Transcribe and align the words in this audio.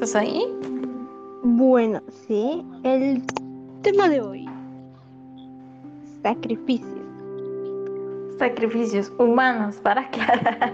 ¿Estás 0.00 0.16
ahí? 0.16 0.46
Bueno, 1.42 2.00
sí. 2.26 2.64
El 2.84 3.22
tema 3.82 4.08
de 4.08 4.22
hoy. 4.22 4.48
Sacrificios. 6.22 7.04
Sacrificios 8.38 9.12
humanos, 9.18 9.76
para 9.82 10.00
aclarar. 10.00 10.72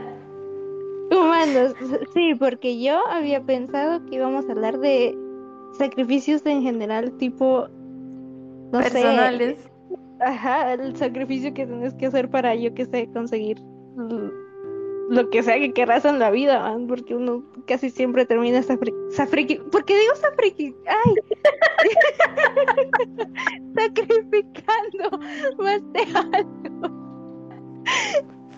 Humanos, 1.11 1.75
sí, 2.15 2.37
porque 2.37 2.81
yo 2.81 3.05
había 3.09 3.43
pensado 3.43 4.07
que 4.07 4.15
íbamos 4.15 4.49
a 4.49 4.53
hablar 4.53 4.79
de 4.79 5.19
sacrificios 5.77 6.47
en 6.47 6.63
general, 6.63 7.11
tipo, 7.19 7.67
no 8.71 8.79
Personales. 8.79 9.59
sé. 9.61 9.71
Ajá, 10.21 10.75
el 10.75 10.95
sacrificio 10.95 11.53
que 11.53 11.67
tienes 11.67 11.95
que 11.95 12.07
hacer 12.07 12.31
para, 12.31 12.55
yo 12.55 12.73
que 12.75 12.87
sé, 12.87 13.11
conseguir 13.13 13.61
lo 15.09 15.31
que 15.31 15.43
sea 15.43 15.59
que 15.59 15.73
querrás 15.73 16.05
en 16.05 16.19
la 16.19 16.31
vida, 16.31 16.61
man, 16.61 16.87
porque 16.87 17.15
uno 17.15 17.45
casi 17.67 17.91
siempre 17.91 18.27
termina 18.27 18.61
safriqui- 18.63 19.63
¿Por 19.71 19.85
qué 19.85 19.99
digo 19.99 20.15
safriqui? 20.17 20.75
¡Ay! 20.87 21.15
Sacrificando 23.77 25.19
más 25.59 25.81
de 25.93 26.01
algo. 26.15 27.07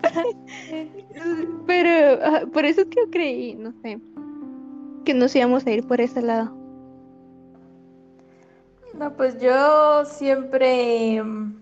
Pero 1.67 2.23
ajá, 2.23 2.45
por 2.47 2.65
eso 2.65 2.81
es 2.81 2.87
que 2.87 3.01
yo 3.05 3.11
creí, 3.11 3.55
no 3.55 3.71
sé, 3.83 3.99
que 5.05 5.13
nos 5.13 5.35
íbamos 5.35 5.65
a 5.65 5.71
ir 5.71 5.85
por 5.85 6.01
ese 6.01 6.21
lado. 6.21 6.55
No, 8.97 9.13
pues 9.15 9.39
yo 9.39 10.03
siempre, 10.05 11.21
mm, 11.23 11.58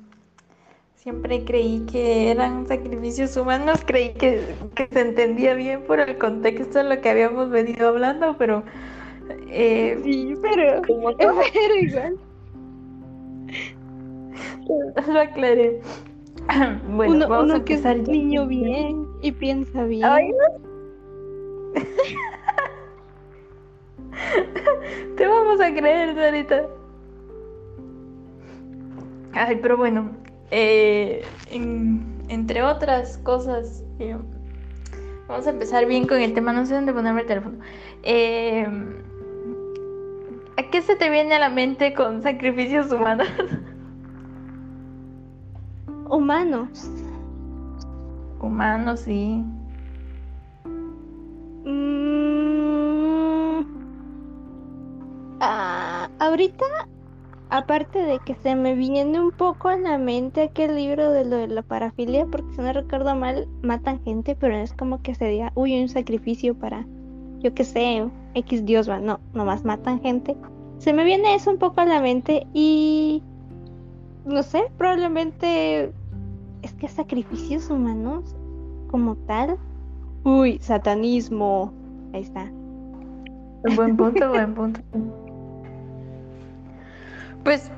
siempre 1.07 1.45
creí 1.45 1.85
que 1.89 2.31
eran 2.31 2.67
sacrificios 2.67 3.37
humanos, 3.37 3.79
creí 3.85 4.09
que, 4.15 4.41
que 4.75 4.89
se 4.91 4.99
entendía 4.99 5.53
bien 5.53 5.83
por 5.83 6.01
el 6.01 6.17
contexto 6.17 6.79
de 6.79 6.95
lo 6.95 6.99
que 6.99 7.09
habíamos 7.09 7.49
venido 7.49 7.87
hablando, 7.87 8.35
pero 8.37 8.61
eh, 9.49 9.97
Sí, 10.03 10.33
pero, 10.41 10.81
como 10.85 11.07
que 11.17 11.27
pero 11.53 11.75
igual. 11.75 12.17
lo 15.13 15.19
aclaré. 15.21 15.79
Bueno, 16.89 17.15
uno 17.15 17.29
vamos 17.29 17.53
a 17.53 17.63
que 17.63 17.75
es 17.75 17.83
ya. 17.83 17.93
niño 17.93 18.45
bien 18.45 19.07
y 19.21 19.31
piensa 19.31 19.85
bien. 19.85 20.03
Ay, 20.03 20.33
Te 25.15 25.25
vamos 25.25 25.61
a 25.61 25.73
creer, 25.73 26.15
Sarita. 26.15 26.67
Ay, 29.31 29.57
pero 29.61 29.77
bueno, 29.77 30.26
eh, 30.51 31.23
en- 31.51 32.23
entre 32.29 32.63
otras 32.63 33.17
cosas, 33.19 33.83
eh, 33.99 34.17
vamos 35.27 35.47
a 35.47 35.51
empezar 35.51 35.85
bien 35.85 36.07
con 36.07 36.19
el 36.19 36.33
tema. 36.33 36.53
No 36.53 36.65
sé 36.65 36.75
dónde 36.75 36.93
ponerme 36.93 37.21
el 37.21 37.27
teléfono. 37.27 37.57
Eh, 38.03 38.67
¿a 40.57 40.63
qué 40.69 40.81
se 40.81 40.95
te 40.95 41.09
viene 41.09 41.35
a 41.35 41.39
la 41.39 41.49
mente 41.49 41.93
con 41.93 42.21
sacrificios 42.21 42.91
humanos? 42.91 43.27
Humanos. 46.09 46.89
Humanos, 48.39 49.01
sí. 49.01 49.43
Mm, 52.27 53.63
ah, 55.41 56.09
ahorita, 56.19 56.65
aparte 57.49 57.99
de 57.99 58.19
que 58.19 58.35
se 58.35 58.55
me 58.55 58.75
viene 58.75 59.19
un 59.19 59.31
poco 59.31 59.69
a 59.69 59.77
la 59.77 59.97
mente 59.97 60.43
aquel 60.43 60.75
libro 60.75 61.11
de 61.11 61.25
lo 61.25 61.37
de 61.37 61.47
la 61.47 61.61
parafilia, 61.61 62.25
porque 62.25 62.53
si 62.53 62.61
no 62.61 62.73
recuerdo 62.73 63.15
mal, 63.15 63.47
matan 63.61 64.01
gente, 64.03 64.35
pero 64.35 64.55
es 64.55 64.73
como 64.73 65.01
que 65.01 65.15
se 65.15 65.25
diga, 65.25 65.51
uy, 65.55 65.79
un 65.81 65.89
sacrificio 65.89 66.55
para, 66.55 66.85
yo 67.39 67.53
qué 67.53 67.63
sé, 67.63 68.05
X 68.33 68.65
Dios 68.65 68.89
va, 68.89 68.99
no, 68.99 69.19
nomás 69.33 69.63
matan 69.63 70.01
gente. 70.01 70.35
Se 70.79 70.93
me 70.93 71.03
viene 71.03 71.35
eso 71.35 71.49
un 71.49 71.57
poco 71.57 71.81
a 71.81 71.85
la 71.85 72.01
mente 72.01 72.45
y 72.53 73.23
no 74.25 74.43
sé, 74.43 74.63
probablemente 74.77 75.91
es 76.61 76.73
que 76.73 76.87
sacrificios 76.87 77.69
humanos 77.69 78.35
como 78.91 79.15
tal. 79.15 79.57
Uy, 80.23 80.59
satanismo. 80.59 81.71
Ahí 82.13 82.21
está. 82.23 82.51
Buen 83.75 83.95
punto, 83.95 84.29
buen 84.29 84.53
punto. 84.53 84.81
Pues 87.47 87.71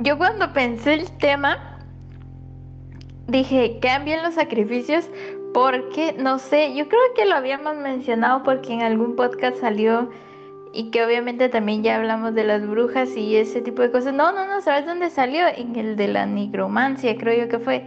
yo 0.00 0.18
cuando 0.18 0.52
pensé 0.52 0.92
el 0.92 1.10
tema, 1.16 1.78
dije, 3.26 3.78
cambien 3.80 4.22
los 4.22 4.34
sacrificios 4.34 5.08
porque, 5.54 6.14
no 6.18 6.38
sé, 6.38 6.74
yo 6.74 6.88
creo 6.88 7.00
que 7.16 7.24
lo 7.24 7.34
habíamos 7.34 7.74
mencionado 7.76 8.42
porque 8.42 8.74
en 8.74 8.82
algún 8.82 9.16
podcast 9.16 9.56
salió 9.56 10.10
y 10.74 10.90
que 10.90 11.02
obviamente 11.06 11.48
también 11.48 11.82
ya 11.82 11.96
hablamos 11.96 12.34
de 12.34 12.44
las 12.44 12.68
brujas 12.68 13.16
y 13.16 13.36
ese 13.36 13.62
tipo 13.62 13.80
de 13.80 13.90
cosas. 13.90 14.12
No, 14.12 14.30
no, 14.30 14.46
no, 14.46 14.60
¿sabes 14.60 14.84
dónde 14.84 15.08
salió? 15.08 15.48
En 15.48 15.74
el 15.76 15.96
de 15.96 16.08
la 16.08 16.26
nigromancia, 16.26 17.16
creo 17.16 17.44
yo 17.46 17.48
que 17.48 17.58
fue. 17.58 17.86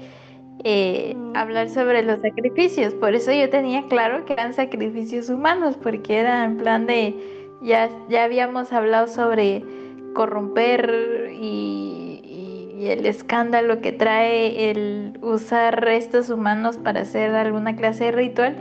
eh, 0.64 1.14
Mm. 1.16 1.36
hablar 1.36 1.70
sobre 1.70 2.02
los 2.04 2.20
sacrificios. 2.22 2.94
Por 2.96 3.14
eso 3.16 3.32
yo 3.32 3.50
tenía 3.52 3.84
claro 3.88 4.26
que 4.26 4.34
eran 4.34 4.54
sacrificios 4.56 5.30
humanos, 5.30 5.78
porque 5.82 6.18
era 6.20 6.44
en 6.46 6.58
plan 6.58 6.88
de, 6.88 7.16
ya, 7.62 7.90
ya 8.10 8.24
habíamos 8.26 8.74
hablado 8.74 9.08
sobre 9.08 9.64
corromper 10.14 11.30
y, 11.34 12.22
y- 12.24 12.76
y 12.82 12.88
el 12.90 13.06
escándalo 13.06 13.80
que 13.82 13.92
trae 13.92 14.72
el 14.72 15.18
usar 15.22 15.82
restos 15.84 16.30
humanos 16.30 16.78
para 16.78 17.02
hacer 17.02 17.36
alguna 17.36 17.76
clase 17.76 18.06
de 18.06 18.12
ritual. 18.12 18.56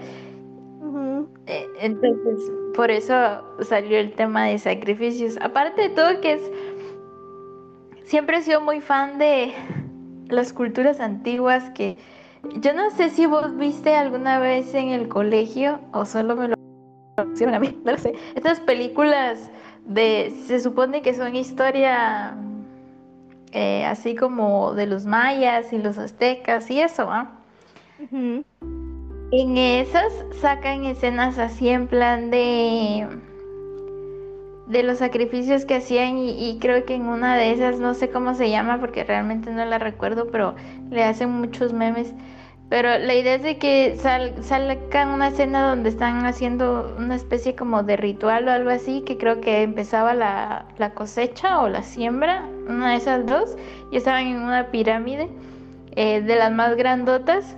Eh, 1.47 1.67
Entonces, 1.81 2.51
por 2.75 2.91
eso 2.91 3.15
salió 3.63 3.99
el 3.99 4.13
tema 4.13 4.47
de 4.47 4.59
sacrificios. 4.59 5.37
Aparte 5.41 5.83
de 5.83 5.89
todo 5.91 6.21
que 6.21 6.35
es, 6.35 6.51
siempre 8.05 8.39
he 8.39 8.43
sido 8.43 8.61
muy 8.61 8.81
fan 8.81 9.19
de 9.19 9.53
las 10.29 10.53
culturas 10.53 11.01
antiguas 11.01 11.71
que 11.71 11.97
yo 12.61 12.73
no 12.73 12.91
sé 12.91 13.11
si 13.11 13.27
vos 13.27 13.57
viste 13.57 13.95
alguna 13.95 14.39
vez 14.39 14.73
en 14.75 14.89
el 14.91 15.09
colegio 15.09 15.81
o 15.93 16.05
solo 16.05 16.37
me 16.37 16.49
lo 16.49 16.55
a 17.19 17.59
mí, 17.61 17.79
no 17.85 17.93
lo 17.93 17.99
sé. 17.99 18.15
Estas 18.35 18.61
películas 18.61 19.51
de, 19.87 20.33
se 20.47 20.61
supone 20.61 21.03
que 21.03 21.15
son 21.15 21.35
historia 21.35 22.35
eh, 23.53 23.85
así 23.85 24.15
como 24.15 24.75
de 24.75 24.87
los 24.87 25.05
mayas 25.07 25.73
y 25.73 25.79
los 25.79 25.99
aztecas 25.99 26.71
y 26.71 26.81
eso, 26.81 27.11
¿ah? 27.11 27.31
En 29.33 29.57
esas 29.57 30.13
sacan 30.41 30.85
escenas 30.85 31.39
así 31.39 31.69
en 31.69 31.87
plan 31.87 32.31
de 32.31 33.07
de 34.71 34.85
los 34.85 34.99
sacrificios 34.99 35.65
que 35.65 35.75
hacían 35.75 36.17
y, 36.17 36.49
y 36.49 36.59
creo 36.61 36.85
que 36.85 36.95
en 36.95 37.07
una 37.07 37.37
de 37.37 37.51
esas 37.51 37.81
no 37.81 37.93
sé 37.93 38.09
cómo 38.11 38.35
se 38.35 38.51
llama 38.51 38.79
porque 38.79 39.03
realmente 39.03 39.51
no 39.51 39.65
la 39.65 39.79
recuerdo, 39.79 40.29
pero 40.31 40.55
le 40.91 41.03
hacen 41.03 41.31
muchos 41.31 41.73
memes. 41.73 42.15
Pero 42.71 42.99
la 42.99 43.15
idea 43.15 43.35
es 43.35 43.43
de 43.43 43.59
que 43.59 43.97
sal, 43.97 44.33
sacan 44.43 45.09
una 45.09 45.29
escena 45.29 45.69
donde 45.69 45.89
están 45.89 46.25
haciendo 46.25 46.95
una 46.97 47.17
especie 47.17 47.57
como 47.57 47.83
de 47.83 47.97
ritual 47.97 48.47
o 48.47 48.53
algo 48.53 48.71
así, 48.71 49.03
que 49.03 49.19
creo 49.19 49.41
que 49.41 49.63
empezaba 49.63 50.15
la, 50.15 50.67
la 50.79 50.95
cosecha 50.95 51.61
o 51.63 51.69
la 51.69 51.83
siembra, 51.83 52.45
una 52.69 52.93
de 52.93 52.97
esas 52.97 53.27
dos, 53.27 53.57
y 53.91 53.97
estaban 53.97 54.29
en 54.29 54.37
una 54.43 54.69
pirámide 54.71 55.29
eh, 55.97 56.23
de 56.23 56.37
las 56.37 56.53
más 56.53 56.77
grandotas. 56.77 57.57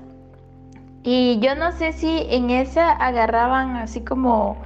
Y 1.02 1.38
yo 1.40 1.56
no 1.56 1.72
sé 1.72 1.92
si 1.92 2.26
en 2.30 2.48
esa 2.48 2.92
agarraban 2.92 3.76
así 3.76 4.00
como 4.00 4.56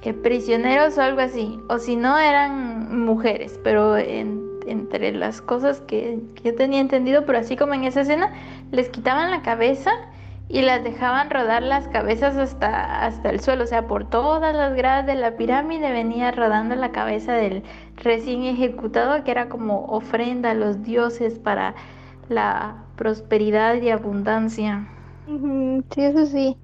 eh, 0.00 0.14
prisioneros 0.14 0.96
o 0.96 1.02
algo 1.02 1.20
así, 1.20 1.58
o 1.68 1.78
si 1.78 1.96
no 1.96 2.18
eran 2.18 3.04
mujeres, 3.04 3.60
pero 3.62 3.98
en- 3.98 4.51
entre 4.66 5.12
las 5.12 5.40
cosas 5.40 5.80
que, 5.80 6.18
yo 6.44 6.54
tenía 6.54 6.80
entendido, 6.80 7.24
pero 7.26 7.38
así 7.38 7.56
como 7.56 7.74
en 7.74 7.84
esa 7.84 8.02
escena, 8.02 8.32
les 8.70 8.88
quitaban 8.88 9.30
la 9.30 9.42
cabeza 9.42 9.90
y 10.48 10.62
las 10.62 10.84
dejaban 10.84 11.30
rodar 11.30 11.62
las 11.62 11.88
cabezas 11.88 12.36
hasta, 12.36 13.04
hasta 13.04 13.30
el 13.30 13.40
suelo, 13.40 13.64
o 13.64 13.66
sea, 13.66 13.86
por 13.86 14.08
todas 14.08 14.54
las 14.54 14.74
gradas 14.74 15.06
de 15.06 15.14
la 15.14 15.36
pirámide 15.36 15.92
venía 15.92 16.30
rodando 16.30 16.74
la 16.74 16.92
cabeza 16.92 17.32
del 17.32 17.62
recién 17.96 18.44
ejecutado, 18.44 19.24
que 19.24 19.30
era 19.30 19.48
como 19.48 19.86
ofrenda 19.86 20.50
a 20.50 20.54
los 20.54 20.82
dioses 20.82 21.38
para 21.38 21.74
la 22.28 22.84
prosperidad 22.96 23.80
y 23.80 23.90
abundancia. 23.90 24.86
Sí, 25.26 26.02
eso 26.02 26.26
sí. 26.26 26.56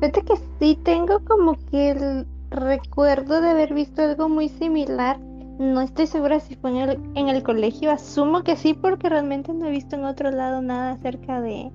Fíjate 0.00 0.22
que 0.22 0.34
sí 0.58 0.78
tengo 0.82 1.20
como 1.24 1.56
que 1.70 1.90
el 1.90 2.26
recuerdo 2.50 3.40
de 3.40 3.50
haber 3.50 3.74
visto 3.74 4.02
algo 4.02 4.28
muy 4.28 4.48
similar. 4.48 5.18
No 5.60 5.82
estoy 5.82 6.06
segura 6.06 6.40
si 6.40 6.56
fue 6.56 6.70
en 6.70 6.76
el, 6.78 7.00
en 7.14 7.28
el 7.28 7.42
colegio. 7.42 7.90
Asumo 7.90 8.42
que 8.44 8.56
sí, 8.56 8.72
porque 8.72 9.10
realmente 9.10 9.52
no 9.52 9.66
he 9.66 9.70
visto 9.70 9.94
en 9.94 10.06
otro 10.06 10.30
lado 10.30 10.62
nada 10.62 10.92
acerca 10.92 11.42
de... 11.42 11.70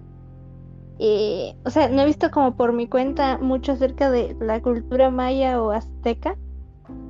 eh, 0.98 1.56
o 1.64 1.70
sea, 1.70 1.88
no 1.90 2.02
he 2.02 2.06
visto 2.08 2.32
como 2.32 2.56
por 2.58 2.74
mi 2.74 2.88
cuenta 2.88 3.38
mucho 3.38 3.74
acerca 3.74 4.10
de 4.10 4.36
la 4.40 4.60
cultura 4.60 5.12
maya 5.12 5.62
o 5.62 5.70
azteca 5.70 6.36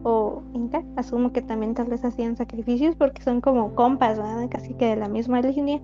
o 0.03 0.43
inca. 0.53 0.83
Asumo 0.97 1.31
que 1.31 1.41
también 1.41 1.75
tal 1.75 1.87
vez 1.87 2.03
hacían 2.03 2.35
sacrificios 2.35 2.97
porque 2.97 3.23
son 3.23 3.39
como 3.39 3.73
compas, 3.73 4.17
¿verdad? 4.17 4.49
Casi 4.49 4.73
que 4.73 4.87
de 4.87 4.95
la 4.97 5.07
misma 5.07 5.41
línea. 5.41 5.81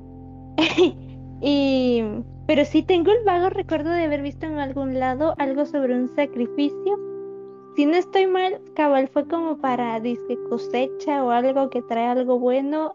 Y, 1.44 2.04
pero 2.46 2.66
sí 2.66 2.84
tengo 2.84 3.12
el 3.12 3.24
vago 3.26 3.50
recuerdo 3.50 3.90
de 3.90 4.04
haber 4.04 4.22
visto 4.22 4.46
en 4.46 4.60
algún 4.60 5.00
lado 5.00 5.34
algo 5.40 5.66
sobre 5.66 5.96
un 5.96 6.08
sacrificio 6.10 7.00
si 7.76 7.86
no 7.86 7.96
estoy 7.96 8.28
mal, 8.28 8.60
cabal 8.76 9.08
fue 9.08 9.28
como 9.28 9.58
para 9.58 10.00
disque 10.00 10.38
cosecha 10.50 11.24
o 11.24 11.32
algo 11.32 11.70
que 11.70 11.82
trae 11.82 12.08
algo 12.08 12.40
bueno 12.40 12.94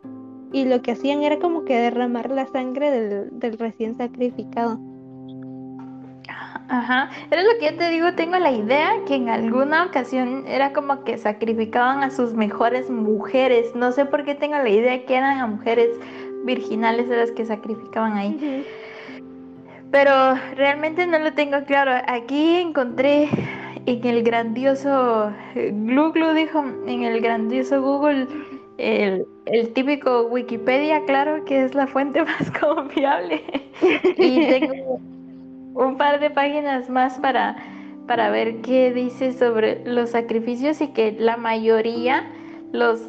y 0.52 0.64
lo 0.64 0.82
que 0.82 0.92
hacían 0.92 1.22
era 1.22 1.38
como 1.38 1.64
que 1.64 1.76
derramar 1.76 2.30
la 2.30 2.46
sangre 2.46 2.90
del, 2.90 3.38
del 3.38 3.58
recién 3.58 3.96
sacrificado. 3.96 4.78
Ajá, 6.68 7.10
era 7.30 7.42
lo 7.42 7.50
que 7.60 7.66
yo 7.66 7.76
te 7.76 7.90
digo, 7.90 8.12
tengo 8.14 8.38
la 8.38 8.50
idea 8.50 8.90
que 9.06 9.14
en 9.14 9.28
alguna 9.28 9.84
ocasión 9.84 10.44
era 10.48 10.72
como 10.72 11.04
que 11.04 11.16
sacrificaban 11.16 12.02
a 12.02 12.10
sus 12.10 12.34
mejores 12.34 12.90
mujeres, 12.90 13.74
no 13.76 13.92
sé 13.92 14.04
por 14.04 14.24
qué 14.24 14.34
tengo 14.34 14.56
la 14.56 14.68
idea 14.68 15.04
que 15.06 15.14
eran 15.14 15.38
a 15.38 15.46
mujeres 15.46 15.90
virginales 16.44 17.08
de 17.08 17.18
las 17.18 17.30
que 17.30 17.46
sacrificaban 17.46 18.16
ahí. 18.16 18.66
Pero 19.92 20.34
realmente 20.56 21.06
no 21.06 21.18
lo 21.18 21.32
tengo 21.34 21.64
claro. 21.64 21.92
Aquí 22.08 22.56
encontré 22.56 23.28
en 23.84 24.04
el 24.04 24.22
grandioso 24.22 25.32
Google 25.54 26.34
dijo, 26.34 26.64
en 26.86 27.04
el 27.04 27.20
grandioso 27.20 27.82
Google, 27.82 28.26
el, 28.78 29.26
el, 29.46 29.72
típico 29.72 30.22
Wikipedia, 30.28 31.04
claro, 31.04 31.44
que 31.44 31.64
es 31.64 31.74
la 31.74 31.86
fuente 31.86 32.22
más 32.24 32.50
confiable. 32.58 33.42
y 34.16 34.46
tengo 34.48 35.00
un 35.74 35.96
par 35.98 36.20
de 36.20 36.30
páginas 36.30 36.88
más 36.88 37.18
para, 37.18 37.56
para 38.06 38.30
ver 38.30 38.62
qué 38.62 38.92
dice 38.92 39.32
sobre 39.32 39.84
los 39.84 40.10
sacrificios 40.10 40.80
y 40.80 40.88
que 40.88 41.12
la 41.12 41.36
mayoría, 41.36 42.30
los 42.72 43.00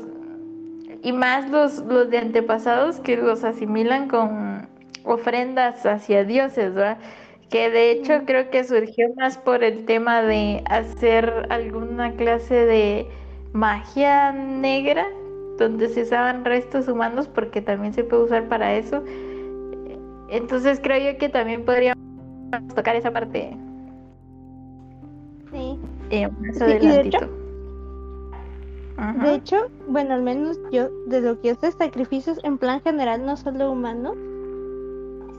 y 1.04 1.12
más 1.14 1.50
los, 1.50 1.78
los 1.86 2.10
de 2.10 2.18
antepasados 2.18 3.00
que 3.00 3.16
los 3.16 3.44
asimilan 3.44 4.10
con 4.10 4.68
ofrendas 5.04 5.86
hacia 5.86 6.24
dioses, 6.26 6.74
¿verdad? 6.74 6.98
Que 7.50 7.70
de 7.70 7.92
hecho 7.92 8.26
creo 8.26 8.50
que 8.50 8.64
surgió 8.64 9.14
más 9.16 9.38
por 9.38 9.64
el 9.64 9.86
tema 9.86 10.22
de 10.22 10.64
hacer 10.70 11.48
alguna 11.50 12.12
clase 12.14 12.54
de 12.54 13.08
magia 13.54 14.34
negra, 14.34 15.08
donde 15.58 15.88
se 15.90 16.04
usaban 16.04 16.44
restos 16.44 16.88
humanos, 16.88 17.28
porque 17.28 17.62
también 17.62 17.94
se 17.94 18.04
puede 18.04 18.24
usar 18.24 18.50
para 18.50 18.76
eso. 18.76 19.02
Entonces 20.30 20.80
creo 20.84 21.14
yo 21.14 21.18
que 21.18 21.30
también 21.30 21.64
podríamos 21.64 22.04
tocar 22.76 22.96
esa 22.96 23.12
parte. 23.12 23.56
Sí. 25.52 25.80
Eh, 26.10 26.28
más 26.28 26.62
adelantito. 26.62 27.30
De 29.22 29.36
hecho, 29.36 29.68
bueno, 29.88 30.16
al 30.16 30.24
menos 30.24 30.60
yo, 30.72 30.90
de 31.06 31.22
lo 31.22 31.40
que 31.40 31.52
es 31.52 31.62
de 31.62 31.72
sacrificios 31.72 32.40
en 32.44 32.58
plan 32.58 32.82
general, 32.82 33.26
no 33.26 33.38
solo 33.38 33.72
humanos, 33.72 34.18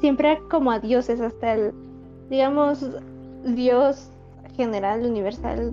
siempre 0.00 0.40
como 0.48 0.70
a 0.70 0.78
dioses, 0.78 1.20
hasta 1.20 1.54
el, 1.54 1.72
digamos, 2.30 2.84
Dios 3.44 4.10
general, 4.56 5.04
universal, 5.04 5.72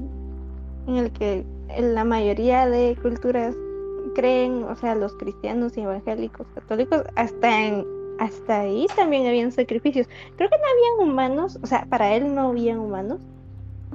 en 0.88 0.96
el 0.96 1.12
que 1.12 1.46
la 1.80 2.04
mayoría 2.04 2.68
de 2.68 2.96
culturas 3.02 3.56
creen, 4.14 4.64
o 4.64 4.76
sea, 4.76 4.96
los 4.96 5.14
cristianos 5.14 5.76
y 5.78 5.82
evangélicos, 5.82 6.48
católicos, 6.54 7.04
hasta 7.16 7.66
en, 7.66 7.86
hasta 8.20 8.62
ahí 8.62 8.86
también 8.96 9.28
habían 9.28 9.52
sacrificios. 9.52 10.08
Creo 10.38 10.50
que 10.50 10.56
no 10.58 10.64
habían 10.64 11.10
humanos, 11.10 11.60
o 11.62 11.68
sea, 11.68 11.86
para 11.90 12.14
él 12.16 12.34
no 12.34 12.50
habían 12.50 12.80
humanos, 12.80 13.20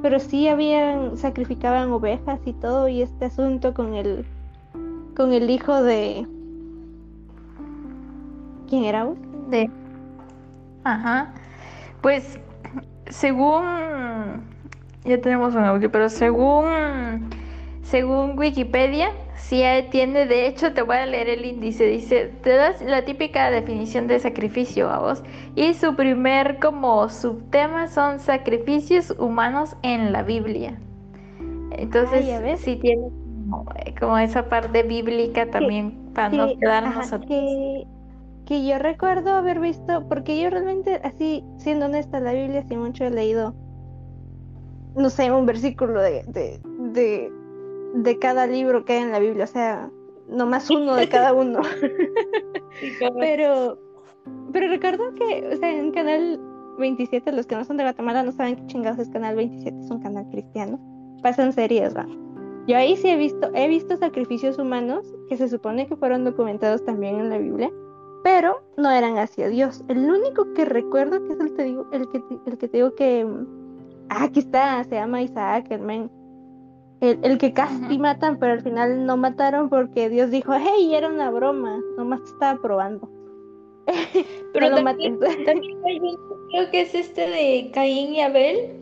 pero 0.03 0.19
sí 0.19 0.49
habían, 0.49 1.17
sacrificaban 1.17 1.91
ovejas 1.93 2.41
y 2.45 2.53
todo, 2.55 2.89
y 2.89 3.03
este 3.03 3.27
asunto 3.27 3.75
con 3.75 3.95
el, 3.95 4.25
con 5.17 5.33
el 5.33 5.49
hijo 5.51 5.83
de... 5.83 6.27
¿Quién 8.69 8.85
era? 8.85 9.09
De... 9.49 9.71
Ajá. 10.85 11.35
Pues, 12.03 12.39
según... 13.11 14.49
Ya 15.05 15.21
tenemos 15.21 15.55
un 15.55 15.65
audio, 15.65 15.91
pero 15.91 16.09
según... 16.09 17.31
Según 17.83 18.39
Wikipedia, 18.39 19.12
Sí, 19.51 19.65
tiene, 19.91 20.27
de 20.27 20.47
hecho, 20.47 20.73
te 20.75 20.83
voy 20.83 20.99
a 20.99 21.07
leer 21.07 21.29
el 21.29 21.45
índice, 21.45 21.85
dice, 21.87 22.33
te 22.43 22.51
das 22.51 22.81
la 22.83 23.05
típica 23.05 23.51
definición 23.51 24.07
de 24.07 24.21
sacrificio 24.21 24.89
a 24.89 25.01
vos. 25.01 25.25
Y 25.57 25.75
su 25.75 25.97
primer 25.97 26.61
como 26.61 27.09
subtema 27.09 27.89
son 27.89 28.21
sacrificios 28.21 29.12
humanos 29.19 29.75
en 29.83 30.12
la 30.12 30.23
Biblia. 30.23 30.79
Entonces, 31.73 32.61
sí 32.61 32.77
tiene 32.77 33.09
como, 33.99 34.19
esa 34.19 34.49
parte 34.49 34.85
bíblica 34.85 35.51
también 35.51 36.12
para 36.15 36.29
no 36.29 36.57
quedarnos 36.57 37.11
que, 37.27 37.87
que 38.50 38.67
yo 38.67 38.79
recuerdo 38.81 39.31
haber 39.31 39.61
visto, 39.61 40.08
porque 40.08 40.43
yo 40.43 40.50
realmente, 40.50 41.00
así, 41.05 41.44
siendo 41.56 41.87
honesta, 41.87 42.19
la 42.19 42.32
Biblia 42.32 42.64
sí 42.69 42.76
mucho 42.76 43.05
he 43.05 43.11
leído, 43.11 43.55
no 44.97 45.08
sé, 45.08 45.31
un 45.31 45.47
versículo 45.47 46.02
de, 46.02 46.25
de 46.26 47.32
de 47.94 48.19
cada 48.19 48.47
libro 48.47 48.85
que 48.85 48.94
hay 48.94 49.02
en 49.02 49.12
la 49.12 49.19
Biblia, 49.19 49.44
o 49.44 49.49
sea, 49.49 49.88
nomás 50.29 50.69
uno 50.69 50.94
de 50.97 51.08
cada 51.08 51.32
uno. 51.32 51.61
pero, 53.19 53.79
pero 54.52 54.69
recuerdo 54.69 55.14
que, 55.14 55.49
o 55.52 55.56
sea, 55.56 55.73
en 55.73 55.93
Canal 55.93 56.41
27, 56.79 57.32
los 57.32 57.47
que 57.47 57.56
no 57.56 57.64
son 57.64 57.76
de 57.76 57.85
Guatemala 57.85 58.23
no 58.23 58.32
saben 58.32 58.56
qué 58.56 58.67
chingados 58.67 58.99
es 58.99 59.11
Canal 59.11 59.37
27, 59.37 59.79
es 59.79 59.91
un 59.91 60.00
canal 60.00 60.26
cristiano. 60.31 60.79
Pasan 61.23 61.52
series, 61.52 61.94
va. 61.94 62.06
Yo 62.67 62.76
ahí 62.76 62.97
sí 62.97 63.08
he 63.08 63.17
visto, 63.17 63.50
he 63.55 63.69
visto 63.69 63.97
sacrificios 63.97 64.58
humanos 64.58 65.06
que 65.29 65.37
se 65.37 65.49
supone 65.49 65.87
que 65.87 65.97
fueron 65.97 66.25
documentados 66.25 66.85
también 66.85 67.17
en 67.17 67.29
la 67.29 67.38
Biblia, 67.38 67.70
pero 68.22 68.62
no 68.76 68.90
eran 68.90 69.19
hacia 69.19 69.49
Dios. 69.49 69.82
El 69.88 69.99
único 69.99 70.52
que 70.55 70.64
recuerdo 70.64 71.22
que 71.25 71.32
es 71.32 71.40
el, 71.40 71.55
te 71.55 71.64
digo, 71.64 71.87
el, 71.93 72.08
que, 72.08 72.22
el 72.46 72.58
que 72.58 72.69
te 72.69 72.76
digo 72.76 72.94
que... 72.94 73.26
Ah, 74.08 74.25
aquí 74.25 74.40
está, 74.40 74.82
se 74.84 74.96
llama 74.96 75.22
Isaac, 75.22 75.67
el 75.70 75.81
men 75.81 76.11
el, 77.00 77.38
que 77.38 77.52
casi 77.52 77.99
matan, 77.99 78.38
pero 78.38 78.52
al 78.52 78.62
final 78.62 79.06
no 79.06 79.17
mataron 79.17 79.70
porque 79.70 80.08
Dios 80.11 80.31
dijo, 80.31 80.52
hey, 80.55 80.94
era 80.94 81.08
una 81.08 81.31
broma, 81.31 81.81
nomás 81.96 82.20
estaba 82.22 82.61
probando. 82.61 83.08
pero 84.52 84.75
también, 84.75 85.19
creo 85.19 86.70
que 86.70 86.82
es 86.82 86.94
este 86.94 87.23
de 87.23 87.70
Caín 87.73 88.14
y 88.14 88.20
Abel, 88.20 88.73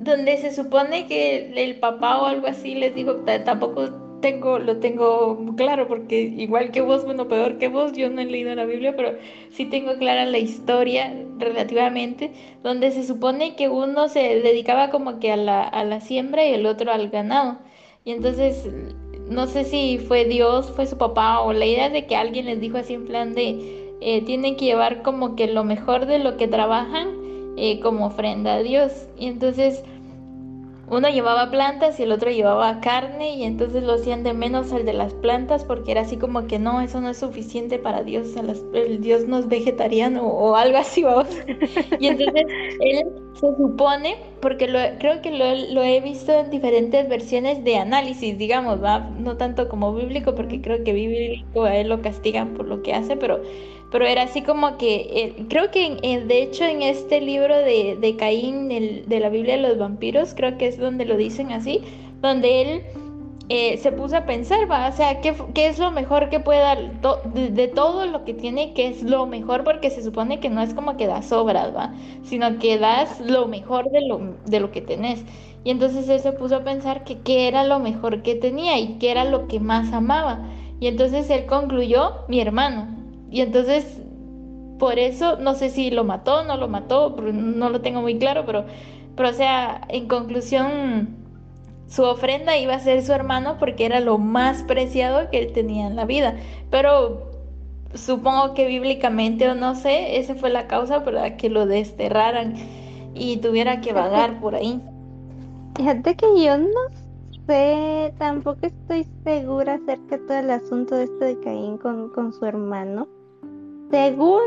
donde 0.00 0.38
se 0.38 0.54
supone 0.54 1.06
que 1.06 1.52
el 1.54 1.78
papá 1.78 2.22
o 2.22 2.26
algo 2.26 2.46
así 2.46 2.74
les 2.74 2.94
dijo, 2.94 3.16
tampoco 3.44 3.88
tengo, 4.20 4.58
lo 4.58 4.78
tengo 4.78 5.54
claro, 5.56 5.88
porque 5.88 6.20
igual 6.22 6.70
que 6.70 6.80
vos, 6.80 7.04
bueno, 7.04 7.28
peor 7.28 7.58
que 7.58 7.68
vos, 7.68 7.92
yo 7.92 8.10
no 8.10 8.20
he 8.20 8.26
leído 8.26 8.54
la 8.54 8.64
Biblia, 8.64 8.94
pero 8.96 9.14
sí 9.50 9.64
tengo 9.64 9.94
clara 9.98 10.26
la 10.26 10.38
historia 10.38 11.14
relativamente, 11.38 12.32
donde 12.62 12.90
se 12.92 13.04
supone 13.04 13.56
que 13.56 13.68
uno 13.68 14.08
se 14.08 14.40
dedicaba 14.40 14.90
como 14.90 15.18
que 15.18 15.32
a 15.32 15.36
la, 15.36 15.62
a 15.62 15.84
la 15.84 16.00
siembra 16.00 16.44
y 16.46 16.52
el 16.52 16.66
otro 16.66 16.92
al 16.92 17.10
ganado. 17.10 17.58
Y 18.04 18.12
entonces, 18.12 18.68
no 19.28 19.46
sé 19.46 19.64
si 19.64 19.98
fue 19.98 20.24
Dios, 20.24 20.70
fue 20.72 20.86
su 20.86 20.98
papá, 20.98 21.40
o 21.40 21.52
la 21.52 21.66
idea 21.66 21.88
de 21.88 22.06
que 22.06 22.16
alguien 22.16 22.46
les 22.46 22.60
dijo 22.60 22.78
así 22.78 22.94
en 22.94 23.06
plan 23.06 23.34
de, 23.34 23.96
eh, 24.00 24.22
tienen 24.22 24.56
que 24.56 24.64
llevar 24.64 25.02
como 25.02 25.36
que 25.36 25.46
lo 25.46 25.64
mejor 25.64 26.06
de 26.06 26.18
lo 26.18 26.36
que 26.36 26.48
trabajan 26.48 27.08
eh, 27.56 27.80
como 27.80 28.06
ofrenda 28.06 28.54
a 28.54 28.62
Dios. 28.62 29.08
Y 29.18 29.26
entonces 29.26 29.82
uno 30.90 31.08
llevaba 31.08 31.50
plantas 31.50 32.00
y 32.00 32.02
el 32.02 32.12
otro 32.12 32.30
llevaba 32.30 32.80
carne 32.80 33.34
y 33.36 33.44
entonces 33.44 33.84
lo 33.84 33.94
hacían 33.94 34.24
de 34.24 34.34
menos 34.34 34.72
al 34.72 34.84
de 34.84 34.92
las 34.92 35.14
plantas 35.14 35.64
porque 35.64 35.92
era 35.92 36.00
así 36.00 36.16
como 36.16 36.46
que 36.48 36.58
no, 36.58 36.80
eso 36.80 37.00
no 37.00 37.08
es 37.10 37.18
suficiente 37.18 37.78
para 37.78 38.02
Dios, 38.02 38.28
el 38.74 39.00
Dios 39.00 39.26
no 39.26 39.38
es 39.38 39.48
vegetariano 39.48 40.26
o 40.26 40.56
algo 40.56 40.78
así, 40.78 41.04
vamos. 41.04 41.28
y 42.00 42.08
entonces 42.08 42.44
él 42.80 43.04
se 43.34 43.56
supone, 43.56 44.16
porque 44.40 44.66
lo, 44.66 44.78
creo 44.98 45.22
que 45.22 45.30
lo, 45.30 45.82
he 45.82 46.00
visto 46.00 46.32
en 46.32 46.50
diferentes 46.50 47.08
versiones 47.08 47.62
de 47.64 47.76
análisis, 47.76 48.36
digamos, 48.36 48.82
¿va? 48.82 49.10
no 49.18 49.36
tanto 49.36 49.68
como 49.68 49.94
bíblico 49.94 50.34
porque 50.34 50.60
creo 50.60 50.82
que 50.82 50.92
bíblico 50.92 51.64
a 51.64 51.76
él 51.76 51.88
lo 51.88 52.02
castigan 52.02 52.54
por 52.54 52.66
lo 52.66 52.82
que 52.82 52.92
hace, 52.92 53.16
pero 53.16 53.40
pero 53.90 54.06
era 54.06 54.22
así 54.22 54.42
como 54.42 54.76
que, 54.78 55.08
eh, 55.10 55.46
creo 55.48 55.70
que 55.70 55.96
de 56.26 56.42
hecho 56.42 56.64
en 56.64 56.82
este 56.82 57.20
libro 57.20 57.56
de, 57.56 57.96
de 58.00 58.16
Caín, 58.16 58.68
de 58.68 59.20
la 59.20 59.28
Biblia 59.28 59.56
de 59.56 59.62
los 59.62 59.78
vampiros, 59.78 60.34
creo 60.34 60.56
que 60.58 60.68
es 60.68 60.78
donde 60.78 61.04
lo 61.04 61.16
dicen 61.16 61.52
así, 61.52 61.82
donde 62.20 62.62
él 62.62 62.82
eh, 63.52 63.78
se 63.78 63.90
puso 63.90 64.16
a 64.16 64.26
pensar, 64.26 64.70
va, 64.70 64.88
o 64.88 64.92
sea, 64.92 65.20
¿qué, 65.20 65.34
qué 65.54 65.66
es 65.66 65.80
lo 65.80 65.90
mejor 65.90 66.28
que 66.30 66.38
puede 66.38 66.60
dar 66.60 67.00
de, 67.34 67.66
todo 67.66 68.06
lo 68.06 68.24
que 68.24 68.32
tiene, 68.32 68.74
qué 68.74 68.86
es 68.86 69.02
lo 69.02 69.26
mejor, 69.26 69.64
porque 69.64 69.90
se 69.90 70.04
supone 70.04 70.38
que 70.38 70.48
no 70.48 70.62
es 70.62 70.72
como 70.72 70.96
que 70.96 71.08
das 71.08 71.26
sobras, 71.26 71.74
va, 71.74 71.92
sino 72.22 72.60
que 72.60 72.78
das 72.78 73.20
lo 73.20 73.48
mejor 73.48 73.90
de 73.90 74.02
lo, 74.02 74.36
de 74.46 74.60
lo 74.60 74.70
que 74.70 74.82
tenés. 74.82 75.24
Y 75.64 75.70
entonces 75.72 76.08
él 76.08 76.20
se 76.20 76.30
puso 76.30 76.54
a 76.56 76.64
pensar 76.64 77.02
que 77.02 77.18
qué 77.18 77.48
era 77.48 77.64
lo 77.64 77.80
mejor 77.80 78.22
que 78.22 78.36
tenía 78.36 78.78
y 78.78 78.98
qué 78.98 79.10
era 79.10 79.24
lo 79.24 79.48
que 79.48 79.58
más 79.58 79.92
amaba. 79.92 80.46
Y 80.78 80.86
entonces 80.86 81.28
él 81.28 81.46
concluyó, 81.46 82.24
mi 82.28 82.40
hermano, 82.40 82.99
y 83.30 83.40
entonces, 83.40 84.00
por 84.78 84.98
eso, 84.98 85.36
no 85.36 85.54
sé 85.54 85.70
si 85.70 85.90
lo 85.90 86.04
mató, 86.04 86.44
no 86.44 86.56
lo 86.56 86.68
mató, 86.68 87.16
no 87.20 87.70
lo 87.70 87.80
tengo 87.80 88.00
muy 88.00 88.18
claro, 88.18 88.44
pero, 88.44 88.64
pero 89.16 89.28
o 89.28 89.32
sea, 89.32 89.82
en 89.88 90.08
conclusión, 90.08 91.20
su 91.86 92.02
ofrenda 92.04 92.56
iba 92.56 92.74
a 92.74 92.80
ser 92.80 93.02
su 93.02 93.12
hermano 93.12 93.56
porque 93.58 93.84
era 93.84 94.00
lo 94.00 94.18
más 94.18 94.62
preciado 94.62 95.28
que 95.30 95.38
él 95.38 95.52
tenía 95.52 95.86
en 95.86 95.96
la 95.96 96.04
vida. 96.04 96.36
Pero 96.70 97.30
supongo 97.94 98.54
que 98.54 98.66
bíblicamente 98.66 99.48
o 99.48 99.54
no 99.54 99.74
sé, 99.74 100.18
esa 100.18 100.34
fue 100.34 100.50
la 100.50 100.66
causa 100.66 101.04
para 101.04 101.36
que 101.36 101.50
lo 101.50 101.66
desterraran 101.66 102.54
y 103.14 103.38
tuviera 103.38 103.80
que 103.80 103.92
vagar 103.92 104.40
por 104.40 104.54
ahí. 104.54 104.80
Fíjate 105.76 106.14
que 106.14 106.26
yo 106.44 106.58
no 106.58 106.80
sé, 107.46 108.14
tampoco 108.18 108.66
estoy 108.66 109.06
segura 109.24 109.74
acerca 109.74 110.16
de 110.16 110.18
todo 110.26 110.38
el 110.38 110.50
asunto 110.50 110.94
de 110.94 111.04
este 111.04 111.24
de 111.24 111.40
Caín 111.40 111.78
con, 111.78 112.10
con 112.10 112.32
su 112.32 112.44
hermano. 112.44 113.08
Según, 113.90 114.40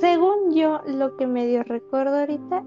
según 0.00 0.54
yo, 0.54 0.80
lo 0.86 1.16
que 1.16 1.26
medio 1.26 1.62
recuerdo 1.64 2.16
ahorita 2.16 2.64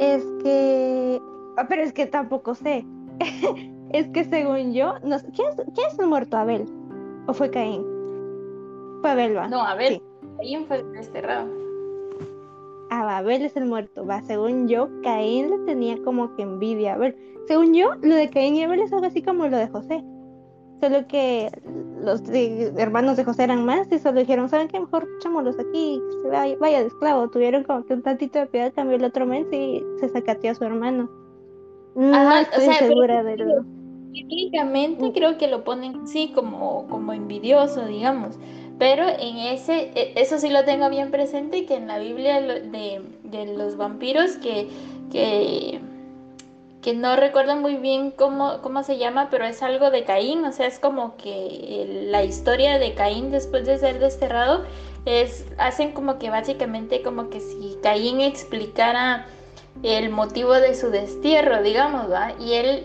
es 0.00 0.24
que. 0.42 1.20
Ah, 1.56 1.66
pero 1.68 1.82
es 1.82 1.92
que 1.92 2.06
tampoco 2.06 2.54
sé. 2.54 2.84
es 3.92 4.08
que 4.08 4.24
según 4.24 4.72
yo. 4.72 4.94
No, 5.04 5.16
¿quién, 5.34 5.48
es, 5.48 5.56
¿Quién 5.74 5.86
es 5.88 5.98
el 5.98 6.08
muerto? 6.08 6.36
¿Abel? 6.36 6.66
¿O 7.28 7.32
fue 7.32 7.50
Caín? 7.50 7.84
Fue 9.00 9.10
Abel, 9.10 9.36
¿va? 9.36 9.48
No, 9.48 9.60
Abel. 9.60 10.02
Caín 10.38 10.66
fue 10.66 10.82
desterrado. 10.82 11.48
Ah, 12.90 13.18
Abel 13.18 13.42
es 13.42 13.56
el 13.56 13.66
muerto, 13.66 14.04
va. 14.04 14.22
Según 14.22 14.68
yo, 14.68 14.88
Caín 15.02 15.50
le 15.50 15.58
tenía 15.60 15.96
como 16.02 16.34
que 16.34 16.42
envidia 16.42 16.92
a 16.92 16.94
Abel. 16.96 17.16
Según 17.46 17.72
yo, 17.72 17.94
lo 18.02 18.16
de 18.16 18.30
Caín 18.30 18.56
y 18.56 18.64
Abel 18.64 18.80
es 18.80 18.92
algo 18.92 19.06
así 19.06 19.22
como 19.22 19.46
lo 19.46 19.56
de 19.56 19.68
José. 19.68 20.02
Solo 20.80 21.06
que 21.08 21.50
los 22.02 22.22
hermanos 22.76 23.16
de 23.16 23.24
José 23.24 23.44
eran 23.44 23.64
más 23.64 23.90
y 23.90 23.98
solo 23.98 24.20
dijeron, 24.20 24.48
¿saben 24.48 24.68
qué? 24.68 24.78
Mejor 24.78 25.08
echámoslos 25.18 25.58
aquí, 25.58 26.00
se 26.22 26.28
vaya, 26.28 26.56
vaya, 26.60 26.80
de 26.80 26.86
esclavo. 26.86 27.28
Tuvieron 27.30 27.64
como 27.64 27.84
que 27.84 27.94
un 27.94 28.02
tantito 28.02 28.38
de 28.38 28.46
piedad, 28.46 28.72
cambió 28.74 28.96
el 28.96 29.04
otro 29.04 29.26
mes 29.26 29.46
y 29.52 29.82
se 30.00 30.08
sacateó 30.08 30.52
a 30.52 30.54
su 30.54 30.64
hermano. 30.64 31.10
No 31.94 32.36
estoy 32.36 32.74
segura 32.74 33.22
de 33.22 33.38
lo... 33.38 33.64
Bíblicamente 34.10 35.12
creo 35.12 35.36
que 35.36 35.46
lo 35.46 35.64
ponen 35.64 35.96
así 36.00 36.32
como, 36.34 36.86
como 36.88 37.12
envidioso, 37.12 37.86
digamos. 37.86 38.38
Pero 38.78 39.04
en 39.08 39.36
ese, 39.38 39.90
e, 39.94 40.12
eso 40.16 40.38
sí 40.38 40.50
lo 40.50 40.64
tengo 40.64 40.88
bien 40.90 41.10
presente, 41.10 41.64
que 41.64 41.76
en 41.76 41.86
la 41.86 41.98
Biblia 41.98 42.40
de, 42.40 43.02
de 43.24 43.46
los 43.56 43.76
vampiros, 43.76 44.36
que, 44.36 44.68
que 45.10 45.80
que 46.86 46.94
no 46.94 47.16
recuerdo 47.16 47.56
muy 47.56 47.74
bien 47.74 48.12
cómo, 48.12 48.62
cómo 48.62 48.84
se 48.84 48.96
llama, 48.96 49.26
pero 49.28 49.44
es 49.44 49.60
algo 49.60 49.90
de 49.90 50.04
Caín, 50.04 50.44
o 50.44 50.52
sea, 50.52 50.68
es 50.68 50.78
como 50.78 51.16
que 51.16 52.06
la 52.12 52.22
historia 52.22 52.78
de 52.78 52.94
Caín 52.94 53.32
después 53.32 53.66
de 53.66 53.76
ser 53.76 53.98
desterrado, 53.98 54.64
es, 55.04 55.46
hacen 55.58 55.90
como 55.90 56.20
que 56.20 56.30
básicamente 56.30 57.02
como 57.02 57.28
que 57.28 57.40
si 57.40 57.76
Caín 57.82 58.20
explicara 58.20 59.26
el 59.82 60.10
motivo 60.10 60.52
de 60.52 60.76
su 60.76 60.90
destierro, 60.90 61.60
digamos, 61.60 62.08
¿va? 62.08 62.34
Y 62.38 62.52
él, 62.52 62.84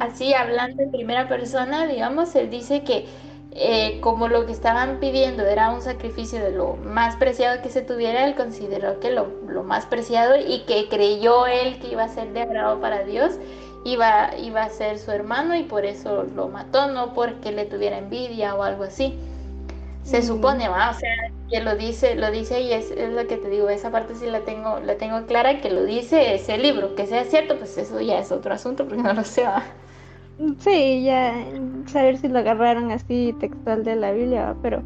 así 0.00 0.34
hablando 0.34 0.82
en 0.82 0.90
primera 0.90 1.28
persona, 1.28 1.86
digamos, 1.86 2.34
él 2.34 2.50
dice 2.50 2.82
que 2.82 3.06
eh, 3.54 4.00
como 4.00 4.28
lo 4.28 4.46
que 4.46 4.52
estaban 4.52 4.98
pidiendo 4.98 5.44
era 5.44 5.70
un 5.70 5.82
sacrificio 5.82 6.42
de 6.42 6.52
lo 6.52 6.76
más 6.76 7.16
preciado 7.16 7.60
que 7.60 7.68
se 7.68 7.82
tuviera, 7.82 8.26
él 8.26 8.34
consideró 8.34 8.98
que 8.98 9.10
lo, 9.10 9.26
más 9.62 9.84
preciado 9.84 10.36
y 10.36 10.60
que 10.60 10.88
creyó 10.88 11.46
él 11.46 11.78
que 11.78 11.88
iba 11.88 12.04
a 12.04 12.08
ser 12.08 12.32
de 12.32 12.42
agrado 12.42 12.80
para 12.80 13.04
Dios, 13.04 13.34
iba, 13.84 14.30
iba 14.38 14.62
a 14.62 14.70
ser 14.70 14.98
su 14.98 15.10
hermano 15.10 15.54
y 15.54 15.64
por 15.64 15.84
eso 15.84 16.22
lo 16.34 16.48
mató, 16.48 16.86
no 16.86 17.12
porque 17.12 17.52
le 17.52 17.66
tuviera 17.66 17.98
envidia 17.98 18.54
o 18.54 18.62
algo 18.62 18.84
así. 18.84 19.18
Se 20.02 20.20
mm. 20.20 20.22
supone, 20.22 20.68
¿va? 20.68 20.90
o 20.90 20.94
sea, 20.94 21.12
que 21.50 21.60
lo 21.60 21.76
dice, 21.76 22.14
lo 22.14 22.30
dice 22.30 22.62
y 22.62 22.72
es, 22.72 22.90
es, 22.90 23.12
lo 23.12 23.26
que 23.26 23.36
te 23.36 23.50
digo, 23.50 23.68
esa 23.68 23.90
parte 23.90 24.14
sí 24.14 24.26
la 24.26 24.40
tengo, 24.40 24.80
la 24.80 24.96
tengo 24.96 25.26
clara, 25.26 25.60
que 25.60 25.70
lo 25.70 25.84
dice 25.84 26.34
ese 26.34 26.56
libro, 26.56 26.94
que 26.94 27.06
sea 27.06 27.24
cierto, 27.24 27.58
pues 27.58 27.76
eso 27.76 28.00
ya 28.00 28.18
es 28.18 28.32
otro 28.32 28.54
asunto, 28.54 28.86
porque 28.88 29.02
no 29.02 29.12
lo 29.12 29.24
sé. 29.24 29.44
¿va? 29.44 29.62
Sí, 30.58 31.04
ya 31.04 31.46
saber 31.86 32.18
si 32.18 32.28
lo 32.28 32.38
agarraron 32.38 32.90
así 32.90 33.34
textual 33.38 33.84
de 33.84 33.96
la 33.96 34.12
Biblia, 34.12 34.56
pero 34.62 34.82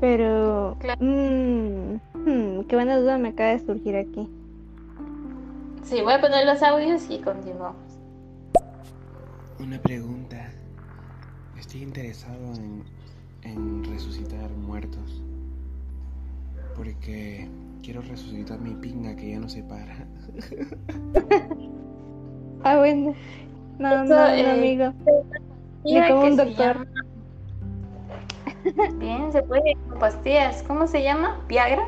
pero 0.00 0.76
mmm, 1.00 2.60
qué 2.68 2.76
buena 2.76 2.98
duda 2.98 3.18
me 3.18 3.30
acaba 3.30 3.50
de 3.50 3.60
surgir 3.60 3.96
aquí. 3.96 4.28
Sí, 5.82 6.00
voy 6.02 6.14
a 6.14 6.20
poner 6.20 6.46
los 6.46 6.62
audios 6.62 7.08
y 7.10 7.18
continuamos. 7.18 7.76
Una 9.58 9.80
pregunta. 9.80 10.50
Estoy 11.56 11.82
interesado 11.82 12.54
en, 12.54 12.84
en 13.42 13.84
resucitar 13.84 14.50
muertos. 14.50 15.22
Porque 16.76 17.48
quiero 17.82 18.02
resucitar 18.02 18.60
mi 18.60 18.74
pinga 18.74 19.14
que 19.14 19.30
ya 19.30 19.38
no 19.38 19.48
se 19.48 19.62
para. 19.62 20.06
ah, 22.64 22.78
bueno. 22.78 23.14
No, 23.78 24.04
no, 24.04 24.26
eh, 24.28 24.50
amigo. 24.50 24.92
Ni 25.84 26.08
como 26.08 26.22
un 26.22 26.36
doctor. 26.36 26.86
Bien, 28.98 29.32
se 29.32 29.42
puede 29.42 29.76
con 29.88 29.98
pastillas. 29.98 30.62
¿Cómo 30.62 30.86
se 30.86 31.02
llama? 31.02 31.40
¿Viagra? 31.48 31.86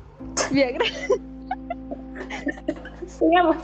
Viagra. 0.50 0.84
Sigamos. 3.06 3.56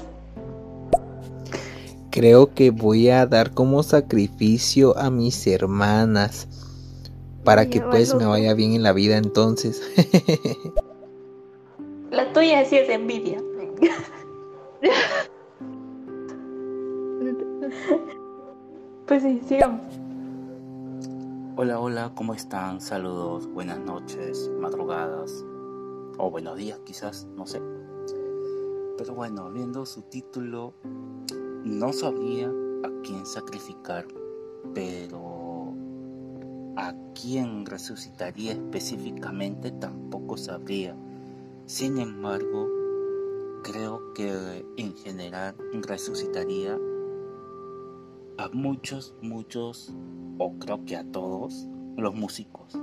Creo 2.10 2.52
que 2.52 2.70
voy 2.70 3.10
a 3.10 3.26
dar 3.26 3.52
como 3.52 3.82
sacrificio 3.82 4.96
a 4.98 5.10
mis 5.10 5.46
hermanas 5.46 6.48
para 7.44 7.66
que 7.66 7.80
pues 7.80 8.14
me 8.14 8.26
vaya 8.26 8.54
bien 8.54 8.72
en 8.72 8.82
la 8.82 8.92
vida 8.92 9.16
entonces. 9.16 9.80
la 12.10 12.32
tuya 12.32 12.64
sí 12.64 12.76
es 12.76 12.88
envidia. 12.88 13.40
Pues 19.06 19.22
sí, 19.22 19.40
sigamos. 19.46 19.80
Hola, 21.56 21.80
hola, 21.80 22.12
¿cómo 22.14 22.34
están? 22.34 22.80
Saludos, 22.80 23.46
buenas 23.50 23.78
noches, 23.78 24.50
madrugadas 24.60 25.44
o 26.18 26.30
buenos 26.30 26.58
días 26.58 26.78
quizás, 26.84 27.26
no 27.34 27.46
sé. 27.46 27.62
Pero 28.98 29.14
bueno, 29.14 29.50
viendo 29.50 29.86
su 29.86 30.02
título, 30.02 30.74
no 31.64 31.92
sabría 31.92 32.48
a 32.48 32.90
quién 33.02 33.24
sacrificar, 33.24 34.06
pero 34.74 35.72
a 36.76 36.94
quién 37.14 37.64
resucitaría 37.64 38.52
específicamente 38.52 39.70
tampoco 39.70 40.36
sabría. 40.36 40.94
Sin 41.64 41.98
embargo, 41.98 42.68
creo 43.62 44.12
que 44.12 44.66
en 44.76 44.94
general 44.96 45.54
resucitaría 45.72 46.78
a 48.48 48.56
muchos, 48.56 49.14
muchos, 49.22 49.94
o 50.38 50.52
creo 50.58 50.84
que 50.84 50.96
a 50.96 51.04
todos, 51.12 51.68
los 51.96 52.14
músicos, 52.14 52.78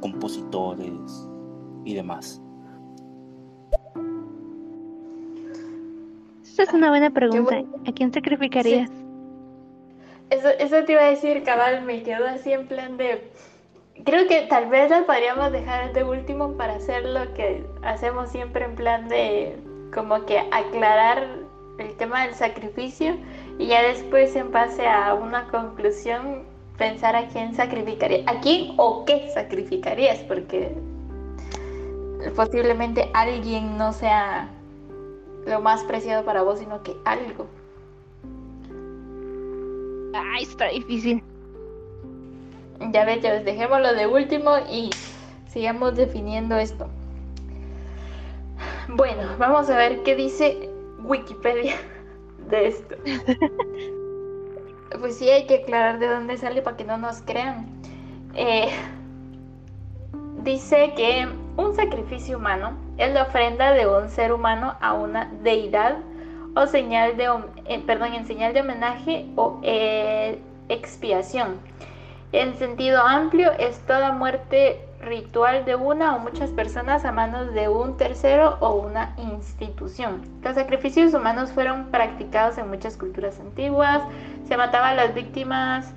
compositores 0.00 1.28
y 1.84 1.94
demás. 1.94 2.40
Esa 6.42 6.64
es 6.64 6.72
una 6.74 6.90
buena 6.90 7.10
pregunta. 7.10 7.62
¿A 7.86 7.92
quién 7.92 8.12
sacrificarías? 8.12 8.90
Eso, 10.30 10.48
eso 10.48 10.84
te 10.84 10.92
iba 10.92 11.02
a 11.02 11.10
decir, 11.10 11.42
cabal, 11.44 11.82
me 11.84 12.02
quedo 12.02 12.26
así 12.26 12.52
en 12.52 12.66
plan 12.66 12.96
de... 12.96 13.30
Creo 14.04 14.26
que 14.26 14.42
tal 14.48 14.68
vez 14.68 14.90
la 14.90 15.06
podríamos 15.06 15.52
dejar 15.52 15.92
de 15.92 16.04
último 16.04 16.56
para 16.56 16.74
hacer 16.74 17.04
lo 17.04 17.32
que 17.34 17.64
hacemos 17.82 18.30
siempre 18.30 18.64
en 18.64 18.74
plan 18.74 19.08
de 19.08 19.56
como 19.94 20.24
que 20.24 20.38
aclarar 20.50 21.26
el 21.78 21.96
tema 21.96 22.24
del 22.24 22.34
sacrificio 22.34 23.16
y 23.58 23.66
ya 23.66 23.82
después 23.82 24.34
en 24.36 24.50
base 24.50 24.86
a 24.86 25.14
una 25.14 25.48
conclusión 25.48 26.42
pensar 26.78 27.14
a 27.14 27.28
quién 27.28 27.54
sacrificaría, 27.54 28.24
a 28.26 28.40
quién 28.40 28.74
o 28.76 29.04
qué 29.04 29.30
sacrificarías, 29.32 30.18
porque 30.20 30.74
posiblemente 32.34 33.10
alguien 33.14 33.76
no 33.76 33.92
sea 33.92 34.48
lo 35.46 35.60
más 35.60 35.84
preciado 35.84 36.24
para 36.24 36.42
vos, 36.42 36.58
sino 36.58 36.82
que 36.82 36.96
algo. 37.04 37.46
Ay, 40.14 40.42
está 40.42 40.68
difícil. 40.68 41.22
Ya 42.90 43.04
ves, 43.04 43.22
ya 43.22 43.32
ves, 43.32 43.44
dejémoslo 43.44 43.94
de 43.94 44.06
último 44.06 44.58
y 44.70 44.90
sigamos 45.48 45.94
definiendo 45.94 46.56
esto. 46.56 46.88
Bueno, 48.88 49.22
vamos 49.38 49.70
a 49.70 49.76
ver 49.76 50.02
qué 50.02 50.16
dice 50.16 50.68
Wikipedia 51.04 51.76
de 52.48 52.68
esto. 52.68 52.96
pues 55.00 55.18
sí, 55.18 55.28
hay 55.28 55.46
que 55.46 55.62
aclarar 55.62 55.98
de 55.98 56.08
dónde 56.08 56.36
sale 56.36 56.62
para 56.62 56.76
que 56.76 56.84
no 56.84 56.98
nos 56.98 57.22
crean. 57.22 57.66
Eh, 58.34 58.70
dice 60.42 60.92
que 60.96 61.28
un 61.56 61.74
sacrificio 61.74 62.38
humano 62.38 62.76
es 62.98 63.12
la 63.12 63.24
ofrenda 63.24 63.72
de 63.72 63.86
un 63.86 64.08
ser 64.08 64.32
humano 64.32 64.76
a 64.80 64.94
una 64.94 65.30
deidad 65.42 65.98
o 66.54 66.66
señal 66.66 67.16
de, 67.16 67.28
eh, 67.66 67.82
perdón, 67.86 68.14
en 68.14 68.26
señal 68.26 68.52
de 68.52 68.60
homenaje 68.60 69.26
o 69.36 69.58
eh, 69.62 70.38
expiación. 70.68 71.58
En 72.32 72.54
sentido 72.56 73.02
amplio 73.02 73.52
es 73.52 73.78
toda 73.80 74.12
muerte 74.12 74.80
ritual 75.02 75.64
de 75.64 75.74
una 75.74 76.16
o 76.16 76.18
muchas 76.20 76.50
personas 76.50 77.04
a 77.04 77.12
manos 77.12 77.52
de 77.52 77.68
un 77.68 77.96
tercero 77.96 78.56
o 78.60 78.74
una 78.74 79.14
institución. 79.18 80.22
Los 80.42 80.54
sacrificios 80.54 81.12
humanos 81.12 81.52
fueron 81.52 81.90
practicados 81.90 82.56
en 82.58 82.68
muchas 82.68 82.96
culturas 82.96 83.38
antiguas, 83.40 84.02
se 84.48 84.56
mataban 84.56 84.92
a 84.92 85.06
las 85.06 85.14
víctimas 85.14 85.92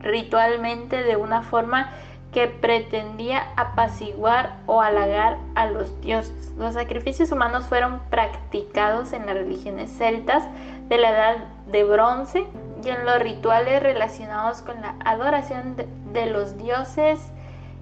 ritualmente 0.00 1.02
de 1.02 1.16
una 1.16 1.42
forma 1.42 1.90
que 2.32 2.46
pretendía 2.46 3.48
apaciguar 3.56 4.58
o 4.66 4.82
halagar 4.82 5.38
a 5.54 5.66
los 5.66 6.00
dioses. 6.00 6.52
Los 6.58 6.74
sacrificios 6.74 7.32
humanos 7.32 7.66
fueron 7.66 8.00
practicados 8.10 9.12
en 9.12 9.26
las 9.26 9.34
religiones 9.34 9.90
celtas 9.90 10.44
de 10.88 10.98
la 10.98 11.10
edad 11.10 11.36
de 11.70 11.84
bronce 11.84 12.46
y 12.84 12.88
en 12.88 13.04
los 13.04 13.18
rituales 13.20 13.82
relacionados 13.82 14.62
con 14.62 14.80
la 14.80 14.94
adoración 15.04 15.76
de, 16.12 16.26
los 16.26 16.58
dioses 16.58 17.18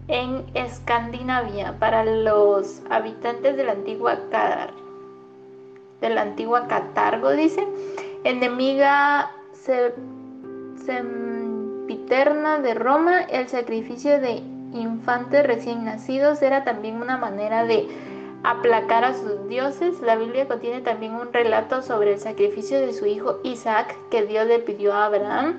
en 0.09 0.45
Escandinavia 0.55 1.79
para 1.79 2.05
los 2.05 2.83
habitantes 2.91 3.57
de 3.57 3.65
la 3.65 3.73
antigua 3.73 4.19
de 6.01 6.11
la 6.11 6.23
antigua 6.23 6.69
Catargo 6.69 7.33
dice 7.33 7.67
enemiga 8.25 9.31
sempiterna 10.85 12.61
de 12.61 12.75
Roma 12.75 13.23
el 13.23 13.49
sacrificio 13.49 14.21
de 14.21 14.43
infantes 14.73 15.47
recién 15.47 15.85
nacidos 15.85 16.43
era 16.43 16.65
también 16.65 17.01
una 17.01 17.17
manera 17.17 17.65
de 17.65 17.89
aplacar 18.47 19.05
a 19.05 19.15
sus 19.15 19.49
dioses. 19.49 20.01
La 20.01 20.17
Biblia 20.17 20.47
contiene 20.47 20.81
también 20.81 21.15
un 21.15 21.33
relato 21.33 21.83
sobre 21.83 22.13
el 22.15 22.21
sacrificio 22.21 22.79
de 22.81 22.93
su 22.93 23.07
hijo 23.07 23.41
Isaac 23.43 23.97
que 24.11 24.25
Dios 24.25 24.47
le 24.47 24.61
pidió 24.61 24.93
a 24.93 25.07
Abraham, 25.07 25.59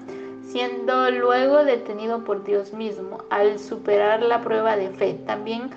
siendo 0.52 1.12
luego 1.12 1.64
detenido 1.64 2.24
por 2.24 2.44
Dios 2.44 2.74
mismo 2.74 3.20
al 3.30 3.60
superar 3.60 4.22
la 4.22 4.42
prueba 4.42 4.76
de 4.76 4.90
fe. 4.90 5.14
También 5.26 5.70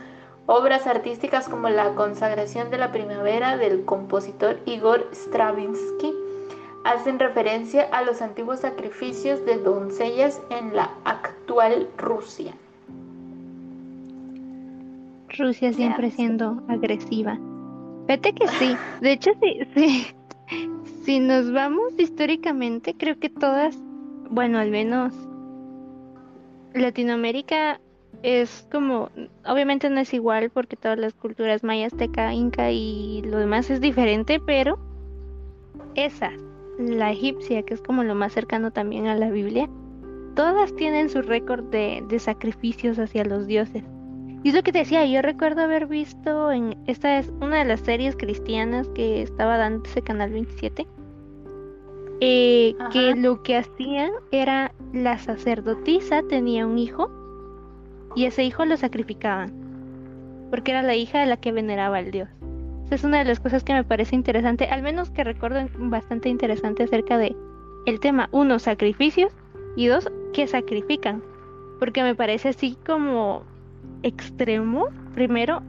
obras 0.47 0.87
artísticas 0.87 1.49
como 1.49 1.69
la 1.69 1.95
consagración 1.95 2.71
de 2.71 2.79
la 2.79 2.93
primavera 2.93 3.57
del 3.57 3.85
compositor 3.85 4.59
Igor 4.67 5.09
Stravinsky 5.12 6.15
hacen 6.85 7.19
referencia 7.19 7.89
a 7.93 8.03
los 8.03 8.23
antiguos 8.23 8.61
sacrificios 8.61 9.45
de 9.45 9.59
doncellas 9.59 10.41
en 10.50 10.75
la 10.75 10.91
actual 11.05 11.89
Rusia. 11.99 12.55
Rusia 15.37 15.73
siempre 15.73 16.11
siendo 16.11 16.62
agresiva. 16.69 17.39
Vete 18.07 18.33
que 18.33 18.49
sí. 18.49 18.77
De 19.00 19.12
hecho, 19.12 19.31
sí, 19.41 19.61
sí. 19.75 20.07
Si 21.05 21.19
nos 21.19 21.50
vamos 21.50 21.95
históricamente, 21.99 22.95
creo 22.95 23.19
que 23.19 23.31
todas, 23.31 23.77
bueno, 24.31 24.59
al 24.59 24.71
menos 24.71 25.13
Latinoamérica 26.73 27.81
es 28.23 28.67
como, 28.71 29.11
obviamente 29.45 29.91
no 29.91 30.01
es 30.01 30.15
igual 30.15 30.51
porque 30.51 30.77
todas 30.77 30.99
las 30.99 31.15
culturas 31.15 31.65
maya, 31.65 31.87
azteca, 31.87 32.33
inca 32.33 32.71
y 32.71 33.23
lo 33.23 33.39
demás 33.39 33.71
es 33.71 33.81
diferente, 33.81 34.41
pero 34.41 34.79
esa, 35.95 36.31
la 36.79 37.11
egipcia, 37.11 37.63
que 37.63 37.75
es 37.75 37.81
como 37.81 38.05
lo 38.05 38.15
más 38.15 38.33
cercano 38.33 38.71
también 38.71 39.07
a 39.07 39.17
la 39.17 39.31
Biblia, 39.31 39.69
todas 40.37 40.75
tienen 40.77 41.11
su 41.11 41.23
récord 41.23 41.65
de, 41.65 42.05
de 42.09 42.19
sacrificios 42.19 42.99
hacia 42.99 43.25
los 43.25 43.47
dioses. 43.47 43.83
Y 44.43 44.51
es 44.51 44.55
lo 44.55 44.63
que 44.63 44.73
te 44.73 44.79
decía, 44.79 45.05
yo 45.05 45.21
recuerdo 45.23 45.63
haber 45.63 45.87
visto 45.87 46.51
en 46.51 46.77
esta 46.87 47.19
es 47.19 47.31
una 47.41 47.59
de 47.59 47.67
las 47.67 47.81
series 47.81 48.17
cristianas 48.17 48.89
que 48.91 49.23
estaba 49.23 49.59
dando 49.59 49.85
ese 49.85 50.03
canal 50.03 50.31
27. 50.31 50.87
Eh, 52.21 52.77
que 52.93 53.15
lo 53.17 53.43
que 53.43 53.57
hacían 53.57 54.11
era 54.31 54.73
la 54.93 55.19
sacerdotisa 55.19 56.23
tenía 56.29 56.67
un 56.67 56.79
hijo 56.79 57.11
y 58.15 58.27
ese 58.27 58.45
hijo 58.45 58.65
lo 58.67 58.77
sacrificaban 58.77 59.61
porque 60.50 60.73
era 60.73 60.83
la 60.83 60.97
hija 60.97 61.21
de 61.21 61.27
la 61.27 61.37
que 61.37 61.53
veneraba 61.53 61.99
al 61.99 62.11
dios. 62.11 62.29
Esa 62.87 62.97
es 62.97 63.05
una 63.05 63.19
de 63.19 63.25
las 63.25 63.41
cosas 63.41 63.62
que 63.62 63.73
me 63.73 63.85
parece 63.85 64.17
interesante, 64.17 64.65
al 64.67 64.83
menos 64.83 65.11
que 65.11 65.23
recuerdo 65.23 65.61
bastante 65.79 66.29
interesante 66.29 66.83
acerca 66.83 67.17
de 67.19 67.37
el 67.87 68.00
tema. 68.00 68.29
Uno, 68.33 68.59
sacrificios 68.59 69.33
y 69.77 69.87
dos, 69.87 70.11
que 70.33 70.49
sacrifican. 70.49 71.23
Porque 71.79 72.03
me 72.03 72.17
parece 72.17 72.49
así 72.49 72.77
como 72.85 73.45
extremo, 74.03 74.89
primero, 75.15 75.62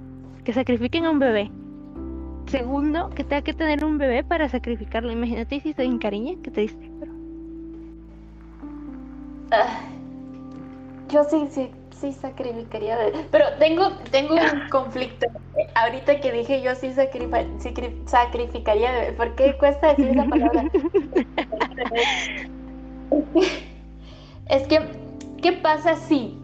que 0.44 0.52
sacrifiquen 0.52 1.06
a 1.06 1.12
un 1.12 1.20
bebé. 1.20 1.52
Segundo, 2.52 3.10
que 3.12 3.24
tenga 3.24 3.44
que 3.44 3.54
tener 3.54 3.86
un 3.86 3.98
bebé 3.98 4.26
para 4.26 4.50
sacrificarlo. 4.50 5.10
Imagínate 5.10 5.62
si 5.62 5.72
se 5.72 5.86
encariña, 5.86 6.36
que 6.44 6.52
te 6.52 6.62
dice? 6.62 6.92
Pero... 7.00 7.14
Ah, 9.52 9.80
yo 11.08 11.24
sí, 11.24 11.48
sí, 11.50 11.72
sí 11.92 12.12
sacrificaría 12.12 12.98
Pero 13.32 13.46
tengo, 13.58 13.94
tengo 14.12 14.36
un 14.36 14.68
conflicto. 14.70 15.28
Ahorita 15.76 16.20
que 16.20 16.34
dije 16.34 16.62
yo 16.62 16.76
sí 16.76 16.94
sacrificaría 16.94 18.92
bebé. 18.92 19.14
¿Por 19.14 19.34
qué 19.36 19.58
cuesta 19.58 19.94
decir 19.94 20.10
esa 20.10 20.26
palabra? 20.26 20.70
es 24.50 24.68
que, 24.68 24.82
¿qué 25.42 25.54
pasa 25.54 25.96
si 25.96 26.38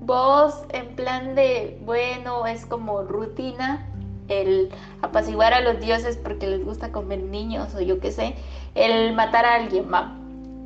vos 0.00 0.64
en 0.70 0.96
plan 0.96 1.34
de, 1.34 1.78
bueno, 1.84 2.46
es 2.46 2.64
como 2.64 3.02
rutina 3.02 3.89
el 4.30 4.70
apaciguar 5.02 5.52
a 5.52 5.60
los 5.60 5.80
dioses 5.80 6.16
porque 6.16 6.46
les 6.46 6.64
gusta 6.64 6.92
comer 6.92 7.22
niños 7.22 7.74
o 7.74 7.80
yo 7.80 8.00
qué 8.00 8.12
sé, 8.12 8.34
el 8.74 9.12
matar 9.14 9.44
a 9.44 9.54
alguien, 9.54 9.92
va. 9.92 10.16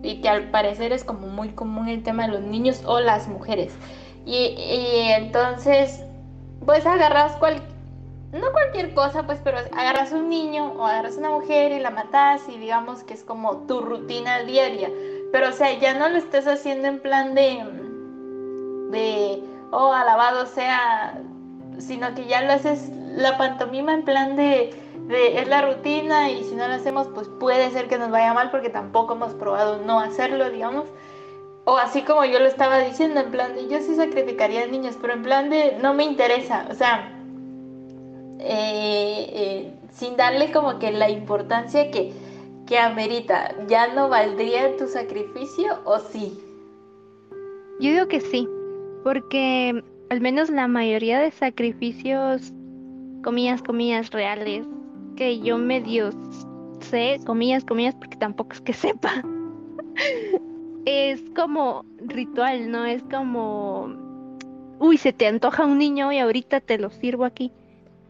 Y 0.02 0.20
que 0.20 0.28
al 0.28 0.50
parecer 0.50 0.92
es 0.92 1.02
como 1.02 1.26
muy 1.28 1.50
común 1.50 1.88
el 1.88 2.02
tema 2.02 2.26
de 2.26 2.32
los 2.32 2.42
niños 2.42 2.82
o 2.84 3.00
las 3.00 3.26
mujeres. 3.28 3.74
Y, 4.26 4.54
entonces, 5.12 6.02
pues 6.64 6.86
agarras 6.86 7.32
cual, 7.36 7.62
no 8.32 8.52
cualquier 8.52 8.94
cosa, 8.94 9.24
pues, 9.24 9.40
pero 9.42 9.58
agarras 9.72 10.12
un 10.12 10.28
niño 10.28 10.72
o 10.72 10.86
agarras 10.86 11.16
una 11.16 11.30
mujer 11.30 11.72
y 11.72 11.80
la 11.80 11.90
matas 11.90 12.42
y 12.48 12.58
digamos 12.58 13.02
que 13.02 13.14
es 13.14 13.24
como 13.24 13.58
tu 13.66 13.80
rutina 13.80 14.42
diaria. 14.42 14.90
Pero 15.32 15.48
o 15.48 15.52
sea, 15.52 15.78
ya 15.78 15.94
no 15.94 16.08
lo 16.08 16.16
estés 16.16 16.46
haciendo 16.46 16.88
en 16.88 17.00
plan 17.00 17.34
de 17.34 17.62
de, 18.94 19.42
oh, 19.72 19.92
alabado 19.92 20.46
sea, 20.46 21.20
sino 21.78 22.14
que 22.14 22.26
ya 22.26 22.42
lo 22.42 22.52
haces 22.52 22.90
la 23.14 23.36
pantomima 23.38 23.94
en 23.94 24.04
plan 24.04 24.36
de, 24.36 24.74
es 25.10 25.48
la 25.48 25.62
rutina 25.62 26.30
y 26.30 26.44
si 26.44 26.54
no 26.54 26.66
lo 26.66 26.74
hacemos, 26.74 27.08
pues 27.14 27.28
puede 27.40 27.70
ser 27.70 27.88
que 27.88 27.98
nos 27.98 28.10
vaya 28.10 28.34
mal 28.34 28.50
porque 28.50 28.70
tampoco 28.70 29.14
hemos 29.14 29.34
probado 29.34 29.78
no 29.84 30.00
hacerlo, 30.00 30.50
digamos. 30.50 30.86
O 31.64 31.76
así 31.78 32.02
como 32.02 32.24
yo 32.24 32.40
lo 32.40 32.46
estaba 32.46 32.80
diciendo, 32.80 33.20
en 33.20 33.30
plan 33.30 33.54
de, 33.54 33.68
yo 33.68 33.80
sí 33.80 33.94
sacrificaría 33.94 34.64
a 34.64 34.66
niños, 34.66 34.96
pero 35.00 35.14
en 35.14 35.22
plan 35.22 35.48
de, 35.48 35.78
no 35.80 35.94
me 35.94 36.04
interesa, 36.04 36.66
o 36.70 36.74
sea, 36.74 37.10
eh, 38.40 39.26
eh, 39.32 39.72
sin 39.90 40.16
darle 40.16 40.52
como 40.52 40.78
que 40.78 40.92
la 40.92 41.08
importancia 41.08 41.90
que, 41.90 42.12
que 42.66 42.78
amerita, 42.78 43.54
¿ya 43.66 43.94
no 43.94 44.10
valdría 44.10 44.76
tu 44.76 44.86
sacrificio 44.86 45.78
o 45.84 45.98
sí? 46.00 46.38
Yo 47.80 47.90
digo 47.90 48.08
que 48.08 48.20
sí, 48.20 48.46
porque 49.02 49.82
al 50.10 50.20
menos 50.20 50.50
la 50.50 50.68
mayoría 50.68 51.18
de 51.18 51.30
sacrificios, 51.30 52.52
comillas, 53.24 53.62
comillas 53.62 54.10
reales, 54.10 54.66
que 55.16 55.40
yo 55.40 55.58
medio 55.58 56.10
sé, 56.80 57.18
comillas, 57.24 57.64
comillas, 57.64 57.94
porque 57.94 58.16
tampoco 58.16 58.52
es 58.52 58.60
que 58.60 58.74
sepa, 58.74 59.24
es 60.84 61.22
como 61.34 61.84
ritual, 62.06 62.70
¿no? 62.70 62.84
Es 62.84 63.02
como, 63.04 63.94
uy, 64.78 64.98
se 64.98 65.12
te 65.12 65.26
antoja 65.26 65.64
un 65.64 65.78
niño 65.78 66.12
y 66.12 66.18
ahorita 66.18 66.60
te 66.60 66.78
lo 66.78 66.90
sirvo 66.90 67.24
aquí. 67.24 67.50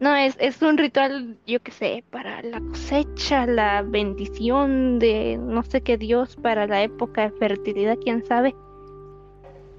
No, 0.01 0.13
es, 0.13 0.35
es 0.41 0.61
un 0.61 0.77
ritual, 0.77 1.37
yo 1.47 1.61
qué 1.61 1.71
sé, 1.71 2.03
para 2.11 2.43
la 2.43 2.59
cosecha, 2.59 3.45
la 3.45 3.81
bendición 3.81 4.99
de 4.99 5.37
no 5.37 5.63
sé 5.63 5.81
qué 5.81 5.97
Dios, 5.97 6.35
para 6.35 6.67
la 6.67 6.83
época 6.83 7.29
de 7.29 7.37
fertilidad, 7.37 7.97
quién 8.03 8.25
sabe. 8.25 8.53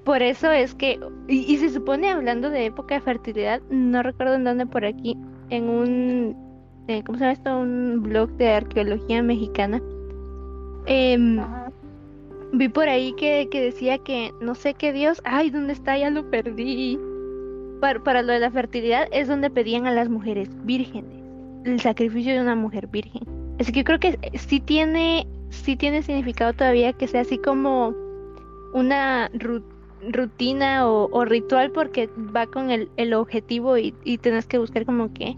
Por 0.07 0.23
eso 0.23 0.49
es 0.53 0.73
que, 0.73 0.97
y, 1.27 1.57
se 1.57 1.67
supone 1.67 2.09
hablando 2.09 2.49
de 2.49 2.67
época 2.67 2.95
de 2.95 3.01
fertilidad, 3.01 3.61
no 3.69 4.01
recuerdo 4.01 4.35
en 4.35 4.45
dónde 4.45 4.65
por 4.65 4.85
aquí, 4.85 5.17
en 5.49 5.67
un, 5.67 6.37
eh, 6.87 7.03
¿cómo 7.03 7.17
se 7.17 7.25
llama 7.25 7.33
esto? 7.33 7.59
Un 7.59 8.03
blog 8.03 8.29
de 8.37 8.47
arqueología 8.47 9.21
mexicana. 9.21 9.81
Em, 10.85 11.41
vi 12.53 12.69
por 12.69 12.87
ahí 12.87 13.11
que, 13.17 13.49
decía 13.51 13.97
que 13.97 14.31
no 14.39 14.55
sé 14.55 14.75
qué 14.75 14.93
Dios, 14.93 15.21
ay, 15.25 15.49
¿dónde 15.49 15.73
está? 15.73 15.97
Ya 15.97 16.09
lo 16.09 16.29
perdí. 16.29 16.97
Para, 17.81 18.01
para 18.01 18.21
lo 18.21 18.31
de 18.31 18.39
la 18.39 18.49
fertilidad 18.49 19.09
es 19.11 19.27
donde 19.27 19.49
pedían 19.49 19.87
a 19.87 19.91
las 19.91 20.07
mujeres 20.07 20.47
vírgenes, 20.63 21.21
el 21.65 21.81
sacrificio 21.81 22.33
de 22.33 22.39
una 22.39 22.55
mujer 22.55 22.87
virgen. 22.87 23.23
Así 23.59 23.73
que 23.73 23.79
yo 23.79 23.83
creo 23.83 23.99
que 23.99 24.17
sí 24.37 24.61
tiene, 24.61 25.27
sí 25.49 25.75
tiene 25.75 26.01
significado 26.01 26.53
todavía 26.53 26.93
que 26.93 27.07
sea 27.07 27.21
así 27.21 27.37
como 27.37 27.93
una 28.73 29.29
rutina 29.33 29.76
rutina 30.09 30.87
o, 30.87 31.25
ritual 31.25 31.71
porque 31.71 32.09
va 32.35 32.47
con 32.47 32.71
el, 32.71 32.89
el 32.97 33.13
objetivo 33.13 33.77
y, 33.77 33.93
y 34.03 34.17
tienes 34.17 34.45
que 34.45 34.57
buscar 34.57 34.85
como 34.85 35.13
que 35.13 35.37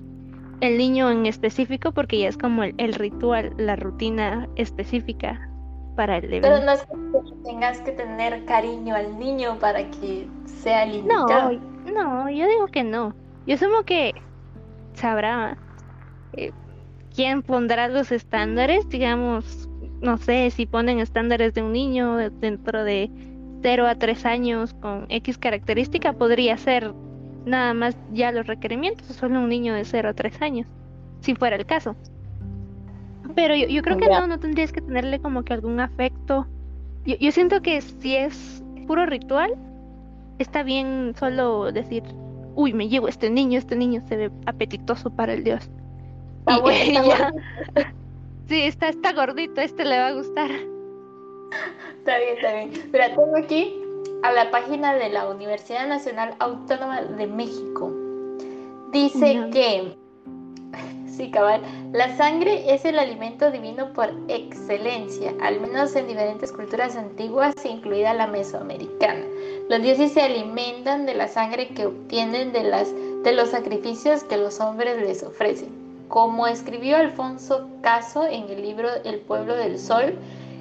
el 0.62 0.78
niño 0.78 1.10
en 1.10 1.26
específico 1.26 1.92
porque 1.92 2.20
ya 2.20 2.30
es 2.30 2.38
como 2.38 2.64
el, 2.64 2.94
ritual, 2.94 3.54
la 3.58 3.76
rutina 3.76 4.48
específica 4.56 5.50
para 5.96 6.18
el 6.18 6.26
evento. 6.26 6.50
Pero 6.50 6.66
no 6.66 6.72
es 6.72 6.82
que 6.84 7.50
tengas 7.50 7.82
que 7.82 7.92
tener 7.92 8.46
cariño 8.46 8.96
al 8.96 9.18
niño 9.18 9.58
para 9.60 9.90
que 9.92 10.28
sea 10.46 10.86
lindo. 10.86 11.14
No, 11.14 11.52
no, 11.94 12.30
yo 12.30 12.48
digo 12.48 12.68
que 12.68 12.84
no. 12.84 13.14
Yo 13.48 13.56
asumo 13.56 13.84
que 13.84 14.14
sabrá 14.94 15.58
eh, 16.34 16.52
quién 17.16 17.42
pondrá 17.42 17.88
los 17.88 18.12
estándares, 18.12 18.88
digamos, 18.90 19.70
no 20.02 20.18
sé 20.18 20.52
si 20.52 20.66
ponen 20.66 21.00
estándares 21.00 21.54
de 21.54 21.64
un 21.64 21.74
niño 21.74 22.18
dentro 22.18 22.84
de 22.84 23.10
0 23.62 23.88
a 23.88 23.96
3 23.96 24.26
años 24.26 24.74
con 24.76 25.06
X 25.10 25.38
característica 25.38 26.14
podría 26.14 26.58
ser 26.58 26.94
nada 27.46 27.74
más 27.74 27.98
ya 28.12 28.32
los 28.32 28.48
requerimientos, 28.48 29.08
solo 29.08 29.40
un 29.40 29.50
niño 29.50 29.74
de 29.74 29.86
0 29.86 30.10
a 30.10 30.14
3 30.14 30.42
años, 30.42 30.68
si 31.22 31.36
fuera 31.36 31.56
el 31.56 31.66
caso. 31.66 31.96
Pero 33.36 33.56
yo, 33.56 33.82
creo 33.84 33.98
que 33.98 34.08
no, 34.08 34.28
no 34.28 34.40
tendrías 34.40 34.72
que 34.72 34.82
tenerle 34.82 35.20
como 35.20 35.44
que 35.44 35.54
algún 35.54 35.80
afecto 35.80 36.48
yo, 37.06 37.16
yo 37.18 37.32
siento 37.32 37.62
que 37.62 37.82
si 37.82 38.16
es 38.16 38.64
puro 38.88 39.06
ritual, 39.06 39.56
está 40.38 40.64
bien 40.64 41.14
solo 41.18 41.72
decir, 41.72 42.04
uy, 42.56 42.74
me 42.74 42.90
llevo 42.90 43.08
este 43.08 43.30
niño, 43.30 43.58
este 43.58 43.76
niño 43.76 44.02
se 44.08 44.16
ve 44.18 44.32
apetitoso 44.46 45.10
para 45.10 45.34
el 45.34 45.44
dios. 45.44 45.70
Está 46.40 46.58
Y- 46.58 46.62
bueno, 46.62 46.80
y 46.86 46.96
está 46.98 47.18
ya. 47.18 47.32
bueno. 47.32 47.90
Sí, 48.48 48.62
está, 48.64 48.90
está 48.90 49.14
gordito, 49.14 49.62
este 49.62 49.86
le 49.86 50.00
va 50.00 50.08
a 50.08 50.14
gustar. 50.14 50.50
Está 51.98 52.18
bien, 52.18 52.36
está 52.36 52.54
bien. 52.54 52.90
Mira, 52.92 53.08
tengo 53.10 53.38
aquí 53.38 53.76
a 54.24 54.32
la 54.32 54.52
página 54.52 54.96
de 54.96 55.10
la 55.10 55.28
Universidad 55.30 55.88
Nacional 55.88 56.36
Autónoma 56.40 57.02
de 57.02 57.28
México. 57.28 57.92
Dice 58.92 59.50
que, 59.52 59.96
sí, 61.08 61.30
cabal, 61.30 61.62
la 61.94 62.16
sangre 62.18 62.74
es 62.74 62.86
el 62.86 62.98
alimento 62.98 63.52
divino 63.52 63.94
por 63.94 64.10
excelencia, 64.28 65.34
al 65.42 65.62
menos 65.62 65.96
en 65.96 66.08
diferentes 66.08 66.52
culturas 66.52 66.96
antiguas, 66.96 67.54
incluida 67.64 68.14
la 68.14 68.28
mesoamericana. 68.28 69.24
Los 69.70 69.82
dioses 69.82 70.14
se 70.14 70.22
alimentan 70.22 71.06
de 71.06 71.14
la 71.14 71.28
sangre 71.28 71.70
que 71.70 71.86
obtienen 71.86 72.52
de, 72.52 72.64
las, 72.64 72.94
de 73.24 73.32
los 73.34 73.50
sacrificios 73.50 74.24
que 74.24 74.38
los 74.38 74.60
hombres 74.60 75.00
les 75.02 75.24
ofrecen. 75.24 75.70
Como 76.08 76.48
escribió 76.48 76.98
Alfonso 76.98 77.70
Caso 77.82 78.26
en 78.26 78.50
el 78.50 78.64
libro 78.64 78.90
El 79.06 79.20
pueblo 79.20 79.56
del 79.56 79.78
sol, 79.78 80.18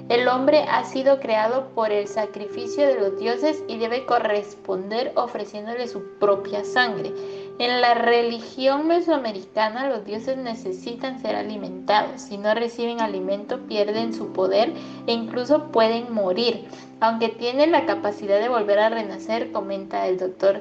el 0.09 0.27
hombre 0.27 0.63
ha 0.67 0.83
sido 0.85 1.19
creado 1.19 1.69
por 1.75 1.91
el 1.91 2.07
sacrificio 2.07 2.87
de 2.87 2.99
los 2.99 3.19
dioses 3.19 3.63
y 3.67 3.77
debe 3.77 4.07
corresponder 4.07 5.11
ofreciéndole 5.15 5.87
su 5.87 6.01
propia 6.17 6.65
sangre. 6.65 7.13
En 7.59 7.79
la 7.79 7.93
religión 7.93 8.87
mesoamericana 8.87 9.87
los 9.87 10.05
dioses 10.05 10.35
necesitan 10.37 11.21
ser 11.21 11.35
alimentados. 11.35 12.21
Si 12.21 12.39
no 12.39 12.55
reciben 12.55 13.01
alimento 13.01 13.59
pierden 13.67 14.11
su 14.15 14.33
poder 14.33 14.73
e 15.05 15.13
incluso 15.13 15.71
pueden 15.71 16.11
morir. 16.11 16.65
Aunque 17.01 17.29
tienen 17.29 17.71
la 17.71 17.85
capacidad 17.85 18.39
de 18.39 18.49
volver 18.49 18.79
a 18.79 18.89
renacer, 18.89 19.51
comenta 19.51 20.07
el 20.07 20.17
doctor 20.17 20.59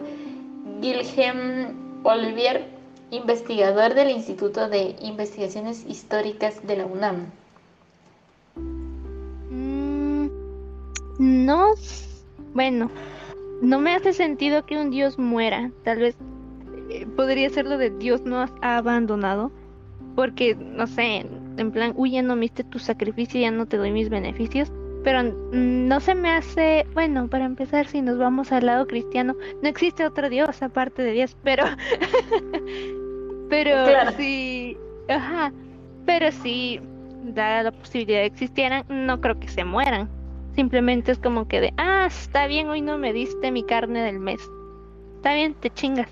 Wilhelm 0.83 2.05
Olivier, 2.05 2.67
investigador 3.11 3.95
del 3.95 4.11
Instituto 4.11 4.69
de 4.69 4.95
Investigaciones 5.01 5.87
Históricas 5.89 6.67
de 6.67 6.77
la 6.77 6.85
UNAM. 6.85 7.38
No, 11.19 11.75
bueno, 12.55 12.91
no 13.63 13.81
me 13.81 13.95
hace 13.95 14.13
sentido 14.13 14.65
que 14.67 14.79
un 14.79 14.91
dios 14.91 15.19
muera. 15.19 15.71
Tal 15.85 15.99
vez 15.99 16.17
eh, 16.91 17.07
podría 17.17 17.51
ser 17.51 17.67
lo 17.67 17.79
de 17.79 17.91
Dios 17.91 18.23
nos 18.23 18.51
ha 18.63 18.77
abandonado. 18.79 19.53
Porque, 20.15 20.57
no 20.57 20.87
sé, 20.87 21.27
en 21.59 21.71
plan, 21.73 21.93
uy, 21.97 22.13
ya 22.13 22.23
no 22.23 22.35
me 22.35 22.43
diste 22.43 22.65
tu 22.65 22.79
sacrificio, 22.81 23.41
ya 23.41 23.51
no 23.53 23.67
te 23.67 23.77
doy 23.77 23.93
mis 23.93 24.09
beneficios. 24.09 24.73
Pero 25.05 25.23
no 25.53 26.01
se 26.01 26.15
me 26.17 26.31
hace, 26.31 26.85
bueno, 26.93 27.29
para 27.29 27.45
empezar, 27.45 27.87
si 27.87 28.03
nos 28.03 28.19
vamos 28.19 28.51
al 28.51 28.67
lado 28.67 28.87
cristiano, 28.89 29.37
no 29.63 29.69
existe 29.69 30.05
otro 30.05 30.29
Dios 30.29 30.61
aparte 30.63 31.03
de 31.03 31.13
Dios, 31.13 31.37
pero, 31.45 31.65
pero 33.49 33.85
Claro. 33.85 34.13
sí, 34.17 34.77
ajá, 35.09 35.53
pero 36.05 36.33
si 36.33 36.81
dada 37.23 37.63
la 37.65 37.73
posibilidad 37.73 38.23
de 38.23 38.31
que 38.31 38.35
existieran, 38.35 38.85
no 38.89 39.21
creo 39.21 39.39
que 39.39 39.49
se 39.49 39.65
mueran. 39.65 40.09
Simplemente 40.59 41.13
es 41.13 41.19
como 41.21 41.47
que 41.47 41.61
de, 41.61 41.73
ah, 41.77 42.07
está 42.09 42.49
bien, 42.49 42.69
hoy 42.69 42.81
no 42.81 42.99
me 42.99 43.13
diste 43.13 43.53
mi 43.53 43.63
carne 43.63 44.03
del 44.03 44.19
mes. 44.19 44.41
Está 45.15 45.35
bien, 45.35 45.55
te 45.55 45.71
chingas. 45.71 46.09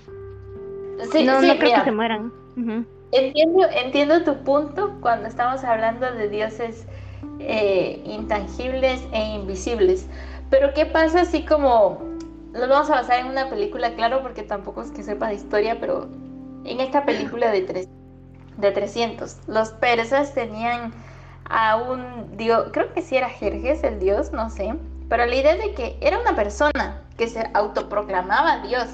Sí, 1.11 1.25
no, 1.25 1.41
sí, 1.41 1.47
no 1.47 1.57
creo 1.57 1.63
mira, 1.63 1.79
que 1.79 1.83
se 1.83 1.91
mueran. 1.91 2.31
Entiendo, 3.11 3.67
entiendo 3.69 4.23
tu 4.23 4.37
punto 4.45 4.95
cuando 5.01 5.27
estamos 5.27 5.65
hablando 5.65 6.09
de 6.13 6.29
dioses 6.29 6.87
eh, 7.39 8.01
intangibles 8.05 9.05
e 9.11 9.21
invisibles. 9.35 10.07
Pero 10.49 10.73
¿qué 10.73 10.85
pasa 10.85 11.25
si 11.25 11.43
como 11.43 12.01
nos 12.53 12.69
vamos 12.69 12.89
a 12.89 13.01
basar 13.01 13.19
en 13.19 13.27
una 13.27 13.49
película, 13.49 13.95
claro, 13.95 14.21
porque 14.21 14.43
tampoco 14.43 14.81
es 14.81 14.91
que 14.91 15.03
sepa 15.03 15.27
de 15.27 15.33
historia, 15.33 15.77
pero 15.77 16.07
en 16.63 16.79
esta 16.79 17.03
película 17.03 17.51
de, 17.51 17.63
tres, 17.63 17.89
de 18.55 18.71
300, 18.71 19.39
los 19.47 19.71
persas 19.71 20.33
tenían 20.33 20.93
a 21.49 21.77
un 21.77 22.37
dios, 22.37 22.69
creo 22.73 22.93
que 22.93 23.01
sí 23.01 23.17
era 23.17 23.29
Jerjes 23.29 23.83
el 23.83 23.99
dios, 23.99 24.31
no 24.31 24.49
sé, 24.49 24.73
pero 25.09 25.25
la 25.25 25.35
idea 25.35 25.55
de 25.55 25.73
que 25.73 25.97
era 26.01 26.19
una 26.19 26.35
persona 26.35 27.01
que 27.17 27.27
se 27.27 27.49
autoproclamaba 27.53 28.59
dios, 28.59 28.87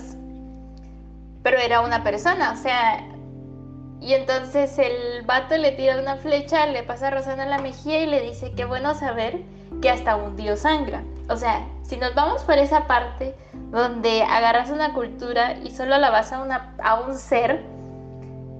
pero 1.41 1.57
era 1.57 1.81
una 1.81 2.03
persona, 2.03 2.51
o 2.51 2.55
sea, 2.55 3.05
y 3.99 4.13
entonces 4.13 4.77
el 4.79 5.23
vato 5.25 5.57
le 5.57 5.71
tira 5.71 5.99
una 5.99 6.17
flecha, 6.17 6.65
le 6.65 6.83
pasa 6.83 7.09
rozando 7.09 7.43
en 7.43 7.49
la 7.49 7.59
mejilla 7.59 8.01
y 8.01 8.05
le 8.05 8.21
dice, 8.21 8.51
qué 8.51 8.65
bueno 8.65 8.93
saber 8.95 9.41
que 9.81 9.89
hasta 9.89 10.17
un 10.17 10.35
dios 10.35 10.59
sangra. 10.59 11.03
O 11.29 11.37
sea, 11.37 11.65
si 11.83 11.95
nos 11.95 12.13
vamos 12.13 12.43
por 12.43 12.57
esa 12.57 12.85
parte 12.85 13.33
donde 13.71 14.23
agarras 14.23 14.69
una 14.69 14.93
cultura 14.93 15.53
y 15.63 15.71
solo 15.71 15.97
la 15.97 16.09
vas 16.09 16.33
a, 16.33 16.73
a 16.83 16.99
un 16.99 17.15
ser 17.15 17.63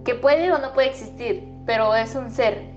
que 0.05 0.15
puede 0.15 0.51
o 0.51 0.59
no 0.59 0.71
puede 0.71 0.87
existir, 0.89 1.43
pero 1.65 1.93
es 1.93 2.15
un 2.15 2.31
ser. 2.31 2.72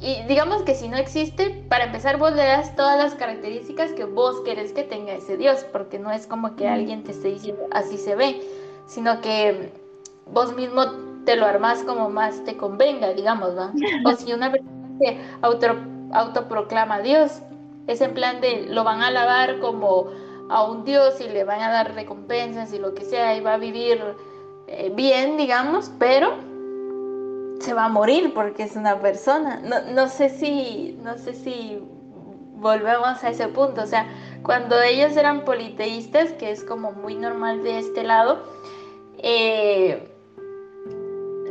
Y 0.00 0.22
digamos 0.24 0.62
que 0.62 0.74
si 0.74 0.88
no 0.88 0.96
existe, 0.96 1.64
para 1.68 1.84
empezar 1.84 2.18
vos 2.18 2.32
le 2.32 2.44
das 2.44 2.74
todas 2.76 2.98
las 2.98 3.14
características 3.14 3.92
que 3.92 4.04
vos 4.04 4.40
querés 4.42 4.72
que 4.72 4.82
tenga 4.82 5.14
ese 5.14 5.36
dios, 5.36 5.64
porque 5.72 5.98
no 5.98 6.10
es 6.10 6.26
como 6.26 6.56
que 6.56 6.68
alguien 6.68 7.04
te 7.04 7.12
esté 7.12 7.28
diciendo 7.28 7.62
así 7.70 7.96
se 7.96 8.14
ve, 8.14 8.40
sino 8.86 9.20
que 9.20 9.72
vos 10.26 10.54
mismo 10.54 10.84
te 11.24 11.36
lo 11.36 11.46
armas 11.46 11.82
como 11.84 12.10
más 12.10 12.44
te 12.44 12.56
convenga, 12.56 13.12
digamos, 13.14 13.56
¿va? 13.56 13.72
O 14.04 14.12
si 14.12 14.32
una 14.32 14.50
persona 14.50 14.98
se 14.98 15.18
auto, 15.42 15.66
autoproclama 16.12 17.00
Dios, 17.00 17.40
es 17.86 18.00
en 18.00 18.14
plan 18.14 18.40
de 18.40 18.66
lo 18.68 18.84
van 18.84 19.00
a 19.00 19.08
alabar 19.08 19.58
como 19.60 20.08
a 20.50 20.64
un 20.64 20.84
Dios 20.84 21.20
y 21.20 21.28
le 21.28 21.44
van 21.44 21.62
a 21.62 21.70
dar 21.70 21.94
recompensas 21.94 22.72
y 22.72 22.78
lo 22.78 22.94
que 22.94 23.04
sea 23.04 23.36
y 23.36 23.40
va 23.40 23.54
a 23.54 23.58
vivir 23.58 24.02
eh, 24.66 24.92
bien, 24.94 25.36
digamos, 25.36 25.90
pero 25.98 26.34
se 27.60 27.74
va 27.74 27.86
a 27.86 27.88
morir 27.88 28.32
porque 28.34 28.64
es 28.64 28.76
una 28.76 29.00
persona. 29.00 29.60
No, 29.60 29.80
no 29.92 30.08
sé 30.08 30.28
si, 30.28 30.98
no 31.02 31.18
sé 31.18 31.34
si 31.34 31.82
volvemos 32.56 33.22
a 33.22 33.30
ese 33.30 33.48
punto, 33.48 33.82
o 33.82 33.86
sea, 33.86 34.08
cuando 34.42 34.80
ellos 34.80 35.16
eran 35.16 35.44
politeístas, 35.44 36.32
que 36.32 36.50
es 36.50 36.64
como 36.64 36.92
muy 36.92 37.14
normal 37.14 37.62
de 37.62 37.78
este 37.78 38.04
lado, 38.04 38.42
eh, 39.18 40.10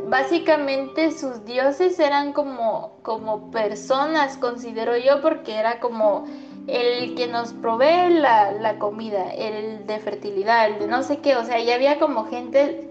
básicamente 0.08 1.10
sus 1.10 1.44
dioses 1.44 1.98
eran 1.98 2.32
como, 2.32 2.98
como 3.02 3.50
personas, 3.50 4.36
considero 4.36 4.96
yo, 4.96 5.20
porque 5.22 5.54
era 5.54 5.80
como 5.80 6.24
el 6.66 7.14
que 7.14 7.26
nos 7.26 7.52
provee 7.52 8.10
la, 8.10 8.52
la, 8.52 8.78
comida, 8.78 9.32
el 9.34 9.86
de 9.86 9.98
fertilidad, 9.98 10.66
el 10.66 10.78
de 10.78 10.86
no 10.86 11.02
sé 11.02 11.18
qué, 11.18 11.36
o 11.36 11.44
sea, 11.44 11.60
ya 11.60 11.74
había 11.74 11.98
como 11.98 12.26
gente, 12.26 12.90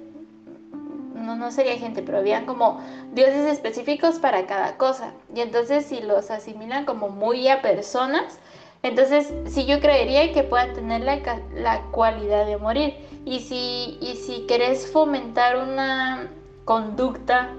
no, 1.43 1.51
sería 1.51 1.77
gente, 1.77 2.01
pero 2.01 2.19
habían 2.19 2.45
como 2.45 2.82
dioses 3.12 3.51
específicos 3.51 4.19
para 4.19 4.45
cada 4.45 4.77
cosa. 4.77 5.13
Y 5.36 5.41
entonces 5.41 5.86
si 5.86 5.99
los 6.01 6.32
asimilan 6.32 6.86
como 6.86 7.10
muy 7.10 7.47
a 7.49 7.62
personas, 7.62 8.39
entonces 8.82 9.34
sí 9.45 9.65
yo 9.65 9.79
creería 9.79 10.34
que 10.34 10.43
puedan 10.43 10.73
tener 10.73 11.01
la, 11.01 11.19
la 11.53 11.82
cualidad 11.91 12.45
de 12.45 12.58
morir. 12.58 12.93
Y 13.25 13.41
si, 13.41 13.97
y 14.01 14.15
si 14.15 14.45
querés 14.47 14.91
fomentar 14.91 15.58
una 15.58 16.29
conducta 16.65 17.49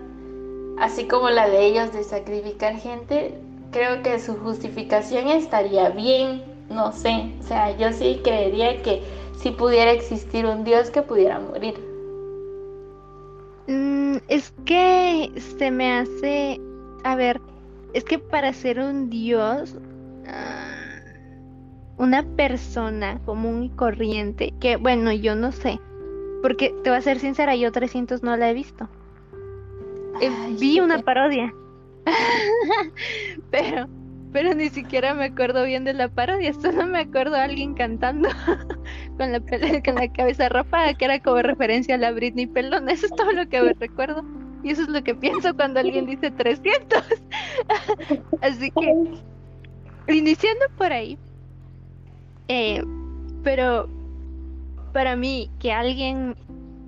así 0.79 1.07
como 1.07 1.31
la 1.31 1.49
de 1.49 1.67
ellos 1.67 1.93
de 1.93 2.05
sacrificar 2.05 2.77
gente, 2.77 3.39
creo 3.71 4.03
que 4.03 4.19
su 4.19 4.37
justificación 4.37 5.29
estaría 5.29 5.91
bien, 5.91 6.43
no 6.69 6.93
sé, 6.93 7.33
o 7.41 7.43
sea, 7.43 7.77
yo 7.77 7.93
sí 7.93 8.21
creería 8.23 8.83
que 8.83 9.03
si 9.39 9.51
pudiera 9.51 9.93
existir 9.93 10.47
un 10.47 10.65
Dios 10.65 10.91
que 10.91 11.03
pudiera 11.03 11.39
morir. 11.39 11.94
Mm, 13.67 14.17
es 14.29 14.53
que 14.65 15.33
se 15.59 15.71
me 15.71 15.93
hace, 15.93 16.61
a 17.03 17.17
ver, 17.17 17.41
es 17.95 18.05
que 18.05 18.19
para 18.19 18.53
ser 18.53 18.79
un 18.79 19.09
Dios, 19.09 19.75
uh, 20.27 22.03
una 22.03 22.23
persona 22.37 23.21
común 23.25 23.65
y 23.65 23.71
corriente, 23.71 24.53
que 24.61 24.77
bueno, 24.77 25.13
yo 25.13 25.35
no 25.35 25.53
sé, 25.53 25.81
porque 26.43 26.75
te 26.83 26.91
voy 26.91 26.99
a 26.99 27.03
ser 27.03 27.19
sincera, 27.19 27.57
yo 27.57 27.73
300 27.73 28.23
no 28.23 28.37
la 28.37 28.51
he 28.51 28.55
visto. 28.55 28.89
Eh, 30.21 30.31
Ay, 30.31 30.57
vi 30.61 30.81
una 30.81 31.01
parodia. 31.03 31.53
pero, 33.51 33.87
pero 34.35 34.53
ni 34.53 34.69
siquiera 34.69 35.15
me 35.15 35.27
acuerdo 35.27 35.65
bien 35.65 35.85
de 35.85 35.95
la 35.95 36.09
parodia, 36.09 36.53
solo 36.55 36.89
me 36.89 36.99
acuerdo 36.99 37.37
a 37.37 37.45
alguien 37.45 37.73
cantando 37.75 38.29
con 39.17 39.31
la, 39.31 39.39
con 39.39 39.95
la 39.95 40.13
cabeza 40.13 40.49
rapada, 40.49 40.93
que 40.95 41.05
era 41.05 41.21
como 41.21 41.41
referencia 41.41 41.95
a 41.95 41.99
la 41.99 42.11
Britney 42.11 42.49
Pelona. 42.49 42.91
Eso 42.91 43.07
es 43.07 43.13
todo 43.15 43.31
lo 43.31 43.49
que 43.49 43.63
me 43.63 43.73
recuerdo. 43.75 44.25
Y 44.65 44.71
eso 44.71 44.83
es 44.83 44.89
lo 44.89 45.05
que 45.05 45.15
pienso 45.15 45.55
cuando 45.55 45.79
alguien 45.79 46.07
dice 46.07 46.33
300. 46.33 47.05
Así 48.41 48.73
que, 48.73 50.13
iniciando 50.13 50.65
por 50.77 50.93
ahí. 50.93 51.17
eh, 52.49 52.83
pero 53.45 53.89
para 54.93 55.15
mí, 55.15 55.49
que 55.61 55.71
alguien 55.71 56.35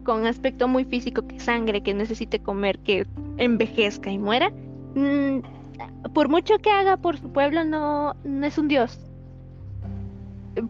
con 0.02 0.26
aspecto 0.26 0.66
muy 0.66 0.84
físico, 0.84 1.24
que 1.24 1.38
sangre, 1.38 1.80
que 1.80 1.94
necesite 1.94 2.40
comer, 2.40 2.76
que 2.80 3.06
envejezca 3.36 4.10
y 4.10 4.18
muera, 4.18 4.50
mm, 4.96 5.55
por 6.14 6.28
mucho 6.28 6.58
que 6.58 6.70
haga 6.70 6.96
por 6.96 7.18
su 7.18 7.32
pueblo, 7.32 7.64
no, 7.64 8.14
no 8.24 8.46
es 8.46 8.58
un 8.58 8.68
dios. 8.68 8.98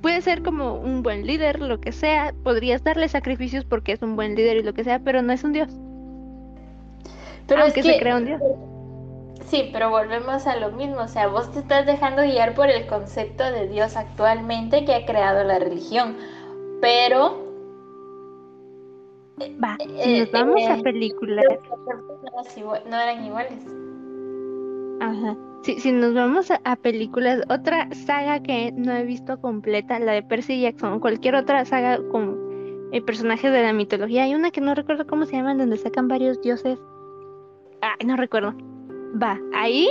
puede 0.01 0.21
ser 0.21 0.43
como 0.43 0.75
un 0.75 1.03
buen 1.03 1.27
líder, 1.27 1.61
lo 1.61 1.81
que 1.81 1.93
sea, 1.93 2.35
podrías 2.43 2.83
darle 2.83 3.09
sacrificios 3.09 3.65
porque 3.65 3.93
es 3.93 4.03
un 4.03 4.17
buen 4.17 4.35
líder 4.35 4.59
y 4.59 4.63
lo 4.63 4.75
que 4.75 4.85
sea, 4.85 4.99
pero 4.99 5.23
no 5.23 5.33
es 5.33 5.45
un 5.45 5.53
dios. 5.53 5.69
Pero 7.47 7.63
Aunque 7.63 7.81
es 7.81 7.87
se 7.87 7.99
crea 7.99 8.17
un 8.17 8.25
dios. 8.27 8.43
Sí, 9.47 9.71
pero 9.73 9.91
volvemos 9.91 10.47
a 10.49 10.57
lo 10.57 10.73
mismo, 10.73 11.03
o 11.03 11.09
sea, 11.09 11.29
vos 11.29 11.53
te 11.53 11.61
estás 11.61 11.87
dejando 11.87 12.23
guiar 12.23 12.55
por 12.55 12.69
el 12.69 12.87
concepto 12.87 13.45
de 13.45 13.69
Dios 13.69 13.97
actualmente 13.97 14.85
que 14.85 14.95
ha 14.95 15.07
creado 15.07 15.45
la 15.45 15.61
religión, 15.61 16.17
pero 16.81 17.47
Va, 19.63 19.77
si 19.79 20.01
eh, 20.01 20.21
nos 20.21 20.33
vamos 20.33 20.63
a 20.63 20.79
eh, 20.79 20.83
películas. 20.83 21.45
no 22.89 23.01
eran 23.01 23.25
iguales. 23.25 23.63
Ajá. 25.01 25.37
Si, 25.63 25.81
si 25.81 25.93
nos 25.93 26.15
vamos 26.15 26.51
a, 26.51 26.61
a 26.65 26.77
películas, 26.77 27.43
otra 27.49 27.89
saga 27.93 28.43
que 28.43 28.73
no 28.73 28.93
he 28.93 29.05
visto 29.05 29.41
completa, 29.41 29.99
la 29.99 30.13
de 30.13 30.23
Percy 30.23 30.61
Jackson, 30.61 31.01
cualquier 31.01 31.35
otra 31.35 31.65
saga 31.65 31.99
con 32.09 32.39
eh, 32.93 33.03
personajes 33.03 33.53
de 33.53 33.63
la 33.63 33.73
mitología, 33.73 34.25
hay 34.25 34.35
una 34.35 34.51
que 34.51 34.61
no 34.61 34.75
recuerdo 34.75 35.07
cómo 35.07 35.27
se 35.27 35.37
llama, 35.37 35.55
donde 35.55 35.77
sacan 35.77 36.09
varios 36.09 36.41
dioses. 36.41 36.79
Ay, 37.81 38.07
no 38.07 38.17
recuerdo. 38.17 38.55
Va, 39.21 39.41
ahí 39.55 39.89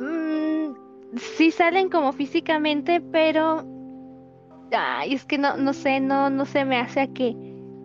mm, 0.00 0.74
sí 1.16 1.50
salen 1.50 1.88
como 1.90 2.12
físicamente, 2.12 3.00
pero 3.00 3.64
ay, 4.72 5.14
es 5.14 5.24
que 5.24 5.38
no, 5.38 5.56
no 5.56 5.72
sé, 5.72 6.00
no, 6.00 6.28
no 6.28 6.44
se 6.44 6.64
me 6.64 6.78
hace 6.78 7.00
a 7.00 7.06
que 7.06 7.36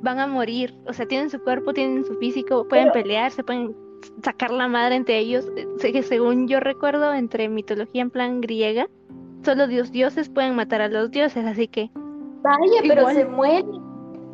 van 0.01 0.19
a 0.19 0.27
morir. 0.27 0.75
O 0.87 0.93
sea, 0.93 1.07
tienen 1.07 1.29
su 1.29 1.39
cuerpo, 1.39 1.73
tienen 1.73 2.03
su 2.05 2.15
físico, 2.15 2.67
pueden 2.67 2.91
pelear, 2.91 3.31
se 3.31 3.43
pueden 3.43 3.75
sacar 4.23 4.51
la 4.51 4.67
madre 4.67 4.95
entre 4.95 5.17
ellos. 5.19 5.45
Eh, 5.55 5.91
que 5.91 6.03
según 6.03 6.47
yo 6.47 6.59
recuerdo, 6.59 7.13
entre 7.13 7.49
mitología 7.49 8.01
en 8.01 8.09
plan 8.11 8.41
griega, 8.41 8.87
solo 9.43 9.67
dios 9.67 9.91
dioses 9.91 10.29
pueden 10.29 10.55
matar 10.55 10.81
a 10.81 10.87
los 10.89 11.11
dioses, 11.11 11.45
así 11.45 11.67
que 11.67 11.89
Vaya, 12.41 12.81
pero 12.83 13.01
Igual. 13.01 13.15
se 13.15 13.25
mueren, 13.25 13.81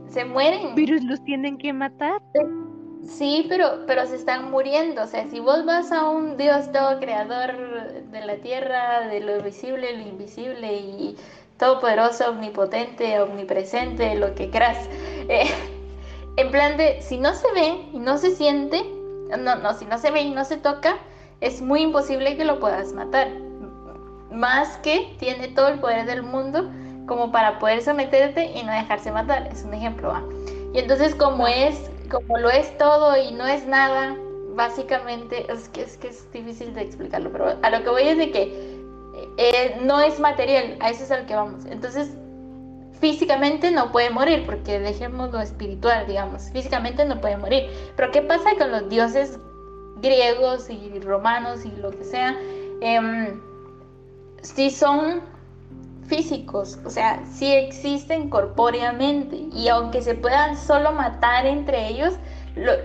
se 0.08 0.26
mueren. 0.26 0.76
virus 0.76 1.04
los 1.04 1.24
tienen 1.24 1.58
que 1.58 1.74
matar. 1.74 2.22
Sí, 3.04 3.46
pero, 3.50 3.84
pero 3.88 4.06
se 4.06 4.16
están 4.16 4.52
muriendo. 4.52 5.04
O 5.04 5.08
sea, 5.08 5.28
si 5.30 5.40
vos 5.40 5.66
vas 5.66 5.92
a 5.92 6.10
un 6.10 6.38
Dios 6.38 6.72
todo 6.72 7.00
creador 7.00 7.54
de 8.12 8.26
la 8.26 8.36
tierra, 8.38 9.08
de 9.08 9.22
lo 9.22 9.42
visible, 9.42 9.96
lo 9.98 10.08
invisible 10.08 10.74
y 10.74 11.16
todopoderoso, 11.58 12.30
omnipotente, 12.32 13.20
omnipresente, 13.20 14.16
lo 14.16 14.34
que 14.36 14.50
quieras. 14.50 14.90
eh, 15.30 15.46
en 16.38 16.52
plan 16.52 16.78
de, 16.78 17.02
si 17.02 17.18
no 17.18 17.34
se 17.34 17.52
ve 17.54 17.78
y 17.94 18.00
no 18.00 18.18
se 18.18 18.32
siente, 18.36 18.84
no, 19.30 19.56
no, 19.56 19.74
si 19.74 19.86
no 19.86 19.98
se 19.98 20.12
ve 20.12 20.22
y 20.22 20.32
no 20.32 20.46
se 20.46 20.58
toca, 20.58 20.98
es 21.42 21.62
muy 21.62 21.82
imposible 21.82 22.38
que 22.38 22.46
lo 22.46 22.60
puedas 22.60 22.94
matar. 22.94 23.30
Más 24.32 24.78
que 24.78 25.16
tiene 25.20 25.50
todo 25.50 25.68
el 25.70 25.80
poder 25.80 26.06
del 26.06 26.24
mundo 26.24 26.70
como 27.08 27.32
para 27.32 27.60
poder 27.60 27.82
someterte 27.82 28.46
y 28.46 28.64
no 28.64 28.72
dejarse 28.72 29.12
matar. 29.12 29.48
Es 29.48 29.64
un 29.64 29.74
ejemplo. 29.74 30.14
Y 30.74 30.80
entonces 30.80 31.16
como 31.16 31.48
es, 31.48 31.90
como 32.12 32.38
lo 32.38 32.50
es 32.50 32.78
todo 32.78 33.16
y 33.18 33.32
no 33.32 33.46
es 33.46 33.66
nada, 33.66 34.16
básicamente, 34.56 35.52
es 35.52 35.70
que 35.70 35.84
es, 35.84 35.98
que 35.98 36.08
es 36.10 36.32
difícil 36.32 36.74
de 36.74 36.82
explicarlo, 36.82 37.32
pero 37.32 37.58
a 37.62 37.70
lo 37.70 37.84
que 37.84 37.90
voy 37.90 38.04
es 38.04 38.18
de 38.18 38.32
que 38.32 38.76
eh, 39.38 39.78
no 39.84 40.00
es 40.00 40.20
material, 40.20 40.78
a 40.80 40.90
eso 40.90 41.04
es 41.04 41.12
al 41.12 41.26
que 41.26 41.36
vamos. 41.36 41.66
Entonces, 41.66 42.16
físicamente 43.06 43.70
no 43.70 43.92
puede 43.92 44.10
morir, 44.10 44.48
porque 44.48 44.80
dejemos 44.80 45.32
lo 45.32 45.40
espiritual, 45.40 46.08
digamos, 46.08 46.50
físicamente 46.50 47.06
no 47.06 47.22
puede 47.22 47.38
morir. 47.38 47.70
Pero 47.96 48.12
¿qué 48.12 48.24
pasa 48.24 48.56
con 48.58 48.72
los 48.72 48.90
dioses 48.90 49.38
griegos 49.98 50.72
y 50.72 51.00
romanos 51.02 51.66
y 51.66 51.72
lo 51.80 51.92
que 51.92 52.04
sea? 52.04 52.36
Em, 52.82 53.40
sí 54.42 54.72
son 54.72 55.22
físicos, 56.08 56.80
o 56.84 56.90
sea, 56.90 57.24
sí 57.32 57.54
existen 57.54 58.28
corpóreamente 58.28 59.36
y 59.54 59.68
aunque 59.68 60.02
se 60.02 60.16
puedan 60.16 60.58
solo 60.58 60.92
matar 60.92 61.46
entre 61.46 61.88
ellos, 61.88 62.16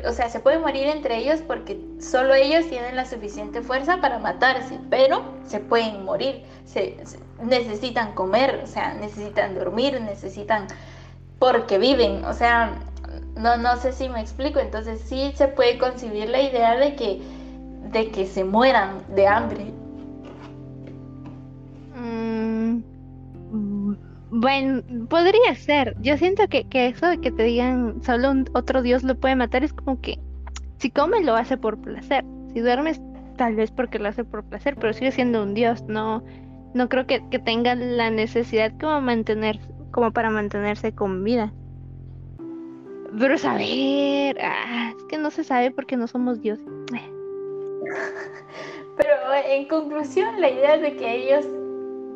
o 0.06 0.12
sea, 0.12 0.28
se 0.28 0.40
pueden 0.40 0.62
morir 0.62 0.86
entre 0.88 1.18
ellos 1.18 1.40
porque 1.46 1.80
solo 2.00 2.34
ellos 2.34 2.66
tienen 2.68 2.96
la 2.96 3.04
suficiente 3.06 3.62
fuerza 3.62 4.00
para 4.00 4.18
matarse, 4.18 4.78
pero 4.90 5.22
se 5.46 5.60
pueden 5.60 6.04
morir, 6.04 6.42
se, 6.64 6.96
se- 7.06 7.20
necesitan 7.42 8.12
comer, 8.14 8.60
o 8.64 8.66
sea, 8.66 8.94
necesitan 8.94 9.54
dormir, 9.54 10.00
necesitan 10.00 10.66
porque 11.38 11.78
viven, 11.78 12.24
o 12.24 12.34
sea, 12.34 12.80
no, 13.36 13.56
no 13.56 13.76
sé 13.76 13.92
si 13.92 14.08
me 14.08 14.20
explico, 14.20 14.60
entonces 14.60 15.00
sí 15.02 15.32
se 15.36 15.48
puede 15.48 15.78
concebir 15.78 16.28
la 16.28 16.42
idea 16.42 16.76
de 16.76 16.96
que, 16.96 17.22
de 17.92 18.10
que 18.10 18.26
se 18.26 18.44
mueran 18.44 19.04
de 19.08 19.26
hambre. 19.28 19.74
Bueno, 24.30 24.82
podría 25.08 25.54
ser. 25.54 25.96
Yo 26.00 26.16
siento 26.16 26.46
que, 26.48 26.64
que 26.64 26.88
eso 26.88 27.06
de 27.08 27.20
que 27.20 27.30
te 27.30 27.44
digan 27.44 28.02
solo 28.02 28.30
un- 28.30 28.48
otro 28.54 28.82
dios 28.82 29.02
lo 29.02 29.14
puede 29.18 29.36
matar 29.36 29.64
es 29.64 29.72
como 29.72 30.00
que 30.00 30.18
si 30.78 30.90
come 30.90 31.22
lo 31.22 31.34
hace 31.36 31.56
por 31.56 31.80
placer. 31.80 32.24
Si 32.52 32.60
duermes, 32.60 33.00
tal 33.36 33.54
vez 33.56 33.70
porque 33.70 33.98
lo 33.98 34.08
hace 34.08 34.24
por 34.24 34.44
placer, 34.44 34.76
pero 34.76 34.92
sigue 34.92 35.12
siendo 35.12 35.42
un 35.42 35.54
dios. 35.54 35.82
No, 35.88 36.22
no 36.74 36.88
creo 36.88 37.06
que, 37.06 37.22
que 37.30 37.38
tenga 37.38 37.74
la 37.74 38.10
necesidad 38.10 38.72
como 38.80 39.00
mantener, 39.00 39.58
como 39.90 40.12
para 40.12 40.30
mantenerse 40.30 40.92
con 40.92 41.24
vida. 41.24 41.52
Pero 43.18 43.36
saber, 43.38 44.38
ah, 44.40 44.92
es 44.96 45.02
que 45.04 45.18
no 45.18 45.30
se 45.32 45.42
sabe 45.42 45.72
porque 45.72 45.96
no 45.96 46.06
somos 46.06 46.40
dioses. 46.40 46.64
Pero 48.96 49.14
en 49.48 49.66
conclusión, 49.66 50.40
la 50.40 50.48
idea 50.50 50.76
de 50.78 50.94
que 50.96 51.16
ellos, 51.16 51.46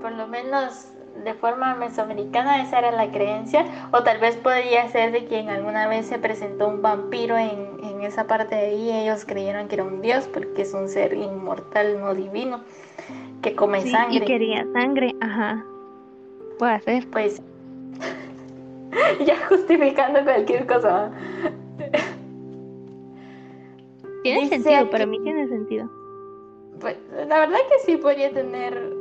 por 0.01 0.13
lo 0.13 0.29
menos 0.29 0.89
de 1.23 1.35
forma 1.35 1.75
mesoamericana, 1.77 2.63
esa 2.63 2.79
era 2.81 2.91
la 2.91 3.11
creencia, 3.11 3.65
o 3.93 4.03
tal 4.03 4.19
vez 4.19 4.37
podría 4.37 4.89
ser 4.89 5.13
de 5.13 5.27
que 5.27 5.39
en 5.39 5.49
alguna 5.49 5.87
vez 5.89 6.07
se 6.07 6.19
presentó 6.19 6.69
un 6.69 6.83
vampiro 6.83 7.37
en, 7.39 7.79
en 7.85 8.03
esa 8.03 8.27
parte 8.27 8.55
de 8.57 8.67
ahí, 8.67 8.91
ellos 8.91 9.25
creyeron 9.25 9.69
que 9.69 9.77
era 9.77 9.85
un 9.85 10.01
dios, 10.03 10.29
porque 10.33 10.63
es 10.63 10.75
un 10.75 10.89
ser 10.89 11.15
inmortal, 11.15 12.01
no 12.01 12.15
divino, 12.15 12.61
que 13.43 13.55
come 13.55 13.81
Sí, 13.83 13.91
sangre. 13.91 14.17
y 14.17 14.21
quería 14.23 14.67
sangre, 14.73 15.15
ajá. 15.21 15.65
Puede 16.59 16.81
ser. 16.81 17.07
Pues 17.11 17.43
ya 19.27 19.37
justificando 19.49 20.23
cualquier 20.25 20.67
cosa. 20.67 21.11
Tiene 24.23 24.41
Dice 24.43 24.57
sentido, 24.61 24.91
para 24.91 25.05
aquí- 25.05 25.11
mí 25.11 25.21
tiene 25.21 25.49
sentido. 25.49 25.91
Pues 26.81 26.97
la 27.29 27.39
verdad 27.41 27.59
que 27.71 27.79
sí 27.87 27.97
podría 27.99 28.33
tener 28.33 28.93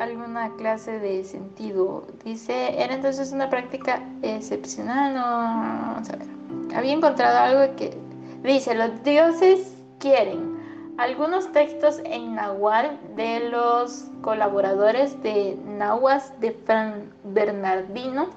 alguna 0.00 0.50
clase 0.56 0.98
de 0.98 1.24
sentido. 1.24 2.06
Dice, 2.24 2.82
era 2.82 2.94
entonces 2.94 3.32
una 3.32 3.50
práctica 3.50 4.02
excepcional. 4.22 5.14
No, 5.14 5.22
vamos 5.22 6.10
a 6.10 6.16
ver. 6.16 6.26
Había 6.74 6.92
encontrado 6.92 7.38
algo 7.38 7.76
que 7.76 7.96
dice, 8.42 8.74
los 8.74 9.02
dioses 9.02 9.74
quieren. 9.98 10.58
Algunos 10.98 11.50
textos 11.52 12.00
en 12.04 12.34
Nahual 12.34 12.98
de 13.16 13.48
los 13.48 14.06
colaboradores 14.20 15.22
de 15.22 15.56
Nahuas 15.64 16.38
de 16.40 16.52
Fran 16.52 17.10
Bernardino 17.24 18.30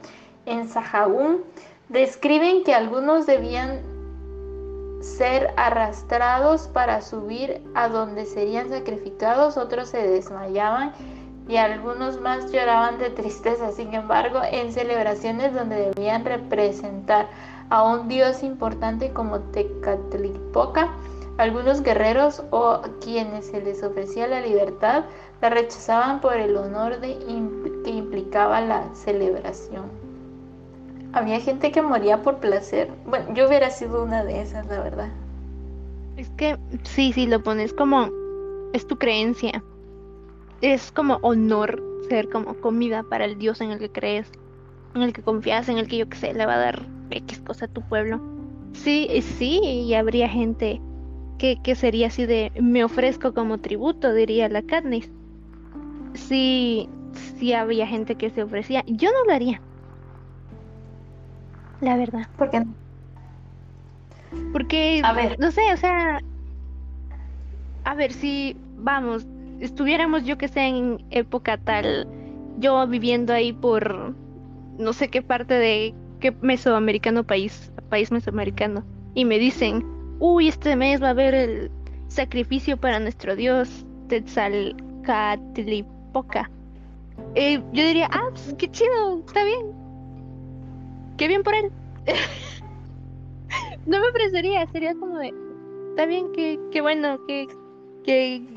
en 0.46 0.70
Sahagún 0.70 1.44
describen 1.90 2.64
que 2.64 2.74
algunos 2.74 3.26
debían 3.26 3.82
ser 5.02 5.54
arrastrados 5.58 6.70
para 6.70 7.02
subir 7.02 7.62
a 7.76 7.90
donde 7.90 8.26
serían 8.26 8.70
sacrificados, 8.70 9.58
otros 9.58 9.90
se 9.90 10.08
desmayaban 10.08 10.94
y 11.48 11.58
algunos 11.58 12.20
más 12.22 12.52
lloraban 12.52 12.98
de 13.00 13.10
tristeza. 13.10 13.72
Sin 13.72 13.94
embargo, 13.94 14.40
en 14.50 14.72
celebraciones 14.72 15.54
donde 15.54 15.92
debían 15.92 16.26
representar 16.26 17.28
a 17.70 17.84
un 17.84 18.08
dios 18.08 18.44
importante 18.44 19.12
como 19.12 19.40
Tecatlipoca, 19.40 20.94
algunos 21.38 21.82
guerreros 21.82 22.44
o 22.52 22.82
quienes 23.02 23.48
se 23.48 23.62
les 23.62 23.84
ofrecía 23.84 24.28
la 24.28 24.42
libertad 24.42 25.06
la 25.42 25.50
rechazaban 25.50 26.22
por 26.22 26.38
el 26.38 26.56
honor 26.56 27.00
de 27.00 27.18
que 27.84 27.92
implicaba 27.92 28.62
la 28.62 28.94
celebración. 28.94 29.86
Había 31.12 31.40
gente 31.40 31.72
que 31.72 31.82
moría 31.82 32.22
por 32.22 32.38
placer. 32.38 32.90
Bueno, 33.06 33.34
yo 33.34 33.48
hubiera 33.48 33.70
sido 33.70 34.04
una 34.04 34.24
de 34.24 34.42
esas, 34.42 34.66
la 34.68 34.80
verdad. 34.80 35.10
Es 36.18 36.30
que 36.38 36.58
sí, 36.84 37.12
sí, 37.14 37.28
lo 37.28 37.44
pones 37.44 37.74
como 37.74 38.10
es 38.74 38.88
tu 38.88 38.98
creencia. 38.98 39.64
Es 40.64 40.92
como 40.94 41.20
honor 41.24 41.84
ser 42.08 42.30
como 42.30 42.54
comida 42.62 43.04
para 43.04 43.26
el 43.26 43.38
Dios 43.38 43.60
en 43.60 43.72
el 43.72 43.80
que 43.80 43.90
crees, 43.90 44.32
en 44.96 45.02
el 45.02 45.12
que 45.12 45.22
confías, 45.22 45.68
en 45.68 45.78
el 45.78 45.88
que 45.88 45.98
yo 45.98 46.08
que 46.08 46.18
sé, 46.18 46.34
le 46.34 46.46
va 46.46 46.56
a 46.56 46.60
dar 46.60 46.86
X 47.12 47.42
cosa 47.42 47.66
a 47.66 47.68
tu 47.68 47.82
pueblo. 47.82 48.22
Sí, 48.74 49.10
sí, 49.22 49.60
y 49.62 49.94
habría 49.94 50.30
gente 50.30 50.82
que, 51.38 51.62
que 51.62 51.76
sería 51.76 52.08
así 52.08 52.26
de 52.26 52.52
me 52.62 52.84
ofrezco 52.84 53.34
como 53.34 53.58
tributo, 53.58 54.14
diría 54.14 54.48
la 54.48 54.62
Katniss. 54.62 55.12
Sí, 56.14 56.88
sí 57.38 57.54
había 57.54 57.86
gente 57.86 58.16
que 58.16 58.30
se 58.30 58.44
ofrecía. 58.44 58.84
Yo 58.88 59.10
no 59.12 59.26
lo 59.28 59.34
haría. 59.34 59.62
La 61.82 61.98
verdad. 61.98 62.26
Porque 62.38 62.64
Porque, 64.54 65.02
A 65.04 65.12
ver. 65.12 65.38
no 65.40 65.52
sé, 65.52 65.62
o 65.74 65.78
sea, 65.78 66.20
a 67.84 67.96
ver 67.96 68.14
si, 68.14 68.56
vamos, 68.78 69.26
estuviéramos 69.64 70.26
yo 70.26 70.38
que 70.38 70.50
sé 70.50 70.68
en 70.68 71.04
época 71.10 71.58
tal, 71.58 72.08
yo 72.60 72.86
viviendo 72.88 73.34
ahí 73.34 73.54
por 73.54 74.14
no 74.78 74.94
sé 74.94 75.08
qué 75.08 75.22
parte 75.22 75.54
de 75.54 75.94
qué 76.20 76.34
mesoamericano 76.42 77.24
país, 77.24 77.72
país 77.90 78.12
mesoamericano, 78.12 78.84
y 79.14 79.24
me 79.26 79.38
dicen, 79.40 79.86
uy, 80.20 80.50
este 80.50 80.76
mes 80.76 81.02
va 81.02 81.08
a 81.08 81.12
haber 81.12 81.34
el 81.34 81.72
sacrificio 82.08 82.76
para 82.78 83.00
nuestro 83.00 83.36
dios 83.36 83.86
Tetzalcatlipoca. 84.10 86.52
Eh, 87.36 87.62
yo 87.72 87.86
diría, 87.86 88.10
ah, 88.12 88.28
pues 88.32 88.54
qué 88.58 88.70
chido, 88.70 89.24
está 89.26 89.46
bien. 89.46 89.68
Qué 91.18 91.28
bien 91.28 91.42
por 91.44 91.56
él. 91.56 91.72
no 93.86 94.00
me 94.00 94.10
ofrecería, 94.10 94.66
sería 94.68 94.94
como 94.96 95.18
de, 95.20 95.34
está 95.92 96.06
bien, 96.06 96.34
que, 96.34 96.60
qué 96.72 96.82
bueno, 96.82 97.18
que, 97.28 97.48
que 98.04 98.12
hay, 98.14 98.48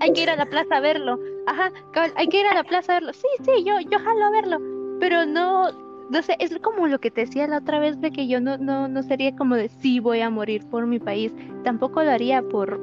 hay 0.00 0.12
que 0.12 0.22
ir 0.22 0.30
a 0.30 0.36
la 0.36 0.46
plaza 0.46 0.76
a 0.76 0.80
verlo. 0.80 1.18
Ajá, 1.46 1.72
hay 2.16 2.28
que 2.28 2.40
ir 2.40 2.46
a 2.46 2.54
la 2.54 2.64
plaza 2.64 2.92
a 2.92 3.00
verlo. 3.00 3.12
Sí, 3.12 3.28
sí, 3.44 3.64
yo, 3.64 3.80
yo 3.80 3.98
jalo 3.98 4.24
a 4.24 4.30
verlo. 4.30 4.58
Pero 5.00 5.26
no, 5.26 5.70
no 6.10 6.22
sé, 6.22 6.36
es 6.38 6.56
como 6.60 6.86
lo 6.86 6.98
que 7.00 7.10
te 7.10 7.22
decía 7.22 7.46
la 7.46 7.58
otra 7.58 7.78
vez 7.78 8.00
de 8.00 8.10
que 8.10 8.28
yo 8.28 8.40
no, 8.40 8.58
no, 8.58 8.88
no 8.88 9.02
sería 9.02 9.34
como 9.36 9.56
de 9.56 9.68
sí 9.68 10.00
voy 10.00 10.20
a 10.20 10.30
morir 10.30 10.64
por 10.70 10.86
mi 10.86 10.98
país. 10.98 11.32
Tampoco 11.64 12.02
lo 12.02 12.10
haría 12.10 12.42
por, 12.42 12.80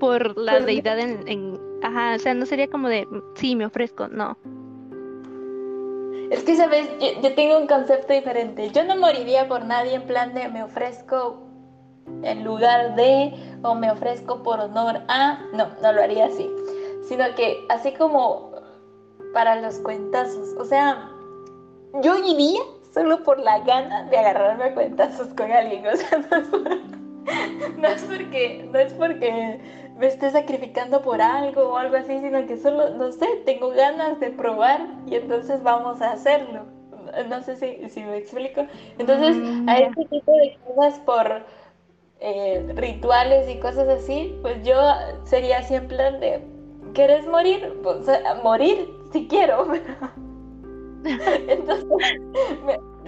por 0.00 0.36
la 0.36 0.58
Por- 0.58 0.66
deidad 0.66 0.98
en, 0.98 1.26
en, 1.28 1.60
ajá, 1.82 2.16
o 2.16 2.18
sea, 2.18 2.34
no 2.34 2.46
sería 2.46 2.68
como 2.68 2.88
de 2.88 3.06
sí 3.34 3.54
me 3.56 3.66
ofrezco, 3.66 4.08
no. 4.08 4.36
Es 6.30 6.44
que, 6.44 6.56
¿sabes? 6.56 6.88
Yo, 6.98 7.20
yo 7.22 7.34
tengo 7.34 7.58
un 7.58 7.66
concepto 7.66 8.12
diferente. 8.14 8.70
Yo 8.70 8.84
no 8.84 8.96
moriría 8.96 9.48
por 9.48 9.66
nadie 9.66 9.94
en 9.96 10.02
plan 10.06 10.32
de 10.32 10.48
me 10.48 10.62
ofrezco 10.62 11.42
en 12.22 12.44
lugar 12.44 12.94
de 12.96 13.32
o 13.62 13.74
me 13.74 13.90
ofrezco 13.90 14.42
por 14.42 14.60
honor 14.60 15.00
a. 15.08 15.38
No, 15.52 15.68
no 15.82 15.92
lo 15.92 16.02
haría 16.02 16.26
así. 16.26 16.50
Sino 17.08 17.24
que 17.36 17.64
así 17.68 17.92
como 17.92 18.52
para 19.34 19.60
los 19.60 19.78
cuentazos. 19.80 20.54
O 20.58 20.64
sea, 20.64 21.08
yo 22.02 22.16
iría 22.18 22.60
solo 22.92 23.22
por 23.22 23.38
la 23.38 23.60
gana 23.60 24.04
de 24.04 24.18
agarrarme 24.18 24.64
a 24.64 24.74
cuentazos 24.74 25.28
con 25.34 25.50
alguien. 25.50 25.84
O 25.92 25.96
sea, 25.96 26.18
no 26.18 26.36
es, 26.36 26.48
por- 26.48 27.78
no 27.78 27.88
es 27.88 28.02
porque, 28.04 28.68
no 28.72 28.78
es 28.80 28.92
porque 28.94 29.60
me 29.96 30.06
esté 30.08 30.30
sacrificando 30.30 31.02
por 31.02 31.22
algo 31.22 31.62
o 31.72 31.76
algo 31.76 31.96
así, 31.96 32.18
sino 32.18 32.44
que 32.46 32.56
solo, 32.56 32.90
no 32.90 33.12
sé, 33.12 33.26
tengo 33.46 33.70
ganas 33.70 34.18
de 34.18 34.30
probar 34.30 34.80
y 35.06 35.14
entonces 35.14 35.62
vamos 35.62 36.02
a 36.02 36.12
hacerlo. 36.12 36.64
No 37.28 37.42
sé 37.42 37.56
si, 37.56 37.88
si 37.90 38.02
me 38.02 38.16
explico. 38.16 38.62
Entonces, 38.98 39.36
Mm, 39.36 39.68
a 39.68 39.78
este 39.78 40.04
tipo 40.06 40.32
de 40.32 40.58
cosas 40.66 40.98
por 41.00 41.42
eh, 42.24 42.72
rituales 42.76 43.50
y 43.50 43.58
cosas 43.58 43.88
así, 43.88 44.38
pues 44.42 44.64
yo 44.64 44.76
sería 45.24 45.58
así 45.58 45.74
en 45.74 45.88
plan 45.88 46.20
de, 46.20 46.40
¿quieres 46.94 47.26
morir? 47.26 47.74
Sea, 48.04 48.40
morir 48.44 48.88
si 49.12 49.26
quiero. 49.26 49.66
Entonces, 51.04 51.84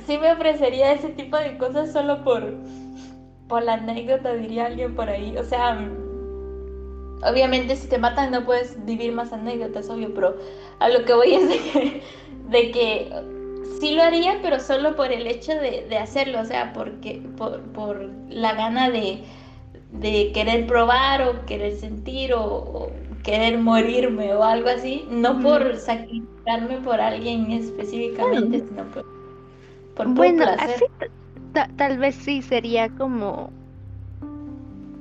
sí 0.04 0.18
me 0.18 0.32
ofrecería 0.32 0.92
ese 0.92 1.10
tipo 1.10 1.36
de 1.36 1.56
cosas 1.58 1.92
solo 1.92 2.24
por, 2.24 2.54
por 3.46 3.62
la 3.62 3.74
anécdota, 3.74 4.34
diría 4.34 4.66
alguien 4.66 4.96
por 4.96 5.08
ahí. 5.08 5.36
O 5.38 5.44
sea, 5.44 5.78
obviamente 7.22 7.76
si 7.76 7.86
te 7.86 7.98
matan 7.98 8.32
no 8.32 8.44
puedes 8.44 8.84
vivir 8.84 9.12
más 9.12 9.32
anécdotas, 9.32 9.88
obvio, 9.90 10.12
pero 10.12 10.34
a 10.80 10.88
lo 10.88 11.04
que 11.04 11.14
voy 11.14 11.34
es 11.34 11.48
de 12.50 12.70
que 12.72 13.12
sí 13.80 13.94
lo 13.94 14.02
haría, 14.02 14.40
pero 14.42 14.60
solo 14.60 14.96
por 14.96 15.12
el 15.12 15.26
hecho 15.26 15.52
de, 15.54 15.86
de 15.88 15.98
hacerlo, 15.98 16.40
o 16.40 16.44
sea, 16.44 16.72
porque, 16.72 17.22
por, 17.36 17.62
por 17.72 18.10
la 18.28 18.54
gana 18.54 18.90
de, 18.90 19.24
de 19.92 20.32
querer 20.34 20.66
probar 20.66 21.22
o 21.28 21.46
querer 21.46 21.74
sentir 21.76 22.34
o, 22.34 22.44
o 22.44 22.92
querer 23.24 23.58
morirme 23.58 24.34
o 24.34 24.44
algo 24.44 24.68
así, 24.68 25.06
no 25.10 25.40
por 25.40 25.76
sacrificarme 25.78 26.78
por 26.80 27.00
alguien 27.00 27.50
específicamente, 27.52 28.64
sino 28.68 28.90
por, 28.90 29.04
por 29.94 30.14
puro 30.14 30.34
Bueno, 30.34 30.36
placer. 30.36 30.56
así 30.58 30.84
ta- 30.98 31.08
ta- 31.52 31.68
tal 31.76 31.98
vez 31.98 32.14
sí 32.16 32.42
sería 32.42 32.88
como 32.90 33.52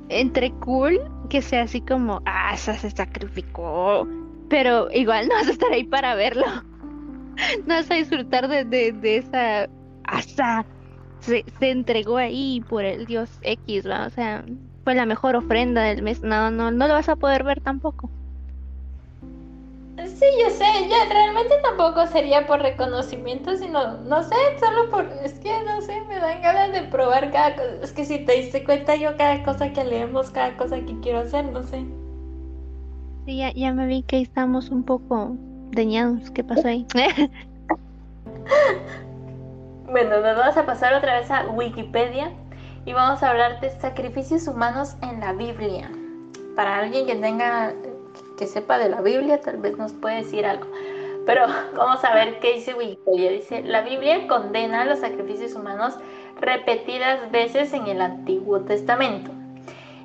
entre 0.09 0.51
cool 0.59 0.99
que 1.29 1.41
sea 1.41 1.63
así 1.63 1.81
como, 1.81 2.21
ah, 2.25 2.55
se 2.57 2.89
sacrificó, 2.91 4.07
pero 4.47 4.89
igual 4.91 5.27
no 5.29 5.35
vas 5.35 5.47
a 5.47 5.51
estar 5.51 5.71
ahí 5.71 5.83
para 5.85 6.15
verlo. 6.15 6.45
No 7.65 7.75
vas 7.75 7.89
a 7.91 7.95
disfrutar 7.95 8.47
de, 8.47 8.65
de, 8.65 8.91
de 8.91 9.17
esa 9.17 9.69
asa. 10.05 10.65
Se, 11.19 11.45
se 11.59 11.69
entregó 11.69 12.17
ahí 12.17 12.61
por 12.67 12.83
el 12.83 13.05
dios 13.05 13.29
X, 13.41 13.87
¿va? 13.87 14.07
O 14.07 14.09
sea, 14.09 14.43
fue 14.83 14.95
la 14.95 15.05
mejor 15.05 15.35
ofrenda 15.35 15.83
del 15.83 16.01
mes. 16.01 16.21
No, 16.21 16.51
no, 16.51 16.71
no 16.71 16.87
lo 16.87 16.93
vas 16.93 17.09
a 17.09 17.15
poder 17.15 17.43
ver 17.43 17.61
tampoco. 17.61 18.09
Sí, 19.97 20.25
yo 20.41 20.49
sé, 20.49 20.65
yo 20.89 20.95
realmente 21.09 21.53
tampoco 21.63 22.05
sería 22.07 22.45
por 22.45 22.61
reconocimiento, 22.61 23.55
sino, 23.55 23.99
no 23.99 24.23
sé, 24.23 24.35
solo 24.59 24.89
por, 24.89 25.05
es 25.23 25.33
que 25.39 25.51
no 25.63 25.81
sé, 25.81 26.01
me 26.07 26.19
dan 26.19 26.41
ganas 26.41 26.73
de 26.73 26.81
probar 26.83 27.31
cada 27.31 27.55
cosa. 27.55 27.75
Es 27.81 27.93
que 27.93 28.03
si 28.03 28.19
te 28.19 28.33
diste 28.33 28.63
cuenta, 28.63 28.95
yo 28.95 29.15
cada 29.17 29.43
cosa 29.43 29.71
que 29.71 29.83
leemos, 29.83 30.31
cada 30.31 30.57
cosa 30.57 30.79
que 30.81 30.99
quiero 30.99 31.19
hacer, 31.19 31.45
no 31.45 31.63
sé. 31.63 31.85
Sí, 33.25 33.37
ya, 33.37 33.53
ya 33.53 33.71
me 33.73 33.85
vi 33.85 34.03
que 34.03 34.19
estamos 34.19 34.69
un 34.69 34.83
poco 34.83 35.37
dañados. 35.75 36.31
¿Qué 36.31 36.43
pasó 36.43 36.67
ahí? 36.67 36.85
Bueno, 39.93 40.21
nos 40.21 40.35
vamos 40.35 40.57
a 40.57 40.65
pasar 40.65 40.95
otra 40.95 41.19
vez 41.19 41.29
a 41.29 41.45
Wikipedia 41.51 42.31
y 42.83 42.93
vamos 42.93 43.21
a 43.21 43.29
hablar 43.29 43.59
de 43.59 43.69
sacrificios 43.79 44.47
humanos 44.47 44.95
en 45.03 45.19
la 45.19 45.33
Biblia. 45.33 45.87
Para 46.55 46.79
alguien 46.79 47.05
que 47.05 47.13
tenga, 47.13 47.73
que 48.39 48.47
sepa 48.47 48.79
de 48.79 48.89
la 48.89 49.01
Biblia, 49.01 49.39
tal 49.39 49.57
vez 49.57 49.77
nos 49.77 49.93
puede 49.93 50.23
decir 50.23 50.47
algo. 50.47 50.65
Pero 51.27 51.45
vamos 51.77 52.03
a 52.03 52.15
ver 52.15 52.39
qué 52.39 52.53
dice 52.53 52.73
Wikipedia. 52.73 53.33
Dice, 53.33 53.61
la 53.61 53.81
Biblia 53.81 54.27
condena 54.27 54.83
los 54.83 54.97
sacrificios 54.97 55.53
humanos 55.53 55.93
repetidas 56.41 57.29
veces 57.31 57.71
en 57.73 57.85
el 57.85 58.01
Antiguo 58.01 58.61
Testamento, 58.61 59.29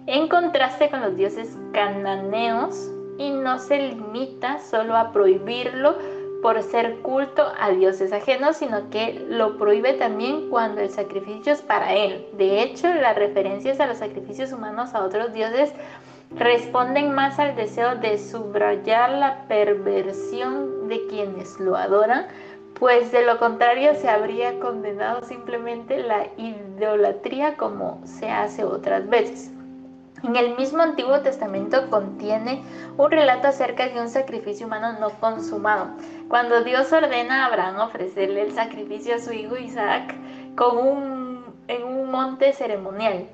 en 0.06 0.28
contraste 0.28 0.90
con 0.90 1.00
los 1.00 1.16
dioses 1.16 1.56
cananeos, 1.72 2.90
y 3.18 3.30
no 3.30 3.58
se 3.58 3.78
limita 3.78 4.58
solo 4.60 4.96
a 4.96 5.12
prohibirlo 5.12 5.96
por 6.40 6.62
ser 6.62 6.98
culto 7.00 7.44
a 7.58 7.70
dioses 7.70 8.12
ajenos, 8.12 8.56
sino 8.56 8.90
que 8.90 9.26
lo 9.28 9.58
prohíbe 9.58 9.94
también 9.94 10.48
cuando 10.50 10.80
el 10.80 10.90
sacrificio 10.90 11.52
es 11.52 11.62
para 11.62 11.94
él. 11.94 12.26
De 12.34 12.62
hecho, 12.62 12.86
las 12.94 13.16
referencias 13.16 13.80
a 13.80 13.86
los 13.86 13.98
sacrificios 13.98 14.52
humanos 14.52 14.94
a 14.94 15.04
otros 15.04 15.32
dioses 15.32 15.72
responden 16.36 17.12
más 17.12 17.38
al 17.38 17.56
deseo 17.56 17.96
de 17.96 18.18
subrayar 18.18 19.10
la 19.10 19.48
perversión 19.48 20.88
de 20.88 21.06
quienes 21.08 21.58
lo 21.58 21.76
adoran, 21.76 22.26
pues 22.78 23.10
de 23.10 23.26
lo 23.26 23.38
contrario 23.38 23.94
se 23.94 24.08
habría 24.08 24.60
condenado 24.60 25.22
simplemente 25.22 25.98
la 25.98 26.26
idolatría 26.36 27.56
como 27.56 28.00
se 28.04 28.30
hace 28.30 28.62
otras 28.64 29.08
veces. 29.08 29.50
En 30.24 30.34
el 30.34 30.56
mismo 30.56 30.82
Antiguo 30.82 31.20
Testamento 31.20 31.88
contiene 31.90 32.64
un 32.96 33.10
relato 33.10 33.48
acerca 33.48 33.88
de 33.88 34.00
un 34.00 34.08
sacrificio 34.08 34.66
humano 34.66 34.98
no 34.98 35.10
consumado, 35.20 35.90
cuando 36.28 36.64
Dios 36.64 36.92
ordena 36.92 37.44
a 37.44 37.46
Abraham 37.46 37.80
ofrecerle 37.80 38.42
el 38.42 38.52
sacrificio 38.52 39.14
a 39.14 39.20
su 39.20 39.32
hijo 39.32 39.56
Isaac 39.56 40.14
con 40.56 40.76
un, 40.76 41.44
en 41.68 41.84
un 41.84 42.10
monte 42.10 42.52
ceremonial. 42.52 43.28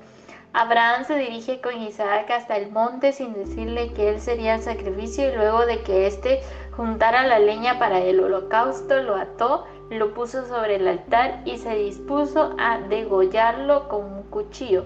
Abraham 0.53 1.05
se 1.05 1.15
dirige 1.15 1.59
con 1.59 1.75
Isaac 1.81 2.29
hasta 2.29 2.55
el 2.55 2.71
monte 2.71 3.11
sin 3.11 3.33
decirle 3.33 3.91
que 3.93 4.09
él 4.09 4.21
sería 4.21 4.55
el 4.55 4.61
sacrificio 4.61 5.27
y 5.27 5.35
luego 5.35 5.65
de 5.65 5.81
que 5.81 6.05
éste 6.05 6.41
juntara 6.77 7.25
la 7.25 7.39
leña 7.39 7.79
para 7.79 7.99
el 7.99 8.19
holocausto, 8.19 9.01
lo 9.01 9.15
ató, 9.15 9.65
lo 9.89 10.13
puso 10.13 10.45
sobre 10.45 10.75
el 10.75 10.87
altar 10.87 11.41
y 11.45 11.57
se 11.57 11.75
dispuso 11.75 12.55
a 12.59 12.77
degollarlo 12.77 13.89
con 13.89 14.05
un 14.05 14.23
cuchillo. 14.29 14.85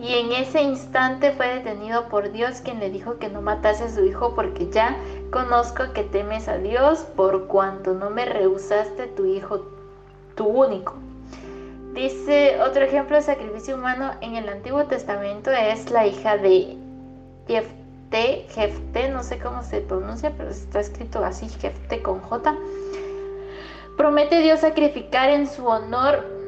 Y 0.00 0.14
en 0.14 0.32
ese 0.32 0.62
instante 0.62 1.32
fue 1.32 1.56
detenido 1.56 2.08
por 2.08 2.32
Dios 2.32 2.62
quien 2.62 2.80
le 2.80 2.88
dijo 2.88 3.18
que 3.18 3.28
no 3.28 3.42
matase 3.42 3.84
a 3.84 3.90
su 3.90 4.02
hijo 4.02 4.34
porque 4.34 4.70
ya 4.70 4.96
conozco 5.30 5.92
que 5.92 6.04
temes 6.04 6.48
a 6.48 6.56
Dios 6.56 7.00
por 7.16 7.48
cuanto 7.48 7.92
no 7.92 8.08
me 8.08 8.24
rehusaste 8.24 9.08
tu 9.08 9.26
hijo, 9.26 9.66
tu 10.36 10.46
único. 10.46 10.94
Dice 11.92 12.58
otro 12.62 12.82
ejemplo 12.82 13.16
de 13.16 13.22
sacrificio 13.22 13.74
humano 13.74 14.12
en 14.22 14.36
el 14.36 14.48
Antiguo 14.48 14.84
Testamento 14.84 15.50
es 15.50 15.90
la 15.90 16.06
hija 16.06 16.38
de 16.38 16.78
Jefté, 17.46 18.46
Jefté, 18.48 19.10
no 19.10 19.22
sé 19.22 19.38
cómo 19.38 19.62
se 19.62 19.82
pronuncia, 19.82 20.32
pero 20.34 20.48
está 20.48 20.80
escrito 20.80 21.22
así, 21.22 21.46
Jefté 21.60 22.00
con 22.00 22.20
J. 22.20 22.56
Promete 23.98 24.40
Dios 24.40 24.60
sacrificar 24.60 25.28
en 25.28 25.46
su 25.46 25.66
honor 25.66 26.39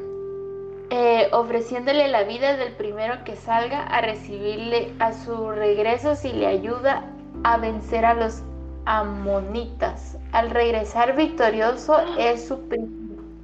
eh, 0.95 1.27
ofreciéndole 1.31 2.07
la 2.07 2.21
vida 2.21 2.55
del 2.55 2.71
primero 2.73 3.23
que 3.23 3.35
salga 3.35 3.81
a 3.81 4.01
recibirle 4.01 4.93
a 4.99 5.11
su 5.11 5.49
regreso 5.49 6.15
si 6.15 6.31
le 6.31 6.45
ayuda 6.45 7.03
a 7.43 7.57
vencer 7.57 8.05
a 8.05 8.13
los 8.13 8.43
amonitas. 8.85 10.19
Al 10.33 10.51
regresar 10.51 11.15
victorioso 11.15 11.95
es 12.19 12.47
su 12.47 12.59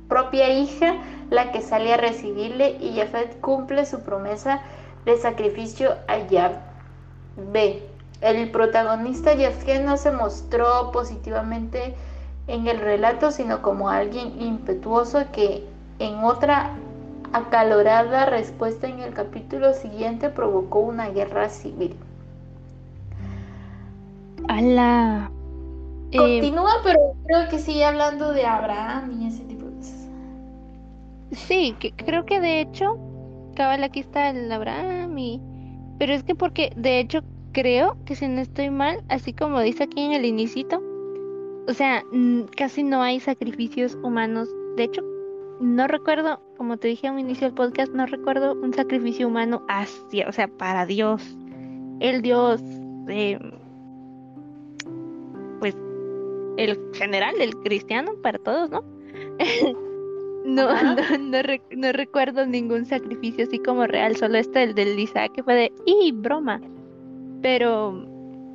propia 0.08 0.50
hija 0.50 0.98
la 1.32 1.52
que 1.52 1.62
sale 1.62 1.92
a 1.92 1.98
recibirle 1.98 2.78
y 2.80 2.96
Jafet 3.00 3.42
cumple 3.42 3.88
su 3.88 4.02
promesa 4.02 4.62
de 5.06 5.18
sacrificio 5.18 5.96
a 6.08 6.20
Yahvé. 6.28 7.82
El 8.22 8.52
protagonista 8.52 9.32
Jafet 9.36 9.82
no 9.82 9.98
se 9.98 10.12
mostró 10.12 10.92
positivamente 10.92 11.96
en 12.46 12.68
el 12.68 12.80
relato, 12.80 13.32
sino 13.32 13.64
como 13.64 13.90
alguien 13.90 14.40
impetuoso 14.40 15.32
que 15.32 15.66
en 15.98 16.24
otra 16.24 16.76
acalorada 17.34 18.26
respuesta 18.26 18.88
en 18.88 19.00
el 19.00 19.14
capítulo 19.14 19.74
siguiente 19.74 20.30
provocó 20.30 20.80
una 20.80 21.10
guerra 21.10 21.50
civil. 21.50 21.96
¡Hala! 24.48 25.32
Eh, 26.12 26.18
Continúa, 26.18 26.72
pero 26.84 27.00
creo 27.26 27.50
que 27.50 27.60
sigue 27.60 27.86
hablando 27.86 28.34
de 28.34 28.46
Abraham 28.46 29.22
y 29.22 29.28
ese 29.28 29.44
tipo 29.44 29.66
de 29.66 29.76
cosas. 29.78 30.08
Sí, 31.32 31.76
que, 31.80 31.92
creo 31.92 32.26
que 32.26 32.40
de 32.40 32.62
hecho, 32.62 32.98
cabal 33.56 33.84
aquí 33.84 34.00
está 34.00 34.30
el 34.30 34.52
Abraham 34.52 35.18
y... 35.18 35.42
Pero 36.00 36.14
es 36.14 36.24
que 36.24 36.34
porque, 36.34 36.72
de 36.76 37.00
hecho, 37.00 37.20
creo 37.52 37.98
que 38.06 38.16
si 38.16 38.28
no 38.28 38.42
estoy 38.42 38.70
mal, 38.70 39.04
así 39.10 39.34
como 39.34 39.60
dice 39.60 39.84
aquí 39.84 40.02
en 40.02 40.14
el 40.14 40.26
inicito, 40.26 40.82
o 41.68 41.74
sea, 41.74 42.04
casi 42.58 42.84
no 42.84 43.02
hay 43.02 43.20
sacrificios 43.20 43.96
humanos. 44.02 44.50
De 44.78 44.86
hecho, 44.86 45.04
no 45.60 45.88
recuerdo, 45.88 46.42
como 46.58 46.78
te 46.78 46.88
dije 46.88 47.08
a 47.08 47.12
un 47.12 47.20
inicio 47.20 47.48
del 47.48 47.56
podcast, 47.56 47.94
no 47.94 48.06
recuerdo 48.06 48.54
un 48.54 48.74
sacrificio 48.74 49.28
humano 49.28 49.64
hacia, 49.68 50.28
o 50.28 50.32
sea, 50.32 50.48
para 50.48 50.86
Dios. 50.86 51.22
El 52.00 52.22
Dios, 52.22 52.62
eh, 53.10 53.38
pues, 55.60 55.76
el 56.58 56.80
general, 56.94 57.36
el 57.40 57.56
cristiano, 57.58 58.14
para 58.22 58.40
todos, 58.40 58.70
¿no? 58.70 58.84
no, 60.46 60.74
no, 60.84 60.96
no, 60.96 61.38
rec- 61.40 61.76
no 61.76 61.92
recuerdo 61.92 62.46
ningún 62.46 62.86
sacrificio 62.86 63.46
así 63.46 63.60
como 63.60 63.86
real, 63.86 64.16
solo 64.16 64.38
este, 64.38 64.64
el 64.64 64.76
del 64.76 64.98
Isaac, 64.98 65.34
que 65.34 65.44
fue 65.44 65.56
de, 65.56 65.74
¡y 65.86 66.12
broma! 66.14 66.62
Pero 67.42 68.06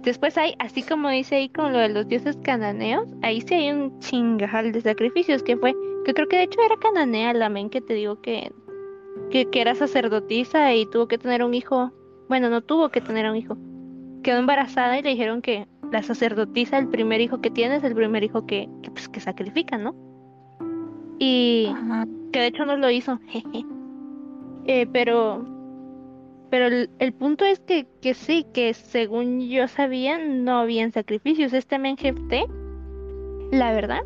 después 0.05 0.37
hay, 0.39 0.55
así 0.59 0.83
como 0.83 1.09
dice 1.09 1.37
ahí 1.37 1.49
con 1.49 1.73
lo 1.73 1.79
de 1.79 1.89
los 1.89 2.07
dioses 2.09 2.37
cananeos, 2.43 3.09
ahí 3.23 3.41
sí 3.41 3.55
hay 3.55 3.73
un 3.73 3.99
chingajal 4.01 4.73
de 4.73 4.81
sacrificios, 4.81 5.43
que 5.43 5.57
fue, 5.57 5.75
que 6.05 6.15
creo 6.15 6.29
que 6.29 6.37
de 6.37 6.43
hecho 6.45 6.61
era 6.65 6.77
cananea 6.77 7.33
la 7.33 7.49
men 7.49 7.71
que 7.71 7.81
te 7.81 7.95
digo 7.95 8.21
que, 8.21 8.53
que, 9.31 9.47
que 9.47 9.61
era 9.61 9.75
sacerdotisa 9.75 10.75
y 10.75 10.87
tuvo 10.87 11.09
que 11.09 11.19
tener 11.19 11.43
un 11.43 11.55
hijo, 11.55 11.91
bueno, 12.29 12.51
no 12.51 12.63
tuvo 12.63 12.91
que 12.91 13.01
tener 13.01 13.29
un 13.29 13.37
hijo, 13.37 13.57
quedó 14.23 14.39
embarazada 14.39 14.99
y 14.99 15.03
le 15.03 15.11
dijeron 15.11 15.43
que 15.43 15.67
la 15.91 16.03
sacerdotisa, 16.03 16.79
el 16.79 16.89
primer 16.89 17.21
hijo 17.21 17.41
que 17.41 17.51
tiene 17.51 17.77
es 17.77 17.85
el 17.85 17.95
primer 17.95 18.25
hijo 18.25 18.47
que, 18.47 18.69
que, 18.83 18.91
pues, 18.91 19.09
que 19.09 19.21
sacrifican, 19.21 19.85
¿no? 19.85 19.95
Y 21.19 21.69
Ajá. 21.71 22.07
que 22.33 22.41
de 22.41 22.47
hecho 22.49 22.67
no 22.67 22.77
lo 22.77 22.91
hizo, 22.91 23.19
jeje. 23.29 23.65
Eh, 24.67 24.87
pero 24.93 25.45
pero 26.55 26.67
el, 26.67 26.89
el 27.01 27.13
punto 27.13 27.45
es 27.45 27.59
que, 27.59 27.85
que 28.01 28.15
sí, 28.15 28.47
que 28.55 28.75
según 28.75 29.41
yo 29.41 29.67
sabía, 29.67 30.19
no 30.19 30.59
habían 30.59 30.93
sacrificios. 30.93 31.53
Este 31.53 31.81
men 31.81 31.97
Jefté, 31.97 32.47
la 33.51 33.73
verdad, 33.73 34.03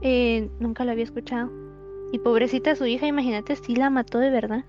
eh, 0.00 0.48
nunca 0.60 0.84
lo 0.84 0.92
había 0.92 1.02
escuchado. 1.02 1.50
Y 2.12 2.20
pobrecita 2.20 2.76
su 2.76 2.86
hija, 2.86 3.08
imagínate, 3.08 3.56
sí 3.56 3.74
la 3.74 3.90
mató 3.90 4.20
de 4.20 4.30
verdad. 4.30 4.64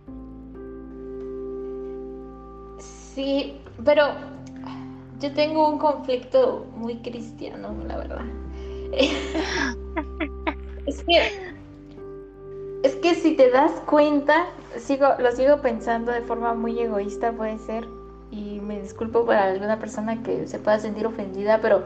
Sí, 2.80 3.54
pero 3.86 4.08
yo 5.20 5.32
tengo 5.34 5.70
un 5.70 5.78
conflicto 5.78 6.66
muy 6.76 6.96
cristiano, 6.96 7.76
la 7.88 7.98
verdad. 7.98 8.26
es 10.88 11.04
que 11.04 11.57
es 12.88 12.96
que 12.96 13.16
si 13.16 13.36
te 13.36 13.50
das 13.50 13.72
cuenta, 13.86 14.46
sigo, 14.78 15.08
lo 15.20 15.32
sigo 15.34 15.62
pensando 15.62 16.12
de 16.14 16.22
forma 16.22 16.54
muy 16.54 16.80
egoísta, 16.80 17.34
puede 17.34 17.58
ser, 17.60 17.86
y 18.32 18.62
me 18.62 18.82
disculpo 18.82 19.26
para 19.26 19.44
alguna 19.44 19.78
persona 19.78 20.24
que 20.24 20.48
se 20.48 20.58
pueda 20.58 20.80
sentir 20.80 21.06
ofendida, 21.06 21.60
pero 21.62 21.84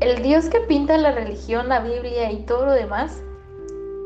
el 0.00 0.22
Dios 0.22 0.50
que 0.50 0.60
pinta 0.60 0.98
la 0.98 1.12
religión, 1.12 1.70
la 1.70 1.80
Biblia 1.80 2.30
y 2.30 2.44
todo 2.44 2.66
lo 2.66 2.72
demás, 2.72 3.22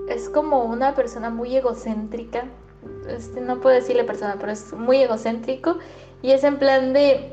es 0.08 0.28
como 0.28 0.62
una 0.64 0.94
persona 0.94 1.30
muy 1.30 1.56
egocéntrica. 1.56 2.44
Este, 3.08 3.40
no 3.40 3.60
puedo 3.60 3.74
decirle 3.74 4.04
persona, 4.04 4.36
pero 4.38 4.52
es 4.52 4.72
muy 4.72 4.98
egocéntrico 4.98 5.78
y 6.22 6.30
es 6.30 6.44
en 6.44 6.58
plan 6.58 6.92
de, 6.92 7.32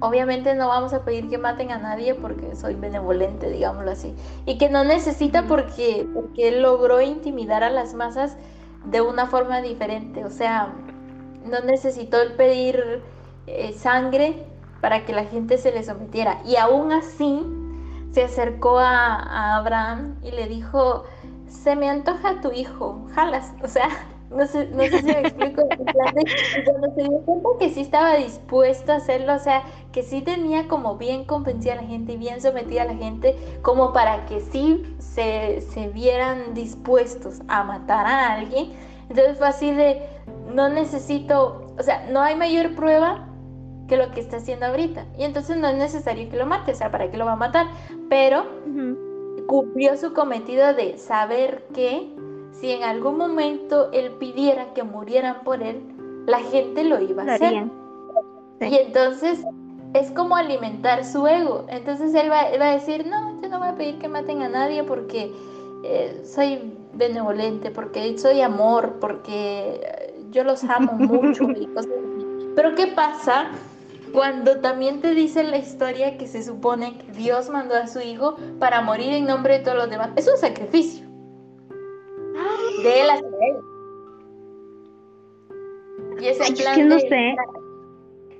obviamente 0.00 0.54
no 0.54 0.68
vamos 0.68 0.92
a 0.92 1.04
pedir 1.04 1.28
que 1.28 1.38
maten 1.38 1.70
a 1.70 1.78
nadie 1.78 2.14
porque 2.14 2.54
soy 2.54 2.74
benevolente, 2.74 3.50
digámoslo 3.50 3.90
así, 3.90 4.14
y 4.46 4.58
que 4.58 4.68
no 4.68 4.84
necesita 4.84 5.46
porque, 5.46 6.06
porque 6.14 6.48
él 6.48 6.62
logró 6.62 7.00
intimidar 7.00 7.62
a 7.64 7.70
las 7.70 7.94
masas 7.94 8.36
de 8.84 9.00
una 9.00 9.26
forma 9.26 9.60
diferente, 9.60 10.24
o 10.24 10.30
sea, 10.30 10.72
no 11.44 11.60
necesitó 11.60 12.20
el 12.20 12.32
pedir 12.32 13.02
eh, 13.46 13.72
sangre 13.72 14.44
para 14.80 15.04
que 15.04 15.12
la 15.12 15.24
gente 15.24 15.58
se 15.58 15.72
le 15.72 15.82
sometiera, 15.82 16.40
y 16.44 16.56
aún 16.56 16.92
así 16.92 17.44
se 18.12 18.24
acercó 18.24 18.78
a, 18.78 19.14
a 19.16 19.56
Abraham 19.56 20.16
y 20.22 20.30
le 20.30 20.46
dijo, 20.46 21.04
se 21.48 21.76
me 21.76 21.88
antoja 21.88 22.40
tu 22.40 22.52
hijo, 22.52 23.06
jalas, 23.14 23.52
o 23.62 23.68
sea, 23.68 23.88
no 24.30 24.46
sé, 24.46 24.68
no 24.68 24.82
sé 24.84 24.98
si 24.98 25.04
me 25.06 25.20
explico. 25.20 25.62
en 25.70 25.84
plan 25.86 26.14
de- 26.14 26.22
y 26.60 26.64
cuando 26.64 26.94
se 26.94 27.02
dio 27.02 27.18
cuenta 27.24 27.48
que 27.58 27.70
sí 27.70 27.80
estaba 27.80 28.14
dispuesto 28.16 28.92
a 28.92 28.96
hacerlo, 28.96 29.34
o 29.34 29.38
sea, 29.38 29.62
que 29.92 30.02
sí 30.02 30.20
tenía 30.22 30.68
como 30.68 30.96
bien 30.96 31.24
convencida 31.24 31.74
a 31.74 31.76
la 31.76 31.82
gente 31.82 32.12
y 32.12 32.16
bien 32.18 32.40
sometida 32.40 32.82
a 32.82 32.86
la 32.86 32.94
gente, 32.94 33.36
como 33.62 33.92
para 33.92 34.26
que 34.26 34.40
sí 34.40 34.96
se, 34.98 35.60
se 35.62 35.88
vieran 35.88 36.54
dispuestos 36.54 37.40
a 37.48 37.64
matar 37.64 38.06
a 38.06 38.34
alguien. 38.34 38.72
Entonces 39.08 39.38
fue 39.38 39.48
así 39.48 39.72
de, 39.72 40.02
no 40.52 40.68
necesito, 40.68 41.74
o 41.78 41.82
sea, 41.82 42.06
no 42.10 42.20
hay 42.20 42.36
mayor 42.36 42.74
prueba 42.74 43.24
que 43.88 43.96
lo 43.96 44.10
que 44.10 44.20
está 44.20 44.36
haciendo 44.36 44.66
ahorita. 44.66 45.06
Y 45.18 45.24
entonces 45.24 45.56
no 45.56 45.66
es 45.68 45.76
necesario 45.76 46.28
que 46.28 46.36
lo 46.36 46.44
mate, 46.44 46.72
o 46.72 46.74
sea, 46.74 46.90
¿para 46.90 47.10
qué 47.10 47.16
lo 47.16 47.24
va 47.24 47.32
a 47.32 47.36
matar? 47.36 47.66
Pero 48.10 48.44
cumplió 49.46 49.96
su 49.96 50.12
cometido 50.12 50.74
de 50.74 50.98
saber 50.98 51.64
que 51.74 52.14
si 52.52 52.72
en 52.72 52.82
algún 52.82 53.18
momento 53.18 53.90
él 53.92 54.12
pidiera 54.12 54.72
que 54.74 54.82
murieran 54.82 55.42
por 55.44 55.62
él, 55.62 55.82
la 56.26 56.40
gente 56.40 56.84
lo 56.84 57.00
iba 57.00 57.22
a 57.22 57.34
hacer. 57.34 57.64
Sí. 58.60 58.66
Y 58.66 58.76
entonces 58.76 59.44
es 59.94 60.10
como 60.10 60.36
alimentar 60.36 61.04
su 61.04 61.26
ego. 61.26 61.64
Entonces 61.68 62.14
él 62.14 62.30
va, 62.30 62.44
va 62.58 62.70
a 62.70 62.72
decir, 62.72 63.06
no, 63.06 63.40
yo 63.40 63.48
no 63.48 63.58
voy 63.58 63.68
a 63.68 63.74
pedir 63.76 63.98
que 63.98 64.08
maten 64.08 64.42
a 64.42 64.48
nadie 64.48 64.82
porque 64.84 65.32
eh, 65.84 66.22
soy 66.24 66.74
benevolente, 66.94 67.70
porque 67.70 68.18
soy 68.18 68.40
amor, 68.40 68.96
porque 69.00 69.80
eh, 69.82 70.24
yo 70.30 70.44
los 70.44 70.64
amo 70.64 70.92
mucho 70.98 71.44
y 71.50 71.66
cosas 71.66 71.92
así. 71.92 72.48
Pero 72.54 72.74
¿qué 72.74 72.88
pasa 72.88 73.50
cuando 74.12 74.58
también 74.60 75.00
te 75.00 75.12
dice 75.14 75.44
la 75.44 75.58
historia 75.58 76.18
que 76.18 76.26
se 76.26 76.42
supone 76.42 76.98
que 76.98 77.12
Dios 77.12 77.48
mandó 77.50 77.76
a 77.76 77.86
su 77.86 78.00
hijo 78.00 78.36
para 78.58 78.80
morir 78.80 79.12
en 79.12 79.26
nombre 79.26 79.58
de 79.58 79.64
todos 79.64 79.78
los 79.78 79.90
demás? 79.90 80.10
Es 80.16 80.28
un 80.28 80.36
sacrificio. 80.36 81.07
De 82.82 83.00
él 83.00 83.10
hacia 83.10 83.28
él. 83.28 83.56
Y 86.20 86.26
es 86.26 86.36
en 86.40 86.44
Ay, 86.46 86.52
es 86.52 86.58
plan 86.60 86.74
que 86.76 86.84
no 86.84 86.96
de- 86.96 87.08
sé. 87.08 87.36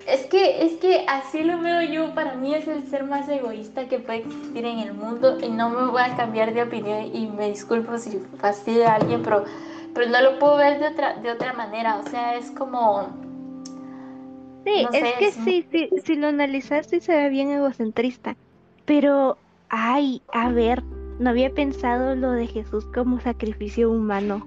es 0.07 0.27
que, 0.27 0.65
es 0.65 0.73
que 0.79 1.05
así 1.07 1.45
lo 1.45 1.61
veo 1.61 1.83
yo, 1.83 2.15
para 2.15 2.35
mí 2.35 2.55
es 2.55 2.67
el 2.67 2.83
ser 2.89 3.05
más 3.05 3.29
egoísta 3.29 3.89
que 3.89 3.99
puede 3.99 4.21
existir 4.21 4.65
en 4.65 4.79
el 4.79 4.95
mundo 4.95 5.39
y 5.43 5.49
no 5.51 5.69
me 5.71 5.91
voy 5.91 6.03
a 6.03 6.17
cambiar 6.17 6.55
de 6.55 6.63
opinión 6.63 7.15
y 7.15 7.27
me 7.29 7.49
disculpo 7.51 7.99
si 7.99 8.19
fastidio 8.39 8.89
a 8.89 8.95
alguien, 8.95 9.23
pero, 9.23 9.45
pero 9.95 10.09
no 10.11 10.21
lo 10.23 10.39
puedo 10.39 10.57
ver 10.57 10.79
de 10.81 10.89
otra, 10.89 11.15
de 11.17 11.31
otra 11.31 11.53
manera, 11.53 11.99
o 11.99 12.03
sea, 12.09 12.37
es 12.37 12.51
como... 12.53 13.09
Sí, 14.65 14.83
No 14.83 14.93
es 14.93 15.01
sé, 15.01 15.15
que 15.19 15.27
es 15.27 15.35
sí, 15.35 15.67
sí, 15.71 15.91
si 16.05 16.17
lo 16.17 16.27
analizas 16.29 16.87
sí 16.89 17.01
se 17.01 17.15
ve 17.17 17.29
bien 17.31 17.51
egocentrista. 17.51 18.37
Pero, 18.87 19.39
ay, 19.69 20.23
a 20.33 20.51
ver, 20.51 20.83
no 21.19 21.31
había 21.31 21.53
pensado 21.53 22.15
lo 22.15 22.33
de 22.33 22.47
Jesús 22.47 22.85
como 22.95 23.21
sacrificio 23.21 23.91
humano. 23.91 24.47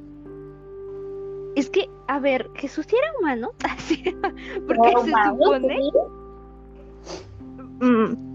Es 1.55 1.69
que, 1.69 1.89
a 2.07 2.19
ver, 2.19 2.49
Jesús 2.55 2.85
sí 2.87 2.95
era 2.95 3.11
humano, 3.19 3.51
porque 4.67 4.89
¿era 4.89 5.01
se 5.01 5.11
supone. 5.11 5.77
Mm, 7.81 8.31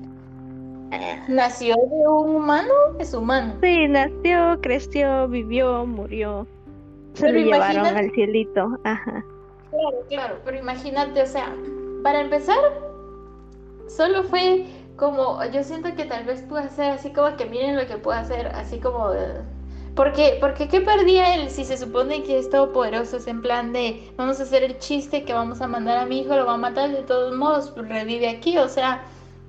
Nació 1.29 1.75
de 1.75 2.09
un 2.09 2.37
humano, 2.37 2.73
es 2.99 3.13
humano. 3.13 3.55
sí, 3.63 3.89
nació, 3.89 4.61
creció, 4.61 5.29
vivió, 5.29 5.85
murió. 5.87 6.47
Se 7.15 7.27
Pero 7.27 7.39
lo 7.41 7.45
llevaron 7.47 7.87
al 7.87 8.11
cielito, 8.13 8.79
ajá. 8.85 9.25
Claro, 9.71 9.97
claro, 10.09 10.37
pero 10.45 10.59
imagínate, 10.59 11.23
o 11.23 11.27
sea, 11.27 11.55
para 12.03 12.21
empezar, 12.21 12.59
solo 13.89 14.23
fue 14.25 14.67
como, 14.97 15.45
yo 15.47 15.63
siento 15.63 15.95
que 15.95 16.05
tal 16.05 16.25
vez 16.25 16.43
pudo 16.43 16.59
hacer 16.59 16.93
así 16.93 17.11
como 17.11 17.37
que 17.37 17.47
miren 17.47 17.77
lo 17.77 17.87
que 17.87 17.99
puedo 17.99 18.19
hacer, 18.19 18.49
así 18.49 18.79
como, 18.79 19.11
porque, 19.95 20.39
porque 20.41 20.69
¿qué 20.69 20.81
perdía 20.81 21.35
él 21.35 21.51
si 21.51 21.65
se 21.65 21.77
supone 21.77 22.23
que 22.23 22.39
es 22.39 22.51
todopoderoso? 22.51 23.17
Es 23.19 23.27
en 23.27 23.43
plan 23.43 23.73
de, 23.73 24.11
vamos 24.17 24.41
a 24.41 24.45
hacer 24.45 24.63
el 24.63 24.79
chiste 24.79 25.25
que 25.25 25.33
vamos 25.33 25.61
a 25.61 25.67
mandar 25.67 25.99
a 25.99 26.07
mi 26.07 26.21
hijo, 26.21 26.35
lo 26.37 26.47
va 26.47 26.55
a 26.55 26.59
matar 26.59 26.91
de 26.91 27.03
todos 27.03 27.35
modos, 27.37 27.71
pues, 27.71 27.89
revive 27.89 28.29
aquí, 28.29 28.59
o 28.59 28.69
sea, 28.69 29.03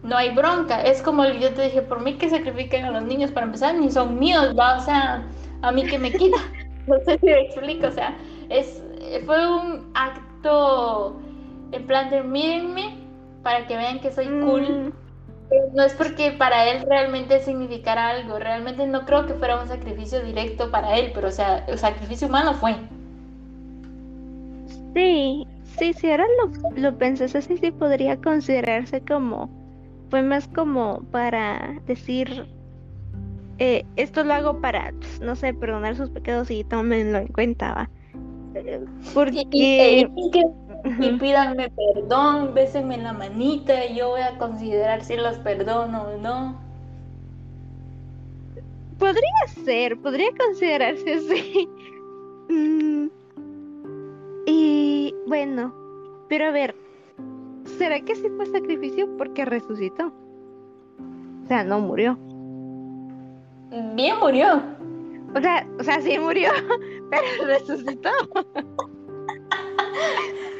no 0.04 0.16
hay 0.16 0.34
bronca, 0.34 0.82
es 0.82 1.02
como 1.02 1.26
yo 1.26 1.54
te 1.54 1.64
dije, 1.64 1.82
por 1.82 2.02
mí 2.02 2.18
que 2.18 2.30
sacrifiquen 2.30 2.86
a 2.86 2.92
los 2.92 3.04
niños 3.04 3.32
para 3.32 3.46
empezar, 3.46 3.76
ni 3.76 3.92
son 3.92 4.20
míos, 4.20 4.54
va, 4.58 4.78
o 4.78 4.82
sea, 4.82 5.26
a 5.62 5.72
mí 5.72 5.86
que 5.86 5.98
me 5.98 6.12
quita, 6.12 6.38
no 6.88 6.98
sé 7.06 7.18
si 7.20 7.26
me 7.26 7.42
explico, 7.42 7.88
o 7.88 7.92
sea, 7.92 8.18
es, 8.50 8.84
fue 9.26 9.48
un 9.48 9.92
acto 9.94 11.20
en 11.72 11.86
plan 11.86 12.10
de 12.10 12.24
mírenme 12.24 12.98
para 13.44 13.66
que 13.68 13.76
vean 13.76 14.00
que 14.00 14.12
soy 14.12 14.28
cool. 14.42 14.62
Mm, 14.62 15.07
no 15.74 15.84
es 15.84 15.94
porque 15.94 16.32
para 16.32 16.70
él 16.70 16.84
realmente 16.88 17.40
significara 17.40 18.10
algo, 18.10 18.40
realmente 18.40 18.86
no 18.88 19.06
creo 19.06 19.26
que 19.26 19.34
fuera 19.36 19.62
un 19.62 19.68
sacrificio 19.68 20.22
directo 20.24 20.72
para 20.72 20.98
él, 20.98 21.12
pero 21.14 21.30
o 21.30 21.32
sea, 21.32 21.60
el 21.68 21.78
sacrificio 21.78 22.28
humano 22.28 22.54
fue. 22.54 22.76
Sí, 24.96 25.46
sí, 25.78 25.94
si 25.94 26.10
ahora 26.12 26.26
lo, 26.44 26.82
lo 26.82 26.98
pensás 26.98 27.36
así, 27.36 27.58
sí 27.58 27.72
podría 27.72 28.18
considerarse 28.18 29.02
como, 29.02 29.50
fue 30.10 30.22
más 30.24 30.48
como 30.48 31.04
para 31.12 31.80
decir, 31.86 32.48
eh, 33.60 33.86
esto 33.96 34.24
lo 34.24 34.34
hago 34.34 34.62
para, 34.62 34.92
pues, 35.00 35.22
no 35.22 35.36
sé, 35.36 35.54
perdonar 35.54 35.96
sus 35.96 36.10
pecados 36.10 36.50
y 36.52 36.64
tómenlo 36.64 37.20
en 37.20 37.28
cuenta, 37.28 37.74
¿va? 37.74 37.90
Eh, 38.56 38.82
Porque... 39.14 39.44
Y, 39.52 39.64
y- 40.02 40.08
y 40.16 40.67
pídanme 41.20 41.70
perdón, 41.70 42.54
bésenme 42.54 42.96
en 42.96 43.04
la 43.04 43.14
manita 43.14 43.86
y 43.86 43.98
yo 43.98 44.10
voy 44.10 44.22
a 44.22 44.38
considerar 44.38 45.04
si 45.04 45.16
los 45.16 45.38
perdono 45.40 46.04
o 46.04 46.18
no. 46.18 46.56
Podría 48.98 49.64
ser, 49.64 50.00
podría 50.02 50.30
considerarse 50.38 51.14
así. 51.14 51.70
Mm, 52.50 53.08
Y 54.48 55.14
bueno, 55.28 55.74
pero 56.30 56.46
a 56.46 56.52
ver, 56.52 56.76
¿será 57.78 58.00
que 58.02 58.16
sí 58.16 58.28
fue 58.36 58.46
sacrificio 58.48 59.08
porque 59.18 59.46
resucitó? 59.46 60.08
O 61.44 61.48
sea, 61.48 61.64
no 61.64 61.80
murió. 61.80 62.18
Bien 63.96 64.18
murió. 64.20 64.64
O 65.36 65.42
sea, 65.42 65.68
o 65.80 65.84
sea, 65.84 66.02
sí 66.02 66.18
murió, 66.18 66.50
pero 67.12 67.46
resucitó. 67.46 68.10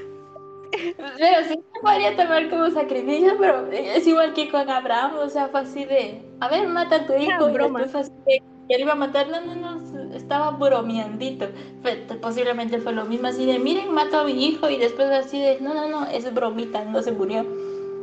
Pero 0.96 1.48
sí 1.48 1.56
se 1.56 1.82
podría 1.82 2.16
tomar 2.16 2.50
como 2.50 2.70
sacrificio, 2.70 3.36
pero 3.40 3.68
es 3.72 4.06
igual 4.08 4.34
que 4.34 4.50
con 4.50 4.70
Abraham, 4.70 5.14
o 5.20 5.30
sea, 5.30 5.48
fue 5.50 5.62
así 5.62 5.86
de, 5.86 6.22
a 6.40 6.48
ver, 6.50 6.68
mata 6.68 6.98
a 6.98 7.06
tu 7.08 7.14
hijo, 7.14 7.50
y 7.50 7.54
broma. 7.54 7.80
después 7.80 7.92
fue 7.92 8.02
así 8.02 8.12
de, 8.26 8.42
y 8.70 8.74
él 8.74 8.82
iba 8.82 8.94
a 8.94 8.96
matar, 8.96 9.28
no, 9.30 9.42
no, 9.42 9.56
no, 9.56 10.14
estaba 10.16 10.52
bromeandito. 10.52 11.48
Fue- 11.82 11.96
posiblemente 12.22 12.80
fue 12.80 12.94
lo 12.94 13.06
mismo, 13.06 13.28
así 13.28 13.46
de, 13.46 13.60
miren, 13.60 13.92
mato 13.94 14.20
a 14.20 14.24
mi 14.24 14.46
hijo, 14.46 14.70
y 14.70 14.78
después 14.78 15.10
así 15.10 15.40
de, 15.42 15.60
no, 15.62 15.74
no, 15.74 15.88
no, 15.88 16.06
es 16.08 16.32
bromita, 16.34 16.84
no 16.86 17.02
se 17.02 17.12
murió. 17.12 17.46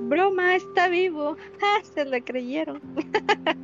Broma, 0.09 0.55
está 0.57 0.89
vivo. 0.89 1.37
Ah, 1.62 1.81
se 1.95 2.05
la 2.05 2.20
creyeron. 2.20 2.81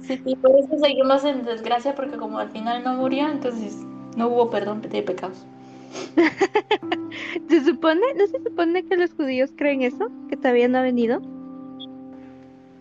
Sí, 0.01 0.21
y 0.25 0.37
por 0.37 0.51
eso 0.59 0.79
seguimos 0.83 1.25
en 1.25 1.45
desgracia, 1.45 1.95
porque 1.95 2.17
como 2.17 2.39
al 2.39 2.51
final 2.51 2.83
no 2.83 2.95
murió, 2.95 3.29
entonces 3.29 3.77
no 4.17 4.29
hubo 4.29 4.51
perdón 4.51 4.83
de 4.83 5.03
pecados. 5.03 5.47
¿Se 7.49 7.64
supone, 7.64 8.01
no 8.16 8.26
se 8.26 8.43
supone 8.43 8.84
que 8.84 8.97
los 8.97 9.12
judíos 9.14 9.51
creen 9.57 9.82
eso? 9.82 10.11
¿Que 10.28 10.36
todavía 10.36 10.68
no 10.68 10.78
ha 10.78 10.82
venido? 10.82 11.20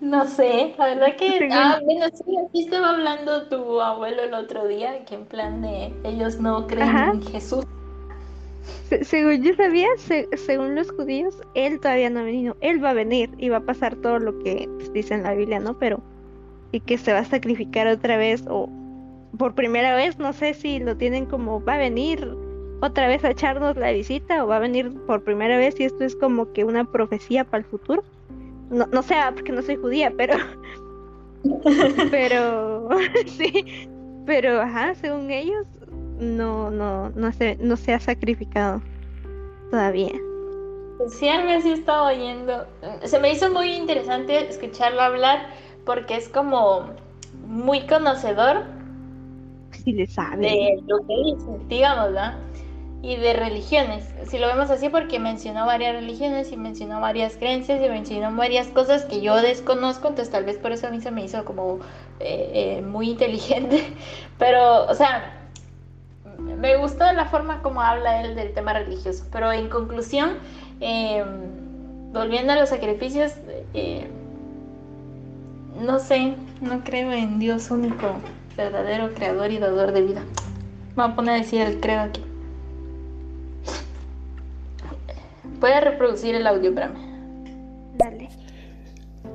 No 0.02 0.26
sé, 0.26 0.74
la 0.78 0.86
verdad 0.88 1.16
que, 1.18 1.50
ah, 1.52 1.80
bueno, 1.84 2.06
sí, 2.14 2.24
así 2.38 2.64
estaba 2.64 2.92
hablando 2.92 3.48
tu 3.50 3.82
abuelo 3.82 4.24
el 4.24 4.34
otro 4.34 4.66
día, 4.68 5.04
que 5.06 5.16
en 5.16 5.26
plan 5.26 5.62
de, 5.62 5.94
ellos 6.06 6.40
no 6.40 6.68
creen 6.68 6.84
Ajá. 6.90 7.12
en 7.12 7.22
Jesús. 7.22 7.66
Se- 8.88 9.04
según 9.04 9.44
yo 9.44 9.54
sabía, 9.56 9.88
se- 9.98 10.30
según 10.38 10.76
los 10.76 10.90
judíos, 10.92 11.42
él 11.54 11.80
todavía 11.82 12.10
no 12.10 12.22
ha 12.22 12.24
venido. 12.24 12.56
Él 12.62 12.84
va 12.84 12.92
a 12.92 12.94
venir 12.94 13.30
y 13.38 13.50
va 13.50 13.58
a 13.58 13.66
pasar 13.66 13.96
todo 13.98 14.20
lo 14.20 14.40
que 14.40 14.70
pues, 14.78 14.94
dice 14.94 15.16
en 15.16 15.24
la 15.24 15.34
Biblia, 15.34 15.60
¿no? 15.60 15.78
Pero, 15.78 16.02
y 16.72 16.80
que 16.80 16.98
se 16.98 17.12
va 17.12 17.20
a 17.20 17.26
sacrificar 17.26 17.88
otra 17.88 18.16
vez 18.18 18.46
o 18.50 18.70
por 19.38 19.54
primera 19.54 19.96
vez, 19.96 20.18
no 20.18 20.32
sé 20.34 20.54
si 20.54 20.80
lo 20.80 20.96
tienen 20.96 21.26
como 21.26 21.62
va 21.64 21.74
a 21.76 21.78
venir 21.78 22.26
otra 22.82 23.08
vez 23.08 23.24
a 23.24 23.32
echarnos 23.32 23.76
la 23.78 23.92
visita 23.92 24.44
o 24.44 24.48
va 24.48 24.58
a 24.58 24.60
venir 24.60 24.94
por 25.06 25.24
primera 25.24 25.58
vez 25.58 25.80
y 25.80 25.84
esto 25.86 26.04
es 26.04 26.16
como 26.16 26.52
que 26.54 26.64
una 26.64 26.86
profecía 26.86 27.44
para 27.44 27.64
el 27.64 27.70
futuro. 27.70 28.04
No, 28.70 28.86
no 28.88 29.02
sé, 29.02 29.16
ah, 29.16 29.32
porque 29.34 29.52
no 29.52 29.62
soy 29.62 29.76
judía, 29.76 30.14
pero, 30.16 30.36
pero, 32.12 32.90
sí, 33.26 33.90
pero, 34.26 34.62
ajá, 34.62 34.94
según 34.96 35.32
ellos, 35.32 35.66
no, 36.20 36.70
no, 36.70 37.10
no 37.10 37.32
se, 37.34 37.58
no 37.58 37.76
se 37.76 37.94
ha 37.94 38.00
sacrificado 38.00 38.82
todavía. 39.72 40.14
Sí, 41.08 41.28
algo 41.30 41.50
así 41.52 41.72
estaba 41.72 42.10
oyendo. 42.10 42.66
Se 43.04 43.20
me 43.20 43.32
hizo 43.32 43.52
muy 43.52 43.72
interesante 43.72 44.50
escucharlo 44.50 45.02
hablar 45.02 45.48
porque 45.86 46.18
es 46.18 46.28
como 46.28 46.90
muy 47.48 47.88
conocedor 47.88 48.66
Si 49.72 49.94
le 49.94 50.06
sabe. 50.08 50.42
de 50.42 50.84
lo 50.88 50.98
que 51.08 51.16
dice, 51.24 51.66
digamos, 51.70 52.08
¿verdad? 52.08 52.38
Y 53.02 53.16
de 53.16 53.34
religiones. 53.34 54.06
Si 54.28 54.38
lo 54.38 54.48
vemos 54.48 54.70
así 54.70 54.90
porque 54.90 55.20
mencionó 55.20 55.66
varias 55.66 55.96
religiones 55.96 56.52
y 56.52 56.58
mencionó 56.58 57.00
varias 57.00 57.38
creencias 57.38 57.82
y 57.82 57.90
mencionó 57.90 58.36
varias 58.36 58.68
cosas 58.68 59.06
que 59.06 59.22
yo 59.22 59.42
desconozco, 59.42 60.10
entonces 60.10 60.32
tal 60.32 60.44
vez 60.44 60.58
por 60.58 60.74
eso 60.74 60.88
a 60.88 60.90
mí 60.90 61.00
se 61.00 61.10
me 61.10 61.24
hizo 61.24 61.46
como 61.46 61.80
eh, 62.20 62.78
eh, 62.80 62.82
muy 62.82 63.12
inteligente. 63.12 63.94
Pero, 64.38 64.86
o 64.86 64.96
sea, 64.96 65.40
me 66.40 66.78
gustó 66.78 67.12
la 67.14 67.26
forma 67.26 67.62
como 67.62 67.82
habla 67.82 68.22
él 68.22 68.36
del 68.36 68.54
tema 68.54 68.74
religioso. 68.74 69.26
Pero 69.32 69.52
en 69.52 69.70
conclusión, 69.70 70.38
eh, 70.82 71.24
volviendo 72.12 72.54
a 72.54 72.56
los 72.56 72.70
sacrificios, 72.70 73.34
eh, 73.74 74.08
no 75.80 76.00
sé, 76.00 76.36
no 76.62 76.84
creo 76.84 77.12
en 77.12 77.40
Dios 77.40 77.72
único, 77.72 78.08
verdadero 78.58 79.14
creador 79.14 79.52
y 79.52 79.60
dador 79.60 79.92
de 79.92 80.02
vida. 80.02 80.22
Me 80.96 81.04
voy 81.04 81.12
a 81.12 81.16
poner 81.16 81.36
a 81.36 81.38
decir 81.38 81.62
el 81.62 81.80
creo 81.80 82.02
aquí. 82.02 82.24
Puede 85.60 85.82
reproducir 85.82 86.36
el 86.36 86.48
audio 86.48 86.74
para 86.74 86.90
mí. 86.90 87.00
Dale. 87.98 88.30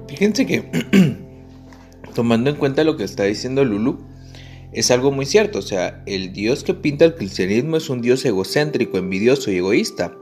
Fíjense 0.09 0.47
que, 0.47 0.65
tomando 2.15 2.51
en 2.51 2.57
cuenta 2.57 2.85
lo 2.85 2.97
que 2.97 3.05
está 3.05 3.25
diciendo 3.25 3.65
Lulu, 3.65 3.99
es 4.73 4.91
algo 4.91 5.11
muy 5.11 5.27
cierto. 5.27 5.59
O 5.59 5.63
sea, 5.63 6.03
el 6.07 6.33
Dios 6.33 6.65
que 6.65 6.75
pinta 6.75 7.05
el 7.05 7.15
cristianismo 7.15 7.77
es 7.77 7.91
un 7.91 8.01
Dios 8.01 8.25
egocéntrico, 8.25 8.99
envidioso 8.99 9.51
y 9.51 9.57
egoísta. 9.57 10.17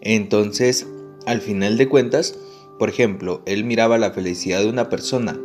Entonces, 0.00 0.86
al 1.26 1.40
final 1.40 1.76
de 1.76 1.88
cuentas, 1.88 2.38
por 2.78 2.88
ejemplo, 2.88 3.42
él 3.46 3.64
miraba 3.64 3.98
la 3.98 4.12
felicidad 4.12 4.60
de 4.60 4.68
una 4.68 4.88
persona 4.88 5.38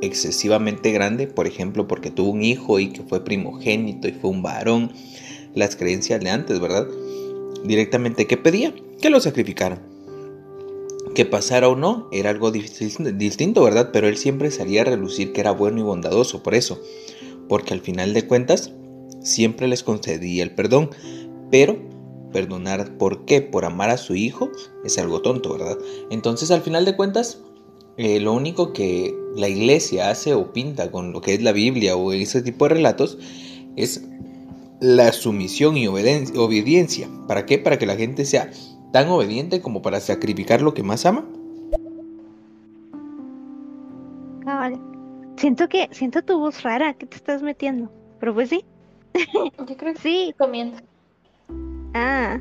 excesivamente 0.00 0.92
grande, 0.92 1.26
por 1.26 1.46
ejemplo, 1.46 1.88
porque 1.88 2.10
tuvo 2.10 2.30
un 2.30 2.42
hijo 2.42 2.78
y 2.78 2.88
que 2.88 3.02
fue 3.02 3.24
primogénito 3.24 4.08
y 4.08 4.12
fue 4.12 4.30
un 4.30 4.42
varón, 4.42 4.92
las 5.54 5.76
creencias 5.76 6.20
de 6.20 6.30
antes, 6.30 6.60
¿verdad? 6.60 6.86
Directamente, 7.64 8.26
¿qué 8.26 8.36
pedía? 8.36 8.72
Que 9.00 9.10
lo 9.10 9.20
sacrificaran. 9.20 9.80
Que 11.14 11.24
pasara 11.24 11.68
o 11.68 11.76
no, 11.76 12.08
era 12.12 12.30
algo 12.30 12.50
distinto, 12.50 13.62
¿verdad? 13.62 13.90
Pero 13.92 14.08
él 14.08 14.16
siempre 14.16 14.50
salía 14.50 14.82
a 14.82 14.84
relucir 14.84 15.32
que 15.32 15.40
era 15.40 15.52
bueno 15.52 15.78
y 15.78 15.82
bondadoso, 15.82 16.42
por 16.42 16.54
eso. 16.54 16.80
Porque 17.48 17.74
al 17.74 17.80
final 17.80 18.12
de 18.12 18.26
cuentas, 18.26 18.72
siempre 19.20 19.68
les 19.68 19.82
concedía 19.82 20.42
el 20.42 20.54
perdón. 20.54 20.90
Pero 21.50 21.78
perdonar, 22.32 22.98
¿por 22.98 23.24
qué? 23.24 23.40
Por 23.40 23.64
amar 23.64 23.90
a 23.90 23.96
su 23.96 24.14
hijo, 24.14 24.50
es 24.84 24.98
algo 24.98 25.22
tonto, 25.22 25.52
¿verdad? 25.52 25.78
Entonces, 26.10 26.50
al 26.50 26.62
final 26.62 26.84
de 26.84 26.96
cuentas, 26.96 27.40
eh, 27.96 28.20
lo 28.20 28.32
único 28.32 28.72
que 28.72 29.16
la 29.36 29.48
iglesia 29.48 30.10
hace 30.10 30.34
o 30.34 30.52
pinta 30.52 30.90
con 30.90 31.12
lo 31.12 31.20
que 31.20 31.34
es 31.34 31.42
la 31.42 31.52
Biblia 31.52 31.96
o 31.96 32.12
ese 32.12 32.42
tipo 32.42 32.66
de 32.66 32.74
relatos 32.74 33.18
es 33.76 34.02
la 34.80 35.12
sumisión 35.12 35.76
y 35.76 35.86
obediencia. 35.86 37.08
¿Para 37.26 37.46
qué? 37.46 37.58
Para 37.58 37.78
que 37.78 37.86
la 37.86 37.96
gente 37.96 38.24
sea 38.24 38.50
tan 38.92 39.08
obediente 39.08 39.60
como 39.60 39.82
para 39.82 40.00
sacrificar 40.00 40.62
lo 40.62 40.74
que 40.74 40.82
más 40.82 41.06
ama. 41.06 41.24
Cabal. 44.44 44.80
Siento 45.36 45.68
que, 45.68 45.88
siento 45.92 46.22
tu 46.22 46.38
voz 46.38 46.62
rara, 46.62 46.94
que 46.94 47.06
te 47.06 47.16
estás 47.16 47.42
metiendo? 47.42 47.92
Pero 48.18 48.34
pues 48.34 48.48
sí, 48.48 48.64
Yo 49.34 49.76
creo 49.76 49.94
que 49.94 50.00
sí. 50.00 50.34
comiendo. 50.38 50.78
Ah, 51.94 52.40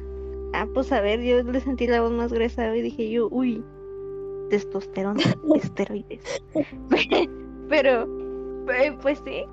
ah, 0.54 0.68
pues 0.74 0.92
a 0.92 1.02
ver, 1.02 1.22
yo 1.22 1.42
le 1.44 1.60
sentí 1.62 1.88
la 1.88 2.02
voz 2.02 2.12
más 2.12 2.34
gruesa 2.34 2.76
y 2.76 2.82
dije 2.82 3.10
yo, 3.10 3.28
uy, 3.32 3.64
testosterona, 4.50 5.24
esteroides. 5.56 6.42
Pero, 7.70 8.08
eh, 8.72 8.96
pues 9.02 9.22
sí, 9.26 9.44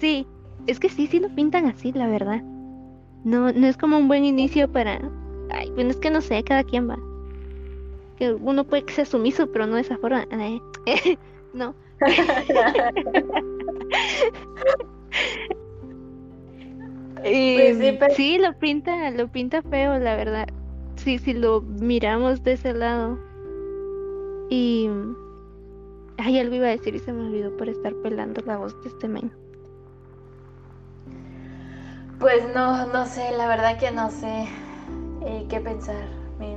sí, 0.00 0.26
es 0.66 0.78
que 0.78 0.88
sí, 0.88 1.06
sí 1.06 1.20
lo 1.20 1.28
pintan 1.34 1.66
así, 1.66 1.92
la 1.92 2.08
verdad. 2.08 2.42
No, 3.24 3.52
no 3.52 3.66
es 3.66 3.76
como 3.76 3.96
un 3.96 4.08
buen 4.08 4.24
inicio 4.24 4.70
para, 4.70 5.00
ay, 5.50 5.70
bueno, 5.70 5.90
es 5.90 5.96
que 5.96 6.10
no 6.10 6.20
sé, 6.20 6.42
cada 6.44 6.64
quien 6.64 6.88
va. 6.88 6.98
Que 8.18 8.32
uno 8.32 8.64
puede 8.64 8.84
que 8.84 8.92
sea 8.94 9.04
sumiso, 9.04 9.50
pero 9.50 9.66
no 9.66 9.74
de 9.76 9.82
esa 9.82 9.98
forma. 9.98 10.26
No. 11.54 11.74
Pues 17.22 17.78
sí, 17.78 17.86
Em, 17.86 17.98
pero- 17.98 18.14
sí, 18.14 18.38
lo 18.38 18.52
pinta, 18.58 19.10
lo 19.10 19.28
pinta 19.28 19.62
feo, 19.62 19.98
la 19.98 20.16
verdad. 20.16 20.46
Sí, 20.96 21.18
si 21.18 21.32
lo 21.32 21.62
miramos 21.62 22.42
de 22.44 22.52
ese 22.52 22.74
lado. 22.74 23.18
Y 24.50 24.90
ay, 26.18 26.38
algo 26.38 26.54
iba 26.56 26.66
a 26.66 26.70
decir 26.70 26.94
y 26.94 26.98
se 26.98 27.12
me 27.12 27.22
olvidó 27.26 27.56
por 27.56 27.68
estar 27.68 27.94
pelando 28.02 28.42
la 28.44 28.58
voz 28.58 28.78
de 28.82 28.88
este 28.90 29.08
men. 29.08 29.32
Pues 32.20 32.44
no, 32.54 32.86
no 32.92 33.06
sé, 33.06 33.30
la 33.36 33.48
verdad 33.48 33.78
que 33.78 33.90
no 33.90 34.10
sé 34.10 34.46
eh, 35.26 35.46
qué 35.48 35.60
pensar. 35.60 36.06
Me, 36.38 36.56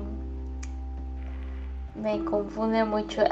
me 2.02 2.24
confunde 2.26 2.84
mucho. 2.86 3.24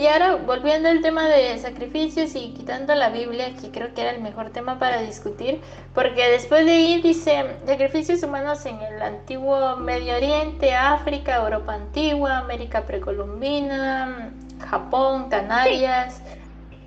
y 0.00 0.06
ahora 0.06 0.36
volviendo 0.36 0.88
al 0.88 1.00
tema 1.02 1.28
de 1.28 1.58
sacrificios 1.58 2.34
y 2.34 2.52
quitando 2.52 2.94
la 2.94 3.10
Biblia, 3.10 3.54
que 3.60 3.70
creo 3.70 3.92
que 3.94 4.02
era 4.02 4.10
el 4.12 4.22
mejor 4.22 4.50
tema 4.50 4.78
para 4.78 5.02
discutir, 5.02 5.60
porque 5.94 6.28
después 6.30 6.64
de 6.64 6.72
ahí 6.72 7.02
dice 7.02 7.56
sacrificios 7.66 8.22
humanos 8.22 8.64
en 8.66 8.80
el 8.80 9.02
antiguo 9.02 9.76
Medio 9.76 10.16
Oriente, 10.16 10.72
África, 10.74 11.36
Europa 11.36 11.74
antigua, 11.74 12.38
América 12.38 12.82
precolombina, 12.82 14.32
Japón, 14.60 15.28
Canarias, 15.28 16.22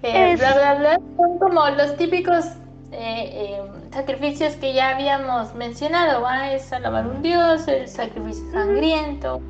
eh, 0.03 0.36
bla, 0.38 0.53
bla, 0.53 0.76
bla. 0.76 0.99
Son 1.18 1.39
como 1.39 1.68
los 1.70 1.97
típicos 1.97 2.45
eh, 2.98 3.62
sacrificios 3.91 4.56
que 4.56 4.74
ya 4.74 4.96
habíamos 4.96 5.54
mencionado, 5.56 6.22
¿va? 6.22 6.52
Es 6.52 6.72
alabar 6.72 7.08
un 7.08 7.22
dios, 7.22 7.68
el 7.68 7.88
sacrificio 7.88 8.43
sangriento. 8.52 9.41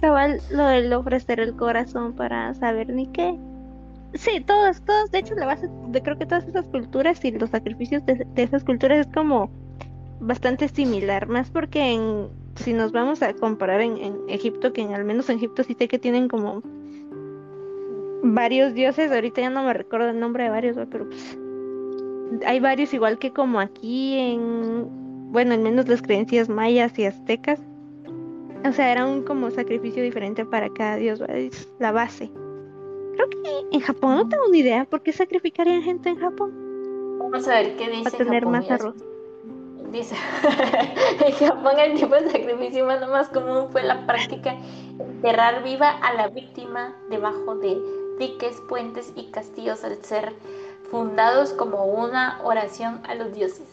Cabal, 0.00 0.40
lo 0.50 0.66
del 0.66 0.92
ofrecer 0.92 1.40
el 1.40 1.56
corazón 1.56 2.14
para 2.14 2.54
saber 2.54 2.88
ni 2.90 3.06
qué. 3.08 3.36
Sí, 4.14 4.40
todos, 4.40 4.80
todos, 4.82 5.10
de 5.10 5.18
hecho 5.18 5.34
la 5.34 5.46
base 5.46 5.68
de 5.88 6.02
creo 6.02 6.18
que 6.18 6.26
todas 6.26 6.46
esas 6.46 6.66
culturas 6.66 7.22
y 7.24 7.32
los 7.32 7.50
sacrificios 7.50 8.04
de, 8.06 8.26
esas 8.36 8.64
culturas 8.64 9.06
es 9.06 9.12
como 9.12 9.50
bastante 10.20 10.68
similar, 10.68 11.28
más 11.28 11.50
porque 11.50 11.92
en, 11.92 12.28
si 12.56 12.72
nos 12.72 12.92
vamos 12.92 13.22
a 13.22 13.34
comparar 13.34 13.80
en, 13.80 13.98
en 13.98 14.16
Egipto, 14.28 14.72
que 14.72 14.82
en, 14.82 14.94
al 14.94 15.04
menos 15.04 15.28
en 15.28 15.36
Egipto 15.36 15.62
sí 15.62 15.76
sé 15.78 15.88
que 15.88 15.98
tienen 15.98 16.28
como 16.28 16.62
varios 18.22 18.74
dioses, 18.74 19.12
ahorita 19.12 19.42
ya 19.42 19.50
no 19.50 19.62
me 19.62 19.74
recuerdo 19.74 20.08
el 20.10 20.20
nombre 20.20 20.44
de 20.44 20.50
varios, 20.50 20.76
pero 20.90 21.08
pues 21.08 21.38
hay 22.46 22.60
varios 22.60 22.92
igual 22.94 23.18
que 23.18 23.32
como 23.32 23.60
aquí 23.60 24.18
en, 24.18 24.86
bueno, 25.32 25.54
al 25.54 25.60
menos 25.60 25.88
las 25.88 26.02
creencias 26.02 26.48
mayas 26.48 26.98
y 26.98 27.04
aztecas. 27.04 27.60
O 28.68 28.72
sea, 28.72 28.90
era 28.90 29.06
un 29.06 29.22
como 29.22 29.50
sacrificio 29.50 30.02
diferente 30.02 30.44
para 30.44 30.68
cada 30.70 30.96
dios, 30.96 31.22
es 31.28 31.68
la 31.78 31.92
base. 31.92 32.30
Creo 33.14 33.28
que 33.30 33.76
en 33.76 33.80
Japón 33.80 34.16
no 34.16 34.28
tengo 34.28 34.44
ni 34.50 34.58
idea 34.58 34.84
por 34.84 35.02
qué 35.02 35.12
sacrificarían 35.12 35.82
gente 35.82 36.10
en 36.10 36.16
Japón. 36.16 36.52
Vamos 37.18 37.46
a 37.48 37.54
ver 37.54 37.76
qué 37.76 37.88
dice. 37.88 38.04
Para 38.04 38.18
tener 38.18 38.46
más 38.46 38.70
arroz. 38.70 38.96
Dice, 39.92 40.16
en 41.24 41.32
Japón 41.32 41.78
el 41.78 41.98
tipo 41.98 42.14
de 42.14 42.30
sacrificio 42.30 42.84
más, 42.84 43.00
más 43.08 43.28
común 43.28 43.68
fue 43.70 43.82
la 43.82 44.06
práctica 44.06 44.54
enterrar 44.98 45.62
viva 45.64 45.90
a 45.90 46.14
la 46.14 46.28
víctima 46.28 46.94
debajo 47.10 47.56
de 47.56 47.80
diques, 48.18 48.60
puentes 48.68 49.12
y 49.16 49.30
castillos 49.30 49.84
al 49.84 49.96
ser 50.04 50.32
fundados 50.90 51.52
como 51.52 51.84
una 51.84 52.40
oración 52.42 53.00
a 53.08 53.14
los 53.14 53.34
dioses. 53.34 53.66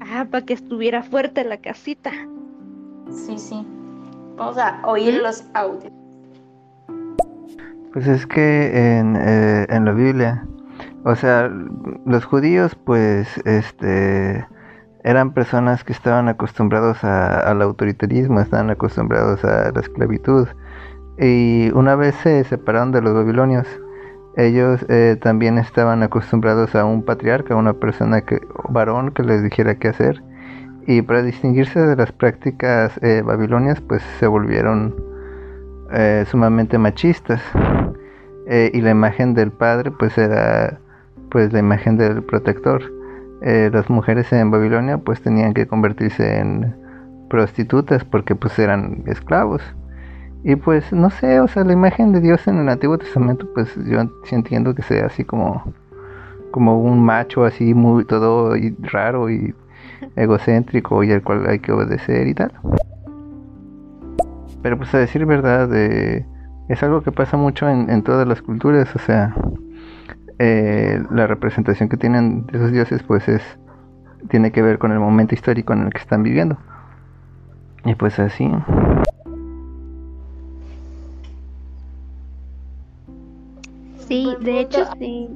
Ah, 0.00 0.26
para 0.30 0.44
que 0.44 0.54
estuviera 0.54 1.02
fuerte 1.02 1.44
la 1.44 1.58
casita. 1.58 2.10
Sí, 3.10 3.38
sí. 3.38 3.66
Vamos 4.36 4.58
a 4.58 4.80
oír 4.86 5.20
¿Mm? 5.20 5.22
los 5.22 5.44
audios. 5.54 5.92
Pues 7.92 8.06
es 8.06 8.26
que 8.26 8.98
en, 8.98 9.16
eh, 9.16 9.66
en 9.68 9.84
la 9.84 9.92
Biblia, 9.92 10.46
o 11.04 11.14
sea, 11.14 11.50
los 12.06 12.24
judíos 12.24 12.74
pues 12.84 13.28
este 13.44 14.46
eran 15.02 15.32
personas 15.32 15.82
que 15.82 15.92
estaban 15.92 16.28
acostumbrados 16.28 17.02
al 17.04 17.62
autoritarismo, 17.62 18.40
estaban 18.40 18.70
acostumbrados 18.70 19.44
a 19.44 19.72
la 19.72 19.80
esclavitud. 19.80 20.46
Y 21.18 21.70
una 21.74 21.96
vez 21.96 22.14
se 22.16 22.44
separaron 22.44 22.92
de 22.92 23.02
los 23.02 23.14
babilonios, 23.14 23.66
ellos 24.36 24.84
eh, 24.88 25.16
también 25.20 25.58
estaban 25.58 26.02
acostumbrados 26.02 26.74
a 26.74 26.84
un 26.84 27.02
patriarca, 27.02 27.56
una 27.56 27.72
persona 27.74 28.22
que, 28.22 28.40
varón 28.68 29.10
que 29.12 29.22
les 29.22 29.42
dijera 29.42 29.74
qué 29.74 29.88
hacer. 29.88 30.22
Y 30.86 31.02
para 31.02 31.22
distinguirse 31.22 31.80
de 31.80 31.96
las 31.96 32.12
prácticas 32.12 32.98
eh, 33.02 33.22
babilonias, 33.24 33.80
pues 33.80 34.02
se 34.18 34.26
volvieron 34.26 34.94
eh, 35.92 36.24
sumamente 36.30 36.78
machistas. 36.78 37.42
y 38.72 38.80
la 38.80 38.90
imagen 38.90 39.34
del 39.34 39.52
padre, 39.52 39.92
pues 39.92 40.18
era 40.18 40.80
pues 41.30 41.52
la 41.52 41.60
imagen 41.60 41.96
del 41.96 42.22
protector. 42.24 42.82
las 43.42 43.88
mujeres 43.88 44.32
en 44.32 44.50
Babilonia, 44.50 44.98
pues 44.98 45.22
tenían 45.22 45.54
que 45.54 45.66
convertirse 45.66 46.38
en 46.38 46.74
prostitutas 47.28 48.04
porque 48.04 48.34
pues 48.34 48.58
eran 48.58 49.04
esclavos. 49.06 49.62
Y 50.42 50.56
pues 50.56 50.92
no 50.92 51.10
sé, 51.10 51.40
o 51.40 51.48
sea, 51.48 51.64
la 51.64 51.72
imagen 51.72 52.12
de 52.12 52.20
Dios 52.20 52.46
en 52.48 52.58
el 52.58 52.68
Antiguo 52.68 52.96
Testamento, 52.96 53.46
pues 53.54 53.74
yo 53.84 54.02
sí 54.24 54.34
entiendo 54.34 54.74
que 54.74 54.82
sea 54.82 55.06
así 55.06 55.24
como, 55.24 55.64
como 56.50 56.80
un 56.80 57.04
macho 57.04 57.44
así 57.44 57.74
muy 57.74 58.04
todo 58.04 58.56
y 58.56 58.74
raro 58.80 59.28
y 59.28 59.54
egocéntrico 60.16 61.04
y 61.04 61.12
al 61.12 61.22
cual 61.22 61.46
hay 61.46 61.58
que 61.58 61.72
obedecer 61.72 62.26
y 62.26 62.34
tal. 62.34 62.52
Pero 64.62 64.78
pues 64.78 64.94
a 64.94 64.98
decir 64.98 65.26
verdad, 65.26 65.70
eh, 65.74 66.26
es 66.68 66.82
algo 66.82 67.02
que 67.02 67.12
pasa 67.12 67.36
mucho 67.36 67.68
en, 67.68 68.02
todas 68.02 68.26
las 68.26 68.40
culturas, 68.42 68.94
o 68.94 68.98
sea, 68.98 69.34
eh, 70.38 71.02
la 71.10 71.26
representación 71.26 71.88
que 71.88 71.96
tienen 71.96 72.46
de 72.46 72.58
esos 72.58 72.72
dioses 72.72 73.02
pues 73.02 73.28
es, 73.28 73.42
tiene 74.28 74.52
que 74.52 74.62
ver 74.62 74.78
con 74.78 74.92
el 74.92 75.00
momento 75.00 75.34
histórico 75.34 75.72
en 75.72 75.82
el 75.82 75.90
que 75.90 75.98
están 75.98 76.22
viviendo. 76.22 76.56
Y 77.84 77.94
pues 77.94 78.18
así. 78.18 78.50
Sí, 84.10 84.26
de 84.40 84.60
hecho 84.60 84.84
sí. 84.98 85.28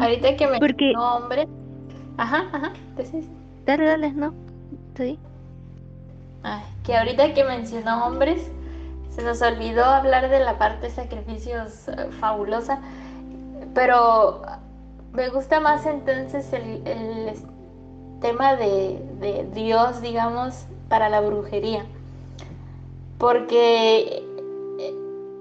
Ahorita 0.00 0.36
que 0.36 0.46
me 0.46 0.60
Porque... 0.60 0.92
hombre. 0.96 1.48
Ajá, 2.16 2.44
ajá. 2.52 2.72
Dale, 3.66 3.84
dale, 3.84 4.12
no. 4.12 4.32
Sí. 4.96 5.18
que 6.84 6.96
ahorita 6.96 7.34
que 7.34 7.42
mencionó 7.42 8.06
hombres, 8.06 8.52
se 9.10 9.22
nos 9.24 9.42
olvidó 9.42 9.84
hablar 9.84 10.30
de 10.30 10.38
la 10.38 10.56
parte 10.58 10.86
de 10.86 10.92
sacrificios 10.92 11.88
eh, 11.88 12.06
fabulosa. 12.20 12.80
Pero 13.74 14.42
me 15.12 15.28
gusta 15.30 15.58
más 15.58 15.86
entonces 15.86 16.52
el, 16.52 16.86
el 16.86 17.34
tema 18.20 18.54
de, 18.54 19.02
de 19.18 19.44
Dios, 19.52 20.00
digamos, 20.02 20.66
para 20.88 21.08
la 21.08 21.20
brujería. 21.20 21.84
Porque 23.18 24.22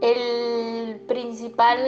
el 0.01 0.99
principal 1.07 1.79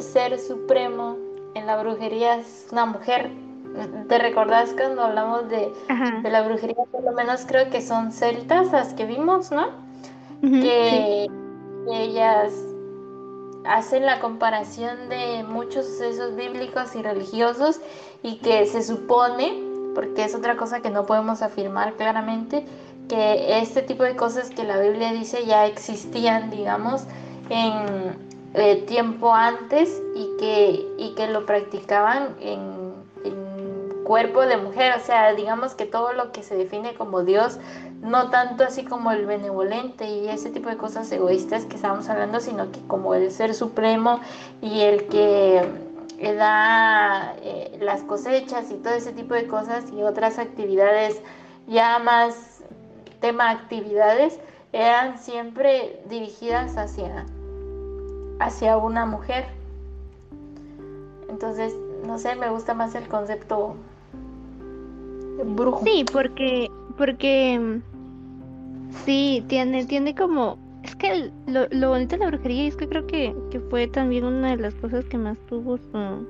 ser 0.00 0.38
supremo 0.38 1.16
en 1.54 1.66
la 1.66 1.80
brujería 1.82 2.36
es 2.36 2.66
una 2.72 2.86
mujer. 2.86 3.30
¿Te 4.08 4.18
recordás 4.18 4.74
cuando 4.74 5.02
hablamos 5.02 5.48
de, 5.48 5.72
la 6.30 6.42
brujería? 6.42 6.84
Por 6.90 7.02
lo 7.04 7.12
menos 7.12 7.44
creo 7.46 7.70
que 7.70 7.80
son 7.80 8.12
celtas 8.12 8.70
las 8.70 8.92
que 8.94 9.06
vimos, 9.06 9.50
¿no? 9.50 9.68
que, 10.42 11.28
ellas 11.90 12.52
hacen 13.64 14.06
la 14.06 14.20
comparación 14.20 15.08
de 15.08 15.42
muchos 15.42 15.84
sucesos 15.84 16.36
bíblicos 16.36 16.94
y 16.94 17.02
religiosos 17.02 17.80
y 18.22 18.36
que 18.36 18.66
se 18.66 18.82
supone, 18.82 19.60
porque 19.92 20.24
es 20.24 20.34
otra 20.34 20.56
cosa 20.56 20.80
que 20.80 20.90
no 20.90 21.06
podemos 21.06 21.42
afirmar 21.42 21.94
claramente, 21.94 22.64
que 23.08 23.58
este 23.58 23.82
tipo 23.82 24.04
de 24.04 24.14
cosas 24.14 24.50
que 24.50 24.62
la 24.62 24.78
Biblia 24.78 25.12
dice 25.12 25.44
ya 25.44 25.66
existían, 25.66 26.50
digamos, 26.50 27.06
en 27.50 28.16
eh, 28.54 28.84
tiempo 28.86 29.32
antes 29.32 30.02
y 30.14 30.30
que, 30.38 30.86
y 30.98 31.14
que 31.14 31.28
lo 31.28 31.46
practicaban 31.46 32.36
en, 32.40 32.82
cuerpo 34.04 34.42
de 34.42 34.56
mujer, 34.56 34.94
o 34.96 35.00
sea, 35.00 35.32
digamos 35.32 35.74
que 35.74 35.86
todo 35.86 36.12
lo 36.12 36.32
que 36.32 36.42
se 36.42 36.56
define 36.56 36.94
como 36.94 37.22
Dios, 37.22 37.58
no 38.02 38.30
tanto 38.30 38.64
así 38.64 38.84
como 38.84 39.12
el 39.12 39.26
benevolente 39.26 40.06
y 40.06 40.28
ese 40.28 40.50
tipo 40.50 40.68
de 40.68 40.76
cosas 40.76 41.10
egoístas 41.12 41.64
que 41.64 41.76
estamos 41.76 42.08
hablando, 42.08 42.40
sino 42.40 42.70
que 42.72 42.80
como 42.88 43.14
el 43.14 43.30
ser 43.30 43.54
supremo 43.54 44.20
y 44.60 44.80
el 44.80 45.06
que 45.06 45.62
eh, 46.18 46.34
da 46.34 47.34
eh, 47.42 47.78
las 47.80 48.02
cosechas 48.02 48.70
y 48.70 48.74
todo 48.74 48.92
ese 48.94 49.12
tipo 49.12 49.34
de 49.34 49.46
cosas 49.46 49.84
y 49.96 50.02
otras 50.02 50.38
actividades 50.38 51.22
ya 51.68 51.98
más 52.00 52.60
tema 53.20 53.50
actividades 53.50 54.38
eran 54.72 55.18
siempre 55.18 56.00
dirigidas 56.08 56.76
hacia 56.76 57.26
hacia 58.42 58.76
una 58.76 59.06
mujer. 59.06 59.46
Entonces, 61.28 61.74
no 62.06 62.18
sé, 62.18 62.34
me 62.34 62.50
gusta 62.50 62.74
más 62.74 62.94
el 62.94 63.06
concepto 63.08 63.76
brujo. 65.44 65.82
Sí, 65.84 66.04
porque, 66.12 66.70
porque 66.96 67.80
sí, 69.04 69.44
tiene, 69.46 69.86
tiene 69.86 70.14
como, 70.14 70.58
es 70.82 70.94
que 70.96 71.30
lo, 71.46 71.66
lo, 71.70 71.90
bonito 71.90 72.16
de 72.16 72.18
la 72.18 72.26
brujería 72.26 72.68
es 72.68 72.76
que 72.76 72.88
creo 72.88 73.06
que, 73.06 73.34
que 73.50 73.60
fue 73.60 73.86
también 73.86 74.24
una 74.24 74.50
de 74.50 74.56
las 74.56 74.74
cosas 74.74 75.04
que 75.06 75.18
más 75.18 75.38
tuvo 75.48 75.78
su 75.78 76.26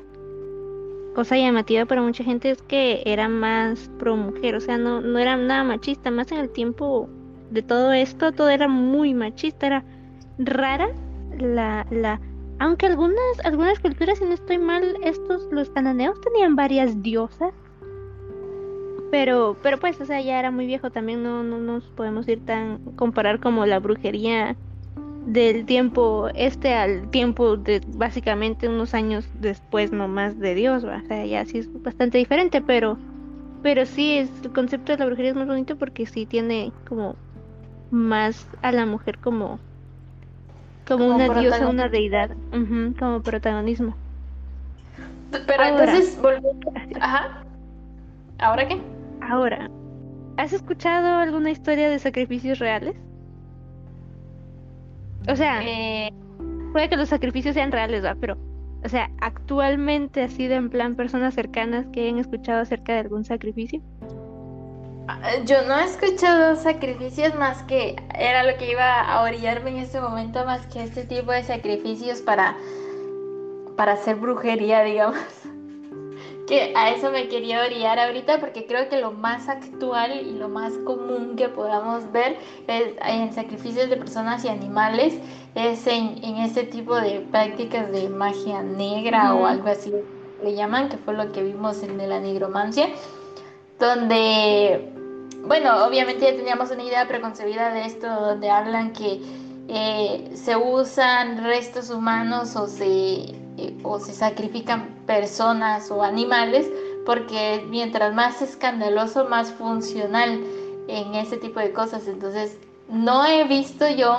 cosa 1.14 1.36
llamativa 1.36 1.84
para 1.84 2.00
mucha 2.00 2.24
gente 2.24 2.50
es 2.50 2.62
que 2.62 3.02
era 3.04 3.28
más 3.28 3.90
pro 3.98 4.16
mujer, 4.16 4.54
o 4.54 4.60
sea, 4.60 4.78
no, 4.78 5.00
no 5.00 5.18
era 5.18 5.36
nada 5.36 5.62
machista, 5.62 6.10
más 6.10 6.32
en 6.32 6.38
el 6.38 6.48
tiempo 6.48 7.08
de 7.52 7.62
todo 7.62 7.92
esto, 7.92 8.32
todo 8.32 8.48
era 8.48 8.68
muy 8.68 9.14
machista, 9.14 9.66
era 9.66 9.84
rara 10.38 10.88
la, 11.38 11.86
la, 11.90 12.20
aunque 12.58 12.86
algunas, 12.86 13.44
algunas 13.44 13.78
culturas, 13.80 14.18
si 14.18 14.24
no 14.24 14.32
estoy 14.32 14.58
mal, 14.58 14.96
estos, 15.02 15.48
los 15.50 15.70
cananeos 15.70 16.20
tenían 16.20 16.56
varias 16.56 17.02
diosas. 17.02 17.52
Pero, 19.10 19.58
pero 19.62 19.78
pues, 19.78 20.00
o 20.00 20.06
sea, 20.06 20.22
ya 20.22 20.38
era 20.38 20.50
muy 20.50 20.66
viejo 20.66 20.90
también, 20.90 21.22
no, 21.22 21.42
no 21.42 21.58
nos 21.58 21.84
podemos 21.90 22.26
ir 22.28 22.44
tan, 22.46 22.78
comparar 22.96 23.40
como 23.40 23.66
la 23.66 23.78
brujería 23.78 24.56
del 25.26 25.66
tiempo 25.66 26.28
este 26.34 26.74
al 26.74 27.08
tiempo 27.10 27.56
de 27.56 27.80
básicamente 27.94 28.68
unos 28.68 28.92
años 28.92 29.28
después 29.40 29.92
nomás 29.92 30.38
de 30.38 30.54
Dios, 30.54 30.82
o 30.82 31.06
sea, 31.06 31.26
ya 31.26 31.44
sí 31.44 31.58
es 31.58 31.82
bastante 31.82 32.18
diferente, 32.18 32.60
pero 32.60 32.98
pero 33.62 33.86
sí 33.86 34.18
es 34.18 34.30
el 34.42 34.52
concepto 34.52 34.92
de 34.92 34.98
la 34.98 35.06
brujería 35.06 35.30
es 35.30 35.36
más 35.36 35.46
bonito 35.46 35.76
porque 35.76 36.06
sí 36.06 36.26
tiene 36.26 36.72
como 36.88 37.14
más 37.92 38.48
a 38.62 38.72
la 38.72 38.86
mujer 38.86 39.18
como 39.20 39.60
como, 40.86 41.08
Como 41.08 41.16
una 41.16 41.28
diosa, 41.30 41.68
una 41.68 41.88
deidad, 41.88 42.38
como 42.98 43.22
protagonismo. 43.22 43.98
Pero 45.46 45.68
Ahora. 45.68 46.00
entonces, 46.00 46.18
volviendo. 46.20 46.72
Ajá. 47.00 47.46
¿Ahora 48.38 48.68
qué? 48.68 48.82
Ahora, 49.20 49.70
¿has 50.36 50.52
escuchado 50.54 51.18
alguna 51.18 51.50
historia 51.50 51.90
de 51.90 51.98
sacrificios 52.00 52.58
reales? 52.58 52.96
O 55.28 55.36
sea, 55.36 55.66
Eh, 55.66 56.10
puede 56.72 56.88
que 56.88 56.96
los 56.96 57.08
sacrificios 57.10 57.54
sean 57.54 57.72
reales, 57.72 58.04
¿va? 58.04 58.16
Pero, 58.16 58.38
o 58.84 58.88
sea, 58.88 59.10
actualmente 59.20 60.22
así 60.22 60.48
de 60.48 60.56
en 60.56 60.70
plan 60.70 60.96
personas 60.96 61.34
cercanas 61.34 61.86
que 61.92 62.02
hayan 62.02 62.18
escuchado 62.18 62.60
acerca 62.62 62.94
de 62.94 63.00
algún 63.00 63.24
sacrificio. 63.24 63.82
Yo 65.44 65.62
no 65.66 65.78
he 65.78 65.84
escuchado 65.84 66.56
sacrificios 66.56 67.34
más 67.34 67.62
que. 67.64 67.96
Era 68.18 68.44
lo 68.44 68.56
que 68.58 68.70
iba 68.70 69.00
a 69.00 69.22
orillarme 69.22 69.70
en 69.70 69.76
este 69.78 70.00
momento, 70.00 70.44
más 70.44 70.66
que 70.66 70.82
este 70.82 71.04
tipo 71.04 71.32
de 71.32 71.42
sacrificios 71.42 72.20
para. 72.20 72.56
para 73.76 73.92
hacer 73.92 74.16
brujería, 74.16 74.82
digamos. 74.84 75.18
Que 76.46 76.72
a 76.74 76.90
eso 76.90 77.12
me 77.12 77.28
quería 77.28 77.62
orillar 77.64 78.00
ahorita 78.00 78.40
porque 78.40 78.66
creo 78.66 78.88
que 78.88 79.00
lo 79.00 79.12
más 79.12 79.48
actual 79.48 80.20
y 80.20 80.32
lo 80.32 80.48
más 80.48 80.72
común 80.84 81.36
que 81.36 81.48
podamos 81.48 82.10
ver 82.10 82.36
es 82.66 82.94
en 83.06 83.32
sacrificios 83.32 83.88
de 83.88 83.96
personas 83.96 84.44
y 84.44 84.48
animales 84.48 85.14
es 85.54 85.86
en, 85.86 86.22
en 86.22 86.38
este 86.38 86.64
tipo 86.64 86.96
de 86.96 87.20
prácticas 87.30 87.92
de 87.92 88.08
magia 88.08 88.60
negra 88.62 89.34
o 89.34 89.38
Ujú. 89.38 89.46
algo 89.46 89.68
así 89.68 89.92
le 90.42 90.54
llaman, 90.54 90.88
que 90.88 90.96
fue 90.98 91.14
lo 91.14 91.30
que 91.32 91.42
vimos 91.42 91.82
en 91.82 91.96
de 91.96 92.08
la 92.08 92.18
nigromancia, 92.18 92.88
donde, 93.78 94.91
bueno, 95.44 95.84
obviamente 95.84 96.24
ya 96.24 96.36
teníamos 96.36 96.70
una 96.70 96.82
idea 96.82 97.08
preconcebida 97.08 97.72
de 97.72 97.86
esto, 97.86 98.06
donde 98.06 98.50
hablan 98.50 98.92
que 98.92 99.20
eh, 99.68 100.30
se 100.34 100.56
usan 100.56 101.44
restos 101.44 101.90
humanos 101.90 102.56
o 102.56 102.66
se, 102.66 103.34
eh, 103.56 103.78
o 103.82 103.98
se 103.98 104.12
sacrifican 104.12 104.88
personas 105.06 105.90
o 105.90 106.02
animales, 106.02 106.70
porque 107.04 107.64
mientras 107.68 108.14
más 108.14 108.40
escandaloso, 108.42 109.24
más 109.26 109.50
funcional 109.50 110.42
en 110.88 111.14
ese 111.14 111.36
tipo 111.36 111.60
de 111.60 111.72
cosas. 111.72 112.06
Entonces, 112.06 112.56
no 112.88 113.26
he 113.26 113.44
visto 113.44 113.88
yo 113.88 114.18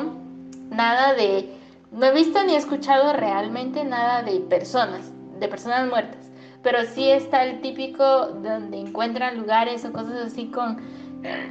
nada 0.69 1.13
de, 1.13 1.57
no 1.91 2.05
he 2.05 2.13
visto 2.13 2.43
ni 2.43 2.55
escuchado 2.55 3.13
realmente 3.13 3.83
nada 3.83 4.23
de 4.23 4.39
personas, 4.39 5.11
de 5.39 5.47
personas 5.47 5.87
muertas, 5.87 6.29
pero 6.61 6.79
sí 6.85 7.09
está 7.09 7.43
el 7.43 7.61
típico 7.61 8.27
donde 8.27 8.79
encuentran 8.79 9.37
lugares 9.37 9.85
o 9.85 9.93
cosas 9.93 10.25
así 10.25 10.47
con 10.47 10.81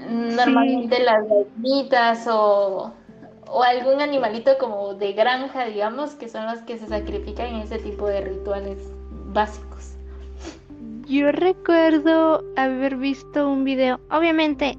normalmente 0.09 1.03
las 1.03 1.27
gallinitas 1.29 2.27
o, 2.29 2.93
o 3.47 3.63
algún 3.63 4.01
animalito 4.01 4.59
como 4.59 4.95
de 4.95 5.13
granja, 5.13 5.67
digamos, 5.67 6.15
que 6.15 6.29
son 6.29 6.47
los 6.47 6.61
que 6.61 6.79
se 6.79 6.87
sacrifican 6.87 7.47
en 7.47 7.61
ese 7.63 7.79
tipo 7.79 8.07
de 8.07 8.21
rituales 8.21 8.79
básicos. 9.33 9.97
Yo 11.07 11.33
recuerdo 11.33 12.45
haber 12.57 12.97
visto 12.97 13.49
un 13.49 13.65
video, 13.65 14.01
obviamente 14.11 14.79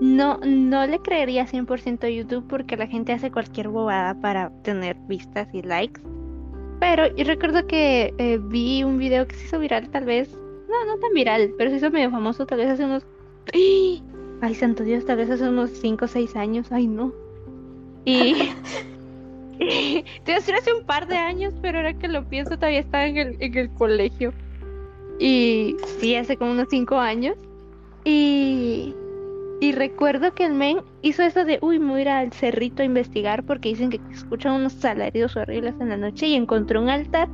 no, 0.00 0.38
no 0.44 0.86
le 0.86 0.98
creería 0.98 1.46
100% 1.46 2.04
a 2.04 2.10
YouTube 2.10 2.46
porque 2.48 2.76
la 2.76 2.86
gente 2.86 3.12
hace 3.12 3.30
cualquier 3.30 3.68
bobada 3.68 4.14
para 4.20 4.50
tener 4.62 4.96
vistas 5.08 5.48
y 5.52 5.62
likes. 5.62 6.00
Pero 6.80 7.06
yo 7.14 7.24
recuerdo 7.24 7.66
que 7.66 8.12
eh, 8.18 8.38
vi 8.42 8.84
un 8.84 8.98
video 8.98 9.26
que 9.26 9.36
se 9.36 9.46
hizo 9.46 9.58
viral 9.58 9.88
tal 9.90 10.04
vez, 10.04 10.30
no, 10.68 10.84
no 10.84 10.98
tan 10.98 11.12
viral, 11.14 11.54
pero 11.56 11.70
se 11.70 11.76
hizo 11.76 11.90
medio 11.90 12.10
famoso 12.10 12.46
tal 12.46 12.58
vez 12.58 12.70
hace 12.70 12.84
unos... 12.84 13.06
¡Ay! 14.40 14.54
Santo 14.54 14.84
Dios, 14.84 15.06
tal 15.06 15.16
vez 15.16 15.30
hace 15.30 15.48
unos 15.48 15.70
5 15.70 16.04
o 16.04 16.08
6 16.08 16.36
años, 16.36 16.70
ay 16.70 16.86
no. 16.86 17.12
Y... 18.04 18.34
A 19.54 20.32
decir 20.34 20.54
hace 20.54 20.74
un 20.74 20.84
par 20.84 21.06
de 21.06 21.16
años, 21.16 21.54
pero 21.62 21.78
ahora 21.78 21.94
que 21.94 22.08
lo 22.08 22.28
pienso 22.28 22.56
todavía 22.56 22.80
estaba 22.80 23.06
en 23.06 23.16
el, 23.16 23.36
en 23.40 23.56
el 23.56 23.70
colegio. 23.70 24.32
Y 25.18 25.76
sí, 25.98 26.16
hace 26.16 26.36
como 26.36 26.50
unos 26.50 26.66
5 26.70 26.96
años. 26.96 27.36
Y, 28.04 28.94
y 29.60 29.72
recuerdo 29.72 30.34
que 30.34 30.44
el 30.44 30.54
men 30.54 30.78
hizo 31.02 31.22
eso 31.22 31.44
de, 31.44 31.58
uy, 31.62 31.78
me 31.78 31.92
voy 31.92 32.00
a 32.00 32.02
ir 32.02 32.08
al 32.08 32.32
cerrito 32.32 32.82
a 32.82 32.84
investigar 32.84 33.44
porque 33.44 33.70
dicen 33.70 33.90
que 33.90 34.00
escuchan 34.12 34.54
unos 34.54 34.72
salarios 34.74 35.36
horribles 35.36 35.74
en 35.80 35.90
la 35.90 35.96
noche 35.96 36.26
y 36.26 36.34
encontró 36.34 36.82
un 36.82 36.90
altar 36.90 37.28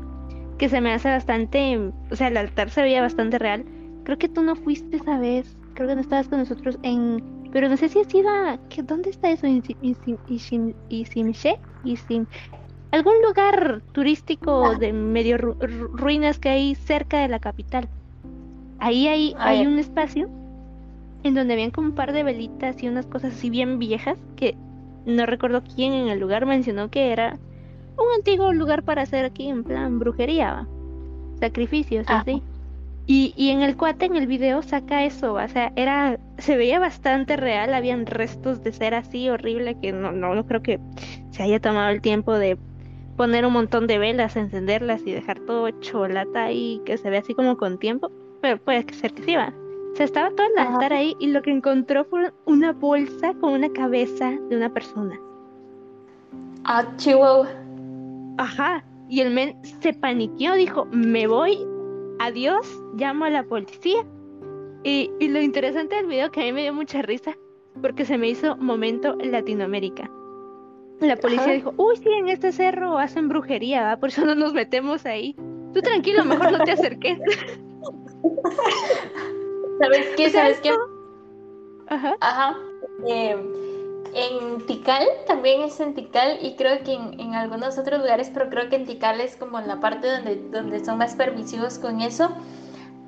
que 0.59 0.69
se 0.69 0.81
me 0.81 0.93
hace 0.93 1.09
bastante, 1.09 1.79
o 2.11 2.17
sea, 2.17 2.29
el 2.29 2.37
altar 2.37 2.71
se 2.71 2.83
veía 2.83 3.01
bastante 3.01 3.39
real. 3.39 3.65
Creo 4.05 4.19
que 4.19 4.29
tú 4.29 4.43
no 4.43 4.57
fuiste 4.57 4.99
esa 4.99 5.19
vez, 5.19 5.57
creo 5.81 5.89
que 5.89 5.95
no 5.95 6.03
estabas 6.03 6.29
con 6.29 6.39
nosotros 6.41 6.79
en, 6.83 7.49
pero 7.53 7.67
no 7.71 7.77
sé 7.79 7.89
si 7.89 8.01
has 8.01 8.15
ido 8.15 8.29
a, 8.29 8.59
¿qué- 8.69 8.83
¿dónde 8.83 9.09
está 9.09 9.31
eso? 9.31 9.47
¿En 9.47 9.63
Isi- 9.63 9.79
Isi- 10.27 11.57
Isim- 11.83 12.27
algún 12.93 13.15
lugar 13.27 13.83
turístico 13.93 14.75
de 14.75 14.93
medio 14.93 15.39
ru- 15.39 15.57
ru- 15.59 15.89
ruinas 15.95 16.39
que 16.39 16.51
hay 16.51 16.75
cerca 16.75 17.21
de 17.23 17.29
la 17.29 17.39
capital. 17.39 17.89
Ahí 18.79 19.09
hay, 19.09 19.33
Ah, 19.39 19.49
hay 19.49 19.67
un 19.67 19.79
espacio 19.79 20.29
en 21.23 21.35
donde 21.35 21.55
habían 21.55 21.71
como 21.71 21.89
un 21.89 21.95
par 21.95 22.13
de 22.13 22.25
velitas 22.25 22.83
y 22.83 22.87
unas 22.89 23.07
cosas 23.07 23.33
así 23.33 23.49
bien 23.49 23.79
viejas 23.79 24.19
que 24.37 24.55
no 25.07 25.25
recuerdo 25.25 25.63
quién 25.65 25.95
en 25.95 26.09
el 26.09 26.21
lugar 26.21 26.45
mencionó 26.45 26.91
que 26.91 27.11
era 27.11 27.39
un 27.97 28.05
antiguo 28.19 28.53
lugar 28.53 28.83
para 28.83 29.01
hacer 29.01 29.25
aquí 29.25 29.49
en 29.49 29.65
plan 29.65 29.99
brujería, 29.99 30.53
¿va? 30.53 30.69
sacrificios, 31.39 32.05
Ajá. 32.07 32.21
así. 32.21 32.43
Y, 33.13 33.35
y 33.37 33.51
en 33.51 33.63
el 33.63 33.77
cuate 33.77 34.05
en 34.07 34.15
el 34.15 34.29
video 34.29 34.63
saca 34.63 35.05
eso, 35.05 35.35
o 35.35 35.49
sea, 35.49 35.73
era, 35.75 36.17
se 36.39 36.57
veía 36.57 36.79
bastante 36.79 37.37
real, 37.37 37.75
habían 37.75 38.07
restos 38.07 38.63
de 38.63 38.71
ser 38.71 38.95
así 38.95 39.29
horrible 39.29 39.77
que 39.81 39.91
no, 39.91 40.13
no, 40.13 40.33
no 40.33 40.47
creo 40.47 40.63
que 40.63 40.79
se 41.33 41.43
haya 41.43 41.59
tomado 41.59 41.91
el 41.91 42.01
tiempo 42.01 42.39
de 42.39 42.57
poner 43.17 43.45
un 43.45 43.53
montón 43.53 43.89
de 43.89 43.99
velas, 43.99 44.37
encenderlas 44.37 45.03
y 45.05 45.11
dejar 45.11 45.41
todo 45.41 45.69
cholata 45.81 46.45
ahí 46.45 46.81
que 46.85 46.97
se 46.99 47.11
ve 47.11 47.19
así 47.19 47.35
como 47.35 47.57
con 47.57 47.81
tiempo, 47.81 48.13
pero 48.43 48.59
puede 48.59 48.87
ser 48.95 49.13
que 49.13 49.25
sí 49.25 49.35
va. 49.35 49.53
O 49.93 49.97
sea, 49.97 50.07
estaba 50.07 50.31
todo 50.31 50.47
el 50.47 50.57
altar 50.57 50.93
ahí 50.93 51.17
y 51.19 51.27
lo 51.33 51.43
que 51.43 51.51
encontró 51.51 52.05
fue 52.05 52.33
una 52.45 52.71
bolsa 52.71 53.35
con 53.41 53.55
una 53.55 53.71
cabeza 53.71 54.39
de 54.49 54.57
una 54.57 54.73
persona. 54.73 55.19
Ah, 56.63 56.87
Chihuahua. 56.97 57.49
Ajá. 58.39 58.85
Y 59.09 59.21
el 59.21 59.35
men 59.35 59.57
se 59.81 59.95
paniqueó, 59.95 60.55
dijo, 60.55 60.87
me 60.93 61.27
voy, 61.27 61.59
adiós, 62.21 62.81
llamo 62.95 63.25
a 63.25 63.31
la 63.31 63.43
policía. 63.43 64.07
Y, 64.85 65.11
y 65.19 65.29
lo 65.29 65.41
interesante 65.41 65.97
del 65.97 66.07
video 66.07 66.31
que 66.31 66.41
a 66.41 66.45
mí 66.45 66.53
me 66.53 66.63
dio 66.63 66.73
mucha 66.73 67.03
risa, 67.03 67.37
porque 67.83 68.05
se 68.05 68.17
me 68.17 68.29
hizo 68.29 68.57
momento 68.57 69.17
Latinoamérica. 69.17 70.11
La 71.01 71.17
policía 71.17 71.45
Ajá. 71.45 71.53
dijo, 71.53 71.75
uy, 71.77 71.97
sí, 71.97 72.11
en 72.11 72.29
este 72.29 72.53
cerro 72.53 72.99
hacen 72.99 73.29
brujería, 73.29 73.85
¿va? 73.85 73.97
por 73.97 74.11
eso 74.11 74.25
no 74.25 74.35
nos 74.35 74.53
metemos 74.53 75.07
ahí. 75.07 75.35
Tú 75.73 75.81
tranquilo, 75.81 76.25
mejor 76.25 76.53
no 76.53 76.65
te 76.65 76.73
acerques. 76.73 77.19
¿Sabes 79.81 80.09
qué? 80.17 80.31
¿Sabes 80.31 80.61
qué? 80.61 80.73
Ajá. 81.89 82.17
Ajá. 82.21 82.57
Eh, 83.09 83.37
en 84.15 84.67
Tikal, 84.67 85.07
también 85.27 85.63
es 85.63 85.79
en 85.81 85.95
Tikal 85.95 86.39
y 86.43 86.57
creo 86.57 86.83
que 86.85 86.95
en, 86.95 87.19
en 87.21 87.35
algunos 87.35 87.79
otros 87.79 88.01
lugares, 88.01 88.31
pero 88.33 88.49
creo 88.51 88.69
que 88.69 88.77
en 88.77 88.87
Tikal 88.87 89.21
es 89.21 89.37
como 89.37 89.61
la 89.61 89.81
parte 89.81 90.11
donde, 90.11 90.37
donde 90.51 90.85
son 90.85 90.99
más 90.99 91.15
permisivos 91.15 91.79
con 91.79 92.01
eso. 92.01 92.31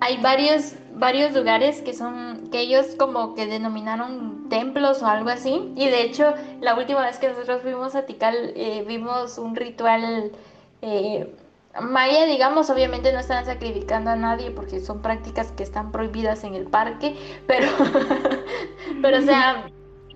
Hay 0.01 0.17
varios, 0.19 0.75
varios 0.95 1.33
lugares 1.33 1.81
que 1.83 1.95
son, 1.95 2.49
que 2.51 2.61
ellos 2.61 2.87
como 2.99 3.35
que 3.35 3.47
denominaron 3.47 4.49
templos 4.49 5.03
o 5.03 5.07
algo 5.07 5.31
así. 5.31 5.73
Y 5.77 5.89
de 5.89 6.03
hecho, 6.03 6.35
la 6.61 6.75
última 6.75 7.03
vez 7.03 7.19
que 7.19 7.29
nosotros 7.29 7.63
fuimos 7.63 7.95
a 7.95 8.07
Tikal, 8.07 8.53
eh, 8.57 8.85
vimos 8.87 9.39
un 9.39 9.55
ritual 9.55 10.33
eh, 10.83 11.33
maya, 11.81 12.27
digamos, 12.27 12.69
obviamente 12.71 13.13
no 13.13 13.21
están 13.21 13.45
sacrificando 13.47 14.11
a 14.11 14.17
nadie 14.17 14.51
porque 14.51 14.81
son 14.81 15.01
prácticas 15.01 15.53
que 15.53 15.63
están 15.63 15.91
prohibidas 15.91 16.45
en 16.45 16.55
el 16.55 16.67
parque, 16.67 17.17
pero, 17.47 17.67
pero 19.03 19.19
o 19.19 19.23
sea, 19.23 19.67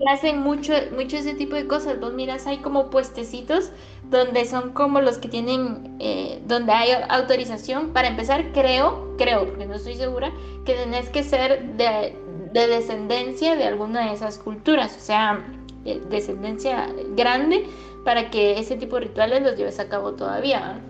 hacen 0.09 0.41
mucho, 0.41 0.73
mucho 0.95 1.17
ese 1.17 1.35
tipo 1.35 1.57
de 1.57 1.67
cosas. 1.67 1.99
Vos 2.01 2.13
miras, 2.13 2.47
hay 2.47 2.59
como 2.59 2.91
puestecitos 2.91 3.73
donde 4.11 4.45
son 4.45 4.73
como 4.73 5.01
los 5.01 5.19
que 5.19 5.29
tienen, 5.29 5.97
eh, 6.01 6.41
donde 6.47 6.73
hay 6.73 6.91
autorización. 7.09 7.93
Para 7.93 8.09
empezar, 8.09 8.53
creo, 8.53 9.15
creo, 9.19 9.47
porque 9.47 9.67
no 9.67 9.75
estoy 9.75 9.97
segura, 9.97 10.33
que 10.65 10.75
tenés 10.75 11.09
que 11.11 11.23
ser 11.23 11.77
de, 11.77 12.17
de 12.53 12.67
descendencia 12.69 13.57
de 13.57 13.65
alguna 13.65 14.07
de 14.07 14.13
esas 14.15 14.39
culturas, 14.39 14.97
o 14.97 15.01
sea, 15.01 15.45
eh, 15.85 16.03
descendencia 16.11 16.89
grande 17.17 17.65
para 18.05 18.31
que 18.31 18.59
ese 18.59 18.77
tipo 18.77 18.97
de 18.97 19.03
rituales 19.03 19.43
los 19.43 19.57
lleves 19.57 19.79
a 19.81 19.89
cabo 19.89 20.13
todavía. 20.15 20.81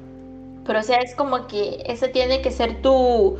Pero 0.64 0.80
o 0.80 0.82
sea, 0.82 0.98
es 0.98 1.14
como 1.14 1.46
que 1.46 1.82
ese 1.86 2.08
tiene 2.08 2.42
que 2.42 2.50
ser 2.50 2.82
tu, 2.82 3.38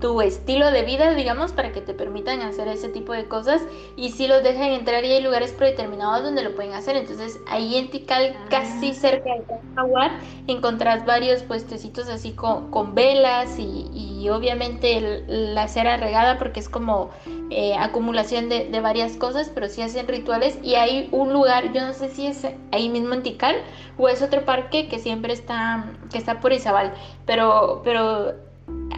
tu 0.00 0.20
estilo 0.20 0.70
de 0.70 0.82
vida, 0.82 1.14
digamos, 1.14 1.52
para 1.52 1.72
que 1.72 1.80
te 1.80 1.92
permitan 1.94 2.40
hacer 2.42 2.68
ese 2.68 2.88
tipo 2.88 3.12
de 3.12 3.26
cosas 3.26 3.62
y 3.96 4.10
si 4.10 4.28
los 4.28 4.44
dejan 4.44 4.70
entrar 4.72 5.04
y 5.04 5.12
hay 5.12 5.22
lugares 5.22 5.52
predeterminados 5.52 6.22
donde 6.22 6.42
lo 6.44 6.54
pueden 6.54 6.72
hacer. 6.74 6.96
Entonces 6.96 7.40
ahí 7.46 7.76
en 7.76 7.90
Tikal, 7.90 8.36
casi 8.48 8.94
cerca 8.94 9.30
de 9.30 9.44
Jaguar, 9.74 10.12
encontrás 10.46 11.04
varios 11.04 11.42
puestecitos 11.42 12.08
así 12.08 12.32
con, 12.32 12.70
con 12.70 12.94
velas 12.94 13.58
y, 13.58 13.88
y 13.92 14.28
obviamente 14.30 14.96
el- 14.98 15.54
la 15.54 15.66
cera 15.68 15.96
regada 15.96 16.38
porque 16.38 16.60
es 16.60 16.68
como 16.68 17.10
eh, 17.50 17.74
acumulación 17.76 18.48
de, 18.48 18.68
de 18.68 18.80
varias 18.80 19.16
cosas, 19.16 19.50
pero 19.54 19.68
sí 19.68 19.82
hacen 19.82 20.06
rituales 20.08 20.58
y 20.62 20.74
hay 20.74 21.08
un 21.12 21.32
lugar, 21.32 21.72
yo 21.72 21.80
no 21.86 21.92
sé 21.92 22.08
si 22.10 22.26
es 22.26 22.46
ahí 22.72 22.88
mismo 22.88 23.14
en 23.14 23.22
Tikal 23.22 23.56
o 23.96 24.08
es 24.08 24.22
otro 24.22 24.44
parque 24.44 24.88
que 24.88 24.98
siempre 24.98 25.32
está, 25.32 25.92
que 26.12 26.18
está 26.18 26.40
por 26.40 26.52
Izabal, 26.52 26.92
pero, 27.26 27.80
pero 27.84 28.34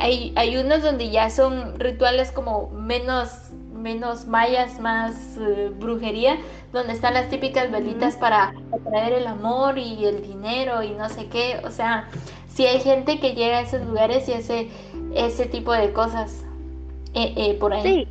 hay, 0.00 0.32
hay 0.36 0.56
unos 0.56 0.82
donde 0.82 1.10
ya 1.10 1.30
son 1.30 1.78
rituales 1.78 2.32
como 2.32 2.70
menos, 2.70 3.50
menos 3.74 4.26
mayas, 4.26 4.80
más 4.80 5.36
eh, 5.38 5.70
brujería, 5.78 6.38
donde 6.72 6.94
están 6.94 7.14
las 7.14 7.28
típicas 7.28 7.70
velitas 7.70 8.16
para 8.16 8.54
atraer 8.72 9.12
el 9.14 9.26
amor 9.26 9.78
y 9.78 10.04
el 10.04 10.22
dinero 10.22 10.82
y 10.82 10.92
no 10.92 11.08
sé 11.08 11.26
qué. 11.26 11.60
O 11.64 11.70
sea, 11.70 12.08
si 12.48 12.66
hay 12.66 12.80
gente 12.80 13.20
que 13.20 13.34
llega 13.34 13.58
a 13.58 13.62
esos 13.62 13.86
lugares 13.86 14.28
y 14.28 14.32
hace 14.32 14.68
ese 15.14 15.46
tipo 15.46 15.72
de 15.72 15.92
cosas 15.92 16.44
eh, 17.14 17.34
eh, 17.36 17.54
por 17.54 17.74
ahí. 17.74 17.82
Sí. 17.82 18.08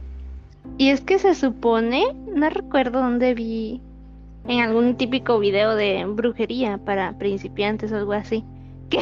Y 0.77 0.89
es 0.89 1.01
que 1.01 1.19
se 1.19 1.35
supone, 1.35 2.15
no 2.33 2.49
recuerdo 2.49 2.99
dónde 2.99 3.33
vi 3.33 3.81
en 4.47 4.61
algún 4.61 4.95
típico 4.95 5.39
video 5.39 5.75
de 5.75 6.05
brujería 6.05 6.77
para 6.77 7.17
principiantes 7.17 7.91
o 7.91 7.97
algo 7.97 8.13
así, 8.13 8.43
que, 8.89 8.99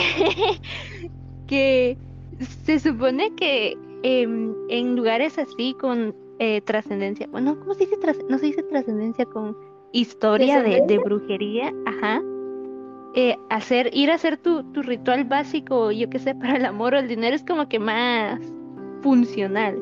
que 1.47 1.97
se 2.39 2.79
supone 2.79 3.33
que 3.35 3.77
em, 4.03 4.53
en 4.69 4.95
lugares 4.95 5.37
así 5.37 5.75
con 5.79 6.15
eh, 6.39 6.61
trascendencia, 6.61 7.27
bueno, 7.31 7.59
¿cómo 7.59 7.73
se 7.73 7.85
dice? 7.85 7.97
tras- 7.97 8.23
no 8.29 8.37
se 8.37 8.47
dice 8.47 8.63
trascendencia 8.63 9.25
con 9.25 9.57
historia 9.91 10.61
de, 10.61 10.97
brujería, 10.99 11.73
ajá. 11.85 12.21
eh, 13.15 13.35
hacer, 13.49 13.89
ir 13.93 14.11
a 14.11 14.15
hacer 14.15 14.37
tu, 14.37 14.63
tu 14.73 14.83
ritual 14.83 15.23
básico, 15.25 15.91
yo 15.91 16.09
qué 16.09 16.19
sé, 16.19 16.35
para 16.39 16.57
el 16.57 16.65
amor 16.65 16.93
o 16.93 16.99
el 16.99 17.07
dinero 17.07 17.35
es 17.35 17.43
como 17.43 17.67
que 17.67 17.79
más 17.79 18.39
funcional. 19.01 19.81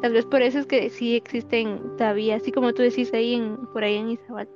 Tal 0.00 0.14
vez 0.14 0.24
por 0.24 0.40
eso 0.40 0.58
es 0.60 0.66
que 0.66 0.88
sí 0.88 1.14
existen 1.14 1.78
todavía, 1.98 2.36
así 2.36 2.50
como 2.52 2.72
tú 2.72 2.80
decís 2.80 3.12
ahí 3.12 3.34
en, 3.34 3.58
por 3.74 3.84
ahí 3.84 3.96
en 3.96 4.10
Izabal. 4.10 4.48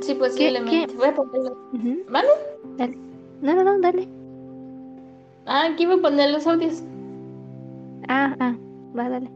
Sí, 0.00 0.14
posiblemente. 0.14 0.96
Voy 0.96 1.06
a 1.06 1.14
ponerlo. 1.14 1.56
Dale. 2.76 2.96
No, 3.42 3.54
no, 3.54 3.62
no, 3.62 3.78
dale. 3.78 4.08
Ah, 5.52 5.66
aquí 5.72 5.84
voy 5.84 5.98
a 5.98 6.02
poner 6.02 6.30
los 6.30 6.46
audios. 6.46 6.84
Ah, 8.06 8.36
ah, 8.38 8.54
va, 8.96 9.08
dale. 9.08 9.28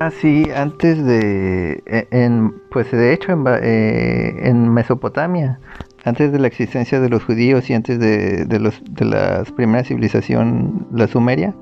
Ah, 0.00 0.10
sí, 0.10 0.46
antes 0.56 1.04
de, 1.04 1.82
e- 1.84 2.08
en, 2.10 2.54
pues 2.70 2.90
de 2.90 3.12
hecho 3.12 3.32
en, 3.32 3.44
Ba- 3.44 3.58
eh, 3.62 4.34
en 4.48 4.72
Mesopotamia, 4.72 5.60
antes 6.04 6.32
de 6.32 6.38
la 6.38 6.46
existencia 6.46 7.00
de 7.00 7.10
los 7.10 7.22
judíos 7.22 7.68
y 7.68 7.74
antes 7.74 7.98
de, 7.98 8.46
de 8.46 8.60
los, 8.60 8.82
de 8.90 9.04
la 9.04 9.44
primera 9.56 9.84
civilización, 9.84 10.86
la 10.90 11.06
sumeria, 11.06 11.54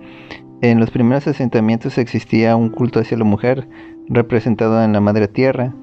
en 0.61 0.79
los 0.79 0.93
primeros 0.93 1.27
asentamientos 1.27 1.99
existía 1.99 2.55
un 2.55 2.69
culto 2.71 3.01
hacia 3.01 3.19
la 3.19 3.25
mujer 3.25 3.69
representado 4.09 4.85
en 4.85 4.93
la 4.93 5.01
madre 5.01 5.27
tierra. 5.27 5.75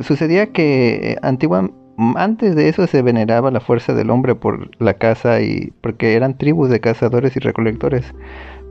Sucedía 0.00 0.52
que 0.52 1.12
eh, 1.12 1.16
antigua, 1.20 1.70
antes 2.16 2.54
de 2.56 2.68
eso 2.68 2.86
se 2.86 3.02
veneraba 3.02 3.50
la 3.50 3.60
fuerza 3.60 3.94
del 3.94 4.10
hombre 4.10 4.34
por 4.34 4.70
la 4.80 4.94
caza 4.94 5.40
y 5.40 5.72
porque 5.80 6.14
eran 6.14 6.36
tribus 6.38 6.68
de 6.70 6.80
cazadores 6.80 7.36
y 7.36 7.40
recolectores 7.40 8.14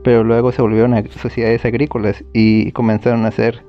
pero 0.04 0.22
luego 0.22 0.52
se 0.52 0.62
volvieron 0.62 0.94
a 0.94 1.02
sociedades 1.08 1.64
agrícolas 1.64 2.22
y 2.34 2.70
comenzaron 2.72 3.24
a 3.24 3.30
ser 3.30 3.64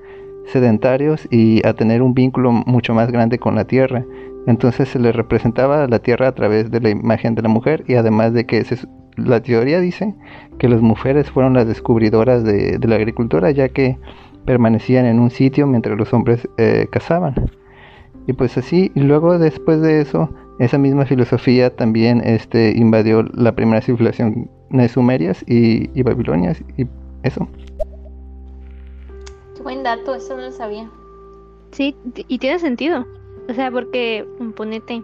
sedentarios 0.47 1.27
y 1.31 1.65
a 1.65 1.73
tener 1.73 2.01
un 2.01 2.13
vínculo 2.13 2.51
mucho 2.51 2.93
más 2.93 3.11
grande 3.11 3.39
con 3.39 3.55
la 3.55 3.65
tierra. 3.65 4.05
Entonces 4.45 4.89
se 4.89 4.99
les 4.99 5.15
representaba 5.15 5.87
la 5.87 5.99
tierra 5.99 6.27
a 6.27 6.35
través 6.35 6.69
de 6.69 6.81
la 6.81 6.89
imagen 6.89 7.33
de 7.35 7.41
la 7.41 7.49
mujer 7.49 7.83
y 7.87 7.95
además 7.95 8.33
de 8.33 8.45
que 8.45 8.63
se- 8.65 8.85
la 9.15 9.41
teoría 9.41 9.79
dice 9.79 10.13
que 10.59 10.67
las 10.67 10.81
mujeres 10.81 11.31
fueron 11.31 11.53
las 11.53 11.67
descubridoras 11.67 12.43
de, 12.43 12.77
de 12.77 12.87
la 12.87 12.95
agricultura 12.97 13.49
ya 13.51 13.69
que 13.69 13.97
permanecían 14.45 15.05
en 15.05 15.19
un 15.19 15.31
sitio 15.31 15.65
mientras 15.67 15.97
los 15.97 16.13
hombres 16.13 16.47
eh, 16.57 16.87
cazaban. 16.91 17.33
Y 18.27 18.33
pues 18.33 18.57
así, 18.57 18.91
y 18.95 19.01
luego 19.01 19.37
después 19.37 19.81
de 19.81 20.01
eso, 20.01 20.29
esa 20.59 20.77
misma 20.77 21.05
filosofía 21.05 21.75
también 21.75 22.21
este, 22.25 22.71
invadió 22.75 23.23
la 23.33 23.53
primera 23.53 23.81
civilización 23.81 24.49
de 24.69 24.87
Sumerias 24.87 25.43
y, 25.47 25.89
y 25.97 26.03
Babilonias 26.03 26.63
y 26.77 26.87
eso. 27.23 27.47
Qué 29.55 29.61
buen 29.61 29.83
dato, 29.83 30.15
eso 30.15 30.35
no 30.35 30.43
lo 30.43 30.51
sabía. 30.51 30.89
Sí, 31.71 31.95
y 32.27 32.37
tiene 32.39 32.59
sentido. 32.59 33.05
O 33.49 33.53
sea, 33.53 33.69
porque, 33.69 34.25
mm, 34.39 34.51
ponete, 34.51 35.03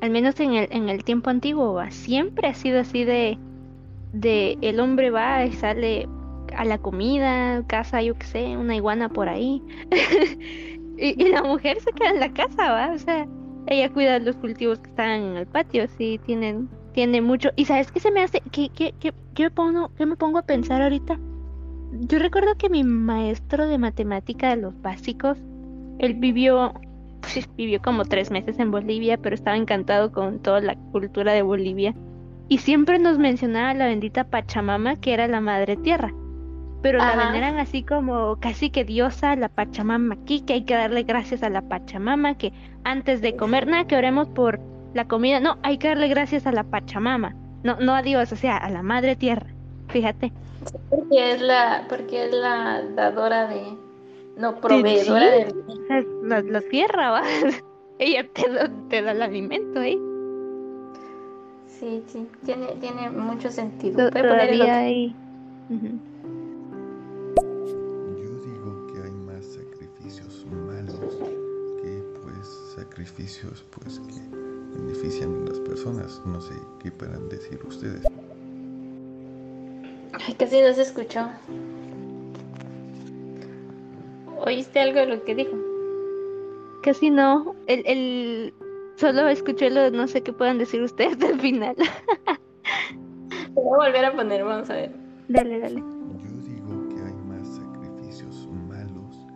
al 0.00 0.10
menos 0.10 0.38
en 0.38 0.52
el, 0.52 0.68
en 0.70 0.88
el 0.88 1.02
tiempo 1.02 1.30
antiguo, 1.30 1.74
va, 1.74 1.90
siempre 1.90 2.48
ha 2.48 2.54
sido 2.54 2.80
así 2.80 3.04
de, 3.04 3.38
de 4.12 4.58
el 4.60 4.78
hombre 4.80 5.10
va 5.10 5.44
y 5.44 5.52
sale 5.52 6.08
a 6.56 6.64
la 6.64 6.78
comida, 6.78 7.64
caza, 7.66 8.02
yo 8.02 8.14
qué 8.16 8.26
sé, 8.26 8.56
una 8.56 8.76
iguana 8.76 9.08
por 9.08 9.28
ahí. 9.28 9.62
y, 10.96 11.28
la 11.28 11.42
mujer 11.42 11.80
se 11.80 11.92
queda 11.92 12.10
en 12.10 12.20
la 12.20 12.32
casa, 12.32 12.72
va, 12.72 12.92
o 12.92 12.98
sea, 12.98 13.26
ella 13.66 13.92
cuida 13.92 14.18
los 14.18 14.36
cultivos 14.36 14.78
que 14.78 14.90
están 14.90 15.22
en 15.22 15.36
el 15.36 15.46
patio, 15.46 15.86
sí, 15.96 16.20
tienen, 16.24 16.68
tiene 16.92 17.20
mucho. 17.20 17.50
Y 17.56 17.64
sabes 17.64 17.90
qué 17.90 18.00
se 18.00 18.10
me 18.10 18.22
hace, 18.22 18.40
que, 18.52 18.68
que, 18.70 18.92
que, 19.00 19.12
que 19.34 19.42
me 19.44 19.50
pongo, 19.50 19.90
que 19.94 20.06
me 20.06 20.16
pongo 20.16 20.38
a 20.38 20.42
pensar 20.42 20.82
ahorita. 20.82 21.18
Yo 21.92 22.18
recuerdo 22.18 22.56
que 22.56 22.68
mi 22.68 22.84
maestro 22.84 23.66
de 23.66 23.78
matemática 23.78 24.50
de 24.50 24.62
los 24.62 24.80
básicos, 24.82 25.38
él 25.98 26.14
vivió, 26.14 26.74
vivió 27.56 27.80
como 27.80 28.04
tres 28.04 28.30
meses 28.30 28.58
en 28.58 28.70
Bolivia, 28.70 29.16
pero 29.16 29.34
estaba 29.34 29.56
encantado 29.56 30.12
con 30.12 30.40
toda 30.40 30.60
la 30.60 30.76
cultura 30.92 31.32
de 31.32 31.42
Bolivia. 31.42 31.94
Y 32.48 32.58
siempre 32.58 32.98
nos 32.98 33.18
mencionaba 33.18 33.72
la 33.74 33.86
bendita 33.86 34.24
Pachamama, 34.24 34.96
que 34.96 35.14
era 35.14 35.28
la 35.28 35.40
madre 35.40 35.76
tierra. 35.76 36.12
Pero 36.84 36.98
la 36.98 37.16
veneran 37.16 37.58
así 37.58 37.82
como 37.82 38.36
casi 38.40 38.68
que 38.68 38.84
diosa, 38.84 39.34
la 39.36 39.48
Pachamama 39.48 40.16
aquí, 40.16 40.42
que 40.42 40.52
hay 40.52 40.64
que 40.64 40.74
darle 40.74 41.04
gracias 41.04 41.42
a 41.42 41.48
la 41.48 41.62
Pachamama, 41.62 42.36
que 42.36 42.52
antes 42.84 43.22
de 43.22 43.34
comer, 43.36 43.66
nada, 43.66 43.86
que 43.86 43.96
oremos 43.96 44.28
por 44.28 44.60
la 44.92 45.08
comida. 45.08 45.40
No, 45.40 45.56
hay 45.62 45.78
que 45.78 45.88
darle 45.88 46.08
gracias 46.08 46.46
a 46.46 46.52
la 46.52 46.62
Pachamama. 46.62 47.34
No, 47.62 47.80
no 47.80 47.94
a 47.94 48.02
Dios, 48.02 48.30
o 48.32 48.36
sea, 48.36 48.58
a 48.58 48.68
la 48.68 48.82
madre 48.82 49.16
tierra. 49.16 49.46
Fíjate. 49.88 50.30
Porque 50.90 51.32
es 51.32 51.40
la, 51.40 51.86
porque 51.88 52.26
es 52.26 52.34
la 52.34 52.82
dadora 52.94 53.46
de, 53.46 53.62
no, 54.36 54.60
proveedora 54.60 55.38
sí. 55.38 55.54
de 55.88 56.06
la, 56.22 56.42
la 56.42 56.60
tierra, 56.60 57.12
va. 57.12 57.22
Ella 57.98 58.26
te 58.30 58.50
da, 58.50 58.70
te 58.90 59.00
da 59.00 59.12
el 59.12 59.22
alimento, 59.22 59.80
¿eh? 59.80 59.96
Sí, 61.66 62.02
sí, 62.08 62.28
tiene, 62.44 62.66
tiene 62.78 63.08
mucho 63.08 63.50
sentido. 63.50 64.10
Todavía 64.10 64.80
hay. 64.80 65.16
Pues 73.24 73.64
pues 73.70 74.00
que 74.00 74.20
benefician 74.76 75.34
a 75.34 75.50
las 75.50 75.60
personas. 75.60 76.20
No 76.26 76.40
sé 76.40 76.54
qué 76.82 76.90
puedan 76.90 77.28
decir 77.28 77.58
ustedes. 77.66 78.02
Ay, 80.12 80.34
casi 80.34 80.60
no 80.60 80.72
se 80.74 80.82
escuchó. 80.82 81.28
¿Oíste 84.46 84.80
algo 84.80 85.00
de 85.00 85.06
lo 85.06 85.24
que 85.24 85.34
dijo? 85.34 85.56
Casi 86.82 87.10
no. 87.10 87.54
El, 87.66 87.82
el... 87.86 88.54
Solo 88.96 89.26
escuché 89.28 89.70
lo 89.70 89.90
no 89.90 90.06
sé 90.06 90.22
qué 90.22 90.32
puedan 90.32 90.58
decir 90.58 90.82
ustedes 90.82 91.18
del 91.18 91.40
final. 91.40 91.74
Te 91.76 93.48
voy 93.54 93.84
a 93.84 93.88
volver 93.88 94.04
a 94.04 94.14
poner, 94.14 94.44
vamos 94.44 94.70
a 94.70 94.74
ver. 94.74 94.92
Dale, 95.28 95.58
dale. 95.58 95.80
Yo 95.80 96.30
digo 96.42 96.88
que 96.90 97.00
hay 97.00 97.14
más 97.26 97.48
sacrificios 97.56 98.48
malos 98.68 99.26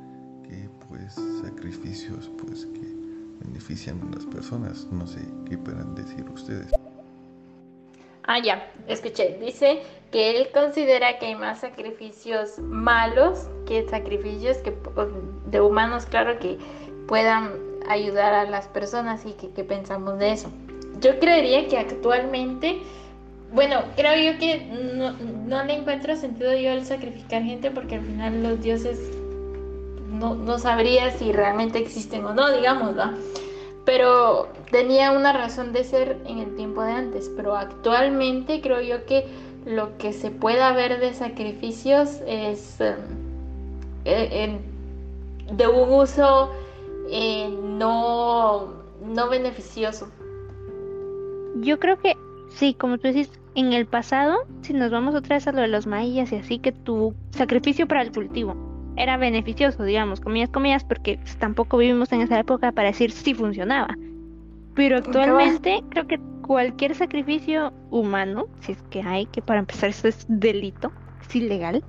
que 0.44 0.68
pues 0.88 1.14
sacrificios 1.42 2.30
benefician 3.68 4.00
las 4.14 4.24
personas. 4.26 4.86
No 4.90 5.06
sé 5.06 5.20
qué 5.48 5.58
puedan 5.58 5.94
decir 5.94 6.24
ustedes. 6.32 6.72
Ah, 8.24 8.38
ya, 8.42 8.70
escuché. 8.86 9.38
Dice 9.40 9.82
que 10.10 10.36
él 10.36 10.48
considera 10.52 11.18
que 11.18 11.26
hay 11.26 11.34
más 11.34 11.60
sacrificios 11.60 12.58
malos 12.58 13.46
que 13.66 13.86
sacrificios 13.88 14.58
que, 14.58 14.74
de 15.46 15.60
humanos, 15.60 16.06
claro, 16.06 16.38
que 16.38 16.58
puedan 17.06 17.52
ayudar 17.88 18.34
a 18.34 18.44
las 18.44 18.68
personas 18.68 19.24
y 19.26 19.32
que, 19.32 19.50
que 19.50 19.64
pensamos 19.64 20.18
de 20.18 20.32
eso. 20.32 20.50
Yo 21.00 21.18
creería 21.18 21.68
que 21.68 21.78
actualmente, 21.78 22.80
bueno, 23.52 23.82
creo 23.96 24.32
yo 24.32 24.38
que 24.38 24.66
no, 24.94 25.12
no 25.12 25.64
le 25.64 25.74
encuentro 25.74 26.16
sentido 26.16 26.52
yo 26.52 26.70
el 26.70 26.84
sacrificar 26.84 27.42
gente 27.42 27.70
porque 27.70 27.96
al 27.96 28.02
final 28.02 28.42
los 28.42 28.60
dioses 28.60 28.98
no, 30.10 30.34
no 30.34 30.58
sabría 30.58 31.10
si 31.12 31.32
realmente 31.32 31.78
existen 31.78 32.24
o 32.24 32.34
no, 32.34 32.50
digamos, 32.50 32.98
¿va? 32.98 33.14
Pero 33.88 34.48
tenía 34.70 35.12
una 35.12 35.32
razón 35.32 35.72
de 35.72 35.82
ser 35.82 36.18
en 36.26 36.40
el 36.40 36.56
tiempo 36.56 36.82
de 36.82 36.92
antes, 36.92 37.30
pero 37.34 37.56
actualmente 37.56 38.60
creo 38.60 38.82
yo 38.82 39.06
que 39.06 39.24
lo 39.64 39.96
que 39.96 40.12
se 40.12 40.30
pueda 40.30 40.74
ver 40.74 41.00
de 41.00 41.14
sacrificios 41.14 42.20
es 42.26 42.82
eh, 42.82 42.98
em, 44.04 44.58
de 45.56 45.68
un 45.68 45.90
uso 45.90 46.50
eh, 47.10 47.48
no, 47.62 48.74
no 49.06 49.28
beneficioso. 49.30 50.10
Yo 51.62 51.78
creo 51.78 51.98
que 51.98 52.14
sí, 52.50 52.74
como 52.74 52.98
tú 52.98 53.08
dices, 53.08 53.40
en 53.54 53.72
el 53.72 53.86
pasado, 53.86 54.40
si 54.60 54.74
nos 54.74 54.90
vamos 54.90 55.14
otra 55.14 55.36
vez 55.36 55.46
a 55.46 55.52
lo 55.52 55.62
de 55.62 55.68
los 55.68 55.86
mayas 55.86 56.30
y 56.30 56.36
así, 56.36 56.58
que 56.58 56.72
tu 56.72 57.14
sacrificio 57.30 57.88
para 57.88 58.02
el 58.02 58.12
cultivo 58.12 58.67
era 58.98 59.16
beneficioso, 59.16 59.84
digamos, 59.84 60.20
comillas, 60.20 60.50
comillas, 60.50 60.84
porque 60.84 61.18
pues, 61.18 61.36
tampoco 61.36 61.78
vivimos 61.78 62.12
en 62.12 62.22
esa 62.22 62.38
época 62.38 62.72
para 62.72 62.88
decir 62.88 63.10
si 63.10 63.34
funcionaba. 63.34 63.96
Pero 64.74 64.98
actualmente 64.98 65.82
creo 65.90 66.06
que 66.06 66.20
cualquier 66.42 66.94
sacrificio 66.94 67.72
humano, 67.90 68.46
si 68.60 68.72
es 68.72 68.82
que 68.90 69.02
hay, 69.02 69.26
que 69.26 69.42
para 69.42 69.60
empezar 69.60 69.90
eso 69.90 70.08
es 70.08 70.24
delito, 70.28 70.92
es 71.22 71.34
ilegal, 71.36 71.84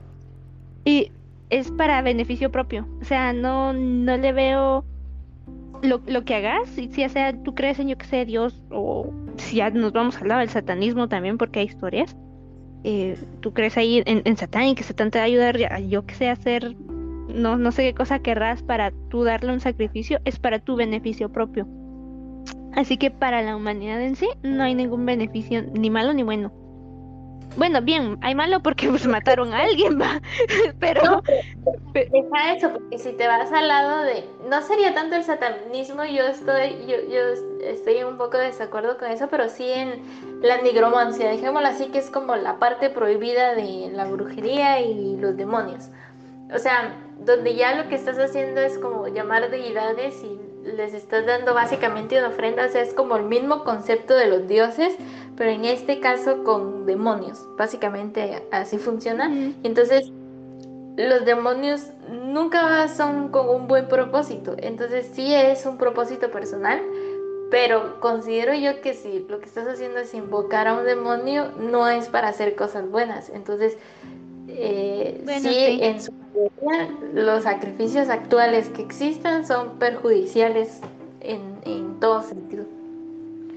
y 0.86 1.12
es 1.50 1.72
para 1.72 2.02
beneficio 2.02 2.52
propio. 2.52 2.88
O 3.02 3.06
sea, 3.06 3.34
no, 3.34 3.74
no 3.74 4.18
le 4.18 4.32
veo 4.34 4.86
lo, 5.82 6.02
lo 6.08 6.26
que 6.26 6.36
hagas, 6.36 6.70
si 6.70 6.88
ya 6.90 7.10
sea 7.10 7.34
tú 7.44 7.56
crees 7.56 7.80
en 7.80 7.90
yo 7.90 7.98
que 7.98 8.06
sé 8.06 8.26
Dios, 8.26 8.62
o 8.72 9.12
si 9.38 9.58
ya 9.58 9.70
nos 9.70 9.94
vamos 9.94 10.18
al 10.18 10.28
lado 10.28 10.40
del 10.42 10.50
satanismo 10.50 11.08
también, 11.08 11.38
porque 11.38 11.60
hay 11.60 11.66
historias, 11.68 12.16
eh, 12.84 13.18
tú 13.42 13.54
crees 13.54 13.78
ahí 13.78 14.02
en, 14.06 14.22
en 14.24 14.38
Satán 14.38 14.64
y 14.64 14.76
que 14.76 14.84
Satán 14.84 15.12
te 15.12 15.20
va 15.20 15.24
a 15.24 15.28
ayudar, 15.28 15.58
a, 15.72 15.80
yo 15.80 16.06
que 16.06 16.16
sé, 16.16 16.30
a 16.30 16.34
hacer, 16.34 16.76
no, 17.34 17.58
no 17.58 17.72
sé 17.72 17.84
qué 17.84 17.94
cosa 17.94 18.20
querrás 18.20 18.64
para 18.64 18.92
tú 19.10 19.24
darle 19.24 19.54
un 19.54 19.60
sacrificio, 19.60 20.20
es 20.26 20.40
para 20.40 20.60
tu 20.60 20.76
beneficio 20.76 21.32
propio. 21.32 21.68
Así 22.74 22.98
que 22.98 23.12
para 23.12 23.42
la 23.42 23.56
humanidad 23.56 24.02
en 24.02 24.16
sí 24.16 24.28
no 24.44 24.64
hay 24.64 24.76
ningún 24.76 25.06
beneficio, 25.06 25.64
ni 25.74 25.90
malo 25.90 26.14
ni 26.14 26.24
bueno. 26.24 26.52
Bueno, 27.58 27.82
bien, 27.82 28.18
hay 28.22 28.36
malo 28.36 28.62
porque 28.62 28.88
pues 28.88 29.08
mataron 29.08 29.54
a 29.54 29.62
alguien, 29.64 30.00
va. 30.00 30.22
Pero, 30.80 31.02
No, 31.04 31.22
Deja 31.94 32.54
eso, 32.56 32.72
porque 32.72 33.00
si 33.00 33.12
te 33.14 33.28
vas 33.28 33.52
al 33.52 33.68
lado 33.68 34.04
de. 34.04 34.24
No 34.48 34.62
sería 34.62 34.94
tanto 34.94 35.16
el 35.16 35.24
satanismo, 35.24 36.06
yo 36.06 36.24
estoy, 36.28 36.86
yo, 36.88 36.98
yo 37.10 37.66
estoy 37.66 38.04
un 38.04 38.18
poco 38.18 38.38
de 38.38 38.46
desacuerdo 38.46 38.98
con 38.98 39.12
eso, 39.12 39.28
pero 39.30 39.50
sí 39.50 39.70
en 39.70 40.02
la 40.42 40.62
nigromancia, 40.62 41.30
dejémoslo 41.30 41.68
así, 41.68 41.88
que 41.88 41.98
es 41.98 42.10
como 42.10 42.36
la 42.36 42.60
parte 42.60 42.90
prohibida 42.90 43.56
de 43.56 43.90
la 43.94 44.06
brujería 44.06 44.80
y 44.80 45.18
los 45.18 45.36
demonios. 45.36 45.90
O 46.54 46.60
sea, 46.60 46.96
donde 47.30 47.56
ya 47.56 47.76
lo 47.76 47.88
que 47.90 47.96
estás 47.96 48.18
haciendo 48.18 48.60
es 48.62 48.78
como 48.80 49.08
llamar 49.08 49.50
deidades 49.50 50.24
y 50.24 50.40
les 50.64 50.94
estás 50.94 51.26
dando 51.26 51.54
básicamente 51.54 52.18
una 52.18 52.30
ofrenda, 52.30 52.66
o 52.66 52.70
sea, 52.70 52.82
es 52.82 52.94
como 52.94 53.16
el 53.16 53.24
mismo 53.24 53.64
concepto 53.64 54.16
de 54.16 54.28
los 54.28 54.48
dioses, 54.48 54.96
pero 55.38 55.52
en 55.52 55.66
este 55.66 56.00
caso 56.00 56.44
con 56.44 56.86
demonios. 56.86 57.40
Básicamente 57.58 58.44
así 58.52 58.78
funciona. 58.78 59.30
Y 59.30 59.56
entonces 59.68 60.12
los 60.98 61.26
demonios 61.26 61.92
nunca 62.12 62.88
son 62.90 63.30
con 63.30 63.50
un 63.50 63.68
buen 63.68 63.88
propósito. 63.88 64.56
Entonces 64.58 65.10
sí 65.14 65.34
es 65.34 65.66
un 65.66 65.78
propósito 65.78 66.30
personal, 66.32 66.82
pero 67.52 68.00
considero 68.00 68.54
yo 68.54 68.82
que 68.82 68.94
si 68.94 69.26
lo 69.30 69.40
que 69.40 69.46
estás 69.46 69.68
haciendo 69.68 70.00
es 70.00 70.14
invocar 70.14 70.68
a 70.68 70.74
un 70.76 70.86
demonio, 70.86 71.52
no 71.58 71.88
es 71.88 72.10
para 72.10 72.28
hacer 72.30 72.56
cosas 72.56 72.90
buenas. 72.90 73.30
Entonces, 73.30 73.78
eh, 74.48 75.22
Bueno, 75.24 75.50
sí, 75.50 75.50
sí. 75.50 75.80
en 75.82 76.02
su 76.02 76.12
los 77.14 77.44
sacrificios 77.44 78.10
actuales 78.10 78.70
que 78.70 78.82
existan 78.84 79.46
son 79.46 79.78
perjudiciales 79.80 80.82
en, 81.22 81.60
en 81.64 82.00
todo 82.00 82.22
sentido. 82.24 82.66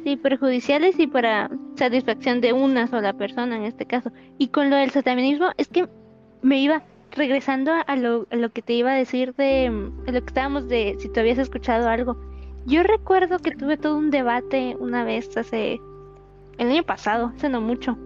sí, 0.04 0.16
perjudiciales 0.16 0.98
y 0.98 1.06
para 1.06 1.50
satisfacción 1.76 2.40
de 2.40 2.52
una 2.52 2.86
sola 2.88 3.12
persona 3.12 3.56
en 3.56 3.64
este 3.64 3.86
caso. 3.86 4.10
Y 4.38 4.48
con 4.48 4.70
lo 4.70 4.76
del 4.76 4.90
satanismo, 4.90 5.50
es 5.56 5.68
que 5.68 5.88
me 6.42 6.60
iba 6.60 6.82
regresando 7.12 7.72
a 7.86 7.96
lo, 7.96 8.26
a 8.30 8.36
lo 8.36 8.50
que 8.52 8.62
te 8.62 8.72
iba 8.74 8.92
a 8.92 8.96
decir 8.96 9.34
de, 9.34 9.70
mm, 9.70 10.04
de 10.04 10.12
lo 10.12 10.20
que 10.20 10.26
estábamos 10.28 10.68
de 10.68 10.96
si 10.98 11.08
tú 11.08 11.20
habías 11.20 11.38
escuchado 11.38 11.88
algo. 11.88 12.16
Yo 12.66 12.82
recuerdo 12.82 13.38
que 13.38 13.52
tuve 13.52 13.76
todo 13.76 13.96
un 13.98 14.10
debate 14.10 14.76
una 14.78 15.04
vez 15.04 15.36
hace 15.36 15.80
el 16.58 16.70
año 16.70 16.84
pasado, 16.84 17.32
hace 17.36 17.48
no 17.48 17.60
mucho. 17.60 17.98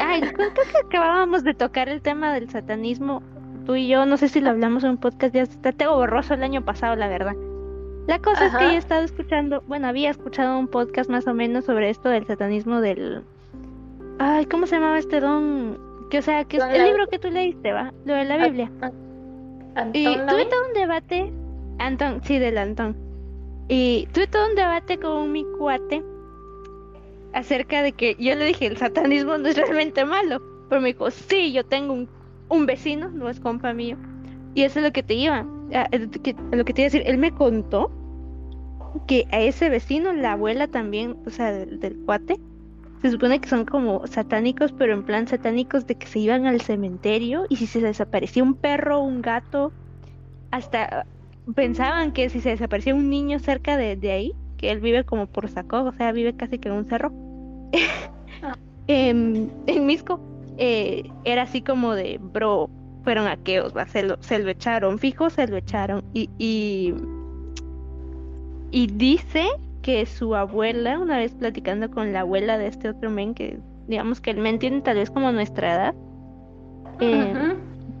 Ay, 0.00 0.20
creo 0.22 0.52
que 0.54 0.60
acabábamos 0.86 1.44
de 1.44 1.54
tocar 1.54 1.88
el 1.88 2.02
tema 2.02 2.32
del 2.34 2.50
satanismo, 2.50 3.22
tú 3.68 3.76
y 3.76 3.86
yo, 3.86 4.06
no 4.06 4.16
sé 4.16 4.30
si 4.30 4.40
lo 4.40 4.48
hablamos 4.48 4.82
en 4.82 4.90
un 4.92 4.96
podcast, 4.96 5.34
ya 5.34 5.42
está 5.42 5.72
tengo 5.72 5.94
borroso 5.94 6.32
el 6.32 6.42
año 6.42 6.64
pasado, 6.64 6.96
la 6.96 7.06
verdad. 7.06 7.34
La 8.06 8.18
cosa 8.18 8.46
es 8.46 8.56
que 8.56 8.64
yo 8.64 8.70
he 8.70 8.76
estado 8.78 9.02
escuchando, 9.02 9.62
bueno, 9.68 9.88
había 9.88 10.08
escuchado 10.08 10.58
un 10.58 10.68
podcast 10.68 11.10
más 11.10 11.26
o 11.26 11.34
menos 11.34 11.66
sobre 11.66 11.90
esto 11.90 12.08
del 12.08 12.26
satanismo 12.26 12.80
del... 12.80 13.24
Ay, 14.18 14.46
¿cómo 14.46 14.66
se 14.66 14.76
llamaba 14.76 14.98
este 14.98 15.20
don? 15.20 15.78
Que 16.10 16.20
o 16.20 16.22
sea, 16.22 16.46
que 16.46 16.56
es 16.56 16.64
el 16.64 16.78
La- 16.78 16.86
libro 16.86 17.08
que 17.08 17.18
tú 17.18 17.28
leíste, 17.30 17.70
¿va? 17.74 17.92
Lo 18.06 18.14
de 18.14 18.24
la 18.24 18.46
Biblia. 18.46 18.70
Y 19.92 20.06
Antón 20.06 20.26
tuve 20.28 20.46
todo 20.46 20.66
un 20.66 20.72
debate, 20.72 21.32
Antón, 21.78 22.22
sí, 22.24 22.38
del 22.38 22.56
Antón. 22.56 22.96
Y 23.68 24.08
tuve 24.14 24.28
todo 24.28 24.48
un 24.48 24.54
debate 24.54 24.98
con 24.98 25.30
mi 25.30 25.44
cuate 25.58 26.02
acerca 27.34 27.82
de 27.82 27.92
que 27.92 28.16
yo 28.18 28.34
le 28.34 28.46
dije, 28.46 28.66
el 28.66 28.78
satanismo 28.78 29.36
no 29.36 29.46
es 29.46 29.58
realmente 29.58 30.06
malo. 30.06 30.40
Pero 30.70 30.80
me 30.80 30.94
dijo, 30.94 31.10
sí, 31.10 31.52
yo 31.52 31.66
tengo 31.66 31.92
un, 31.92 32.08
un 32.48 32.66
vecino, 32.66 33.10
no 33.10 33.28
es 33.28 33.40
compa 33.40 33.72
mío. 33.72 33.96
Y 34.54 34.62
eso 34.62 34.78
es 34.80 34.84
lo 34.84 34.92
que 34.92 35.02
te 35.02 35.14
iba, 35.14 35.46
a, 35.74 35.88
que- 35.88 36.36
a 36.52 36.56
lo 36.56 36.64
que 36.64 36.72
te 36.72 36.82
iba 36.82 36.86
a 36.86 36.90
decir. 36.90 37.02
Él 37.06 37.18
me 37.18 37.32
contó 37.32 37.90
que 39.06 39.26
a 39.30 39.40
ese 39.40 39.68
vecino, 39.68 40.12
la 40.12 40.32
abuela 40.32 40.66
también, 40.68 41.16
o 41.26 41.30
sea, 41.30 41.52
del, 41.52 41.78
del 41.80 41.96
cuate, 42.04 42.36
se 43.02 43.10
supone 43.10 43.40
que 43.40 43.48
son 43.48 43.64
como 43.64 44.06
satánicos, 44.06 44.72
pero 44.72 44.92
en 44.92 45.04
plan 45.04 45.28
satánicos 45.28 45.86
de 45.86 45.96
que 45.96 46.06
se 46.06 46.18
iban 46.18 46.46
al 46.46 46.60
cementerio 46.60 47.44
y 47.48 47.56
si 47.56 47.66
se 47.66 47.80
desaparecía 47.80 48.42
un 48.42 48.54
perro 48.54 49.00
un 49.00 49.22
gato, 49.22 49.72
hasta 50.50 51.06
pensaban 51.54 52.12
que 52.12 52.28
si 52.30 52.40
se 52.40 52.50
desaparecía 52.50 52.94
un 52.94 53.10
niño 53.10 53.38
cerca 53.38 53.76
de, 53.76 53.96
de 53.96 54.12
ahí, 54.12 54.32
que 54.58 54.70
él 54.70 54.80
vive 54.80 55.04
como 55.04 55.26
por 55.26 55.48
Sacó, 55.48 55.82
o 55.82 55.92
sea, 55.92 56.12
vive 56.12 56.36
casi 56.36 56.58
que 56.58 56.68
en 56.68 56.74
un 56.74 56.86
cerro, 56.88 57.12
em, 58.86 59.48
en 59.66 59.86
Misco, 59.86 60.20
eh, 60.58 61.10
era 61.24 61.42
así 61.42 61.62
como 61.62 61.94
de, 61.94 62.18
bro, 62.20 62.68
fueron 63.04 63.26
aqueos, 63.26 63.74
va, 63.74 63.86
se 63.86 64.02
lo, 64.02 64.20
se 64.20 64.38
lo 64.38 64.50
echaron, 64.50 64.98
fijo, 64.98 65.30
se 65.30 65.46
lo 65.46 65.56
echaron. 65.56 66.04
Y, 66.12 66.28
y, 66.38 66.94
y 68.70 68.86
dice 68.88 69.46
que 69.82 70.04
su 70.04 70.34
abuela, 70.34 70.98
una 70.98 71.16
vez 71.16 71.32
platicando 71.32 71.90
con 71.90 72.12
la 72.12 72.20
abuela 72.20 72.58
de 72.58 72.66
este 72.66 72.90
otro 72.90 73.08
men, 73.08 73.34
que 73.34 73.58
digamos 73.86 74.20
que 74.20 74.30
el 74.30 74.38
men 74.38 74.58
tiene 74.58 74.80
tal 74.82 74.96
vez 74.96 75.10
como 75.10 75.32
nuestra 75.32 75.74
edad, 75.74 75.94
eh, 77.00 77.54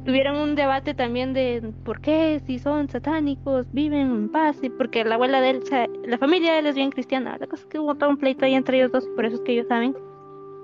tuvieron 0.04 0.36
un 0.36 0.54
debate 0.56 0.92
también 0.94 1.32
de 1.32 1.72
por 1.84 2.00
qué 2.00 2.42
si 2.46 2.58
son 2.58 2.88
satánicos 2.88 3.66
viven 3.72 4.10
en 4.10 4.28
paz 4.28 4.58
y 4.62 4.68
porque 4.68 5.04
la 5.04 5.14
abuela 5.14 5.40
de 5.40 5.50
él, 5.50 5.60
o 5.62 5.66
sea, 5.66 5.86
la 6.04 6.18
familia 6.18 6.52
de 6.52 6.58
él 6.58 6.66
es 6.66 6.74
bien 6.74 6.90
cristiana. 6.90 7.38
La 7.38 7.46
cosa 7.46 7.62
es 7.62 7.68
que 7.68 7.78
hubo 7.78 7.94
todo 7.94 8.10
un 8.10 8.16
pleito 8.16 8.44
ahí 8.44 8.54
entre 8.54 8.78
ellos 8.78 8.90
dos, 8.90 9.06
por 9.14 9.24
eso 9.24 9.36
es 9.36 9.42
que 9.42 9.52
ellos 9.52 9.68
saben 9.68 9.94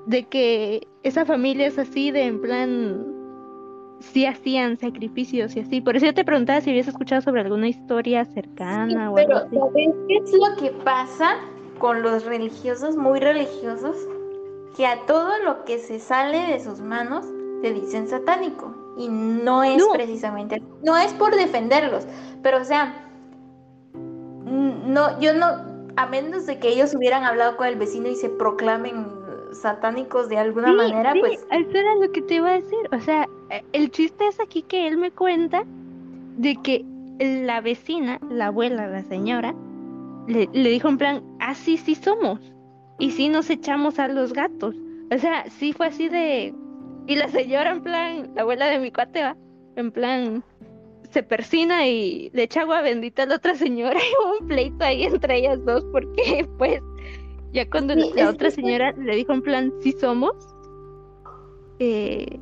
de 0.06 0.24
que 0.24 0.86
esa 1.02 1.24
familia 1.24 1.66
es 1.66 1.78
así 1.78 2.10
de 2.10 2.24
en 2.24 2.40
plan 2.40 3.06
sí 4.00 4.26
hacían 4.26 4.76
sacrificios 4.76 5.56
y 5.56 5.60
así. 5.60 5.80
Por 5.80 5.96
eso 5.96 6.06
yo 6.06 6.14
te 6.14 6.24
preguntaba 6.24 6.60
si 6.60 6.70
habías 6.70 6.88
escuchado 6.88 7.22
sobre 7.22 7.40
alguna 7.40 7.68
historia 7.68 8.24
cercana 8.24 9.10
o 9.10 9.16
algo 9.16 9.28
Pero, 9.28 9.38
así. 9.38 9.56
¿sabes 9.56 9.94
qué 10.08 10.16
es 10.16 10.32
lo 10.32 10.56
que 10.56 10.70
pasa 10.84 11.36
con 11.78 12.02
los 12.02 12.24
religiosos, 12.24 12.96
muy 12.96 13.20
religiosos? 13.20 13.96
Que 14.76 14.86
a 14.86 14.98
todo 15.06 15.30
lo 15.44 15.64
que 15.64 15.78
se 15.78 15.98
sale 16.00 16.38
de 16.52 16.60
sus 16.60 16.80
manos 16.80 17.24
te 17.62 17.72
dicen 17.72 18.08
satánico. 18.08 18.74
Y 18.98 19.08
no 19.08 19.64
es 19.64 19.78
No. 19.78 19.92
precisamente, 19.92 20.62
no 20.84 20.96
es 20.96 21.12
por 21.14 21.34
defenderlos, 21.34 22.06
pero 22.42 22.58
o 22.58 22.64
sea, 22.64 22.94
no, 23.94 25.18
yo 25.20 25.34
no, 25.34 25.46
a 25.96 26.06
menos 26.06 26.46
de 26.46 26.60
que 26.60 26.68
ellos 26.68 26.94
hubieran 26.94 27.24
hablado 27.24 27.56
con 27.56 27.66
el 27.66 27.74
vecino 27.76 28.08
y 28.08 28.14
se 28.14 28.28
proclamen 28.28 29.06
satánicos 29.60 30.28
de 30.28 30.38
alguna 30.38 30.68
Sí, 30.70 30.76
manera, 30.76 31.12
sí, 31.12 31.20
pues 31.20 31.46
eso 31.50 31.70
era 31.70 31.94
lo 31.96 32.10
que 32.12 32.22
te 32.22 32.34
iba 32.34 32.50
a 32.50 32.54
decir. 32.54 32.78
O 32.92 33.00
sea, 33.00 33.28
eh, 33.50 33.62
el 33.72 33.90
chiste 33.90 34.26
es 34.28 34.40
aquí 34.40 34.62
que 34.62 34.86
él 34.86 34.96
me 34.96 35.10
cuenta 35.10 35.64
de 36.36 36.56
que 36.62 36.84
la 37.18 37.60
vecina, 37.60 38.18
la 38.30 38.46
abuela, 38.46 38.86
la 38.88 39.02
señora, 39.02 39.54
le, 40.26 40.48
le 40.52 40.70
dijo 40.70 40.88
en 40.88 40.98
plan, 40.98 41.22
así 41.40 41.76
sí 41.76 41.94
somos. 41.94 42.40
Y 42.98 43.10
sí 43.10 43.28
nos 43.28 43.50
echamos 43.50 43.98
a 43.98 44.08
los 44.08 44.32
gatos. 44.32 44.76
O 45.14 45.18
sea, 45.18 45.48
sí 45.50 45.72
fue 45.72 45.86
así 45.86 46.08
de... 46.08 46.54
Y 47.06 47.16
la 47.16 47.28
señora 47.28 47.72
en 47.72 47.82
plan, 47.82 48.30
la 48.34 48.42
abuela 48.42 48.66
de 48.66 48.78
mi 48.78 48.90
cuate 48.90 49.22
va, 49.22 49.36
en 49.76 49.90
plan, 49.92 50.42
se 51.14 51.22
persina 51.22 51.86
y 51.86 52.30
le 52.32 52.42
echa 52.42 52.62
agua 52.62 52.82
bendita 52.82 53.22
a 53.22 53.26
la 53.26 53.36
otra 53.36 53.54
señora 53.54 53.98
y 54.00 54.24
hubo 54.24 54.38
un 54.40 54.48
pleito 54.48 54.84
ahí 54.84 55.04
entre 55.04 55.38
ellas 55.38 55.64
dos 55.64 55.84
porque 55.92 56.46
pues 56.58 56.80
ya 57.54 57.70
cuando 57.70 57.94
Sí, 57.94 58.12
la 58.16 58.28
otra 58.28 58.48
que- 58.48 58.54
señora 58.56 58.92
le 58.92 59.16
dijo 59.16 59.32
en 59.32 59.40
plan, 59.42 59.72
sí 59.80 59.92
somos, 59.92 60.34
eh, 61.78 62.38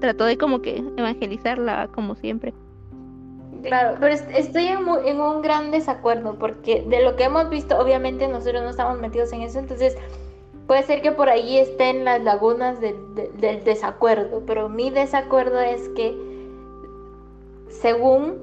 trató 0.00 0.24
de 0.24 0.38
como 0.38 0.62
que 0.62 0.82
evangelizarla 0.96 1.88
como 1.94 2.14
siempre. 2.14 2.54
Claro, 3.62 3.96
pero 4.00 4.12
est- 4.14 4.30
estoy 4.34 4.64
en, 4.66 4.78
en 5.04 5.20
un 5.20 5.42
gran 5.42 5.70
desacuerdo 5.70 6.36
porque 6.38 6.82
de 6.88 7.02
lo 7.04 7.14
que 7.16 7.24
hemos 7.24 7.48
visto, 7.50 7.78
obviamente 7.78 8.26
nosotros 8.26 8.62
no 8.62 8.70
estamos 8.70 8.98
metidos 8.98 9.32
en 9.32 9.42
eso, 9.42 9.58
entonces 9.60 9.96
puede 10.66 10.82
ser 10.84 11.02
que 11.02 11.12
por 11.12 11.28
ahí 11.28 11.58
estén 11.58 12.04
las 12.04 12.22
lagunas 12.22 12.80
del, 12.80 12.96
desacuerdo, 13.64 14.42
pero 14.46 14.68
mi 14.68 14.90
desacuerdo 14.90 15.60
es 15.60 15.88
que 15.90 16.16
según 17.68 18.38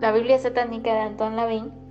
la 0.00 0.12
Biblia 0.12 0.38
satánica 0.38 0.92
de 0.92 1.00
Anton 1.00 1.36
Lavin, 1.36 1.64
Ajá. 1.66 1.83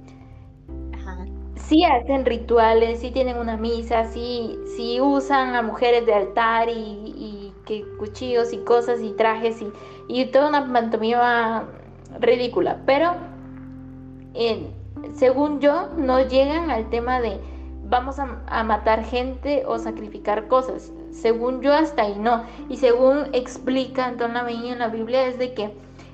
Sí 1.74 1.84
hacen 1.86 2.24
rituales, 2.24 3.00
sí 3.00 3.10
tienen 3.10 3.38
una 3.38 3.58
misa, 3.58 4.06
sí, 4.06 4.60
sí 4.78 5.02
usan 5.02 5.56
a 5.56 5.64
mujeres 5.64 6.06
de 6.06 6.14
altar 6.14 6.70
y, 6.70 7.52
que 7.66 7.84
cuchillos 7.98 8.52
y 8.52 8.58
cosas 8.58 9.02
y 9.02 9.12
trajes 9.12 9.62
y, 9.62 9.72
y 10.10 10.26
toda 10.26 10.50
una 10.50 10.72
pantomima 10.72 11.64
ridícula. 12.20 12.82
Pero 12.86 13.14
según 15.16 15.62
yo, 15.62 15.88
no 15.98 16.20
llegan 16.28 16.70
al 16.70 16.90
tema 16.90 17.22
de 17.22 17.40
vamos 17.86 18.20
a, 18.20 18.64
matar 18.64 19.06
gente 19.06 19.64
o 19.66 19.80
sacrificar 19.80 20.48
cosas. 20.48 20.92
Según 21.12 21.62
yo, 21.62 21.74
hasta 21.74 22.04
ahí 22.04 22.16
no. 22.20 22.44
Y 22.70 22.78
según 22.78 23.30
explica 23.34 24.06
Anton 24.06 24.36
en 24.36 24.80
la 24.80 24.90
Biblia, 24.90 25.26
es 25.26 25.40
de 25.40 25.54
que 25.54 25.74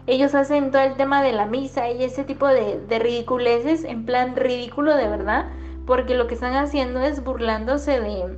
ellos 0.10 0.36
hacen 0.36 0.72
todo 0.72 0.82
el 0.84 0.96
tema 0.96 1.22
de 1.24 1.32
la 1.34 1.46
misa 1.46 1.90
y 1.90 2.04
ese 2.04 2.24
tipo 2.24 2.48
de, 2.48 2.80
de 2.88 3.00
ridiculeces, 3.00 3.84
en 3.84 4.06
plan 4.06 4.36
ridículo 4.36 4.96
de 4.96 5.08
verdad, 5.08 5.48
porque 5.86 6.16
lo 6.16 6.28
que 6.28 6.36
están 6.36 6.54
haciendo 6.56 7.02
es 7.02 7.24
burlándose 7.24 8.00
de 8.00 8.38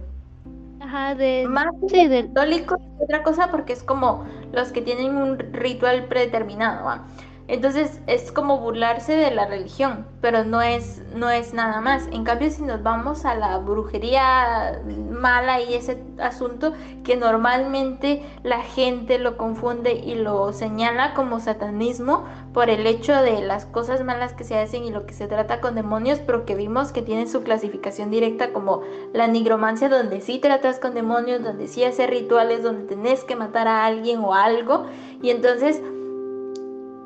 Ajá, 0.80 1.16
de... 1.16 1.48
más 1.48 1.68
Sí, 1.88 2.08
del... 2.08 2.28
católicos 2.34 2.78
otra 3.00 3.24
cosa, 3.24 3.50
porque 3.52 3.74
es 3.74 3.84
como 3.84 4.26
los 4.52 4.72
que 4.72 4.82
tienen 4.82 5.16
un 5.16 5.38
ritual 5.54 6.08
predeterminado, 6.08 6.86
¿va? 6.86 7.08
Entonces 7.52 8.00
es 8.08 8.32
como 8.32 8.60
burlarse 8.60 9.14
de 9.14 9.30
la 9.30 9.46
religión, 9.46 10.08
pero 10.22 10.46
no 10.46 10.62
es, 10.62 11.04
no 11.14 11.30
es 11.30 11.54
nada 11.54 11.82
más. 11.82 12.08
En 12.14 12.24
cambio, 12.24 12.50
si 12.50 12.62
nos 12.62 12.82
vamos 12.82 13.26
a 13.26 13.36
la 13.36 13.58
brujería 13.58 14.82
mala 15.12 15.60
y 15.60 15.74
ese 15.74 16.02
asunto 16.18 16.72
que 17.04 17.18
normalmente 17.18 18.24
la 18.44 18.62
gente 18.62 19.20
lo 19.20 19.36
confunde 19.36 19.96
y 19.96 20.16
lo 20.16 20.54
señala 20.54 21.14
como 21.14 21.42
satanismo 21.42 22.24
por 22.54 22.70
el 22.70 22.88
hecho 22.88 23.22
de 23.22 23.42
las 23.42 23.66
cosas 23.66 24.02
malas 24.02 24.32
que 24.32 24.46
se 24.46 24.58
hacen 24.58 24.86
y 24.86 24.90
lo 24.90 25.06
que 25.06 25.14
se 25.14 25.28
trata 25.28 25.60
con 25.60 25.76
demonios, 25.76 26.20
pero 26.20 26.46
que 26.46 26.56
vimos 26.56 26.94
que 26.94 27.02
tienen 27.02 27.28
su 27.28 27.44
clasificación 27.44 28.12
directa 28.12 28.54
como 28.54 28.82
la 29.12 29.28
nigromancia, 29.28 29.90
donde 29.90 30.22
sí 30.22 30.40
tratas 30.40 30.80
con 30.80 30.94
demonios, 30.94 31.44
donde 31.44 31.68
sí 31.68 31.84
haces 31.84 32.10
rituales, 32.10 32.64
donde 32.64 32.88
tenés 32.88 33.26
que 33.26 33.36
matar 33.36 33.68
a 33.68 33.84
alguien 33.84 34.20
o 34.20 34.34
algo. 34.34 34.86
Y 35.22 35.32
entonces 35.32 35.82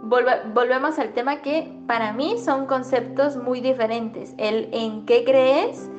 volve- 0.06 0.42
volvemos 0.54 1.00
al 1.00 1.14
tema 1.14 1.42
que 1.42 1.72
para 1.88 2.14
mí 2.14 2.38
son 2.38 2.66
conceptos 2.68 3.38
muy 3.38 3.62
diferentes. 3.62 4.34
El 4.38 4.70
en 4.74 5.06
qué 5.06 5.24
crees 5.26 5.90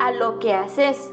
a 0.00 0.12
lo 0.12 0.38
que 0.38 0.52
haces. 0.54 1.10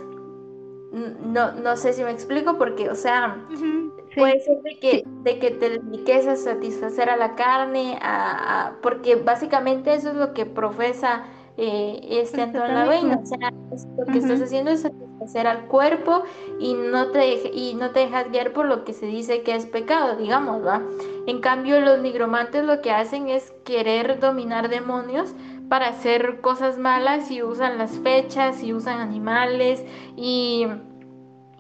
No, 0.91 1.51
no 1.51 1.77
sé 1.77 1.93
si 1.93 2.03
me 2.03 2.11
explico 2.11 2.57
porque, 2.57 2.89
o 2.89 2.95
sea, 2.95 3.37
Ujú, 3.53 3.91
sí. 4.15 4.19
Puede 4.19 4.39
ser 4.39 4.57
de 4.63 4.79
que, 4.79 5.03
de 5.23 5.39
que 5.39 5.51
te 5.51 5.69
dediques 5.69 6.25
a 6.27 6.35
satisfacer 6.35 7.09
a 7.09 7.15
la 7.17 7.35
carne, 7.35 7.99
a, 8.01 8.67
a- 8.69 8.81
porque 8.81 9.15
básicamente 9.15 9.93
eso 9.93 10.09
es 10.09 10.15
lo 10.15 10.33
que 10.33 10.45
profesa 10.47 11.25
eh, 11.57 11.99
este 12.09 12.41
El 12.41 12.55
Anton 12.55 12.73
Lavin, 12.73 13.11
o 13.13 13.25
sea, 13.25 13.49
lo 13.97 14.05
que 14.11 14.17
estás 14.17 14.35
Ujú. 14.35 14.43
haciendo 14.45 14.71
es 14.71 14.81
satisfacer 14.81 15.45
al 15.45 15.67
cuerpo 15.67 16.23
y 16.59 16.73
no 16.73 17.11
te 17.11 17.49
y 17.53 17.75
no 17.75 17.91
te 17.91 17.99
dejas 17.99 18.31
guiar 18.31 18.53
por 18.53 18.65
lo 18.65 18.83
que 18.83 18.93
se 18.93 19.05
dice 19.05 19.43
que 19.43 19.55
es 19.55 19.65
pecado, 19.67 20.15
digamos, 20.17 20.65
¿va? 20.65 20.81
En 21.29 21.41
cambio, 21.41 21.79
los 21.79 21.99
nigromantes 21.99 22.63
lo 22.63 22.81
que 22.81 22.89
hacen 22.89 23.29
es 23.29 23.53
querer 23.63 24.19
dominar 24.19 24.67
demonios 24.67 25.35
para 25.69 25.89
hacer 25.89 26.41
cosas 26.41 26.79
malas 26.79 27.29
y 27.29 27.43
usan 27.43 27.77
las 27.77 27.99
fechas 27.99 28.63
y 28.63 28.73
usan 28.73 28.99
animales 28.99 29.85
y 30.17 30.65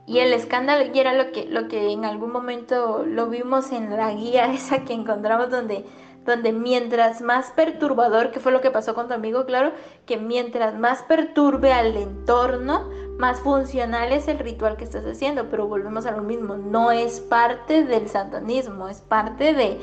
y 0.07 0.17
el 0.17 0.33
escándalo, 0.33 0.91
y 0.91 0.99
era 0.99 1.13
lo 1.13 1.31
que, 1.31 1.45
lo 1.45 1.67
que 1.67 1.91
en 1.91 2.03
algún 2.03 2.31
momento 2.31 3.05
lo 3.05 3.27
vimos 3.27 3.71
en 3.71 3.95
la 3.95 4.11
guía 4.11 4.51
esa 4.53 4.83
que 4.83 4.93
encontramos 4.93 5.51
donde, 5.51 5.85
donde 6.25 6.51
mientras 6.51 7.21
más 7.21 7.51
perturbador, 7.51 8.31
que 8.31 8.39
fue 8.39 8.51
lo 8.51 8.59
que 8.59 8.71
pasó 8.71 8.95
con 8.95 9.07
tu 9.07 9.13
amigo, 9.13 9.45
claro, 9.45 9.71
que 10.07 10.17
mientras 10.17 10.79
más 10.79 11.03
perturbe 11.03 11.73
al 11.73 11.95
entorno, 11.95 12.89
más 13.19 13.41
funcional 13.41 14.13
es 14.13 14.29
el 14.29 14.39
ritual 14.39 14.77
que 14.77 14.85
estás 14.85 15.03
haciendo, 15.05 15.49
pero 15.49 15.67
volvemos 15.67 16.05
a 16.05 16.11
lo 16.11 16.23
mismo, 16.23 16.55
no 16.55 16.89
es 16.89 17.19
parte 17.19 17.83
del 17.83 18.07
satanismo, 18.07 18.87
es 18.87 19.01
parte 19.01 19.53
de 19.53 19.77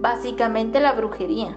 básicamente 0.00 0.78
la 0.80 0.92
brujería. 0.92 1.56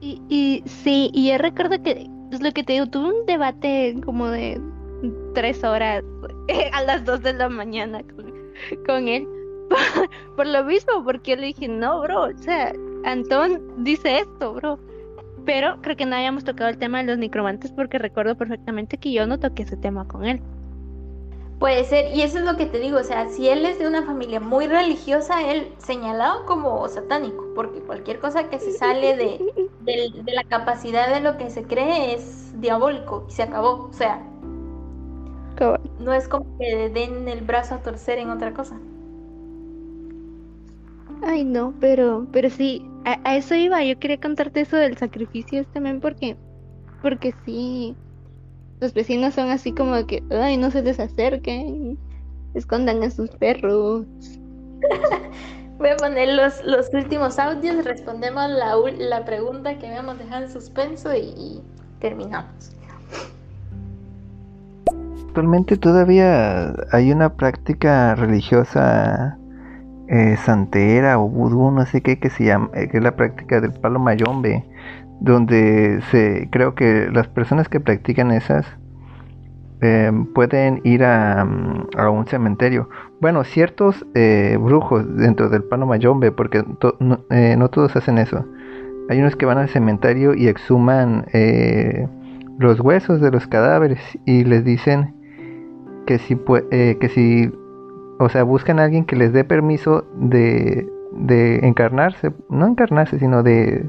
Y, 0.00 0.20
y 0.28 0.62
sí, 0.66 1.10
y 1.14 1.30
yo 1.30 1.38
recuerdo 1.38 1.82
que, 1.82 2.06
es 2.30 2.42
lo 2.42 2.52
que 2.52 2.62
te 2.62 2.74
digo, 2.74 2.86
tuve 2.86 3.18
un 3.18 3.26
debate 3.26 3.98
como 4.04 4.28
de 4.28 4.60
tres 5.32 5.64
horas 5.64 6.04
a 6.72 6.82
las 6.82 7.02
dos 7.06 7.22
de 7.22 7.32
la 7.32 7.48
mañana 7.48 8.02
con, 8.02 8.32
con 8.86 9.08
él. 9.08 9.26
Por, 9.68 10.36
por 10.36 10.46
lo 10.46 10.62
mismo, 10.62 11.02
porque 11.02 11.32
yo 11.32 11.38
le 11.38 11.46
dije, 11.48 11.66
no, 11.66 12.00
bro, 12.02 12.26
o 12.26 12.38
sea, 12.38 12.72
Antón 13.04 13.60
dice 13.82 14.20
esto, 14.20 14.54
bro. 14.54 14.78
Pero 15.46 15.80
creo 15.80 15.96
que 15.96 16.04
no 16.04 16.16
habíamos 16.16 16.44
tocado 16.44 16.68
el 16.68 16.76
tema 16.76 16.98
de 16.98 17.04
los 17.04 17.18
necromantes 17.18 17.72
porque 17.72 17.98
recuerdo 17.98 18.36
perfectamente 18.36 18.98
que 18.98 19.12
yo 19.12 19.26
no 19.26 19.38
toqué 19.38 19.62
ese 19.62 19.76
tema 19.76 20.06
con 20.06 20.26
él. 20.26 20.42
Puede 21.58 21.84
ser, 21.84 22.14
y 22.14 22.20
eso 22.20 22.38
es 22.38 22.44
lo 22.44 22.58
que 22.58 22.66
te 22.66 22.78
digo, 22.78 22.98
o 22.98 23.02
sea, 23.02 23.28
si 23.28 23.48
él 23.48 23.64
es 23.64 23.78
de 23.78 23.88
una 23.88 24.02
familia 24.02 24.40
muy 24.40 24.66
religiosa, 24.66 25.40
él 25.50 25.72
señalado 25.78 26.44
como 26.44 26.86
satánico, 26.86 27.46
porque 27.54 27.80
cualquier 27.80 28.18
cosa 28.18 28.50
que 28.50 28.58
se 28.58 28.72
sale 28.72 29.16
de, 29.16 29.40
de 29.80 30.32
la 30.34 30.44
capacidad 30.44 31.08
de 31.14 31.20
lo 31.20 31.38
que 31.38 31.48
se 31.48 31.62
cree 31.62 32.14
es 32.14 32.60
diabólico 32.60 33.24
y 33.26 33.32
se 33.32 33.44
acabó, 33.44 33.88
o 33.88 33.92
sea, 33.94 34.22
no 35.98 36.12
es 36.12 36.28
como 36.28 36.58
que 36.58 36.90
den 36.90 37.28
el 37.28 37.40
brazo 37.40 37.76
a 37.76 37.78
torcer 37.78 38.18
en 38.18 38.30
otra 38.30 38.52
cosa. 38.52 38.78
Ay, 41.22 41.44
no, 41.44 41.74
pero, 41.80 42.26
pero 42.32 42.50
sí, 42.50 42.84
a, 43.04 43.18
a 43.24 43.36
eso 43.36 43.54
iba. 43.54 43.82
Yo 43.84 43.98
quería 43.98 44.18
contarte 44.18 44.60
eso 44.60 44.76
del 44.76 44.96
sacrificio 44.96 45.64
también 45.72 46.00
porque, 46.00 46.36
porque 47.02 47.34
sí, 47.44 47.96
los 48.80 48.92
vecinos 48.94 49.34
son 49.34 49.50
así 49.50 49.72
como 49.72 50.06
que, 50.06 50.22
ay, 50.30 50.56
no 50.56 50.70
se 50.70 50.82
les 50.82 51.00
acerquen, 51.00 51.98
escondan 52.54 53.02
a 53.02 53.10
sus 53.10 53.30
perros. 53.30 54.06
Voy 55.78 55.90
a 55.90 55.96
poner 55.96 56.30
los, 56.34 56.64
los 56.64 56.88
últimos 56.94 57.38
audios, 57.38 57.84
respondemos 57.84 58.48
la, 58.50 58.76
ul- 58.76 58.96
la 58.96 59.24
pregunta 59.24 59.78
que 59.78 59.86
habíamos 59.86 60.18
dejado 60.18 60.44
en 60.44 60.50
suspenso 60.50 61.14
y, 61.14 61.18
y 61.36 61.62
terminamos. 62.00 62.72
Actualmente 65.28 65.76
todavía 65.76 66.74
hay 66.92 67.12
una 67.12 67.34
práctica 67.34 68.14
religiosa 68.14 69.38
eh, 70.08 70.36
santera 70.36 71.18
o 71.18 71.28
vudú, 71.28 71.72
no 71.72 71.84
sé 71.84 72.00
qué, 72.00 72.20
que 72.20 72.30
se 72.30 72.44
llama, 72.44 72.70
eh, 72.74 72.88
que 72.88 72.98
es 72.98 73.02
la 73.02 73.16
práctica 73.16 73.60
del 73.60 73.72
palo 73.72 73.98
mayombe, 73.98 74.64
donde 75.20 76.00
se 76.12 76.48
creo 76.52 76.76
que 76.76 77.08
las 77.12 77.26
personas 77.26 77.68
que 77.68 77.80
practican 77.80 78.30
esas 78.30 78.66
eh, 79.80 80.12
pueden 80.32 80.80
ir 80.84 81.02
a, 81.02 81.44
mm, 81.44 81.88
a 81.96 82.10
un 82.10 82.24
cementerio. 82.26 82.88
Bueno, 83.20 83.42
ciertos 83.42 84.06
brujos 84.60 85.04
dentro 85.16 85.48
del 85.48 85.64
palo 85.64 85.86
mayombe, 85.86 86.30
porque 86.30 86.62
no, 87.00 87.20
no 87.30 87.68
todos 87.70 87.96
hacen 87.96 88.18
eso. 88.18 88.44
Hay 89.08 89.18
unos 89.18 89.34
que 89.34 89.46
van 89.46 89.58
al 89.58 89.68
cementerio 89.68 90.34
y 90.34 90.48
exhuman 90.48 91.24
los 92.58 92.78
huesos 92.80 93.20
de 93.20 93.30
los 93.30 93.46
cadáveres 93.46 94.00
y 94.26 94.44
les 94.44 94.64
dicen 94.64 95.14
que 96.06 96.18
si, 96.18 96.36
que 96.36 97.10
si, 97.12 97.50
o 98.18 98.28
sea, 98.28 98.42
buscan 98.42 98.78
a 98.78 98.84
alguien 98.84 99.04
que 99.04 99.16
les 99.16 99.32
dé 99.32 99.44
permiso 99.44 100.04
de, 100.16 100.88
de 101.12 101.66
encarnarse, 101.66 102.32
no 102.48 102.66
encarnarse, 102.66 103.18
sino 103.18 103.42
de, 103.42 103.88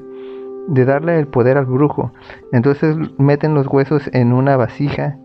de 0.68 0.86
darle 0.86 1.20
el 1.20 1.28
poder 1.28 1.58
al 1.58 1.66
brujo. 1.66 2.12
Entonces 2.52 2.96
meten 3.18 3.54
los 3.54 3.68
huesos 3.68 4.10
en 4.14 4.34
una 4.34 4.58
vasija 4.58 5.18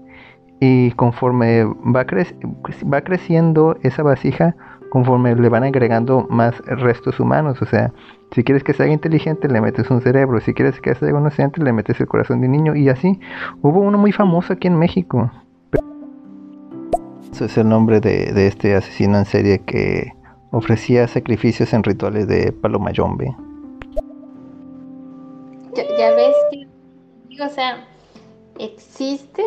y 0.60 0.92
conforme 0.92 1.64
va, 1.64 2.06
crec- 2.06 2.36
va 2.92 3.00
creciendo 3.00 3.76
esa 3.82 4.02
vasija, 4.02 4.54
conforme 4.90 5.34
le 5.34 5.48
van 5.48 5.64
agregando 5.64 6.26
más 6.28 6.58
restos 6.66 7.18
humanos, 7.18 7.62
o 7.62 7.66
sea, 7.66 7.92
si 8.32 8.44
quieres 8.44 8.64
que 8.64 8.72
sea 8.72 8.86
inteligente, 8.86 9.46
le 9.46 9.60
metes 9.60 9.90
un 9.90 10.00
cerebro. 10.00 10.40
Si 10.40 10.54
quieres 10.54 10.80
que 10.80 10.94
sea 10.94 11.10
inocente, 11.10 11.62
le 11.62 11.70
metes 11.70 12.00
el 12.00 12.06
corazón 12.06 12.40
de 12.40 12.48
niño. 12.48 12.74
Y 12.74 12.88
así. 12.88 13.20
Hubo 13.60 13.80
uno 13.80 13.98
muy 13.98 14.10
famoso 14.10 14.54
aquí 14.54 14.68
en 14.68 14.78
México. 14.78 15.30
Ese 17.32 17.46
es 17.46 17.56
el 17.58 17.68
nombre 17.68 18.00
de, 18.00 18.32
de 18.32 18.46
este 18.46 18.74
asesino 18.74 19.18
en 19.18 19.24
serie 19.24 19.58
que 19.60 20.12
ofrecía 20.50 21.08
sacrificios 21.08 21.72
en 21.72 21.82
rituales 21.82 22.28
de 22.28 22.52
Palomayombe. 22.52 23.34
Ya, 25.74 25.84
ya 25.98 26.10
ves 26.14 26.36
que, 26.50 26.66
digo, 27.28 27.46
o 27.46 27.48
sea, 27.48 27.86
existe, 28.58 29.42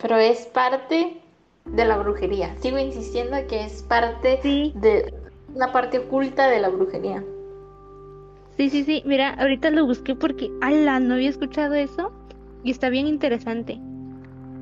pero 0.00 0.16
es 0.16 0.46
parte 0.46 1.20
de 1.66 1.84
la 1.84 1.98
brujería. 1.98 2.54
Sigo 2.60 2.78
insistiendo 2.78 3.36
que 3.48 3.64
es 3.64 3.82
parte 3.82 4.38
Sí. 4.42 4.72
de 4.76 5.12
una 5.54 5.72
parte 5.72 5.98
oculta 5.98 6.48
de 6.48 6.60
la 6.60 6.70
brujería. 6.70 7.22
Sí, 8.56 8.70
sí, 8.70 8.84
sí. 8.84 9.02
Mira, 9.04 9.34
ahorita 9.34 9.70
lo 9.70 9.84
busqué 9.84 10.14
porque, 10.14 10.50
ala, 10.62 11.00
no 11.00 11.14
había 11.14 11.28
escuchado 11.30 11.74
eso 11.74 12.12
y 12.62 12.70
está 12.70 12.88
bien 12.88 13.06
interesante. 13.06 13.78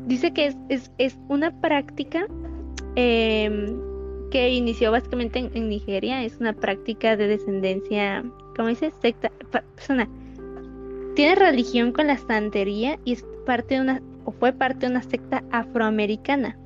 Dice 0.07 0.33
que 0.33 0.47
es, 0.47 0.57
es, 0.69 0.91
es 0.99 1.19
una 1.29 1.51
práctica 1.61 2.27
em, 2.97 3.67
que 4.31 4.51
inició 4.51 4.91
básicamente 4.91 5.51
en, 5.53 5.69
Nigeria. 5.69 6.25
Es 6.25 6.39
una 6.39 6.53
práctica 6.53 7.17
de 7.17 7.29
descendencia, 7.29 8.25
¿cómo 8.57 8.69
dice? 8.69 8.93
Secta, 9.03 9.31
persona. 9.51 10.09
Tiene 11.15 11.35
religión 11.35 11.93
con 11.93 12.07
la 12.07 12.17
santería 12.17 12.99
y 13.05 13.13
es 13.13 13.25
parte 13.45 13.75
de 13.75 13.83
una, 13.83 14.03
o 14.25 14.33
fue 14.33 14.53
parte 14.53 14.87
de 14.87 14.93
una 14.93 15.03
secta 15.03 15.45
afroamericana. 15.51 16.57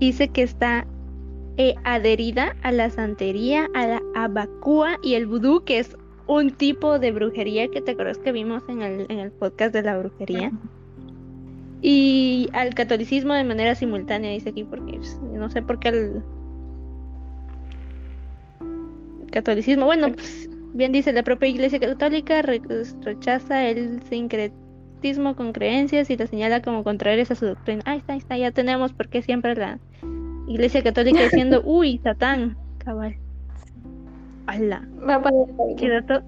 Dice 0.00 0.28
que 0.28 0.42
está 0.42 0.86
eh, 1.56 1.76
adherida 1.84 2.56
a 2.62 2.72
la 2.72 2.90
santería, 2.90 3.68
a 3.74 3.86
la 3.86 4.02
abacúa 4.16 4.98
y 5.02 5.14
el 5.14 5.26
vudú, 5.26 5.62
que 5.64 5.78
es 5.78 5.96
un 6.26 6.50
tipo 6.50 6.98
de 6.98 7.12
brujería 7.12 7.68
que 7.68 7.80
te 7.80 7.92
acuerdas 7.92 8.18
que 8.18 8.32
vimos 8.32 8.62
en 8.68 8.82
el, 8.82 9.06
en 9.08 9.20
el 9.20 9.30
podcast 9.30 9.72
de 9.72 9.82
la 9.82 9.96
brujería. 9.98 10.50
Y 11.86 12.48
al 12.54 12.72
catolicismo 12.74 13.34
de 13.34 13.44
manera 13.44 13.74
simultánea, 13.74 14.30
dice 14.30 14.48
aquí, 14.48 14.64
porque 14.64 14.94
pues, 14.96 15.20
no 15.34 15.50
sé 15.50 15.60
por 15.60 15.78
qué 15.78 15.88
el 15.88 16.22
catolicismo, 19.30 19.84
bueno, 19.84 20.10
pues, 20.12 20.48
bien 20.72 20.92
dice, 20.92 21.12
la 21.12 21.22
propia 21.22 21.48
Iglesia 21.48 21.78
Católica 21.78 22.40
re- 22.40 22.62
rechaza 23.02 23.68
el 23.68 24.00
sincretismo 24.04 25.36
con 25.36 25.52
creencias 25.52 26.08
y 26.08 26.16
la 26.16 26.26
señala 26.26 26.62
como 26.62 26.84
contrarias 26.84 27.30
a 27.30 27.34
su 27.34 27.44
doctrina. 27.44 27.82
Ahí 27.84 27.98
está, 27.98 28.14
ahí 28.14 28.18
está, 28.18 28.38
ya 28.38 28.50
tenemos 28.50 28.94
porque 28.94 29.20
siempre 29.20 29.54
la 29.54 29.78
Iglesia 30.48 30.82
Católica 30.82 31.22
diciendo, 31.24 31.60
uy, 31.66 32.00
Satán, 32.02 32.56
cabal. 32.78 33.14
¡Hala! 34.46 34.88
Va 35.06 35.16
a 35.16 35.22
poner 35.22 35.48
ahí. 35.60 35.76
Qué 35.76 35.88
dato. 35.90 36.22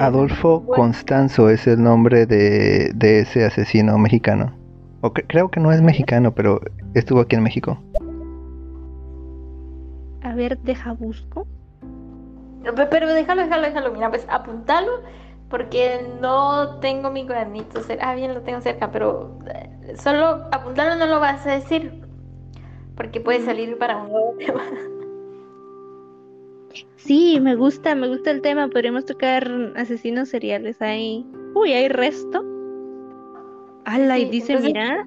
Adolfo 0.00 0.64
Constanzo 0.76 1.48
es 1.50 1.66
el 1.66 1.82
nombre 1.82 2.26
de, 2.26 2.92
de 2.94 3.20
ese 3.20 3.44
asesino 3.44 3.96
mexicano. 3.98 4.52
O 5.00 5.12
cre- 5.12 5.24
creo 5.28 5.48
que 5.50 5.60
no 5.60 5.70
es 5.72 5.80
mexicano, 5.82 6.32
pero 6.34 6.60
estuvo 6.94 7.20
aquí 7.20 7.36
en 7.36 7.42
México. 7.42 7.78
A 10.22 10.34
ver, 10.34 10.58
deja 10.58 10.92
busco. 10.92 11.46
Pe- 12.64 12.86
Pero 12.86 13.12
déjalo, 13.14 13.42
déjalo, 13.42 13.62
déjalo. 13.62 13.92
Mira, 13.92 14.10
pues 14.10 14.26
apuntalo 14.28 14.90
porque 15.48 16.00
no 16.20 16.78
tengo 16.80 17.10
mi 17.10 17.24
cuadernito 17.26 17.80
cerca. 17.82 18.10
Ah, 18.10 18.14
bien, 18.14 18.34
lo 18.34 18.42
tengo 18.42 18.60
cerca, 18.60 18.90
pero 18.90 19.38
eh, 19.54 19.94
solo 19.96 20.48
apuntalo 20.52 20.96
no 20.96 21.06
lo 21.06 21.20
vas 21.20 21.46
a 21.46 21.52
decir 21.52 22.02
porque 22.96 23.20
puede 23.20 23.44
salir 23.44 23.78
para 23.78 23.96
un 24.02 24.10
nuevo 24.10 24.34
tema. 24.38 24.60
Sí, 26.96 27.38
me 27.40 27.54
gusta, 27.54 27.94
me 27.94 28.08
gusta 28.08 28.30
el 28.30 28.40
tema. 28.42 28.68
Podríamos 28.68 29.04
tocar 29.04 29.50
asesinos 29.76 30.28
seriales. 30.28 30.80
Hay. 30.82 31.26
Uy, 31.54 31.72
hay 31.72 31.88
resto. 31.88 32.44
¡Hala! 33.84 34.18
y 34.18 34.26
dice, 34.26 34.52
entonces- 34.52 34.74
mira, 34.74 35.06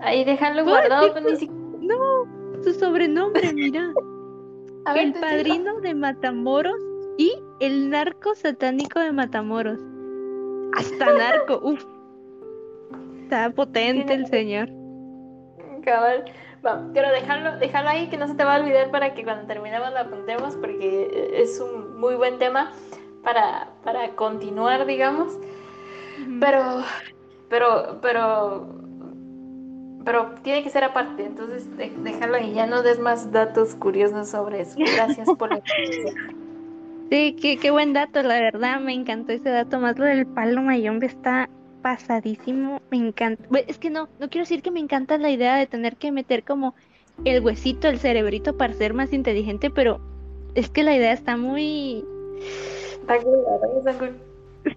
Ahí 0.00 0.24
déjalo, 0.24 0.60
ahí 0.60 0.64
¿Puedo 0.64 0.76
guardado. 0.76 1.12
Pues, 1.12 1.40
ni 1.42 1.48
no, 1.86 2.24
su 2.62 2.72
sobrenombre, 2.74 3.52
mira. 3.52 3.92
Ver, 4.94 4.98
el 4.98 5.12
padrino 5.14 5.80
de 5.80 5.94
Matamoros 5.94 6.80
y 7.18 7.32
el 7.60 7.90
narco 7.90 8.34
satánico 8.34 9.00
de 9.00 9.12
Matamoros. 9.12 9.78
Hasta 10.76 11.12
narco, 11.18 11.60
uff. 11.62 11.84
Está 13.24 13.50
potente 13.50 14.14
el 14.14 14.26
señor. 14.28 14.70
Cabal. 15.82 16.24
Va, 16.64 16.82
pero 16.92 17.10
déjalo, 17.12 17.56
déjalo 17.58 17.88
ahí 17.88 18.08
que 18.08 18.16
no 18.16 18.26
se 18.26 18.34
te 18.34 18.44
va 18.44 18.56
a 18.56 18.60
olvidar 18.60 18.90
para 18.90 19.14
que 19.14 19.22
cuando 19.24 19.46
terminemos 19.46 19.92
lo 19.92 19.98
apuntemos 19.98 20.56
porque 20.56 21.30
es 21.34 21.60
un 21.60 22.00
muy 22.00 22.14
buen 22.16 22.38
tema 22.38 22.72
para, 23.22 23.68
para 23.84 24.10
continuar, 24.10 24.84
digamos. 24.86 25.38
Pero, 26.40 26.82
pero, 27.48 27.98
pero, 28.02 28.66
pero 30.04 30.30
tiene 30.42 30.62
que 30.64 30.70
ser 30.70 30.84
aparte, 30.84 31.24
entonces 31.24 31.76
de- 31.76 31.92
déjalo 32.02 32.36
ahí, 32.36 32.52
ya 32.54 32.66
no 32.66 32.82
des 32.82 32.98
más 32.98 33.30
datos 33.30 33.74
curiosos 33.76 34.28
sobre 34.28 34.62
eso. 34.62 34.78
Gracias 34.78 35.28
por 35.28 35.50
la 35.50 35.60
Sí, 37.10 37.36
qué, 37.40 37.56
qué 37.56 37.70
buen 37.70 37.94
dato, 37.94 38.22
la 38.22 38.34
verdad, 38.38 38.80
me 38.80 38.92
encantó 38.92 39.32
ese 39.32 39.48
dato, 39.48 39.78
más 39.80 39.98
lo 39.98 40.04
del 40.04 40.26
palo 40.26 40.60
mayombe 40.60 41.06
está 41.06 41.48
pasadísimo, 41.82 42.80
me 42.90 42.98
encanta. 42.98 43.44
Es 43.66 43.78
que 43.78 43.90
no, 43.90 44.08
no 44.18 44.28
quiero 44.28 44.42
decir 44.44 44.62
que 44.62 44.70
me 44.70 44.80
encanta 44.80 45.18
la 45.18 45.30
idea 45.30 45.56
de 45.56 45.66
tener 45.66 45.96
que 45.96 46.12
meter 46.12 46.44
como 46.44 46.74
el 47.24 47.42
huesito, 47.44 47.88
el 47.88 47.98
cerebrito 47.98 48.56
para 48.56 48.74
ser 48.74 48.94
más 48.94 49.12
inteligente, 49.12 49.70
pero 49.70 50.00
es 50.54 50.70
que 50.70 50.82
la 50.82 50.96
idea 50.96 51.12
está 51.12 51.36
muy... 51.36 52.04
Está 53.00 53.18
cool, 53.22 53.38
está 53.78 53.98
cool. 53.98 54.16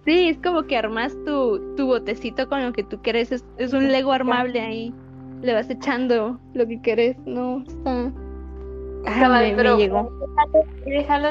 Sí, 0.04 0.28
es 0.28 0.38
como 0.38 0.62
que 0.64 0.76
armas 0.76 1.12
tu, 1.26 1.74
tu 1.76 1.86
botecito 1.86 2.48
con 2.48 2.64
lo 2.64 2.72
que 2.72 2.82
tú 2.82 3.00
quieres, 3.02 3.30
es, 3.32 3.44
es 3.58 3.72
un 3.72 3.88
Lego 3.88 4.12
armable 4.12 4.60
ahí, 4.60 4.94
le 5.42 5.52
vas 5.52 5.68
echando 5.68 6.38
lo 6.54 6.66
que 6.66 6.80
quieres, 6.80 7.16
no, 7.26 7.62
está... 7.66 8.12
Ah, 9.04 9.18
Cabal, 9.20 9.44
me- 9.44 9.50
me 9.50 9.56
pero 9.56 9.76
llegó. 9.78 10.08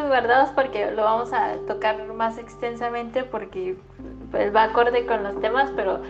guardados 0.09 0.49
porque 0.51 0.91
lo 0.91 1.03
vamos 1.03 1.31
a 1.33 1.55
tocar 1.67 2.05
más 2.13 2.37
extensamente 2.37 3.23
porque 3.23 3.77
pues, 4.31 4.55
va 4.55 4.63
acorde 4.63 5.05
con 5.05 5.23
los 5.23 5.39
temas, 5.41 5.71
pero, 5.75 6.01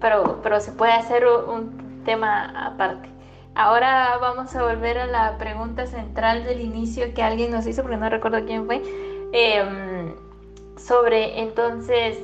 pero, 0.00 0.40
pero 0.42 0.60
se 0.60 0.72
puede 0.72 0.92
hacer 0.92 1.24
un 1.26 2.02
tema 2.04 2.66
aparte. 2.66 3.08
Ahora 3.54 4.16
vamos 4.18 4.54
a 4.56 4.62
volver 4.62 4.98
a 4.98 5.06
la 5.06 5.36
pregunta 5.36 5.86
central 5.86 6.44
del 6.44 6.62
inicio 6.62 7.12
que 7.14 7.22
alguien 7.22 7.50
nos 7.50 7.66
hizo, 7.66 7.82
porque 7.82 7.98
no 7.98 8.08
recuerdo 8.08 8.44
quién 8.46 8.64
fue, 8.64 8.82
em, 9.32 10.14
sobre 10.76 11.40
entonces, 11.40 12.18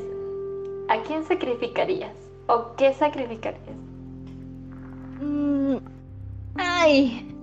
¿a 0.89 1.03
quién 1.03 1.25
sacrificarías? 1.25 2.15
¿O 2.47 2.75
qué 2.77 2.95
sacrificarías? 2.95 3.77
Mm, 5.21 5.77
ay, 6.57 7.37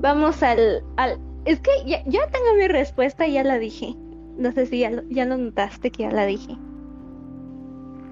vamos 0.00 0.42
al, 0.42 0.82
al... 0.96 1.18
Es 1.44 1.60
que 1.60 1.70
ya, 1.86 2.02
ya 2.06 2.26
tengo 2.28 2.54
mi 2.58 2.66
respuesta, 2.66 3.28
ya 3.28 3.44
la 3.44 3.58
dije. 3.58 3.94
No 4.36 4.50
sé 4.50 4.66
si 4.66 4.80
ya 4.80 4.90
ya 5.08 5.24
lo 5.24 5.36
notaste 5.36 5.92
que 5.92 6.02
ya 6.02 6.10
la 6.10 6.26
dije. 6.26 6.56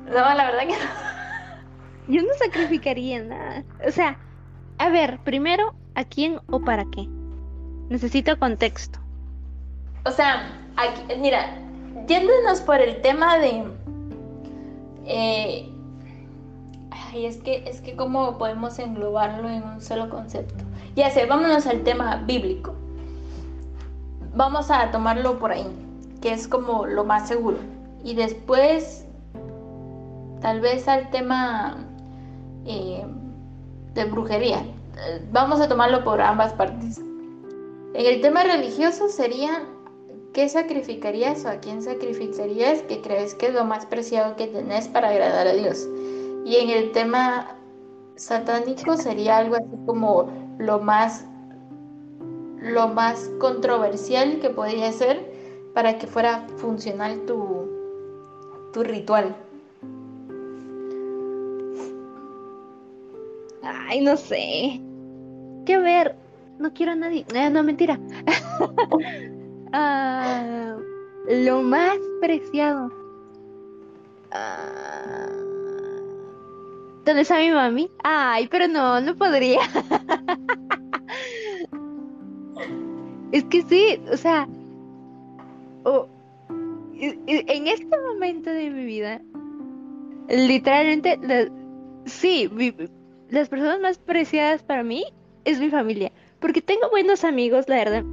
No, 0.06 0.34
la 0.34 0.44
verdad 0.50 0.60
que 0.60 0.72
no. 0.72 2.12
Yo 2.14 2.22
no 2.22 2.28
sacrificaría 2.38 3.22
nada. 3.22 3.64
O 3.86 3.90
sea, 3.90 4.18
a 4.78 4.88
ver, 4.88 5.18
primero, 5.24 5.74
¿a 5.94 6.04
quién 6.04 6.40
o 6.50 6.60
para 6.60 6.84
qué? 6.86 7.08
Necesito 7.88 8.38
contexto. 8.38 8.98
O 10.04 10.10
sea, 10.10 10.50
aquí- 10.76 11.14
mira, 11.20 11.56
yéndonos 12.08 12.60
por 12.60 12.80
el 12.80 13.00
tema 13.02 13.38
de. 13.38 13.64
eh, 15.04 15.68
ay, 16.90 17.26
es 17.26 17.36
que, 17.38 17.64
es 17.68 17.80
que 17.80 17.94
cómo 17.94 18.36
podemos 18.38 18.78
englobarlo 18.78 19.48
en 19.48 19.62
un 19.62 19.80
solo 19.80 20.08
concepto. 20.10 20.64
Ya 20.96 21.10
sé, 21.10 21.26
vámonos 21.26 21.66
al 21.66 21.82
tema 21.84 22.16
bíblico. 22.26 22.74
Vamos 24.34 24.70
a 24.70 24.90
tomarlo 24.90 25.38
por 25.38 25.52
ahí, 25.52 25.66
que 26.20 26.32
es 26.32 26.48
como 26.48 26.86
lo 26.86 27.04
más 27.04 27.28
seguro. 27.28 27.58
Y 28.02 28.14
después, 28.14 29.01
tal 30.42 30.60
vez 30.60 30.86
al 30.88 31.08
tema 31.10 31.76
eh, 32.66 33.04
de 33.94 34.04
brujería. 34.04 34.62
Vamos 35.30 35.60
a 35.60 35.68
tomarlo 35.68 36.04
por 36.04 36.20
ambas 36.20 36.52
partes. 36.52 36.98
En 36.98 38.06
el 38.06 38.20
tema 38.20 38.42
religioso 38.42 39.08
sería 39.08 39.66
¿qué 40.32 40.48
sacrificarías 40.48 41.44
o 41.44 41.48
a 41.48 41.56
quién 41.56 41.82
sacrificarías 41.82 42.82
que 42.82 43.00
crees 43.00 43.34
que 43.34 43.46
es 43.46 43.54
lo 43.54 43.64
más 43.64 43.86
preciado 43.86 44.36
que 44.36 44.48
tenés 44.48 44.88
para 44.88 45.08
agradar 45.08 45.46
a 45.46 45.52
Dios? 45.52 45.88
Y 46.44 46.56
en 46.56 46.70
el 46.70 46.92
tema 46.92 47.56
satánico 48.16 48.96
sería 48.96 49.38
algo 49.38 49.56
así 49.56 49.76
como 49.86 50.28
lo 50.58 50.80
más 50.80 51.24
lo 52.58 52.86
más 52.88 53.28
controversial 53.40 54.38
que 54.38 54.48
podría 54.48 54.92
ser 54.92 55.32
para 55.74 55.98
que 55.98 56.06
fuera 56.06 56.46
funcional 56.58 57.26
tu, 57.26 57.68
tu 58.72 58.84
ritual. 58.84 59.34
Ay, 63.62 64.00
no 64.00 64.16
sé. 64.16 64.80
Que 65.66 65.78
ver, 65.78 66.16
no 66.58 66.72
quiero 66.72 66.92
a 66.92 66.96
nadie. 66.96 67.24
Eh, 67.34 67.50
no, 67.50 67.62
mentira. 67.62 67.98
Ah, 69.74 70.76
lo 71.30 71.62
más 71.62 71.96
preciado. 72.20 72.90
Ah, 74.30 75.28
¿Dónde 77.06 77.22
está 77.22 77.38
mi 77.38 77.50
mami? 77.50 77.90
Ay, 78.04 78.48
pero 78.48 78.68
no, 78.68 79.00
no 79.00 79.16
podría. 79.16 79.60
Es 83.32 83.44
que 83.44 83.62
sí, 83.62 83.98
o 84.12 84.16
sea, 84.18 84.46
o- 85.84 86.06
e- 86.94 87.18
en 87.26 87.66
este 87.66 87.96
momento 88.10 88.50
de 88.50 88.68
mi 88.68 88.84
vida, 88.84 89.22
literalmente, 90.28 91.18
sí, 92.04 92.50
mi- 92.52 92.74
las 93.32 93.48
personas 93.48 93.80
más 93.80 93.98
preciadas 93.98 94.62
para 94.62 94.82
mí 94.82 95.04
es 95.44 95.58
mi 95.58 95.70
familia, 95.70 96.12
porque 96.38 96.60
tengo 96.60 96.88
buenos 96.90 97.24
amigos, 97.24 97.68
la 97.68 97.76
verdad, 97.76 98.04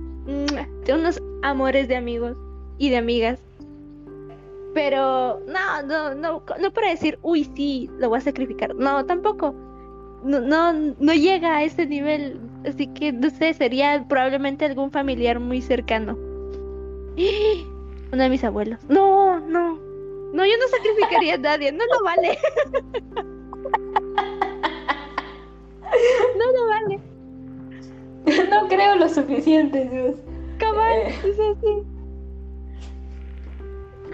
tengo 0.85 0.99
unos 0.99 1.21
amores 1.43 1.87
de 1.87 1.95
amigos 1.95 2.37
y 2.77 2.89
de 2.89 2.97
amigas, 2.97 3.39
Pero 4.73 5.41
no, 5.47 5.81
no, 5.87 6.15
no, 6.15 6.43
no 6.59 6.71
para 6.71 6.89
decir, 6.89 7.17
uy, 7.23 7.43
sí, 7.55 7.89
lo 7.97 8.09
voy 8.09 8.19
a 8.19 8.21
sacrificar. 8.21 8.75
No, 8.75 9.03
tampoco. 9.05 9.53
No, 10.23 10.39
no, 10.41 10.71
no 10.73 11.13
llega 11.13 11.57
a 11.57 11.63
ese 11.63 11.87
nivel. 11.87 12.39
Así 12.65 12.85
que, 12.87 13.11
no 13.11 13.31
sé, 13.31 13.53
sería 13.55 14.05
probablemente 14.07 14.65
algún 14.65 14.91
familiar 14.91 15.39
muy 15.39 15.61
cercano. 15.61 16.17
Uno 18.13 18.23
de 18.23 18.29
mis 18.29 18.43
abuelos. 18.43 18.79
No, 18.87 19.39
no. 19.39 19.79
No, 20.33 20.45
yo 20.45 20.53
no 20.57 20.67
sacrificaría 20.67 21.33
a 21.33 21.37
nadie. 21.39 21.71
No 21.71 21.83
lo 21.85 22.03
vale. 22.03 22.37
no 26.38 26.52
lo 26.52 26.68
vale. 26.68 26.99
No 28.49 28.68
creo 28.68 28.95
lo 28.95 29.10
suficiente, 29.10 29.90
Dios. 29.90 30.16
Cabal, 30.57 30.91
Eh. 30.91 31.14
es 31.24 31.40
así. 31.40 31.84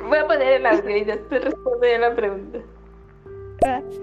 Voy 0.07 0.17
a 0.19 0.27
poner 0.27 0.53
el 0.53 0.65
audio 0.65 0.97
y 0.97 1.03
después 1.03 1.43
responderé 1.43 1.99
la 1.99 2.15
pregunta. 2.15 2.59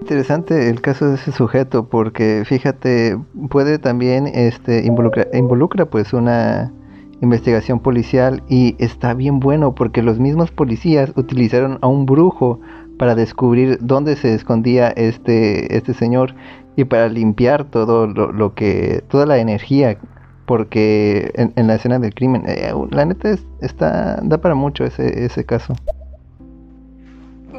Interesante 0.01 0.69
el 0.69 0.81
caso 0.81 1.05
de 1.07 1.15
ese 1.15 1.31
sujeto 1.31 1.87
porque 1.87 2.43
fíjate 2.45 3.17
puede 3.49 3.79
también 3.79 4.27
este 4.27 4.85
involucra, 4.85 5.27
involucra 5.31 5.85
pues 5.85 6.11
una 6.11 6.73
investigación 7.21 7.79
policial 7.79 8.43
y 8.49 8.75
está 8.79 9.13
bien 9.13 9.39
bueno 9.39 9.73
porque 9.73 10.01
los 10.01 10.19
mismos 10.19 10.51
policías 10.51 11.13
utilizaron 11.15 11.79
a 11.81 11.87
un 11.87 12.05
brujo 12.05 12.59
para 12.97 13.15
descubrir 13.15 13.77
dónde 13.79 14.17
se 14.17 14.33
escondía 14.33 14.89
este 14.89 15.77
este 15.77 15.93
señor 15.93 16.35
y 16.75 16.83
para 16.85 17.07
limpiar 17.07 17.65
todo 17.65 18.07
lo, 18.07 18.31
lo 18.31 18.53
que 18.55 19.03
toda 19.09 19.25
la 19.25 19.37
energía 19.37 19.97
porque 20.45 21.31
en, 21.35 21.53
en 21.55 21.67
la 21.67 21.75
escena 21.75 21.99
del 21.99 22.13
crimen 22.13 22.43
eh, 22.47 22.71
la 22.91 23.05
neta 23.05 23.29
es- 23.29 23.45
está 23.61 24.19
da 24.23 24.37
para 24.39 24.55
mucho 24.55 24.83
ese 24.83 25.25
ese 25.25 25.45
caso 25.45 25.73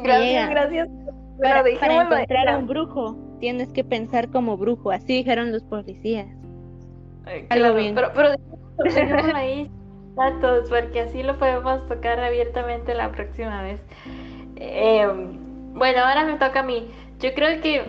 Gracias, 0.03 0.29
Yeah. 0.29 0.49
gracias. 0.49 0.89
Para, 1.41 1.63
para 1.79 2.03
encontrar 2.03 2.47
a 2.49 2.57
un 2.57 2.67
brujo, 2.67 3.17
tienes 3.39 3.69
que 3.73 3.83
pensar 3.83 4.29
como 4.29 4.55
brujo. 4.57 4.91
Así 4.91 5.13
dijeron 5.17 5.51
los 5.51 5.63
policías. 5.63 6.27
Algo 7.25 7.47
claro, 7.49 7.75
bien. 7.75 7.95
Pero, 7.95 8.07
pero 8.13 8.29
ahí 9.35 9.69
datos, 10.15 10.69
porque 10.69 11.01
así 11.01 11.23
lo 11.23 11.37
podemos 11.37 11.85
tocar 11.87 12.19
abiertamente 12.19 12.93
la 12.93 13.11
próxima 13.11 13.61
vez. 13.63 13.79
Eh, 14.57 15.07
bueno, 15.73 15.99
ahora 16.05 16.25
me 16.25 16.33
toca 16.33 16.59
a 16.59 16.63
mí. 16.63 16.87
Yo 17.19 17.33
creo 17.33 17.59
que 17.61 17.81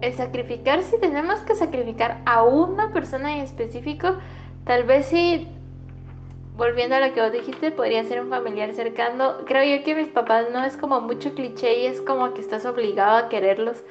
el 0.00 0.12
sacrificar, 0.14 0.82
si 0.82 0.98
tenemos 0.98 1.40
que 1.40 1.54
sacrificar 1.54 2.20
a 2.26 2.42
una 2.42 2.92
persona 2.92 3.36
en 3.36 3.42
específico, 3.42 4.16
tal 4.64 4.84
vez 4.84 5.06
sí, 5.06 5.48
volviendo 6.56 6.96
a 6.96 7.00
lo 7.00 7.14
que 7.14 7.20
vos 7.20 7.32
dijiste, 7.32 7.70
podría 7.70 8.04
ser 8.04 8.20
un 8.20 8.28
familiar 8.28 8.74
cercano. 8.74 9.44
Creo 9.46 9.78
yo 9.78 9.84
que 9.84 9.94
mis 9.94 10.08
papás 10.08 10.46
no 10.52 10.64
es 10.64 10.76
como 10.76 11.00
mucho 11.00 11.34
cliché 11.34 11.80
y 11.80 11.86
es 11.86 12.00
como 12.00 12.32
que 12.34 12.40
estás 12.40 12.66
obligado 12.66 13.16
a 13.16 13.28
quererlos, 13.28 13.82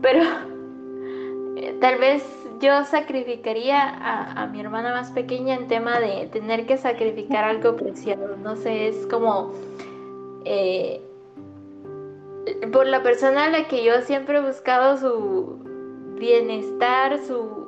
pero 0.00 0.20
tal 1.80 1.98
vez 1.98 2.24
yo 2.60 2.84
sacrificaría 2.84 3.80
a, 3.80 4.42
a 4.42 4.46
mi 4.46 4.60
hermana 4.60 4.92
más 4.92 5.10
pequeña 5.12 5.54
en 5.54 5.66
tema 5.66 5.98
de 5.98 6.26
tener 6.26 6.66
que 6.66 6.76
sacrificar 6.76 7.44
algo 7.44 7.76
preciado. 7.76 8.36
No 8.36 8.54
sé, 8.56 8.88
es 8.88 9.06
como 9.06 9.52
eh, 10.44 11.00
por 12.72 12.86
la 12.86 13.02
persona 13.02 13.44
a 13.44 13.50
la 13.50 13.68
que 13.68 13.84
yo 13.84 14.00
siempre 14.02 14.38
he 14.38 14.40
buscado 14.40 14.96
su 14.96 15.58
bienestar, 16.18 17.18
su 17.26 17.60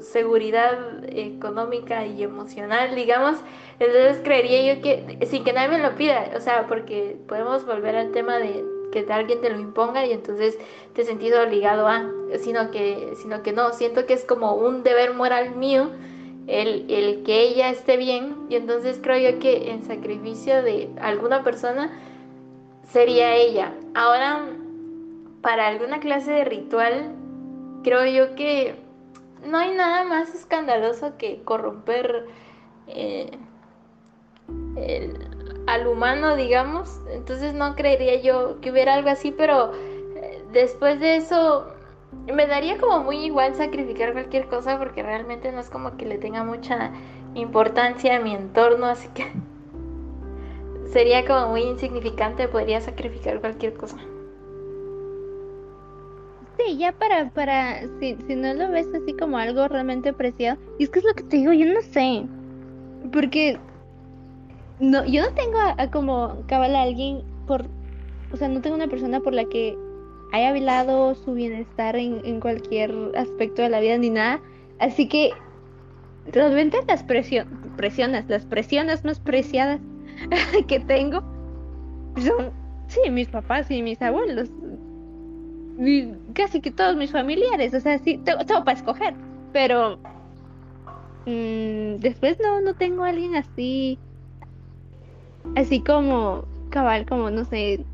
seguridad 0.00 1.04
económica 1.04 2.06
y 2.06 2.22
emocional, 2.22 2.94
digamos. 2.94 3.36
Entonces 3.78 4.20
creería 4.22 4.74
yo 4.74 4.82
que, 4.82 5.26
sin 5.26 5.44
que 5.44 5.52
nadie 5.52 5.76
me 5.76 5.78
lo 5.78 5.94
pida, 5.96 6.30
o 6.36 6.40
sea, 6.40 6.66
porque 6.66 7.16
podemos 7.28 7.64
volver 7.66 7.96
al 7.96 8.12
tema 8.12 8.38
de 8.38 8.64
que 8.92 9.06
alguien 9.10 9.40
te 9.40 9.50
lo 9.50 9.58
imponga 9.58 10.06
y 10.06 10.12
entonces 10.12 10.58
te 10.92 11.04
sentís 11.04 11.34
obligado 11.34 11.88
a, 11.88 12.08
sino 12.38 12.70
que, 12.70 13.14
sino 13.16 13.42
que 13.42 13.52
no, 13.52 13.72
siento 13.72 14.06
que 14.06 14.12
es 14.12 14.24
como 14.24 14.54
un 14.54 14.82
deber 14.82 15.14
moral 15.14 15.56
mío 15.56 15.90
el, 16.46 16.90
el 16.90 17.22
que 17.22 17.40
ella 17.40 17.70
esté 17.70 17.96
bien 17.96 18.36
y 18.50 18.56
entonces 18.56 18.98
creo 19.02 19.32
yo 19.32 19.38
que 19.38 19.70
en 19.70 19.84
sacrificio 19.84 20.62
de 20.62 20.90
alguna 21.00 21.42
persona 21.42 21.90
sería 22.92 23.34
ella. 23.34 23.72
Ahora, 23.94 24.46
para 25.40 25.66
alguna 25.68 26.00
clase 26.00 26.32
de 26.32 26.44
ritual, 26.44 27.14
creo 27.82 28.04
yo 28.06 28.34
que 28.34 28.76
no 29.44 29.58
hay 29.58 29.74
nada 29.74 30.04
más 30.04 30.34
escandaloso 30.34 31.16
que 31.16 31.42
corromper 31.42 32.26
eh, 32.86 33.30
el- 34.76 35.62
al 35.66 35.86
humano, 35.86 36.36
digamos. 36.36 37.00
Entonces 37.10 37.54
no 37.54 37.74
creería 37.74 38.20
yo 38.20 38.60
que 38.60 38.70
hubiera 38.70 38.94
algo 38.94 39.10
así, 39.10 39.32
pero 39.32 39.72
eh, 40.16 40.44
después 40.52 41.00
de 41.00 41.16
eso 41.16 41.66
me 42.32 42.46
daría 42.46 42.78
como 42.78 43.00
muy 43.00 43.24
igual 43.24 43.54
sacrificar 43.54 44.12
cualquier 44.12 44.46
cosa 44.48 44.78
porque 44.78 45.02
realmente 45.02 45.50
no 45.50 45.60
es 45.60 45.70
como 45.70 45.96
que 45.96 46.04
le 46.06 46.18
tenga 46.18 46.44
mucha 46.44 46.92
importancia 47.34 48.16
a 48.16 48.20
mi 48.20 48.34
entorno, 48.34 48.86
así 48.86 49.08
que 49.14 49.32
sería 50.92 51.24
como 51.26 51.48
muy 51.48 51.62
insignificante, 51.62 52.48
podría 52.48 52.80
sacrificar 52.80 53.40
cualquier 53.40 53.74
cosa. 53.74 53.96
Sí, 56.58 56.76
ya 56.76 56.92
para, 56.92 57.30
para, 57.30 57.80
si, 57.98 58.16
si 58.26 58.36
no 58.36 58.52
lo 58.54 58.70
ves 58.70 58.86
así 58.94 59.14
como 59.16 59.38
algo 59.38 59.66
realmente 59.68 60.12
preciado, 60.12 60.60
y 60.78 60.84
es 60.84 60.90
que 60.90 60.98
es 60.98 61.04
lo 61.04 61.14
que 61.14 61.24
te 61.24 61.38
digo, 61.38 61.52
yo 61.52 61.66
no 61.72 61.80
sé, 61.80 62.26
porque 63.10 63.58
no, 64.78 65.04
yo 65.06 65.22
no 65.22 65.34
tengo 65.34 65.58
como 65.92 66.44
cabal 66.46 66.76
a 66.76 66.82
alguien 66.82 67.22
por, 67.46 67.64
o 68.32 68.36
sea, 68.36 68.48
no 68.48 68.60
tengo 68.60 68.76
una 68.76 68.88
persona 68.88 69.20
por 69.20 69.32
la 69.32 69.44
que 69.44 69.76
haya 70.32 70.52
velado 70.52 71.14
su 71.14 71.34
bienestar 71.34 71.96
en, 71.96 72.40
cualquier 72.40 72.92
aspecto 73.16 73.62
de 73.62 73.68
la 73.68 73.80
vida 73.80 73.98
ni 73.98 74.10
nada, 74.10 74.40
así 74.78 75.08
que 75.08 75.32
realmente 76.26 76.78
las 76.86 77.04
presio- 77.06 77.46
presiones, 77.76 78.28
las 78.28 78.44
presiones 78.46 79.04
más 79.04 79.20
preciadas 79.20 79.80
que 80.68 80.80
tengo 80.80 81.22
son, 82.16 82.50
sí, 82.88 83.10
mis 83.10 83.28
papás 83.28 83.70
y 83.70 83.82
mis 83.82 84.00
abuelos. 84.02 84.50
Casi 86.34 86.60
que 86.60 86.70
todos 86.70 86.96
mis 86.96 87.10
familiares, 87.10 87.74
o 87.74 87.80
sea, 87.80 87.98
sí, 87.98 88.18
tengo, 88.18 88.44
tengo 88.44 88.64
para 88.64 88.78
escoger, 88.78 89.14
pero 89.52 89.98
mm, 91.26 91.96
después 91.98 92.38
no, 92.40 92.60
no 92.60 92.74
tengo 92.74 93.04
a 93.04 93.08
alguien 93.08 93.34
así, 93.36 93.98
así 95.56 95.80
como 95.80 96.44
cabal, 96.70 97.06
como 97.06 97.30
no 97.30 97.44
sé, 97.44 97.84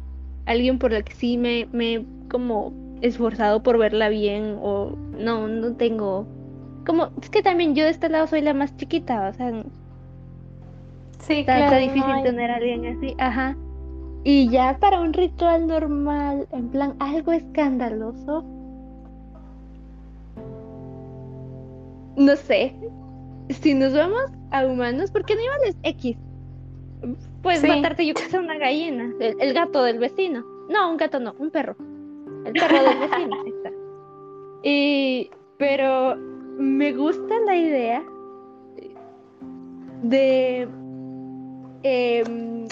alguien 0.47 0.79
por 0.79 0.93
el 0.93 1.05
que 1.05 1.15
sí 1.15 1.39
me, 1.39 1.67
me 1.73 2.05
como 2.29 2.73
esforzado 3.01 3.63
por 3.63 3.79
verla 3.79 4.09
bien, 4.09 4.59
o 4.61 4.97
no, 5.17 5.47
no 5.47 5.77
tengo, 5.77 6.27
como, 6.85 7.11
es 7.23 7.31
que 7.31 7.43
también 7.43 7.75
yo 7.75 7.85
de 7.85 7.91
este 7.91 8.09
lado 8.09 8.27
soy 8.27 8.41
la 8.41 8.55
más 8.55 8.77
chiquita, 8.77 9.29
o 9.29 9.33
sea, 9.35 9.53
Sí, 11.20 11.40
Está, 11.40 11.59
está 11.65 11.77
difícil 11.78 12.23
tener 12.23 12.51
a 12.51 12.57
alguien 12.57 12.86
así, 12.86 13.15
ajá. 13.19 13.57
Y 14.24 14.49
ya 14.51 14.77
para 14.78 15.01
un 15.01 15.12
ritual 15.12 15.66
normal, 15.66 16.47
en 16.53 16.69
plan 16.69 16.95
algo 17.01 17.32
escandaloso. 17.32 18.45
No 22.16 22.36
sé. 22.36 22.74
Si 23.49 23.74
nos 23.74 23.95
vamos 23.95 24.20
a 24.51 24.66
humanos, 24.66 25.11
porque 25.11 25.35
animales 25.35 25.77
X. 25.82 26.16
Puedes 27.43 27.61
Sí. 27.61 27.69
matarte 27.69 28.07
yo 28.07 28.15
que 28.15 28.23
sé 28.23 28.39
una 28.39 28.59
gallina, 28.59 29.12
el, 29.20 29.36
el 29.40 29.55
gato 29.55 29.82
del 29.85 29.99
vecino. 29.99 30.45
No, 30.69 30.90
un 30.90 30.97
gato 30.97 31.20
no, 31.20 31.35
un 31.39 31.51
perro. 31.51 31.77
El 32.45 32.53
perro 32.53 32.82
del 32.82 32.99
vecino, 32.99 33.36
está. 33.47 33.70
Y 34.65 35.31
pero 35.59 36.16
me 36.59 36.93
gusta 36.93 37.35
la 37.47 37.57
idea 37.57 38.03
de 40.03 40.69
Em, 41.83 42.65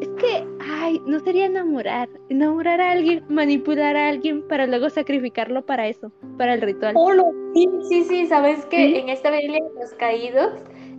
es 0.00 0.08
que, 0.18 0.46
ay, 0.60 1.00
no 1.06 1.20
sería 1.20 1.46
enamorar. 1.46 2.08
Enamorar 2.28 2.80
a 2.80 2.90
alguien, 2.92 3.24
manipular 3.28 3.96
a 3.96 4.08
alguien 4.08 4.46
para 4.48 4.66
luego 4.66 4.90
sacrificarlo 4.90 5.64
para 5.64 5.88
eso, 5.88 6.12
para 6.36 6.54
el 6.54 6.60
ritual. 6.60 6.94
Oh, 6.96 7.32
sí, 7.54 7.68
sí, 7.88 8.04
sí, 8.04 8.26
sabes 8.26 8.64
que 8.66 8.98
en 8.98 9.08
esta 9.08 9.30
Biblia 9.30 9.60
de 9.74 9.80
los 9.80 9.92
caídos, 9.94 10.52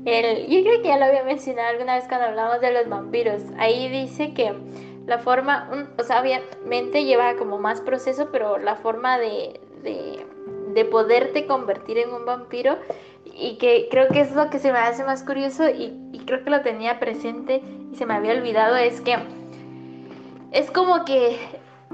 el, 0.06 0.48
yo 0.48 0.64
creo 0.64 0.81
que 0.81 0.88
ya 0.88 0.98
lo 0.98 1.06
había 1.06 1.23
mencionado 1.23 1.69
alguna 1.69 1.95
vez 1.95 2.06
cuando 2.07 2.27
hablamos 2.27 2.61
de 2.61 2.72
los 2.73 2.89
vampiros. 2.89 3.44
Ahí 3.57 3.89
dice 3.89 4.34
que 4.34 4.53
la 5.06 5.19
forma, 5.19 5.69
un- 5.72 5.88
o 5.99 6.03
sea, 6.03 6.22
obviamente 6.22 7.06
lleva 7.06 7.35
como 7.35 7.60
más 7.60 7.81
proceso, 7.81 8.30
pero 8.31 8.57
la 8.57 8.76
forma 8.76 9.18
de, 9.19 9.60
de, 9.84 10.26
de 10.73 10.85
poderte 10.85 11.45
convertir 11.45 11.98
en 11.99 12.11
un 12.14 12.26
vampiro, 12.26 12.77
y 13.35 13.57
que 13.57 13.87
creo 13.89 14.07
que 14.09 14.21
es 14.21 14.33
lo 14.33 14.49
que 14.49 14.59
se 14.59 14.71
me 14.71 14.79
hace 14.79 15.03
más 15.03 15.23
curioso, 15.23 15.69
y, 15.69 15.93
creo 16.25 16.43
que 16.43 16.49
lo 16.49 16.61
tenía 16.61 16.99
presente 16.99 17.61
y 17.91 17.95
se 17.95 18.05
me 18.05 18.13
había 18.13 18.33
olvidado, 18.33 18.75
es 18.75 18.99
que 19.01 19.17
es 20.51 20.69
como 20.71 21.05
que 21.05 21.37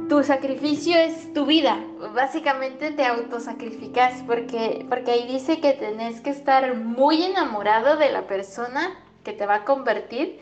tu 0.10 0.24
sacrificio 0.24 0.98
es 0.98 1.32
tu 1.34 1.46
vida. 1.46 1.80
Básicamente 2.16 2.92
te 2.92 3.06
autosacrificas 3.06 4.24
porque, 4.26 4.86
porque 4.90 5.12
ahí 5.12 5.28
dice 5.28 5.60
que 5.60 5.74
tenés 5.74 6.20
que 6.22 6.32
estar 6.32 6.76
muy 6.76 7.24
enamorado 7.24 7.98
de 7.98 8.12
la 8.12 8.28
persona 8.28 8.96
que 9.24 9.34
te 9.34 9.46
va 9.46 9.56
a 9.56 9.66
convertir 9.66 10.40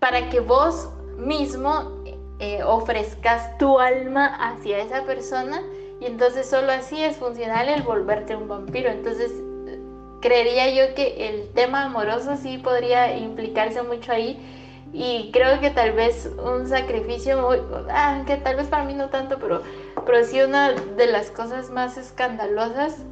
para 0.00 0.28
que 0.28 0.40
vos 0.40 0.90
mismo 1.16 2.02
eh, 2.38 2.62
ofrezcas 2.62 3.56
tu 3.58 3.78
alma 3.78 4.26
hacia 4.26 4.78
esa 4.78 5.04
persona 5.04 5.62
y 6.00 6.06
entonces 6.06 6.48
solo 6.48 6.72
así 6.72 7.02
es 7.02 7.16
funcional 7.16 7.68
el 7.68 7.82
volverte 7.82 8.36
un 8.36 8.48
vampiro. 8.48 8.90
Entonces 8.90 9.32
creería 10.26 10.70
yo 10.70 10.94
que 10.96 11.28
el 11.28 11.48
tema 11.50 11.84
amoroso 11.84 12.36
sí 12.36 12.58
podría 12.58 13.16
implicarse 13.16 13.80
mucho 13.84 14.10
ahí 14.10 14.36
y 14.92 15.30
creo 15.32 15.60
que 15.60 15.70
tal 15.70 15.92
vez 15.92 16.28
un 16.42 16.66
sacrificio 16.66 17.40
muy, 17.40 17.58
ah, 17.90 18.24
que 18.26 18.36
tal 18.36 18.56
vez 18.56 18.66
para 18.66 18.84
mí 18.84 18.94
no 18.94 19.08
tanto, 19.08 19.38
pero, 19.38 19.62
pero 20.04 20.24
sí 20.24 20.40
una 20.40 20.72
de 20.72 21.06
las 21.06 21.30
cosas 21.30 21.70
más 21.70 21.96
escandalosas, 21.96 23.04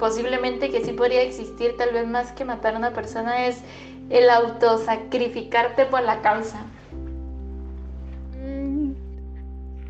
posiblemente 0.00 0.70
que 0.70 0.84
sí 0.84 0.92
podría 0.92 1.22
existir 1.22 1.76
tal 1.76 1.92
vez 1.92 2.08
más 2.08 2.32
que 2.32 2.44
matar 2.44 2.74
a 2.74 2.78
una 2.78 2.92
persona, 2.92 3.46
es 3.46 3.62
el 4.10 4.28
autosacrificarte 4.28 5.86
por 5.86 6.02
la 6.02 6.22
causa. 6.22 6.64
Mm, 8.36 8.92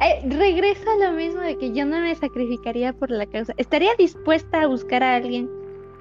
eh, 0.03 0.23
regresa 0.29 0.93
a 0.93 1.11
lo 1.11 1.13
mismo 1.13 1.41
de 1.41 1.57
que 1.57 1.73
yo 1.73 1.87
no 1.87 1.99
me 2.01 2.15
sacrificaría 2.15 2.93
por 2.93 3.11
la 3.11 3.25
causa. 3.25 3.55
Estaría 3.57 3.95
dispuesta 3.97 4.63
a 4.63 4.67
buscar 4.67 5.03
a 5.03 5.15
alguien, 5.17 5.49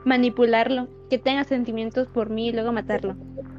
manipularlo, 0.07 0.87
que 1.09 1.17
tenga 1.17 1.43
sentimientos 1.43 2.07
por 2.07 2.29
mí 2.29 2.47
y 2.47 2.53
luego 2.53 2.71
matarlo. 2.71 3.15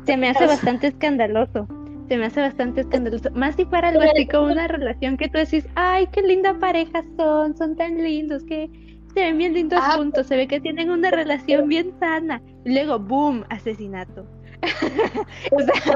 Se 0.06 0.16
me 0.16 0.30
hace 0.30 0.46
bastante 0.46 0.88
escandaloso. 0.88 1.68
Se 2.08 2.16
me 2.16 2.24
hace 2.24 2.40
bastante 2.40 2.80
escandaloso. 2.80 3.30
Más 3.32 3.54
si 3.54 3.66
fuera 3.66 3.88
algo 3.88 4.00
así 4.00 4.26
como 4.26 4.46
una 4.46 4.66
relación 4.66 5.18
que 5.18 5.28
tú 5.28 5.38
decís, 5.38 5.66
ay, 5.74 6.06
qué 6.06 6.22
linda 6.22 6.58
pareja 6.58 7.04
son, 7.18 7.54
son 7.56 7.76
tan 7.76 8.02
lindos, 8.02 8.42
que 8.44 8.70
se 9.14 9.20
ven 9.20 9.36
bien 9.36 9.52
lindos 9.52 9.78
Ah. 9.82 9.96
juntos, 9.96 10.26
se 10.26 10.36
ve 10.36 10.48
que 10.48 10.58
tienen 10.60 10.90
una 10.90 11.10
relación 11.10 11.68
bien 11.68 11.92
sana. 12.00 12.40
Y 12.64 12.72
luego, 12.72 12.98
boom, 12.98 13.44
asesinato. 13.50 14.26
o 15.52 15.60
sea, 15.60 15.94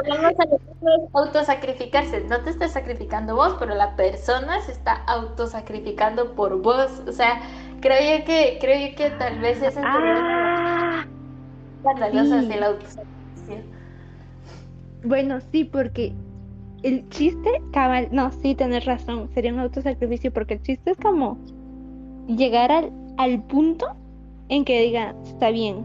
a 1.15 1.19
autosacrificarse. 1.19 2.21
No 2.29 2.41
te 2.43 2.51
estás 2.51 2.73
sacrificando 2.73 3.35
vos, 3.35 3.57
pero 3.59 3.75
la 3.75 3.97
persona 3.97 4.61
se 4.61 4.73
está 4.73 5.03
autosacrificando 5.07 6.35
por 6.35 6.61
vos. 6.61 7.03
O 7.09 7.13
sea, 7.13 7.41
creo 7.83 8.19
yo 8.19 8.25
que, 8.25 8.59
creo 8.61 8.89
yo 8.89 8.97
que 8.97 9.11
tal 9.11 9.39
vez 9.41 9.61
es 9.63 9.75
ah, 9.77 11.05
escandalosa 11.79 12.41
sí. 12.43 12.53
el 12.53 12.63
autosacrificio. 12.63 13.57
Bueno, 15.05 15.41
sí, 15.51 15.65
porque 15.65 16.15
el 16.83 17.09
chiste, 17.11 17.51
cabal, 17.73 18.09
no, 18.13 18.31
sí, 18.33 18.55
tenés 18.55 18.85
razón, 18.87 19.29
sería 19.35 19.53
un 19.53 19.61
autosacrificio, 19.61 20.33
porque 20.33 20.55
el 20.55 20.63
chiste 20.63 20.93
es 20.93 20.97
como 20.99 21.39
llegar 22.29 22.71
al, 22.73 22.93
al 23.19 23.43
punto 23.45 23.87
en 24.49 24.65
que 24.65 24.81
diga, 24.83 25.15
está 25.25 25.51
bien. 25.51 25.85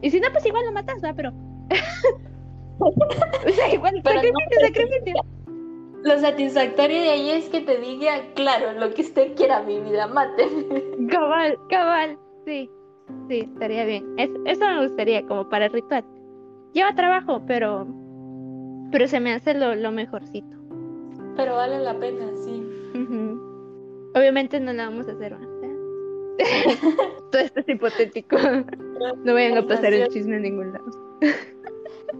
Y 0.00 0.10
si 0.10 0.20
no, 0.20 0.28
pues 0.32 0.44
igual 0.46 0.64
lo 0.66 0.72
matas, 0.72 1.02
¿va? 1.04 1.12
Pero. 1.12 1.32
o 2.78 2.92
sea, 3.52 3.74
igual, 3.74 4.00
Pero 4.02 4.22
no, 4.22 4.22
sacrificio, 4.22 4.48
pero- 4.50 4.66
sacrificio. 4.66 5.37
Lo 6.04 6.18
satisfactorio 6.18 7.00
de 7.00 7.08
ahí 7.10 7.30
es 7.30 7.48
que 7.48 7.60
te 7.60 7.78
diga, 7.78 8.12
claro, 8.34 8.72
lo 8.78 8.94
que 8.94 9.02
usted 9.02 9.34
quiera, 9.34 9.62
mi 9.62 9.80
vida, 9.80 10.06
máteme. 10.06 10.82
Cabal, 11.10 11.58
cabal, 11.68 12.16
sí, 12.46 12.70
sí, 13.28 13.40
estaría 13.40 13.84
bien. 13.84 14.04
Es- 14.16 14.30
eso 14.44 14.64
me 14.64 14.86
gustaría, 14.86 15.22
como 15.26 15.48
para 15.48 15.66
el 15.66 15.72
ritual. 15.72 16.04
Lleva 16.72 16.94
trabajo, 16.94 17.42
pero. 17.46 17.86
Pero 18.90 19.06
se 19.08 19.20
me 19.20 19.32
hace 19.34 19.54
lo, 19.54 19.74
lo 19.74 19.90
mejorcito. 19.90 20.56
Pero 21.36 21.56
vale 21.56 21.78
la 21.80 21.98
pena, 21.98 22.26
sí. 22.44 22.64
Obviamente 24.14 24.58
no 24.60 24.72
la 24.72 24.88
vamos 24.88 25.06
a 25.08 25.12
hacer 25.12 25.36
más. 25.38 25.48
Todo 27.30 27.42
esto 27.42 27.60
es 27.60 27.68
hipotético. 27.68 28.36
No 29.24 29.32
vayan 29.34 29.56
a 29.58 29.64
pasar 29.66 29.92
el 29.92 30.08
chisme 30.08 30.36
en 30.36 30.42
ningún 30.42 30.72
lado. 30.72 30.84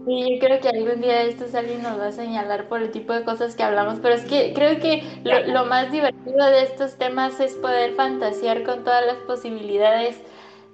Sí, 0.05 0.33
yo 0.35 0.39
creo 0.39 0.59
que 0.59 0.69
algún 0.69 1.01
día 1.01 1.23
esto 1.23 1.45
alguien 1.57 1.81
nos 1.81 1.99
va 1.99 2.07
a 2.07 2.11
señalar 2.11 2.67
por 2.69 2.81
el 2.81 2.91
tipo 2.91 3.11
de 3.13 3.23
cosas 3.23 3.55
que 3.55 3.63
hablamos, 3.63 3.99
pero 3.99 4.15
es 4.15 4.23
que 4.25 4.53
creo 4.53 4.79
que 4.79 5.03
lo, 5.23 5.47
lo 5.51 5.65
más 5.65 5.91
divertido 5.91 6.45
de 6.45 6.63
estos 6.63 6.95
temas 6.97 7.39
es 7.39 7.53
poder 7.55 7.93
fantasear 7.95 8.63
con 8.63 8.83
todas 8.83 9.05
las 9.05 9.17
posibilidades 9.19 10.21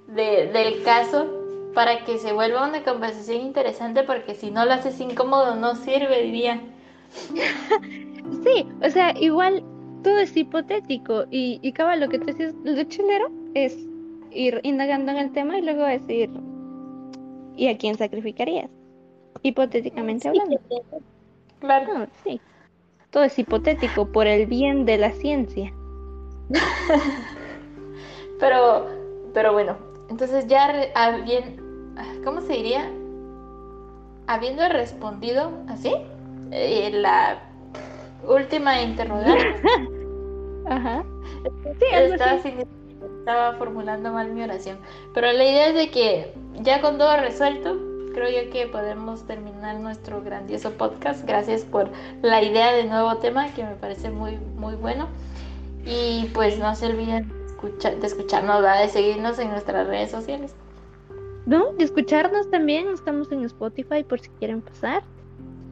de- 0.07 0.47
del 0.47 0.83
caso 0.83 1.27
para 1.73 2.03
que 2.05 2.17
se 2.17 2.33
vuelva 2.33 2.67
una 2.67 2.83
conversación 2.83 3.41
interesante, 3.41 4.03
porque 4.03 4.35
si 4.35 4.51
no 4.51 4.65
lo 4.65 4.73
haces 4.73 4.99
incómodo 4.99 5.55
no 5.55 5.75
sirve, 5.75 6.23
diría. 6.23 6.61
Sí, 8.43 8.65
o 8.83 8.89
sea, 8.89 9.13
igual 9.19 9.63
todo 10.03 10.17
es 10.19 10.35
hipotético. 10.35 11.25
Y, 11.31 11.59
y 11.61 11.71
cabal, 11.73 11.99
lo 11.99 12.09
que 12.09 12.19
te 12.19 12.25
decías, 12.33 12.53
lo 12.63 12.83
chilero 12.85 13.31
es 13.53 13.77
ir 14.31 14.59
indagando 14.63 15.11
en 15.11 15.17
el 15.17 15.31
tema 15.31 15.57
y 15.57 15.61
luego 15.61 15.83
decir, 15.85 16.29
¿y 17.55 17.67
a 17.67 17.77
quién 17.77 17.97
sacrificarías? 17.97 18.69
Hipotéticamente 19.43 20.27
hablando. 20.27 20.59
Claro. 21.59 21.93
No, 21.99 22.07
sí. 22.23 22.41
Todo 23.11 23.23
es 23.23 23.37
hipotético 23.39 24.11
por 24.11 24.27
el 24.27 24.45
bien 24.45 24.85
de 24.85 24.97
la 24.97 25.11
ciencia. 25.11 25.71
Pero, 28.39 28.87
pero 29.33 29.53
bueno, 29.53 29.77
entonces 30.09 30.45
ya 30.47 30.67
re- 30.71 30.91
habien- 30.93 31.55
¿cómo 32.25 32.41
se 32.41 32.51
diría? 32.53 32.91
Habiendo 34.27 34.67
respondido 34.67 35.51
así, 35.69 35.95
eh, 36.51 36.89
la 36.91 37.39
última 38.27 38.81
interrogante. 38.81 39.61
Ajá. 40.67 41.05
Sí, 41.79 41.85
estaba, 41.93 42.39
sin- 42.39 42.65
estaba 43.19 43.53
formulando 43.53 44.11
mal 44.11 44.31
mi 44.33 44.43
oración. 44.43 44.79
Pero 45.13 45.31
la 45.31 45.43
idea 45.45 45.67
es 45.69 45.75
de 45.75 45.89
que 45.89 46.33
ya 46.61 46.81
con 46.81 46.97
todo 46.97 47.15
resuelto, 47.17 47.77
creo 48.15 48.29
yo 48.29 48.49
que 48.49 48.65
podemos 48.67 49.27
terminar 49.27 49.77
nuestro 49.77 50.23
grandioso 50.23 50.71
podcast. 50.71 51.27
Gracias 51.27 51.63
por 51.63 51.89
la 52.21 52.41
idea 52.41 52.71
de 52.71 52.85
nuevo 52.85 53.17
tema 53.17 53.53
que 53.53 53.63
me 53.63 53.75
parece 53.75 54.09
muy, 54.09 54.37
muy 54.57 54.75
bueno. 54.75 55.09
Y 55.85 56.29
pues 56.33 56.57
no 56.57 56.73
se 56.75 56.87
olviden 56.87 57.27
de, 57.27 57.45
escuchar, 57.45 57.99
de 57.99 58.07
escucharnos, 58.07 58.61
¿verdad? 58.61 58.81
de 58.81 58.89
seguirnos 58.89 59.37
en 59.37 59.49
nuestras 59.49 59.85
redes 59.87 60.11
sociales. 60.11 60.55
¿No? 61.45 61.73
De 61.73 61.83
escucharnos 61.83 62.49
también, 62.49 62.87
estamos 62.87 63.29
en 63.33 63.43
Spotify 63.43 64.03
por 64.03 64.21
si 64.21 64.29
quieren 64.39 64.61
pasar. 64.61 65.03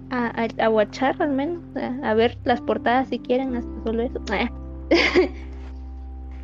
A, 0.09 0.43
a, 0.43 0.65
a 0.65 0.69
watchar 0.69 1.15
al 1.23 1.31
menos, 1.31 1.63
a, 1.77 2.11
a 2.11 2.13
ver 2.13 2.37
las 2.43 2.59
portadas 2.59 3.07
si 3.07 3.19
quieren, 3.19 3.55
hasta 3.55 3.83
solo 3.85 4.03
eso. 4.03 4.19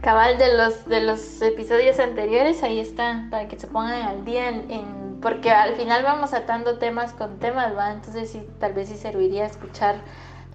Cabal 0.02 0.38
de 0.38 0.56
los 0.58 0.86
de 0.86 1.02
los 1.02 1.42
episodios 1.42 2.00
anteriores, 2.00 2.64
ahí 2.64 2.80
está, 2.80 3.28
para 3.30 3.48
que 3.50 3.60
se 3.60 3.68
pongan 3.68 4.02
al 4.04 4.24
día 4.26 4.50
en, 4.50 4.72
en- 4.72 5.20
porque 5.22 5.52
al 5.52 5.74
final 5.76 6.04
vamos 6.04 6.34
atando 6.34 6.78
temas 6.78 7.12
con 7.12 7.38
temas, 7.40 7.76
¿va? 7.76 7.92
Entonces 7.92 8.30
sí, 8.32 8.42
tal 8.62 8.72
vez 8.74 8.88
sí 8.88 8.96
serviría 8.96 9.46
escuchar 9.46 9.96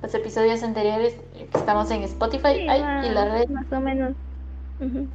los 0.03 0.15
episodios 0.15 0.62
anteriores 0.62 1.15
que 1.37 1.59
estamos 1.59 1.91
en 1.91 2.03
Spotify 2.05 2.55
Sí, 2.55 2.66
ay, 2.69 2.81
más, 2.81 3.07
y 3.07 3.11
la 3.11 3.25
red. 3.27 3.49
más 3.51 3.71
o 3.73 3.81
menos, 3.81 4.12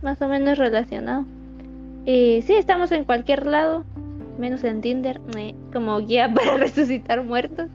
más 0.04 0.22
o 0.22 0.28
menos 0.28 0.58
relacionado. 0.60 1.26
Y 2.06 2.44
sí, 2.44 2.54
estamos 2.54 2.92
en 2.92 3.06
cualquier 3.06 3.48
lado, 3.48 3.84
menos 4.38 4.64
en 4.64 4.82
Tinder, 4.82 5.20
eh, 5.36 5.56
como 5.74 5.98
guía 6.02 6.32
para 6.34 6.58
resucitar 6.58 7.24
muertos. 7.24 7.68